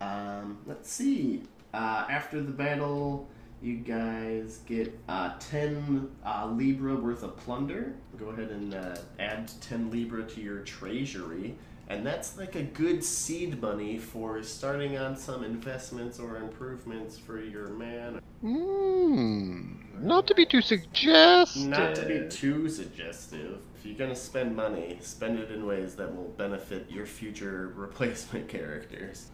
Um, 0.02 0.58
let's 0.66 0.92
see. 0.92 1.44
Uh, 1.74 2.06
after 2.10 2.42
the 2.42 2.52
battle, 2.52 3.30
you 3.62 3.78
guys 3.78 4.60
get 4.66 4.98
uh, 5.08 5.34
10 5.40 6.10
uh, 6.26 6.52
Libra 6.52 6.96
worth 6.96 7.24
of 7.24 7.38
plunder. 7.38 7.94
Go 8.18 8.30
ahead 8.30 8.50
and 8.50 8.74
uh, 8.74 8.96
add 9.20 9.52
10 9.62 9.92
Libra 9.92 10.24
to 10.24 10.42
your 10.42 10.60
treasury. 10.60 11.56
And 11.88 12.06
that's 12.06 12.38
like 12.38 12.56
a 12.56 12.64
good 12.64 13.04
seed 13.04 13.62
money 13.62 13.98
for 13.98 14.42
starting 14.44 14.98
on 14.98 15.16
some 15.16 15.44
investments 15.44 16.20
or 16.20 16.38
improvements 16.38 17.18
for 17.18 17.40
your 17.40 17.70
man. 17.70 18.22
Hmm. 18.42 19.74
Not 20.00 20.26
to 20.28 20.34
be 20.34 20.46
too 20.46 20.62
suggestive. 20.62 21.68
Not 21.68 21.96
to 21.96 22.06
be 22.06 22.28
too 22.28 22.70
suggestive. 22.70 23.60
If 23.78 23.86
you're 23.86 23.98
gonna 23.98 24.16
spend 24.16 24.56
money, 24.56 24.98
spend 25.02 25.38
it 25.38 25.52
in 25.52 25.66
ways 25.66 25.96
that 25.98 26.16
will 26.16 26.30
benefit 26.38 26.90
your 26.90 27.06
future 27.06 27.74
replacement 27.76 28.48
characters. 28.48 29.30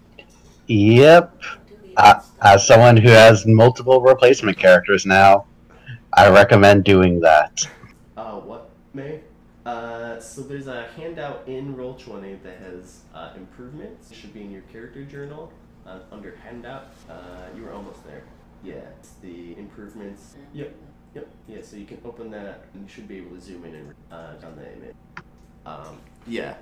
Yep. 0.67 1.41
As 1.97 2.67
someone 2.67 2.97
who 2.97 3.09
has 3.09 3.45
multiple 3.45 4.01
replacement 4.01 4.57
characters 4.57 5.05
now, 5.05 5.45
I 6.13 6.29
recommend 6.29 6.83
doing 6.83 7.19
that. 7.21 7.67
Uh, 8.15 8.39
what, 8.39 8.69
May? 8.93 9.21
Uh, 9.65 10.19
so 10.19 10.41
there's 10.41 10.67
a 10.67 10.87
handout 10.95 11.43
in 11.47 11.75
Roll20 11.75 12.41
that 12.43 12.59
has 12.59 13.01
uh, 13.13 13.33
improvements. 13.35 14.11
It 14.11 14.17
should 14.17 14.33
be 14.33 14.41
in 14.41 14.51
your 14.51 14.61
character 14.63 15.03
journal 15.03 15.51
uh, 15.85 15.99
under 16.11 16.35
handout. 16.43 16.87
Uh, 17.09 17.47
you 17.55 17.63
were 17.63 17.73
almost 17.73 18.05
there. 18.05 18.23
Yeah, 18.63 18.75
it's 18.99 19.13
the 19.21 19.57
improvements. 19.57 20.35
Yep, 20.53 20.75
yep. 21.15 21.27
Yeah, 21.47 21.61
so 21.61 21.77
you 21.77 21.85
can 21.85 21.99
open 22.05 22.31
that 22.31 22.65
and 22.73 22.83
you 22.83 22.89
should 22.89 23.07
be 23.07 23.17
able 23.17 23.35
to 23.35 23.41
zoom 23.41 23.65
in 23.65 23.75
and 23.75 23.93
uh, 24.11 24.45
on 24.45 24.55
the 24.55 24.73
image. 24.73 24.95
Um, 25.65 25.99
yeah. 26.27 26.55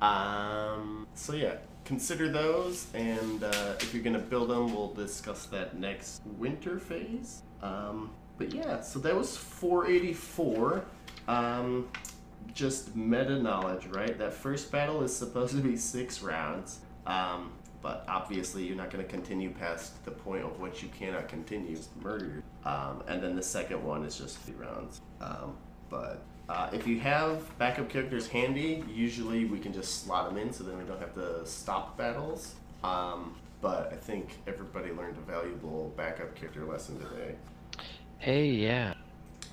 Um, 0.00 1.06
so 1.14 1.34
yeah, 1.34 1.56
consider 1.90 2.28
those, 2.28 2.86
and 2.94 3.42
uh, 3.42 3.74
if 3.80 3.92
you're 3.92 4.02
gonna 4.02 4.16
build 4.16 4.48
them, 4.48 4.72
we'll 4.72 4.94
discuss 4.94 5.46
that 5.46 5.76
next 5.76 6.22
winter 6.38 6.78
phase. 6.78 7.42
Um, 7.64 8.12
but 8.38 8.54
yeah, 8.54 8.80
so 8.80 9.00
that 9.00 9.16
was 9.16 9.36
484. 9.36 10.84
Um, 11.26 11.88
just 12.54 12.94
meta 12.94 13.42
knowledge, 13.42 13.86
right? 13.86 14.16
That 14.16 14.32
first 14.32 14.70
battle 14.70 15.02
is 15.02 15.14
supposed 15.14 15.56
to 15.56 15.60
be 15.60 15.76
six 15.76 16.22
rounds. 16.22 16.78
Um, 17.06 17.50
but 17.82 18.04
obviously, 18.06 18.64
you're 18.64 18.76
not 18.76 18.90
going 18.90 19.04
to 19.04 19.10
continue 19.10 19.50
past 19.50 20.04
the 20.04 20.12
point 20.12 20.44
of 20.44 20.60
which 20.60 20.84
you 20.84 20.90
cannot 20.90 21.26
continue 21.26 21.76
murder. 22.00 22.44
Um, 22.64 23.02
and 23.08 23.20
then 23.20 23.34
the 23.34 23.42
second 23.42 23.82
one 23.82 24.04
is 24.04 24.16
just 24.16 24.38
three 24.38 24.54
rounds. 24.54 25.00
Um, 25.20 25.56
but 25.88 26.22
uh, 26.50 26.68
if 26.72 26.84
you 26.84 26.98
have 26.98 27.56
backup 27.58 27.88
characters 27.88 28.26
handy, 28.26 28.82
usually 28.92 29.44
we 29.44 29.60
can 29.60 29.72
just 29.72 30.04
slot 30.04 30.28
them 30.28 30.36
in 30.36 30.52
so 30.52 30.64
then 30.64 30.76
we 30.76 30.82
don't 30.82 30.98
have 30.98 31.14
to 31.14 31.46
stop 31.46 31.96
battles. 31.96 32.56
Um, 32.82 33.36
but 33.60 33.92
I 33.92 33.96
think 33.96 34.38
everybody 34.48 34.90
learned 34.90 35.16
a 35.16 35.30
valuable 35.30 35.92
backup 35.96 36.34
character 36.34 36.64
lesson 36.64 36.98
today. 36.98 37.36
Hey, 38.18 38.48
yeah. 38.48 38.94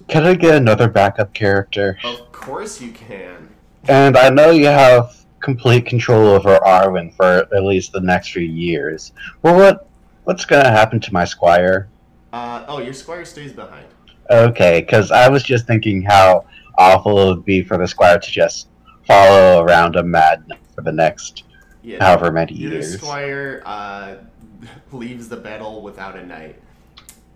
Can 0.08 0.24
I 0.24 0.34
get 0.34 0.56
another 0.56 0.88
backup 0.88 1.36
character? 1.36 2.00
Of 2.04 2.32
course 2.32 2.82
you 2.82 2.92
can. 2.92 3.48
And 3.88 4.18
I 4.18 4.30
know 4.30 4.50
you 4.50 4.66
have 4.66 5.24
complete 5.40 5.86
control 5.86 6.30
over 6.30 6.58
Arwen 6.66 7.16
for 7.16 7.48
at 7.56 7.64
least 7.64 7.92
the 7.92 8.02
next 8.02 8.32
few 8.32 8.42
years. 8.42 9.12
Well, 9.44 9.56
what 9.56 9.88
what's 10.24 10.46
gonna 10.46 10.72
happen 10.72 11.00
to 11.00 11.14
my 11.14 11.26
squire? 11.26 11.90
Uh, 12.34 12.66
oh, 12.68 12.80
your 12.80 12.94
squire 12.94 13.24
stays 13.24 13.54
behind. 13.54 13.86
Okay, 14.30 14.82
because 14.82 15.12
I 15.12 15.30
was 15.30 15.44
just 15.44 15.68
thinking 15.68 16.02
how 16.02 16.46
awful 16.78 17.20
it 17.20 17.26
would 17.36 17.46
be 17.46 17.64
for 17.64 17.78
the 17.78 17.88
squire 17.88 18.20
to 18.20 18.32
just 18.32 18.68
follow 19.06 19.64
around 19.64 19.96
a 19.96 20.04
madman 20.04 20.58
for 20.76 20.82
the 20.82 20.92
next 20.92 21.44
Yeah. 21.84 22.04
however 22.04 22.32
many 22.32 22.54
Your 22.54 22.74
years. 22.74 22.98
squire 22.98 23.62
uh, 23.66 24.16
leaves 24.92 25.30
the 25.30 25.38
battle 25.38 25.82
without 25.82 26.18
a 26.18 26.26
knight. 26.26 26.62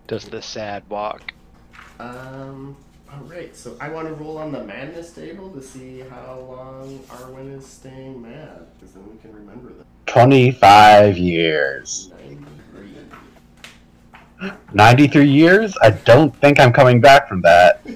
Does 0.06 0.24
the 0.28 0.42
sad 0.42 0.82
walk. 0.88 1.32
Um. 1.98 2.76
All 3.12 3.20
right. 3.24 3.54
So 3.54 3.76
I 3.80 3.88
want 3.90 4.08
to 4.08 4.14
roll 4.14 4.38
on 4.38 4.52
the 4.52 4.64
madness 4.64 5.12
table 5.12 5.50
to 5.50 5.62
see 5.62 6.00
how 6.00 6.38
long 6.48 6.98
Arwen 7.10 7.56
is 7.56 7.66
staying 7.66 8.22
mad, 8.22 8.66
because 8.80 8.94
then 8.94 9.04
we 9.10 9.18
can 9.18 9.34
remember 9.34 9.68
that. 9.74 9.84
25 10.06 11.18
years. 11.18 12.10
Ninety-three. 12.18 14.50
93 14.72 15.28
years? 15.28 15.74
I 15.82 15.90
don't 15.90 16.34
think 16.36 16.58
I'm 16.58 16.72
coming 16.72 17.00
back 17.00 17.28
from 17.28 17.42
that. 17.42 17.80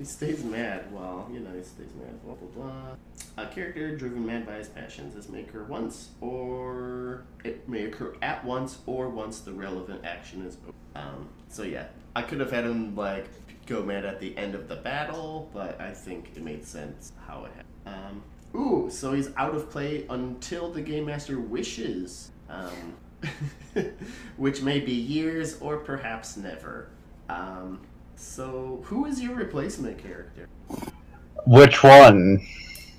He 0.00 0.06
stays 0.06 0.42
mad, 0.42 0.90
well, 0.94 1.28
you 1.30 1.40
know, 1.40 1.50
he 1.54 1.62
stays 1.62 1.90
mad. 2.00 2.24
Blah 2.24 2.32
blah 2.36 2.48
blah. 2.48 2.96
A 3.36 3.46
character 3.46 3.94
driven 3.94 4.24
mad 4.24 4.46
by 4.46 4.54
his 4.54 4.68
passions. 4.68 5.14
This 5.14 5.28
may 5.28 5.42
occur 5.42 5.62
once, 5.64 6.08
or 6.22 7.24
it 7.44 7.68
may 7.68 7.84
occur 7.84 8.14
at 8.22 8.42
once, 8.42 8.78
or 8.86 9.10
once 9.10 9.40
the 9.40 9.52
relevant 9.52 10.02
action 10.06 10.46
is 10.46 10.56
over. 10.66 10.72
Um. 10.94 11.28
So 11.48 11.64
yeah, 11.64 11.88
I 12.16 12.22
could 12.22 12.40
have 12.40 12.50
had 12.50 12.64
him 12.64 12.96
like 12.96 13.26
go 13.66 13.82
mad 13.82 14.06
at 14.06 14.20
the 14.20 14.34
end 14.38 14.54
of 14.54 14.68
the 14.68 14.76
battle, 14.76 15.50
but 15.52 15.78
I 15.78 15.90
think 15.90 16.30
it 16.34 16.42
made 16.42 16.64
sense 16.64 17.12
how 17.26 17.44
it 17.44 17.52
happened. 17.52 18.22
Um. 18.54 18.58
Ooh, 18.58 18.88
so 18.90 19.12
he's 19.12 19.28
out 19.36 19.54
of 19.54 19.68
play 19.68 20.06
until 20.08 20.72
the 20.72 20.80
game 20.80 21.04
master 21.04 21.38
wishes. 21.38 22.30
Um. 22.48 22.94
which 24.38 24.62
may 24.62 24.80
be 24.80 24.92
years 24.92 25.60
or 25.60 25.76
perhaps 25.76 26.38
never. 26.38 26.88
Um. 27.28 27.80
So, 28.20 28.80
who 28.84 29.06
is 29.06 29.22
your 29.22 29.34
replacement 29.34 29.96
character? 29.96 30.46
Which 31.46 31.82
one? 31.82 32.46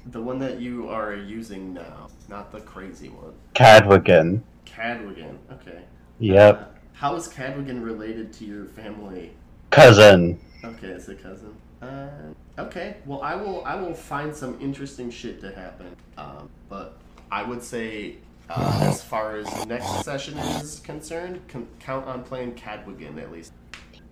The 0.07 0.19
one 0.19 0.39
that 0.39 0.59
you 0.59 0.89
are 0.89 1.13
using 1.13 1.75
now, 1.75 2.07
not 2.27 2.51
the 2.51 2.59
crazy 2.59 3.09
one. 3.09 3.33
Cadwigan. 3.53 4.41
Cadwigan. 4.65 5.37
Okay. 5.51 5.83
Yep. 6.19 6.59
Uh, 6.59 6.77
how 6.93 7.15
is 7.15 7.27
Cadwigan 7.27 7.85
related 7.85 8.33
to 8.33 8.45
your 8.45 8.65
family? 8.65 9.31
Cousin. 9.69 10.39
Okay, 10.65 10.87
it's 10.87 11.07
a 11.07 11.15
cousin. 11.15 11.55
Uh, 11.83 12.09
okay. 12.57 12.97
Well, 13.05 13.21
I 13.21 13.35
will. 13.35 13.63
I 13.63 13.75
will 13.75 13.93
find 13.93 14.35
some 14.35 14.59
interesting 14.59 15.11
shit 15.11 15.39
to 15.41 15.53
happen. 15.53 15.95
Um, 16.17 16.49
but 16.67 16.97
I 17.31 17.43
would 17.43 17.61
say, 17.61 18.15
uh, 18.49 18.79
as 18.85 19.03
far 19.03 19.37
as 19.37 19.65
next 19.67 20.03
session 20.03 20.39
is 20.39 20.79
concerned, 20.79 21.41
con- 21.47 21.67
count 21.79 22.07
on 22.07 22.23
playing 22.23 22.53
Cadwigan 22.55 23.21
at 23.21 23.31
least. 23.31 23.53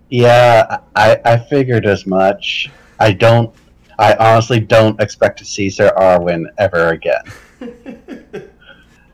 Yeah, 0.10 0.80
I, 0.96 1.20
I 1.24 1.38
figured 1.38 1.86
as 1.86 2.06
much. 2.06 2.70
I 3.00 3.12
don't. 3.12 3.54
I 4.00 4.16
honestly 4.16 4.60
don't 4.60 5.00
expect 5.02 5.38
to 5.40 5.46
see 5.46 5.70
Sir 5.70 5.92
Arwen 5.98 6.46
ever 6.58 6.90
again. 6.90 7.24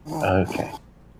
Okay. 0.08 0.72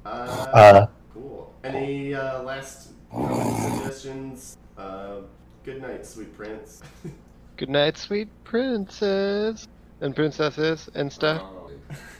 uh, 0.06 0.46
Uh, 0.54 0.88
Cool. 1.12 1.52
Any 1.64 2.14
uh, 2.14 2.44
last 2.44 2.90
suggestions? 3.12 4.56
Uh, 4.78 5.22
good 5.64 5.82
night, 5.82 6.06
sweet 6.06 6.36
prince. 6.38 6.82
Good 7.58 7.70
night, 7.70 7.98
sweet 7.98 8.28
princess. 8.44 9.66
And 10.02 10.16
princesses 10.16 10.90
and 10.94 11.12
stuff. 11.12 11.42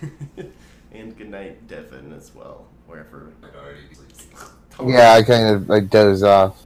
And 0.92 1.16
good 1.18 1.30
night, 1.30 1.68
Devin, 1.68 2.14
as 2.14 2.34
well, 2.34 2.68
wherever. 2.88 3.34
I'd 3.44 3.54
already 3.54 3.82
sleep. 3.94 4.40
Yeah, 4.88 5.12
I 5.12 5.24
kind 5.24 5.54
of 5.56 5.70
I 5.70 5.82
doze 5.82 6.24
off. 6.24 6.65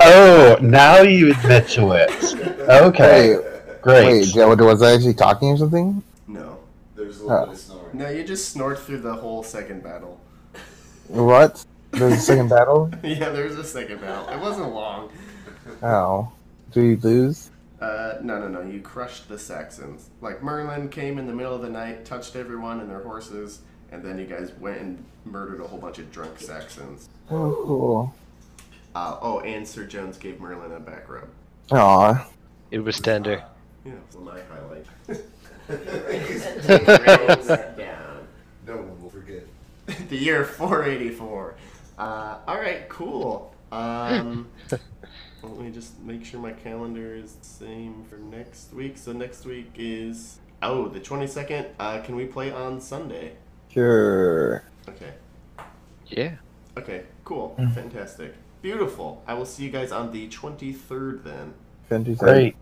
Oh, 0.00 0.56
now 0.60 1.00
you 1.00 1.30
admit 1.32 1.68
to 1.68 1.92
it. 1.92 2.10
Okay, 2.68 3.36
great. 3.82 4.34
Wait, 4.34 4.58
was 4.58 4.82
I 4.82 4.92
actually 4.94 5.14
talking 5.14 5.48
or 5.50 5.56
something? 5.56 6.02
no. 6.26 6.58
There's 6.94 7.20
a 7.20 7.22
little 7.24 7.38
Oh. 7.38 7.44
bit 7.46 7.54
of 7.54 7.60
snoring. 7.60 7.84
No, 7.94 8.08
you 8.10 8.24
just 8.24 8.50
snored 8.50 8.78
through 8.78 8.98
the 9.00 9.14
whole 9.14 9.42
second 9.42 9.82
battle. 9.82 10.20
What? 11.06 11.64
There's 11.92 12.14
a 12.14 12.20
second 12.20 12.48
battle? 12.48 12.90
yeah, 13.02 13.30
there 13.30 13.44
was 13.44 13.56
a 13.56 13.64
second 13.64 14.00
battle. 14.00 14.28
It 14.34 14.40
wasn't 14.40 14.74
long. 14.74 15.10
Oh. 15.82 16.30
Do 16.72 16.82
you 16.82 16.96
lose? 17.02 17.50
Uh, 17.80 18.14
no, 18.22 18.38
no, 18.40 18.48
no. 18.48 18.60
You 18.62 18.80
crushed 18.80 19.28
the 19.28 19.38
Saxons. 19.38 20.10
Like 20.20 20.42
Merlin 20.42 20.88
came 20.88 21.18
in 21.18 21.26
the 21.26 21.32
middle 21.32 21.54
of 21.54 21.62
the 21.62 21.70
night, 21.70 22.04
touched 22.04 22.34
everyone 22.36 22.80
and 22.80 22.90
their 22.90 23.02
horses, 23.02 23.60
and 23.92 24.02
then 24.02 24.18
you 24.18 24.26
guys 24.26 24.52
went 24.58 24.80
and 24.80 25.04
murdered 25.24 25.60
a 25.60 25.66
whole 25.66 25.78
bunch 25.78 25.98
of 25.98 26.10
drunk 26.12 26.38
Saxons. 26.38 27.08
Oh, 27.30 27.62
cool. 27.64 28.14
Uh, 28.94 29.16
oh, 29.20 29.40
and 29.40 29.66
Sir 29.66 29.84
Jones 29.84 30.18
gave 30.18 30.40
Merlin 30.40 30.72
a 30.72 30.80
back 30.80 31.08
rub. 31.08 31.28
Aw. 31.72 32.28
It 32.70 32.80
was 32.80 33.00
tender. 33.00 33.42
Yeah, 33.84 33.92
that's 33.94 34.16
my 34.16 34.40
highlight. 34.50 34.86
No 38.66 38.76
one 38.76 39.02
will 39.02 39.08
forget. 39.08 39.44
the 40.10 40.16
year 40.16 40.44
484. 40.44 41.54
Uh, 41.98 42.38
all 42.46 42.58
right, 42.58 42.86
cool. 42.90 43.54
Um, 43.72 44.48
let 45.42 45.58
me 45.58 45.70
just 45.70 45.98
make 46.00 46.24
sure 46.24 46.38
my 46.38 46.52
calendar 46.52 47.14
is 47.14 47.32
the 47.34 47.46
same 47.46 48.04
for 48.10 48.18
next 48.18 48.74
week. 48.74 48.98
So 48.98 49.12
next 49.12 49.46
week 49.46 49.70
is 49.76 50.38
oh 50.62 50.88
the 50.88 51.00
22nd. 51.00 51.70
Uh, 51.80 52.00
can 52.02 52.14
we 52.14 52.26
play 52.26 52.50
on 52.50 52.78
Sunday? 52.80 53.32
Sure. 53.72 54.62
Okay. 54.88 55.12
Yeah. 56.06 56.36
Okay. 56.76 57.02
Cool. 57.24 57.54
Mm. 57.58 57.74
Fantastic. 57.74 58.34
Beautiful. 58.62 59.22
I 59.26 59.34
will 59.34 59.46
see 59.46 59.64
you 59.64 59.70
guys 59.70 59.92
on 59.92 60.12
the 60.12 60.28
23rd 60.28 61.22
then. 61.22 61.54
Fantastic. 61.88 62.18
Great. 62.18 62.56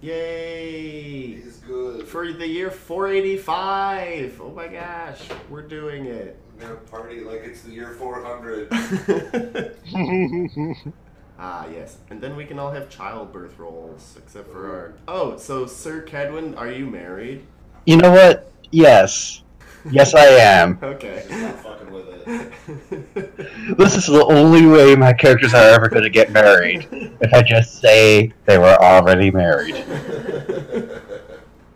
Yay! 0.00 1.36
He's 1.36 1.58
good. 1.58 2.06
For 2.06 2.30
the 2.30 2.46
year 2.46 2.70
485. 2.70 4.40
Oh 4.42 4.50
my 4.50 4.68
gosh, 4.68 5.22
we're 5.48 5.62
doing 5.62 6.04
it. 6.04 6.38
We're 6.54 6.68
gonna 6.68 6.74
party 6.76 7.20
like 7.20 7.42
it's 7.44 7.62
the 7.62 7.72
year 7.72 7.92
400. 7.92 8.68
ah, 11.38 11.66
yes. 11.68 11.96
And 12.10 12.20
then 12.20 12.36
we 12.36 12.44
can 12.44 12.58
all 12.58 12.70
have 12.70 12.90
childbirth 12.90 13.58
rolls, 13.58 14.16
except 14.18 14.52
for 14.52 14.70
our. 14.70 14.94
Oh, 15.08 15.38
so 15.38 15.66
Sir 15.66 16.02
Cadwin, 16.02 16.54
are 16.56 16.70
you 16.70 16.86
married? 16.86 17.46
You 17.86 17.96
know 17.96 18.10
what? 18.10 18.52
Yes. 18.70 19.42
Yes, 19.90 20.14
I 20.14 20.24
am. 20.24 20.78
Okay. 20.82 21.24
Just 21.28 21.40
not 21.42 21.58
fucking 21.60 21.90
with 21.92 22.08
it. 22.08 23.76
This 23.78 23.96
is 23.96 24.06
the 24.06 24.24
only 24.26 24.66
way 24.66 24.94
my 24.96 25.12
characters 25.12 25.54
are 25.54 25.68
ever 25.70 25.88
going 25.88 26.02
to 26.04 26.10
get 26.10 26.30
married. 26.32 26.86
If 27.20 27.32
I 27.32 27.42
just 27.42 27.80
say 27.80 28.32
they 28.46 28.58
were 28.58 28.76
already 28.76 29.30
married. 29.30 29.74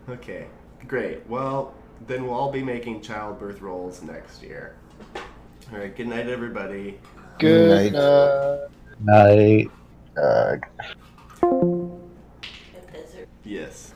okay, 0.08 0.46
great. 0.86 1.26
Well, 1.28 1.74
then 2.06 2.24
we'll 2.24 2.34
all 2.34 2.50
be 2.52 2.62
making 2.62 3.00
childbirth 3.02 3.60
rolls 3.60 4.02
next 4.02 4.42
year. 4.42 4.76
All 5.72 5.78
right. 5.78 5.94
Good 5.94 6.08
night, 6.08 6.28
everybody. 6.28 6.98
Good 7.38 7.92
Good 7.92 7.92
night. 7.94 8.68
night. 9.00 9.70
Night. 9.70 9.70
Uh, 10.16 10.56
Yes. 13.44 13.94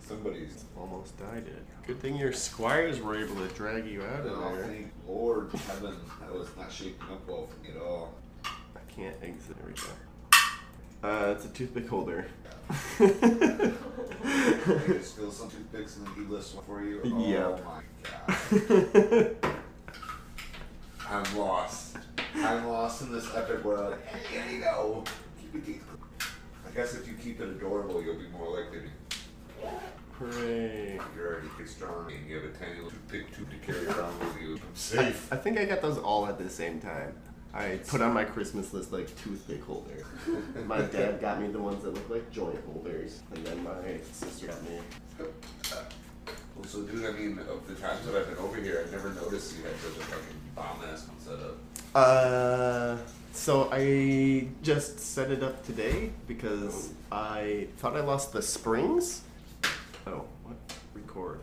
Somebody's. 0.00 0.64
Almost 0.78 1.18
died 1.18 1.46
it. 1.46 1.64
Good 1.90 1.98
thing 1.98 2.14
your 2.18 2.32
squires 2.32 3.00
were 3.00 3.16
able 3.16 3.34
to 3.44 3.48
drag 3.52 3.84
you 3.84 4.04
out 4.04 4.20
of 4.24 4.26
Oh, 4.26 4.54
there. 4.54 4.64
thank 4.66 4.92
Lord 5.08 5.50
heaven. 5.66 5.96
That 6.20 6.32
was 6.32 6.46
not 6.56 6.70
shaping 6.70 7.08
up 7.10 7.26
well 7.26 7.48
for 7.48 7.58
me 7.66 7.70
at 7.76 7.82
all. 7.82 8.14
I 8.44 8.78
can't 8.94 9.16
exit. 9.20 9.56
There 9.58 9.66
we 9.66 9.72
go. 9.72 9.88
Uh, 11.02 11.32
it's 11.34 11.46
a 11.46 11.48
toothpick 11.48 11.88
holder. 11.88 12.26
I 12.70 12.74
just 14.86 15.14
spill 15.14 15.32
some 15.32 15.50
toothpicks 15.50 15.96
and 15.96 16.06
then 16.06 16.14
he 16.14 16.20
lists 16.32 16.54
one 16.54 16.64
for 16.64 16.80
you. 16.80 17.00
Oh 17.12 17.26
Yep. 17.28 17.64
my 17.64 17.82
god. 19.42 19.54
I'm 21.08 21.36
lost. 21.36 21.96
I'm 22.36 22.68
lost 22.68 23.02
in 23.02 23.10
this 23.10 23.34
epic 23.34 23.64
world. 23.64 23.96
Hey, 24.06 24.20
there 24.38 24.48
you 24.48 24.60
go. 24.60 25.02
Keep 25.40 25.56
it 25.56 25.66
deep. 25.66 25.82
I 26.20 26.70
guess 26.72 26.94
if 26.94 27.08
you 27.08 27.14
keep 27.14 27.40
it 27.40 27.48
adorable, 27.48 28.00
you'll 28.00 28.14
be 28.14 28.28
more 28.28 28.48
likely 28.60 28.78
to. 28.82 28.86
Hooray. 30.20 31.00
You're 31.16 31.32
already 31.32 31.48
pretty 31.48 31.70
strong 31.70 32.12
and 32.12 32.28
you 32.28 32.36
have 32.36 32.44
a 32.44 32.48
tiny 32.50 32.74
little 32.74 32.90
toothpick 32.90 33.34
tube 33.34 33.50
to 33.50 33.56
carry 33.56 33.86
around 33.86 34.18
with 34.18 34.40
you. 34.40 34.54
I'm 34.54 34.74
safe. 34.74 35.32
I 35.32 35.36
think 35.36 35.58
I 35.58 35.64
got 35.64 35.80
those 35.80 35.96
all 35.96 36.26
at 36.26 36.38
the 36.38 36.50
same 36.50 36.78
time. 36.78 37.14
I 37.54 37.80
put 37.88 38.02
on 38.02 38.12
my 38.12 38.24
Christmas 38.24 38.72
list 38.74 38.92
like 38.92 39.08
toothpick 39.22 39.64
holders. 39.64 40.04
My 40.66 40.82
dad 40.82 41.20
got 41.20 41.40
me 41.40 41.48
the 41.48 41.58
ones 41.58 41.82
that 41.82 41.94
look 41.94 42.08
like 42.10 42.30
joint 42.30 42.60
holders, 42.66 43.22
and 43.34 43.44
then 43.44 43.64
my 43.64 43.98
sister 44.12 44.48
got 44.48 44.62
me. 44.62 44.78
Well, 45.18 46.64
so, 46.64 46.82
dude, 46.82 47.06
I 47.06 47.10
mean, 47.12 47.38
of 47.38 47.66
the 47.66 47.74
times 47.74 48.04
that 48.06 48.14
I've 48.14 48.28
been 48.28 48.38
over 48.38 48.56
here, 48.56 48.82
I've 48.84 48.92
never 48.92 49.12
noticed 49.14 49.56
you 49.56 49.64
had 49.64 49.74
such 49.78 49.96
a 49.96 50.00
fucking 50.06 50.36
bomb 50.54 50.80
ass 50.92 51.08
one 51.08 51.18
set 51.18 51.44
up. 51.44 51.56
Uh, 51.92 52.98
so 53.32 53.68
I 53.72 54.46
just 54.62 55.00
set 55.00 55.32
it 55.32 55.42
up 55.42 55.64
today 55.64 56.10
because 56.28 56.92
I 57.10 57.66
thought 57.78 57.96
I 57.96 58.00
lost 58.00 58.32
the 58.32 58.42
springs, 58.42 59.22
Oh, 60.06 60.24
what? 60.44 60.56
Record. 60.94 61.40